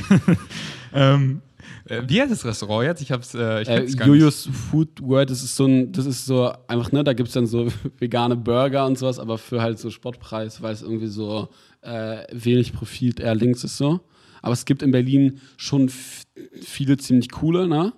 ähm, 0.95 1.43
äh, 1.89 2.03
wie 2.07 2.21
heißt 2.21 2.31
das 2.33 2.45
Restaurant 2.45 2.85
jetzt? 2.87 3.03
Ich 3.03 3.11
hab's, 3.13 3.35
äh, 3.35 3.63
ich 3.63 3.69
Äh. 3.69 3.85
Jujus 4.05 4.49
Food 4.71 5.01
World, 5.03 5.31
das 5.31 5.43
ist 5.43 5.57
so 5.57 5.67
ein, 5.67 5.93
das 5.93 6.07
ist 6.07 6.27
so 6.27 6.53
einfach, 6.69 6.93
ne, 6.93 7.03
da 7.05 7.13
gibt 7.13 7.29
es 7.29 7.35
dann 7.35 7.47
so 7.47 7.69
vegane 7.99 8.37
Burger 8.37 8.87
und 8.87 8.99
sowas, 8.99 9.19
aber 9.19 9.39
für 9.39 9.61
halt 9.63 9.79
so 9.79 9.91
Spottpreis, 9.91 10.63
weil 10.63 10.73
es 10.75 10.83
irgendwie 10.83 11.07
so 11.09 11.49
äh, 11.83 12.25
wenig 12.33 12.73
Profit 12.73 13.21
eher 13.21 13.35
links 13.35 13.65
ist 13.65 13.77
so. 13.77 14.01
Aber 14.43 14.53
es 14.53 14.65
gibt 14.65 14.83
in 14.83 14.91
Berlin 14.93 15.41
schon 15.57 15.89
viele 15.89 16.97
ziemlich 16.99 17.31
coole, 17.31 17.67
ne? 17.67 17.93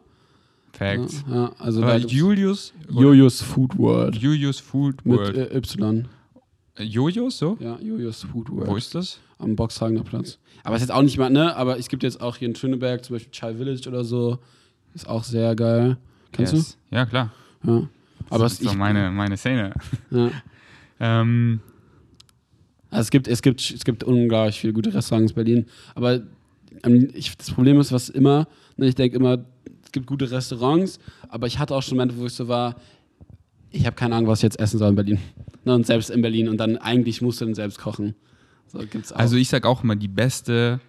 Facts. 0.73 1.25
Ja, 1.29 1.53
also 1.59 1.83
Äh, 1.83 1.87
da 1.87 1.99
gibt's 1.99 2.13
Julius? 2.13 2.73
Jojos 2.89 3.43
Food 3.43 3.77
World. 3.79 4.15
Julius 4.17 4.61
Food 4.61 5.05
Mit 5.05 5.19
World. 5.19 5.37
äh, 5.37 5.57
Y. 5.57 6.07
Äh, 6.77 6.85
Jojos, 6.85 7.39
so? 7.39 7.57
Ja, 7.61 7.79
Jojos 7.81 8.23
Food 8.25 8.49
World. 8.51 8.69
Wo 8.69 8.77
ist 8.77 8.95
das? 8.95 9.19
Am 9.39 9.55
Boxhagener 9.57 10.03
Platz. 10.03 10.39
Aber 10.65 10.77
ist 10.77 10.83
jetzt 10.83 10.91
auch 10.91 11.03
nicht 11.03 11.17
mal, 11.19 11.31
ne? 11.31 11.55
Aber 11.57 11.79
es 11.79 11.89
gibt 11.89 12.03
jetzt 12.03 12.21
auch 12.21 12.37
hier 12.37 12.49
in 12.49 12.55
Schöneberg 12.57 13.05
zum 13.05 13.15
Beispiel 13.17 13.31
Chai 13.33 13.55
Village 13.55 13.89
oder 13.89 14.05
so. 14.05 14.39
Ist 14.95 15.09
auch 15.09 15.23
sehr 15.25 15.55
geil. 15.55 15.97
Kennst 16.33 16.53
Yes. 16.53 16.79
Ja, 16.91 17.07
klar. 17.07 17.33
du? 17.63 17.71
Ja. 17.71 17.89
Aber 18.31 18.45
das 18.45 18.55
es, 18.55 18.59
ist 18.61 18.65
so 18.67 18.73
ich, 18.73 18.77
meine, 18.79 19.11
meine 19.11 19.37
Szene. 19.37 19.73
ja. 20.11 20.31
Ähm, 21.01 21.61
Also 22.91 23.03
es 23.03 23.11
gibt, 23.11 23.29
es 23.29 23.41
gibt, 23.41 23.61
es 23.61 23.85
gibt 23.85 24.03
unglaublich 24.03 24.59
viele 24.59 24.73
gute 24.73 24.93
Restaurants 24.93 25.31
in 25.31 25.37
Berlin. 25.37 25.67
Aber 25.95 26.23
ähm, 26.83 27.09
ich, 27.15 27.37
das 27.37 27.53
Problem 27.53 27.79
ist, 27.79 27.93
was 27.93 28.09
immer, 28.09 28.49
ne, 28.77 28.89
ich 28.89 28.97
denke 28.97 29.17
immer, 29.17 29.45
es 29.85 29.93
gibt 29.93 30.07
gute 30.07 30.29
Restaurants, 30.29 30.99
aber 31.29 31.47
ich 31.47 31.61
hatte 31.61 31.75
auch 31.77 31.83
schon 31.83 31.97
Momente, 31.97 32.19
wo 32.19 32.27
ich 32.27 32.33
so 32.33 32.49
war, 32.49 32.75
ich 33.71 33.87
habe 33.87 33.95
keine 33.95 34.17
Ahnung, 34.17 34.29
was 34.29 34.41
ich 34.41 34.43
jetzt 34.45 34.59
essen 34.59 34.79
soll 34.79 34.89
in 34.89 34.97
Berlin. 34.97 35.19
Ne, 35.65 35.75
und 35.75 35.87
selbst 35.87 36.11
in 36.11 36.21
Berlin. 36.21 36.49
Und 36.49 36.57
dann 36.59 36.79
eigentlich 36.79 37.23
musst 37.23 37.41
du 37.41 37.45
dann 37.45 37.55
selbst 37.55 37.79
kochen. 37.79 38.17
So 38.71 38.79
gibt's 38.81 39.13
auch. 39.13 39.19
also 39.19 39.37
ich 39.37 39.49
sag 39.49 39.65
auch 39.67 39.83
immer, 39.83 39.97
die 39.97 40.09
beste, 40.09 40.81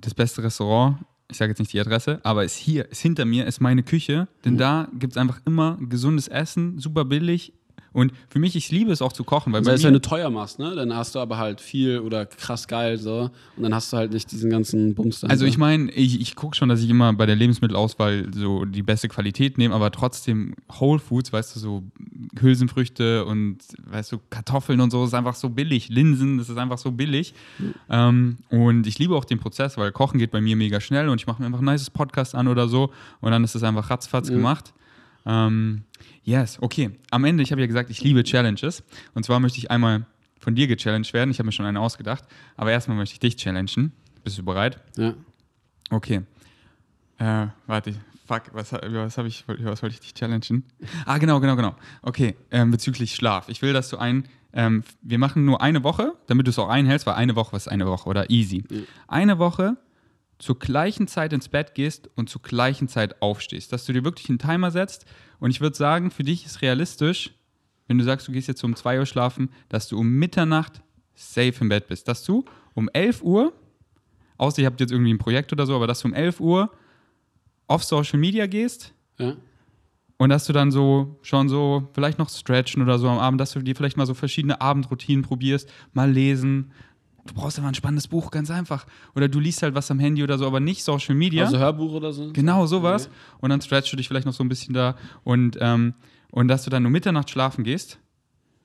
das 0.00 0.14
beste 0.14 0.42
Restaurant, 0.42 0.98
ich 1.30 1.36
sage 1.36 1.50
jetzt 1.50 1.58
nicht 1.58 1.72
die 1.72 1.80
Adresse, 1.80 2.20
aber 2.22 2.44
ist 2.44 2.56
hier, 2.56 2.90
ist 2.90 3.00
hinter 3.00 3.24
mir, 3.24 3.46
ist 3.46 3.60
meine 3.60 3.82
Küche. 3.82 4.28
Denn 4.44 4.54
Mhm. 4.54 4.58
da 4.58 4.88
gibt 4.98 5.12
es 5.12 5.16
einfach 5.16 5.40
immer 5.44 5.76
gesundes 5.80 6.28
Essen, 6.28 6.78
super 6.78 7.04
billig. 7.04 7.52
Und 7.98 8.12
für 8.28 8.38
mich, 8.38 8.54
ich 8.54 8.70
liebe 8.70 8.92
es 8.92 9.02
auch 9.02 9.12
zu 9.12 9.24
kochen, 9.24 9.52
weil 9.52 9.64
Selbst 9.64 9.84
wenn 9.84 9.92
du 9.92 10.00
teuer 10.00 10.30
machst, 10.30 10.58
ne? 10.58 10.74
Dann 10.74 10.94
hast 10.94 11.14
du 11.14 11.18
aber 11.18 11.36
halt 11.38 11.60
viel 11.60 11.98
oder 11.98 12.26
krass 12.26 12.68
geil 12.68 12.96
so. 12.96 13.30
Und 13.56 13.62
dann 13.62 13.74
hast 13.74 13.92
du 13.92 13.96
halt 13.96 14.12
nicht 14.12 14.30
diesen 14.30 14.50
ganzen 14.50 14.94
Bums. 14.94 15.24
Also 15.24 15.44
so. 15.44 15.46
ich 15.46 15.58
meine, 15.58 15.90
ich, 15.90 16.20
ich 16.20 16.36
gucke 16.36 16.54
schon, 16.56 16.68
dass 16.68 16.80
ich 16.80 16.88
immer 16.88 17.12
bei 17.12 17.26
der 17.26 17.36
Lebensmittelauswahl 17.36 18.28
so 18.32 18.64
die 18.64 18.82
beste 18.82 19.08
Qualität 19.08 19.58
nehme, 19.58 19.74
aber 19.74 19.90
trotzdem 19.90 20.54
Whole 20.78 21.00
Foods, 21.00 21.32
weißt 21.32 21.56
du, 21.56 21.60
so 21.60 21.82
Hülsenfrüchte 22.40 23.24
und 23.24 23.58
weißt 23.90 24.12
du, 24.12 24.18
Kartoffeln 24.30 24.80
und 24.80 24.90
so 24.90 25.04
ist 25.04 25.14
einfach 25.14 25.34
so 25.34 25.48
billig. 25.48 25.88
Linsen, 25.88 26.38
das 26.38 26.48
ist 26.48 26.56
einfach 26.56 26.78
so 26.78 26.92
billig. 26.92 27.34
Ähm, 27.90 28.36
und 28.50 28.86
ich 28.86 28.98
liebe 28.98 29.16
auch 29.16 29.24
den 29.24 29.38
Prozess, 29.38 29.76
weil 29.76 29.92
Kochen 29.92 30.18
geht 30.18 30.30
bei 30.30 30.40
mir 30.40 30.56
mega 30.56 30.80
schnell 30.80 31.08
und 31.08 31.20
ich 31.20 31.26
mache 31.26 31.42
mir 31.42 31.46
einfach 31.46 31.60
ein 31.60 31.64
nices 31.64 31.90
Podcast 31.90 32.34
an 32.34 32.48
oder 32.48 32.68
so 32.68 32.92
und 33.20 33.30
dann 33.32 33.44
ist 33.44 33.54
es 33.54 33.62
einfach 33.62 33.90
ratzfatz 33.90 34.28
Ja. 34.28 34.36
gemacht. 34.36 34.72
Ähm, 35.28 35.84
yes, 36.24 36.58
okay. 36.60 36.90
Am 37.10 37.24
Ende, 37.24 37.42
ich 37.42 37.52
habe 37.52 37.60
ja 37.60 37.66
gesagt, 37.66 37.90
ich 37.90 38.02
liebe 38.02 38.24
Challenges. 38.24 38.82
Und 39.14 39.24
zwar 39.24 39.38
möchte 39.38 39.58
ich 39.58 39.70
einmal 39.70 40.06
von 40.40 40.54
dir 40.54 40.66
gechallenged 40.66 41.12
werden. 41.12 41.30
Ich 41.30 41.38
habe 41.38 41.46
mir 41.46 41.52
schon 41.52 41.66
eine 41.66 41.80
ausgedacht. 41.80 42.24
Aber 42.56 42.72
erstmal 42.72 42.96
möchte 42.96 43.12
ich 43.12 43.20
dich 43.20 43.36
challengen. 43.36 43.92
Bist 44.24 44.38
du 44.38 44.44
bereit? 44.44 44.80
ja. 44.96 45.14
Okay. 45.90 46.22
Äh, 47.18 47.46
warte, 47.66 47.94
fuck, 48.26 48.42
was, 48.52 48.72
was 48.72 49.18
habe 49.18 49.26
ich, 49.26 49.44
was 49.48 49.82
wollte 49.82 49.94
ich 49.94 50.00
dich 50.00 50.14
challengen? 50.14 50.64
Ah, 51.06 51.18
genau, 51.18 51.40
genau, 51.40 51.56
genau. 51.56 51.74
Okay, 52.02 52.36
ähm, 52.50 52.70
bezüglich 52.70 53.14
Schlaf. 53.14 53.48
Ich 53.48 53.62
will, 53.62 53.72
dass 53.72 53.88
du 53.88 53.96
ein, 53.96 54.24
ähm, 54.52 54.84
wir 55.00 55.18
machen 55.18 55.44
nur 55.44 55.62
eine 55.62 55.82
Woche, 55.82 56.12
damit 56.26 56.46
du 56.46 56.50
es 56.50 56.58
auch 56.58 56.68
einhältst, 56.68 57.06
weil 57.06 57.14
eine 57.14 57.36
Woche 57.36 57.56
ist 57.56 57.68
eine 57.68 57.86
Woche 57.86 58.08
oder 58.08 58.30
easy. 58.30 58.64
Ja. 58.70 58.80
Eine 59.08 59.38
Woche 59.38 59.78
zur 60.38 60.58
gleichen 60.58 61.08
Zeit 61.08 61.32
ins 61.32 61.48
Bett 61.48 61.74
gehst 61.74 62.08
und 62.14 62.28
zur 62.28 62.42
gleichen 62.42 62.88
Zeit 62.88 63.20
aufstehst. 63.20 63.72
Dass 63.72 63.84
du 63.84 63.92
dir 63.92 64.04
wirklich 64.04 64.28
einen 64.28 64.38
Timer 64.38 64.70
setzt. 64.70 65.04
Und 65.40 65.50
ich 65.50 65.60
würde 65.60 65.76
sagen, 65.76 66.10
für 66.10 66.22
dich 66.22 66.46
ist 66.46 66.62
realistisch, 66.62 67.32
wenn 67.88 67.98
du 67.98 68.04
sagst, 68.04 68.28
du 68.28 68.32
gehst 68.32 68.48
jetzt 68.48 68.62
um 68.62 68.76
2 68.76 69.00
Uhr 69.00 69.06
schlafen, 69.06 69.50
dass 69.68 69.88
du 69.88 69.98
um 69.98 70.08
Mitternacht 70.10 70.82
safe 71.14 71.54
im 71.60 71.68
Bett 71.68 71.88
bist. 71.88 72.06
Dass 72.06 72.22
du 72.22 72.44
um 72.74 72.88
11 72.92 73.22
Uhr, 73.22 73.52
außer 74.36 74.62
ihr 74.62 74.66
habt 74.66 74.80
jetzt 74.80 74.92
irgendwie 74.92 75.12
ein 75.12 75.18
Projekt 75.18 75.52
oder 75.52 75.66
so, 75.66 75.74
aber 75.74 75.86
dass 75.86 76.00
du 76.00 76.08
um 76.08 76.14
11 76.14 76.40
Uhr 76.40 76.70
auf 77.66 77.82
Social 77.82 78.18
Media 78.18 78.46
gehst 78.46 78.94
ja. 79.18 79.36
und 80.18 80.28
dass 80.28 80.46
du 80.46 80.52
dann 80.52 80.70
so 80.70 81.18
schon 81.22 81.48
so 81.48 81.88
vielleicht 81.92 82.18
noch 82.18 82.30
stretchen 82.30 82.82
oder 82.82 82.98
so 82.98 83.08
am 83.08 83.18
Abend, 83.18 83.40
dass 83.40 83.52
du 83.52 83.60
dir 83.60 83.74
vielleicht 83.74 83.96
mal 83.96 84.06
so 84.06 84.14
verschiedene 84.14 84.60
Abendroutinen 84.60 85.22
probierst, 85.22 85.70
mal 85.92 86.10
lesen. 86.10 86.72
Du 87.28 87.34
brauchst 87.34 87.58
immer 87.58 87.68
ein 87.68 87.74
spannendes 87.74 88.08
Buch, 88.08 88.30
ganz 88.30 88.50
einfach. 88.50 88.86
Oder 89.14 89.28
du 89.28 89.38
liest 89.38 89.62
halt 89.62 89.74
was 89.74 89.90
am 89.90 89.98
Handy 89.98 90.22
oder 90.22 90.38
so, 90.38 90.46
aber 90.46 90.60
nicht 90.60 90.82
Social 90.82 91.14
Media. 91.14 91.44
Also 91.44 91.58
Hörbuch 91.58 91.92
oder 91.92 92.12
so. 92.12 92.32
Genau, 92.32 92.66
sowas. 92.66 93.06
Okay. 93.06 93.14
Und 93.40 93.50
dann 93.50 93.60
stretchst 93.60 93.92
du 93.92 93.96
dich 93.96 94.08
vielleicht 94.08 94.26
noch 94.26 94.32
so 94.32 94.42
ein 94.42 94.48
bisschen 94.48 94.72
da. 94.72 94.96
Und, 95.24 95.58
ähm, 95.60 95.92
und 96.30 96.48
dass 96.48 96.64
du 96.64 96.70
dann 96.70 96.86
um 96.86 96.92
Mitternacht 96.92 97.28
schlafen 97.28 97.64
gehst 97.64 97.98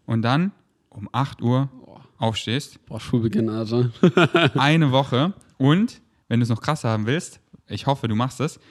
und 0.05 0.21
dann 0.21 0.53
um 0.89 1.09
8 1.11 1.41
Uhr 1.41 1.69
aufstehst. 2.17 2.83
Boah, 2.85 3.01
Schulbeginn, 3.01 3.49
Alter. 3.49 3.91
Eine 4.55 4.91
Woche. 4.93 5.33
Und 5.57 6.01
wenn 6.29 6.39
du 6.39 6.43
es 6.43 6.49
noch 6.49 6.61
krasser 6.61 6.89
haben 6.89 7.05
willst, 7.05 7.41
ich 7.67 7.85
hoffe, 7.85 8.07
du 8.07 8.15
machst 8.15 8.39
es, 8.39 8.61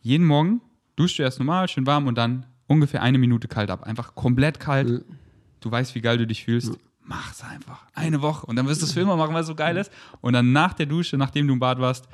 jeden 0.00 0.26
Morgen 0.26 0.60
duschst 0.96 1.18
du 1.18 1.22
erst 1.22 1.38
normal, 1.38 1.68
schön 1.68 1.86
warm 1.86 2.06
und 2.06 2.18
dann 2.18 2.44
ungefähr 2.66 3.02
eine 3.02 3.16
Minute 3.16 3.48
kalt 3.48 3.70
ab. 3.70 3.84
Einfach 3.84 4.14
komplett 4.14 4.60
kalt. 4.60 4.90
Ja. 4.90 4.98
Du 5.60 5.70
weißt, 5.70 5.94
wie 5.94 6.02
geil 6.02 6.18
du 6.18 6.26
dich 6.26 6.44
fühlst. 6.44 6.78
Mach's 7.04 7.42
einfach. 7.42 7.84
Eine 7.94 8.22
Woche. 8.22 8.46
Und 8.46 8.56
dann 8.56 8.66
wirst 8.68 8.80
du 8.80 8.86
es 8.86 8.92
für 8.92 9.00
immer 9.00 9.16
machen, 9.16 9.34
weil 9.34 9.42
es 9.42 9.46
so 9.46 9.54
geil 9.54 9.76
ist. 9.76 9.90
Und 10.20 10.34
dann 10.34 10.52
nach 10.52 10.72
der 10.72 10.86
Dusche, 10.86 11.16
nachdem 11.16 11.46
du 11.48 11.54
im 11.54 11.58
Bad 11.58 11.78
warst, 11.80 12.08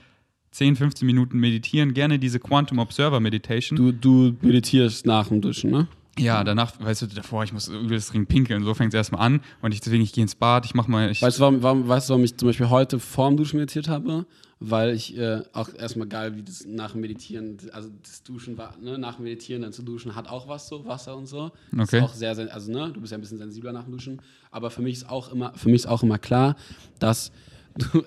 10, 0.53 0.77
15 0.77 1.07
Minuten 1.07 1.39
meditieren. 1.39 1.95
Gerne 1.95 2.19
diese 2.19 2.41
Quantum 2.41 2.79
Observer 2.79 3.21
Meditation. 3.21 3.77
Du, 3.77 3.93
du 3.93 4.37
meditierst 4.41 5.07
nach 5.07 5.29
dem 5.29 5.41
Duschen, 5.41 5.71
ne? 5.71 5.89
Ja, 6.19 6.43
danach, 6.43 6.73
weißt 6.81 7.03
du, 7.03 7.07
davor, 7.07 7.45
ich 7.45 7.53
muss 7.53 7.69
übelst 7.69 8.13
dringend 8.13 8.29
pinkeln. 8.29 8.65
So 8.65 8.75
fängt 8.75 8.93
es 8.93 8.97
erstmal 8.97 9.25
an. 9.25 9.41
Und 9.63 9.73
ich, 9.73 9.81
deswegen, 9.81 10.03
ich 10.03 10.13
gehe 10.13 10.23
ins 10.23 10.35
Bad, 10.35 10.65
ich 10.65 10.75
mach 10.75 10.89
mal. 10.89 11.11
Ich, 11.11 11.23
Weißt 11.23 11.39
du, 11.39 11.43
warum, 11.43 11.63
warum, 11.63 11.87
weißt 11.87 12.09
du, 12.09 12.13
warum 12.13 12.25
ich 12.25 12.37
zum 12.37 12.49
Beispiel 12.49 12.71
heute 12.71 12.99
vorm 12.99 13.37
Duschen 13.37 13.59
meditiert 13.59 13.89
habe? 13.89 14.27
Weil 14.61 14.93
ich 14.95 15.17
äh, 15.17 15.43
auch 15.53 15.69
erstmal 15.73 16.09
geil, 16.09 16.35
wie 16.37 16.43
das 16.43 16.67
nach 16.67 16.91
dem 16.93 17.01
Meditieren, 17.01 17.59
also 17.73 17.91
das 18.03 18.25
Duschen 18.25 18.59
war, 18.59 18.77
ne, 18.81 18.99
nach 18.99 19.15
dem 19.17 19.25
Meditieren 19.25 19.63
dann 19.63 19.73
zu 19.73 19.83
duschen, 19.83 20.17
hat 20.17 20.29
auch 20.29 20.49
was 20.49 20.67
so, 20.69 20.85
Wasser 20.85 21.17
und 21.17 21.27
so. 21.27 21.53
Okay. 21.73 21.99
Ist 21.99 22.03
auch 22.03 22.15
sehr, 22.15 22.31
also 22.53 22.73
ne, 22.73 22.91
du 22.93 23.01
bist 23.01 23.13
ja 23.13 23.19
ein 23.19 23.21
bisschen 23.21 23.39
sensibler 23.39 23.73
nach 23.73 23.85
dem 23.85 23.93
Duschen. 23.93 24.21
Aber 24.51 24.71
für 24.71 24.83
mich 24.83 24.95
ist 24.95 25.09
auch 25.09 25.31
immer, 25.33 25.53
für 25.55 25.69
mich 25.69 25.83
ist 25.83 25.87
auch 25.87 26.03
immer 26.03 26.19
klar, 26.19 26.57
dass, 26.99 27.31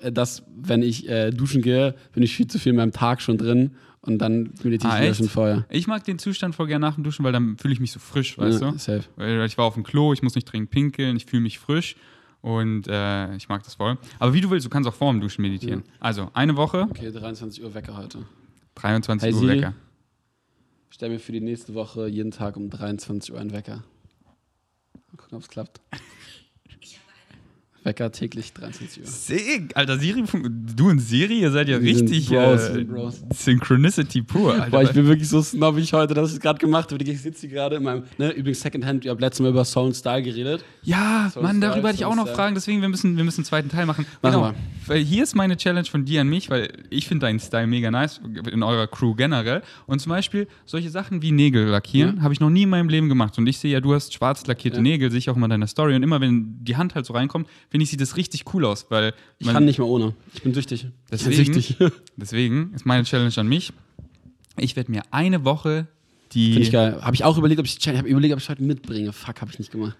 äh, 0.02 0.12
dass 0.12 0.42
wenn 0.54 0.82
ich 0.82 1.08
äh, 1.08 1.30
duschen 1.30 1.62
gehe, 1.62 1.94
bin 2.12 2.22
ich 2.22 2.36
viel 2.36 2.46
zu 2.48 2.58
viel 2.58 2.70
in 2.70 2.76
meinem 2.76 2.92
Tag 2.92 3.22
schon 3.22 3.38
drin 3.38 3.70
und 4.02 4.18
dann 4.18 4.52
meditiere 4.62 4.92
Ah, 4.92 5.02
ich 5.02 5.16
schon 5.16 5.30
vorher. 5.30 5.64
ich 5.70 5.86
mag 5.86 6.04
den 6.04 6.18
Zustand 6.18 6.54
voll 6.54 6.66
gerne 6.66 6.84
nach 6.84 6.96
dem 6.96 7.04
Duschen, 7.04 7.24
weil 7.24 7.32
dann 7.32 7.56
fühle 7.56 7.72
ich 7.72 7.80
mich 7.80 7.92
so 7.92 7.98
frisch, 7.98 8.36
weißt 8.36 8.60
ja, 8.60 8.72
du? 8.72 8.78
Safe. 8.78 9.04
Weil 9.16 9.46
ich 9.46 9.56
war 9.56 9.64
auf 9.64 9.74
dem 9.74 9.84
Klo, 9.84 10.12
ich 10.12 10.22
muss 10.22 10.34
nicht 10.34 10.44
dringend 10.52 10.70
pinkeln, 10.70 11.16
ich 11.16 11.24
fühle 11.24 11.42
mich 11.42 11.58
frisch 11.58 11.96
und 12.42 12.86
äh, 12.88 13.34
ich 13.36 13.48
mag 13.48 13.62
das 13.64 13.74
voll. 13.76 13.96
Aber 14.18 14.34
wie 14.34 14.40
du 14.42 14.50
willst, 14.50 14.66
du 14.66 14.70
kannst 14.70 14.88
auch 14.88 14.94
vor 14.94 15.10
dem 15.12 15.20
Duschen 15.20 15.42
meditieren. 15.42 15.82
Also 16.00 16.30
eine 16.34 16.56
Woche, 16.56 16.86
Okay, 16.90 17.10
23 17.10 17.62
Uhr 17.64 17.72
Wecker 17.74 17.96
heute. 17.96 18.26
23 18.74 19.26
Hey, 19.26 19.32
Uhr 19.34 19.40
Siri. 19.40 19.56
Wecker. 19.58 19.74
Stell 20.90 21.08
mir 21.08 21.18
für 21.18 21.32
die 21.32 21.40
nächste 21.40 21.74
Woche 21.74 22.06
jeden 22.06 22.30
Tag 22.32 22.56
um 22.56 22.68
23 22.68 23.32
Uhr 23.32 23.40
einen 23.40 23.52
Wecker. 23.52 23.82
Mal 24.94 25.16
gucken, 25.16 25.36
ob 25.36 25.42
es 25.42 25.48
klappt. 25.48 25.80
Wecker 27.84 28.12
täglich 28.12 28.52
23 28.52 29.02
Uhr. 29.02 29.68
Alter, 29.74 29.98
Siri, 29.98 30.24
du 30.76 30.88
und 30.88 31.00
Siri, 31.00 31.40
ihr 31.40 31.50
seid 31.50 31.68
ja 31.68 31.82
Wir 31.82 31.96
sind 31.96 32.10
richtig 32.10 32.28
Bros, 32.28 32.60
äh, 32.60 32.72
sind 32.74 32.90
Bros. 32.92 33.22
Synchronicity 33.34 34.22
pur. 34.22 34.52
Alter. 34.54 34.70
Boah, 34.70 34.82
ich 34.82 34.92
bin 34.92 35.06
wirklich 35.06 35.28
so 35.28 35.42
snobbig 35.42 35.92
heute, 35.92 36.14
dass 36.14 36.28
ich 36.30 36.36
es 36.36 36.40
gerade 36.40 36.58
gemacht 36.58 36.92
habe. 36.92 37.02
Ich 37.02 37.20
sitze 37.20 37.46
hier 37.46 37.56
gerade 37.56 37.76
in 37.76 37.82
meinem, 37.82 38.04
ne, 38.18 38.30
übrigens 38.30 38.60
Secondhand, 38.60 39.04
wir 39.04 39.10
haben 39.10 39.18
letztes 39.18 39.40
Mal 39.40 39.50
über 39.50 39.64
Sound 39.64 39.96
Style 39.96 40.22
geredet. 40.22 40.64
ja, 40.82 41.30
Soul 41.32 41.42
Mann, 41.42 41.60
darüber 41.60 41.76
Style, 41.78 41.88
hatte 41.88 41.96
ich 41.96 42.04
auch 42.04 42.10
Soul 42.10 42.16
noch 42.16 42.26
Style. 42.26 42.36
Fragen, 42.36 42.54
deswegen 42.54 42.80
wir 42.82 42.88
müssen, 42.88 43.16
wir 43.16 43.24
müssen 43.24 43.40
einen 43.40 43.46
zweiten 43.46 43.68
Teil 43.68 43.86
machen. 43.86 44.06
Machen 44.22 44.34
genau, 44.34 44.50
wir. 44.50 44.54
weil 44.86 45.02
hier 45.02 45.22
ist 45.22 45.34
meine 45.34 45.56
Challenge 45.56 45.86
von 45.86 46.04
dir 46.04 46.20
an 46.20 46.28
mich, 46.28 46.50
weil 46.50 46.72
ich 46.90 47.08
finde 47.08 47.26
deinen 47.26 47.40
Style 47.40 47.66
mega 47.66 47.90
nice, 47.90 48.20
in 48.50 48.62
eurer 48.62 48.86
Crew 48.86 49.14
generell. 49.14 49.62
Und 49.86 50.00
zum 50.00 50.10
Beispiel 50.10 50.46
solche 50.66 50.90
Sachen 50.90 51.22
wie 51.22 51.32
Nägel 51.32 51.66
lackieren, 51.66 52.22
habe 52.22 52.32
ich 52.32 52.40
noch 52.40 52.50
nie 52.50 52.62
in 52.62 52.68
meinem 52.68 52.88
Leben 52.88 53.08
gemacht. 53.08 53.36
Und 53.38 53.46
ich 53.46 53.58
sehe 53.58 53.72
ja, 53.72 53.80
du 53.80 53.94
hast 53.94 54.14
schwarz 54.14 54.46
lackierte 54.46 54.78
Ja. 54.78 54.82
Nägel, 54.82 55.10
sehe 55.10 55.18
ich 55.18 55.30
auch 55.30 55.36
immer 55.36 55.46
in 55.46 55.50
deiner 55.50 55.66
Story. 55.66 55.94
Und 55.96 56.02
immer 56.02 56.20
wenn 56.20 56.64
die 56.64 56.76
Hand 56.76 56.94
halt 56.94 57.06
so 57.06 57.12
reinkommt, 57.12 57.48
finde 57.72 57.82
ich, 57.84 57.90
sieht 57.90 58.00
das 58.00 58.16
richtig 58.16 58.44
cool 58.54 58.64
aus, 58.64 58.86
weil 58.90 59.12
Ich 59.40 59.48
kann 59.48 59.64
nicht 59.64 59.78
mehr 59.78 59.88
ohne. 59.88 60.14
Ich 60.34 60.42
bin 60.42 60.54
süchtig. 60.54 60.86
Deswegen- 61.10 61.40
Ich 61.40 61.46
bin 61.46 61.54
süchtig. 61.54 61.92
Deswegen 62.16 62.72
ist 62.74 62.86
meine 62.86 63.02
Challenge 63.04 63.32
an 63.36 63.48
mich. 63.48 63.72
Ich 64.58 64.76
werde 64.76 64.92
mir 64.92 65.02
eine 65.10 65.44
Woche 65.44 65.88
die. 66.32 66.52
Finde 66.52 66.66
ich 66.66 66.72
geil. 66.72 66.98
Habe 67.02 67.14
ich 67.16 67.24
auch 67.24 67.36
überlegt, 67.36 67.58
ob 67.58 67.66
ich, 67.66 67.76
ich 67.78 67.88
habe 67.88 68.06
überlegt, 68.08 68.34
ob 68.34 68.40
ich 68.40 68.48
heute 68.48 68.62
mitbringe. 68.62 69.12
Fuck, 69.12 69.40
habe 69.40 69.50
ich 69.50 69.58
nicht 69.58 69.72
gemacht. 69.72 69.96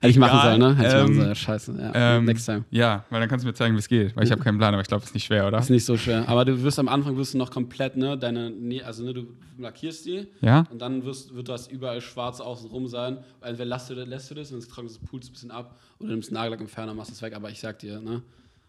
Hätte 0.00 0.08
ich 0.08 0.18
machen 0.18 0.40
sollen, 0.42 0.58
ne? 0.60 0.76
Hätte 0.76 0.88
ich 0.88 0.94
machen 0.94 1.12
ähm, 1.12 1.20
sollen. 1.20 1.34
Scheiße. 1.34 1.74
Ja. 1.78 2.16
Ähm, 2.16 2.24
Next 2.24 2.44
time. 2.46 2.64
Ja, 2.70 3.04
weil 3.10 3.20
dann 3.20 3.28
kannst 3.28 3.44
du 3.44 3.48
mir 3.48 3.54
zeigen, 3.54 3.74
wie 3.74 3.78
es 3.78 3.88
geht. 3.88 4.16
Weil 4.16 4.24
ich 4.24 4.30
habe 4.32 4.42
keinen 4.42 4.58
Plan, 4.58 4.74
aber 4.74 4.82
ich 4.82 4.88
glaube, 4.88 5.02
es 5.02 5.10
ist 5.10 5.14
nicht 5.14 5.24
schwer, 5.26 5.46
oder? 5.46 5.58
Ist 5.58 5.70
nicht 5.70 5.84
so 5.84 5.96
schwer. 5.96 6.28
Aber 6.28 6.44
du 6.44 6.62
wirst 6.62 6.78
am 6.78 6.88
Anfang 6.88 7.16
wirst 7.16 7.34
du 7.34 7.38
noch 7.38 7.50
komplett, 7.50 7.96
ne, 7.96 8.16
deine, 8.18 8.52
also 8.84 9.04
ne, 9.04 9.14
du 9.14 9.26
lackierst 9.58 10.06
die 10.06 10.26
Ja? 10.40 10.64
und 10.70 10.80
dann 10.80 11.04
wirst, 11.04 11.34
wird 11.34 11.48
das 11.48 11.68
überall 11.68 12.00
schwarz 12.00 12.40
außen 12.40 12.68
rum 12.70 12.86
sein. 12.88 13.18
Entweder 13.40 13.64
lässt 13.64 13.90
du, 13.90 13.94
lässt 13.94 14.30
du 14.30 14.34
das 14.34 14.52
und 14.52 14.62
dann 14.62 14.68
trocknest 14.68 15.00
du 15.02 15.06
pulst 15.06 15.30
ein 15.30 15.32
bisschen 15.32 15.50
ab 15.50 15.78
oder 15.98 16.10
nimmst 16.10 16.28
einen 16.30 16.34
Nagellackentferner, 16.34 16.94
machst 16.94 17.12
es 17.12 17.22
weg. 17.22 17.34
Aber 17.34 17.50
ich 17.50 17.60
sag 17.60 17.78
dir, 17.78 18.00
ne, 18.00 18.22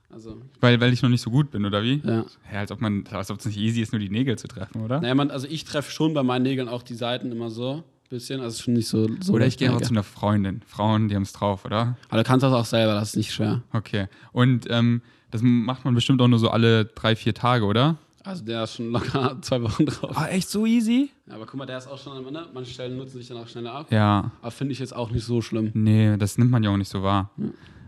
also, 0.09 0.37
Weil, 0.61 0.79
weil 0.79 0.93
ich 0.93 1.01
noch 1.01 1.09
nicht 1.09 1.21
so 1.21 1.29
gut 1.29 1.51
bin, 1.51 1.65
oder 1.65 1.83
wie? 1.83 2.01
ja. 2.05 2.23
Ja, 2.53 2.59
als 2.59 2.71
ob 2.71 2.79
man, 2.79 3.03
als 3.11 3.29
ob 3.29 3.39
es 3.39 3.45
nicht 3.45 3.57
easy 3.57 3.81
ist, 3.81 3.91
nur 3.91 3.99
die 3.99 4.09
Nägel 4.09 4.37
zu 4.37 4.47
treffen, 4.47 4.81
oder? 4.81 5.01
Naja, 5.01 5.13
man, 5.15 5.29
also 5.31 5.47
ich 5.49 5.65
treffe 5.65 5.91
schon 5.91 6.13
bei 6.13 6.23
meinen 6.23 6.43
Nägeln 6.43 6.69
auch 6.69 6.81
die 6.81 6.93
Seiten 6.93 7.29
immer 7.31 7.49
so, 7.49 7.83
bisschen, 8.09 8.41
also 8.41 8.61
schon 8.61 8.73
nicht 8.73 8.87
so. 8.87 9.07
so 9.21 9.33
Oder 9.33 9.45
ich 9.47 9.57
gehe 9.57 9.67
einfach 9.67 9.79
mega. 9.79 9.87
zu 9.87 9.93
einer 9.93 10.03
Freundin. 10.03 10.61
Frauen, 10.65 11.07
die 11.09 11.15
haben 11.15 11.23
es 11.23 11.33
drauf, 11.33 11.65
oder? 11.65 11.97
Aber 12.09 12.23
du 12.23 12.27
kannst 12.27 12.43
das 12.43 12.53
auch 12.53 12.65
selber, 12.65 12.93
das 12.93 13.09
ist 13.09 13.15
nicht 13.17 13.33
schwer. 13.33 13.61
Okay. 13.73 14.07
Und 14.31 14.65
ähm, 14.69 15.01
das 15.31 15.41
macht 15.41 15.85
man 15.85 15.93
bestimmt 15.93 16.21
auch 16.21 16.27
nur 16.27 16.39
so 16.39 16.49
alle 16.49 16.85
drei, 16.85 17.15
vier 17.15 17.33
Tage, 17.33 17.65
oder? 17.65 17.97
Also 18.23 18.43
der 18.43 18.63
ist 18.63 18.75
schon 18.75 18.91
locker 18.91 19.37
zwei 19.41 19.61
Wochen 19.61 19.85
drauf. 19.85 20.17
Ah, 20.17 20.27
echt 20.27 20.49
so 20.49 20.65
easy? 20.65 21.11
Ja, 21.27 21.35
aber 21.35 21.45
guck 21.45 21.55
mal, 21.55 21.65
der 21.65 21.77
ist 21.77 21.87
auch 21.87 21.97
schon, 21.97 22.31
ne? 22.31 22.45
manche 22.53 22.71
Stellen 22.71 22.97
nutzen 22.97 23.17
sich 23.17 23.27
dann 23.27 23.37
auch 23.37 23.47
schneller 23.47 23.73
ab. 23.73 23.91
Ja. 23.91 24.31
Aber 24.41 24.51
finde 24.51 24.73
ich 24.73 24.79
jetzt 24.79 24.95
auch 24.95 25.11
nicht 25.11 25.23
so 25.23 25.41
schlimm. 25.41 25.71
Nee, 25.73 26.17
das 26.17 26.37
nimmt 26.37 26.51
man 26.51 26.61
ja 26.63 26.69
auch 26.69 26.77
nicht 26.77 26.89
so 26.91 27.03
wahr. 27.03 27.31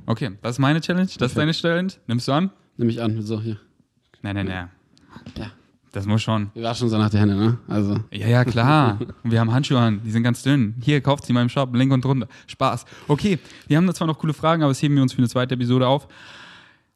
Okay, 0.05 0.31
das 0.41 0.55
ist 0.55 0.59
meine 0.59 0.79
Challenge, 0.81 1.09
das 1.17 1.31
ist 1.31 1.37
deine 1.37 1.51
Challenge. 1.51 1.91
Nimmst 2.07 2.27
du 2.27 2.31
an? 2.31 2.51
Nehme 2.77 2.91
ich 2.91 3.01
an, 3.01 3.21
so 3.21 3.41
hier. 3.41 3.57
Nein, 4.21 4.35
nein, 4.35 4.45
nein. 4.47 4.69
Ja. 5.37 5.51
Das 5.91 6.05
muss 6.05 6.21
schon. 6.21 6.51
Wir 6.53 6.63
waschen 6.63 6.83
uns 6.83 6.91
danach 6.91 7.09
die 7.09 7.17
Hände, 7.17 7.35
ne? 7.35 7.57
Also. 7.67 7.97
Ja, 8.11 8.27
ja, 8.27 8.45
klar. 8.45 8.99
Und 9.23 9.31
wir 9.31 9.39
haben 9.39 9.51
Handschuhe 9.51 9.79
an, 9.79 10.01
die 10.03 10.11
sind 10.11 10.23
ganz 10.23 10.43
dünn. 10.43 10.75
Hier, 10.81 11.01
kauft 11.01 11.25
sie 11.25 11.31
in 11.31 11.35
meinem 11.35 11.49
Shop, 11.49 11.73
Link 11.75 11.91
und 11.91 12.05
drunter. 12.05 12.27
Spaß. 12.47 12.85
Okay, 13.07 13.39
wir 13.67 13.77
haben 13.77 13.87
da 13.87 13.93
zwar 13.93 14.07
noch 14.07 14.19
coole 14.19 14.33
Fragen, 14.33 14.61
aber 14.61 14.71
das 14.71 14.81
heben 14.81 14.95
wir 14.95 15.01
uns 15.01 15.13
für 15.13 15.19
eine 15.19 15.29
zweite 15.29 15.55
Episode 15.55 15.87
auf. 15.87 16.07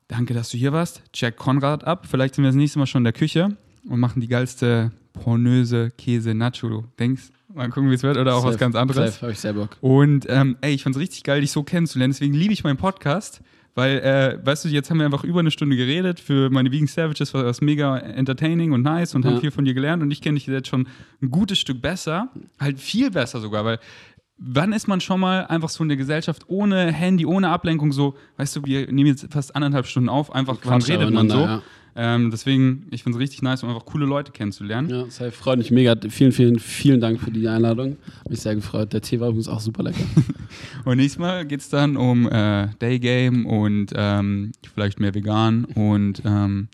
Danke, 0.08 0.34
dass 0.36 0.50
du 0.50 0.58
hier 0.58 0.74
warst. 0.74 1.02
Check 1.12 1.38
Konrad 1.38 1.86
ab. 1.86 2.06
Vielleicht 2.08 2.36
sind 2.36 2.44
wir 2.44 2.50
das 2.50 2.56
nächste 2.56 2.78
Mal 2.78 2.86
schon 2.86 3.00
in 3.00 3.06
der 3.06 3.14
Küche 3.14 3.58
und 3.90 4.00
machen 4.00 4.22
die 4.22 4.28
geilste 4.28 4.92
pornöse 5.14 5.92
Käse-Nacho. 5.98 6.70
Du 6.70 6.86
denkst, 7.00 7.24
mal 7.54 7.70
gucken, 7.70 7.90
wie 7.90 7.96
es 7.96 8.04
wird, 8.04 8.18
oder 8.18 8.36
auch 8.36 8.44
was 8.44 8.54
Safe, 8.54 8.60
ganz 8.60 8.76
anderes. 8.76 9.14
Safe, 9.14 9.22
habe 9.22 9.32
ich 9.32 9.40
sehr 9.40 9.54
Bock. 9.54 9.78
Und 9.82 10.28
ähm, 10.30 10.58
ey, 10.62 10.74
ich 10.74 10.84
fand's 10.84 11.00
richtig 11.00 11.24
geil, 11.24 11.42
dich 11.42 11.52
so 11.52 11.64
kennenzulernen. 11.64 12.12
Deswegen 12.12 12.34
liebe 12.34 12.54
ich 12.54 12.64
meinen 12.64 12.78
Podcast. 12.78 13.42
Weil, 13.76 13.98
äh, 14.00 14.46
weißt 14.46 14.66
du, 14.66 14.70
jetzt 14.70 14.90
haben 14.92 15.00
wir 15.00 15.06
einfach 15.06 15.24
über 15.24 15.40
eine 15.40 15.50
Stunde 15.50 15.76
geredet. 15.76 16.20
Für 16.20 16.50
meine 16.52 16.72
Vegan 16.72 16.86
Savages 16.88 17.34
war 17.34 17.44
das 17.44 17.60
mega 17.62 17.98
entertaining 17.98 18.72
und 18.72 18.84
nice 18.84 19.16
und 19.16 19.26
haben 19.26 19.36
Ja. 19.36 19.40
viel 19.40 19.52
von 19.52 19.66
dir 19.66 19.74
gelernt. 19.74 20.04
Und 20.04 20.12
ich 20.12 20.22
kenne 20.22 20.36
dich 20.38 20.46
jetzt 20.46 20.68
schon 20.68 20.88
ein 21.22 21.32
gutes 21.32 21.58
Stück 21.58 21.82
besser. 21.82 22.30
Halt 22.60 22.80
viel 22.80 23.10
besser 23.10 23.40
sogar, 23.40 23.66
weil 23.66 23.80
wann 24.38 24.74
ist 24.74 24.88
man 24.88 25.02
schon 25.02 25.20
mal 25.20 25.46
einfach 25.48 25.70
so 25.70 25.84
in 25.84 25.88
der 25.90 25.98
Gesellschaft 25.98 26.44
ohne 26.48 26.92
Handy, 26.92 27.26
ohne 27.26 27.50
Ablenkung 27.50 27.92
so, 27.92 28.16
weißt 28.38 28.58
du, 28.58 28.66
wir 28.66 28.92
nehmen 28.92 29.08
jetzt 29.08 29.32
fast 29.32 29.56
anderthalb 29.56 29.86
Stunden 29.88 30.10
auf, 30.10 30.34
einfach 30.34 30.58
wann 30.64 30.82
redet 30.82 31.12
man 31.12 31.30
so. 31.30 31.36
aufeinander, 31.38 31.64
Ähm, 31.96 32.32
deswegen, 32.32 32.88
ich 32.92 33.04
find's 33.04 33.20
richtig 33.20 33.42
nice, 33.42 33.64
um 33.64 33.70
einfach 33.70 33.86
coole 33.86 34.06
Leute 34.06 34.32
kennenzulernen. 34.32 34.90
Ja, 34.90 35.06
safe. 35.10 35.32
Freut 35.32 35.60
mich 35.60 35.72
mega. 35.72 35.96
Vielen, 36.10 36.32
vielen, 36.32 36.60
vielen 36.60 37.00
Dank 37.00 37.20
für 37.20 37.32
die 37.32 37.48
Einladung. 37.48 37.98
Hab 38.20 38.30
mich 38.30 38.42
sehr 38.42 38.56
gefreut. 38.56 38.94
Der 38.94 39.02
Tee 39.02 39.20
war 39.20 39.30
übrigens 39.30 39.48
auch 39.48 39.60
super 39.60 39.84
lecker. 39.84 40.04
Und 40.86 40.98
nächstes 40.98 41.20
Mal 41.20 41.46
geht 41.46 41.60
es 41.60 41.70
dann 41.70 41.98
um 41.98 42.28
äh, 42.28 42.68
Daygame 42.80 43.48
und 43.48 43.88
ähm, 43.96 44.52
vielleicht 44.74 45.00
mehr 45.00 45.14
vegan 45.14 45.66
und 45.66 46.22
ähm, 46.26 46.68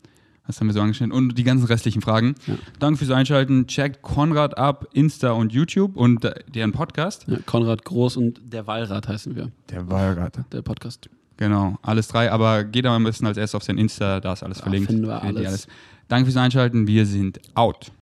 was 0.50 0.60
haben 0.60 0.68
wir 0.68 0.74
so 0.74 0.82
angeschnitten? 0.82 1.12
Und 1.12 1.38
die 1.38 1.44
ganzen 1.44 1.68
restlichen 1.68 2.02
Fragen. 2.02 2.34
Ja. 2.48 2.56
Danke 2.80 2.98
fürs 2.98 3.12
Einschalten. 3.12 3.68
Checkt 3.68 4.02
Konrad 4.02 4.58
ab, 4.58 4.88
Insta 4.94 5.32
und 5.32 5.54
YouTube 5.54 5.96
und 5.96 6.26
äh, 6.26 6.34
deren 6.48 6.72
Podcast. 6.72 7.26
Ja, 7.28 7.38
Konrad 7.46 7.86
Groß 7.86 8.18
und 8.18 8.42
der 8.52 8.66
Wallrat 8.66 9.08
heißen 9.08 9.36
wir. 9.36 9.52
Der 9.70 9.88
Wahlrat. 9.90 10.40
Der 10.52 10.64
Podcast. 10.64 11.08
Genau, 11.40 11.78
alles 11.82 12.10
drei. 12.10 12.30
Aber 12.32 12.66
geht 12.66 12.86
am 12.86 13.06
besten 13.06 13.26
als 13.26 13.38
erstes 13.38 13.56
auf 13.56 13.64
sein 13.64 13.78
Insta, 13.78 14.20
da 14.20 14.34
ist 14.34 14.44
alles 14.44 14.58
Da 14.58 14.64
verlinkt. 14.64 14.88
finden 14.90 15.08
wir 15.08 15.24
ihr 15.24 15.48
alles. 15.48 15.68
Danke 16.10 16.26
fürs 16.26 16.36
Einschalten. 16.36 16.86
Wir 16.86 17.06
sind 17.06 17.40
out. 17.56 17.92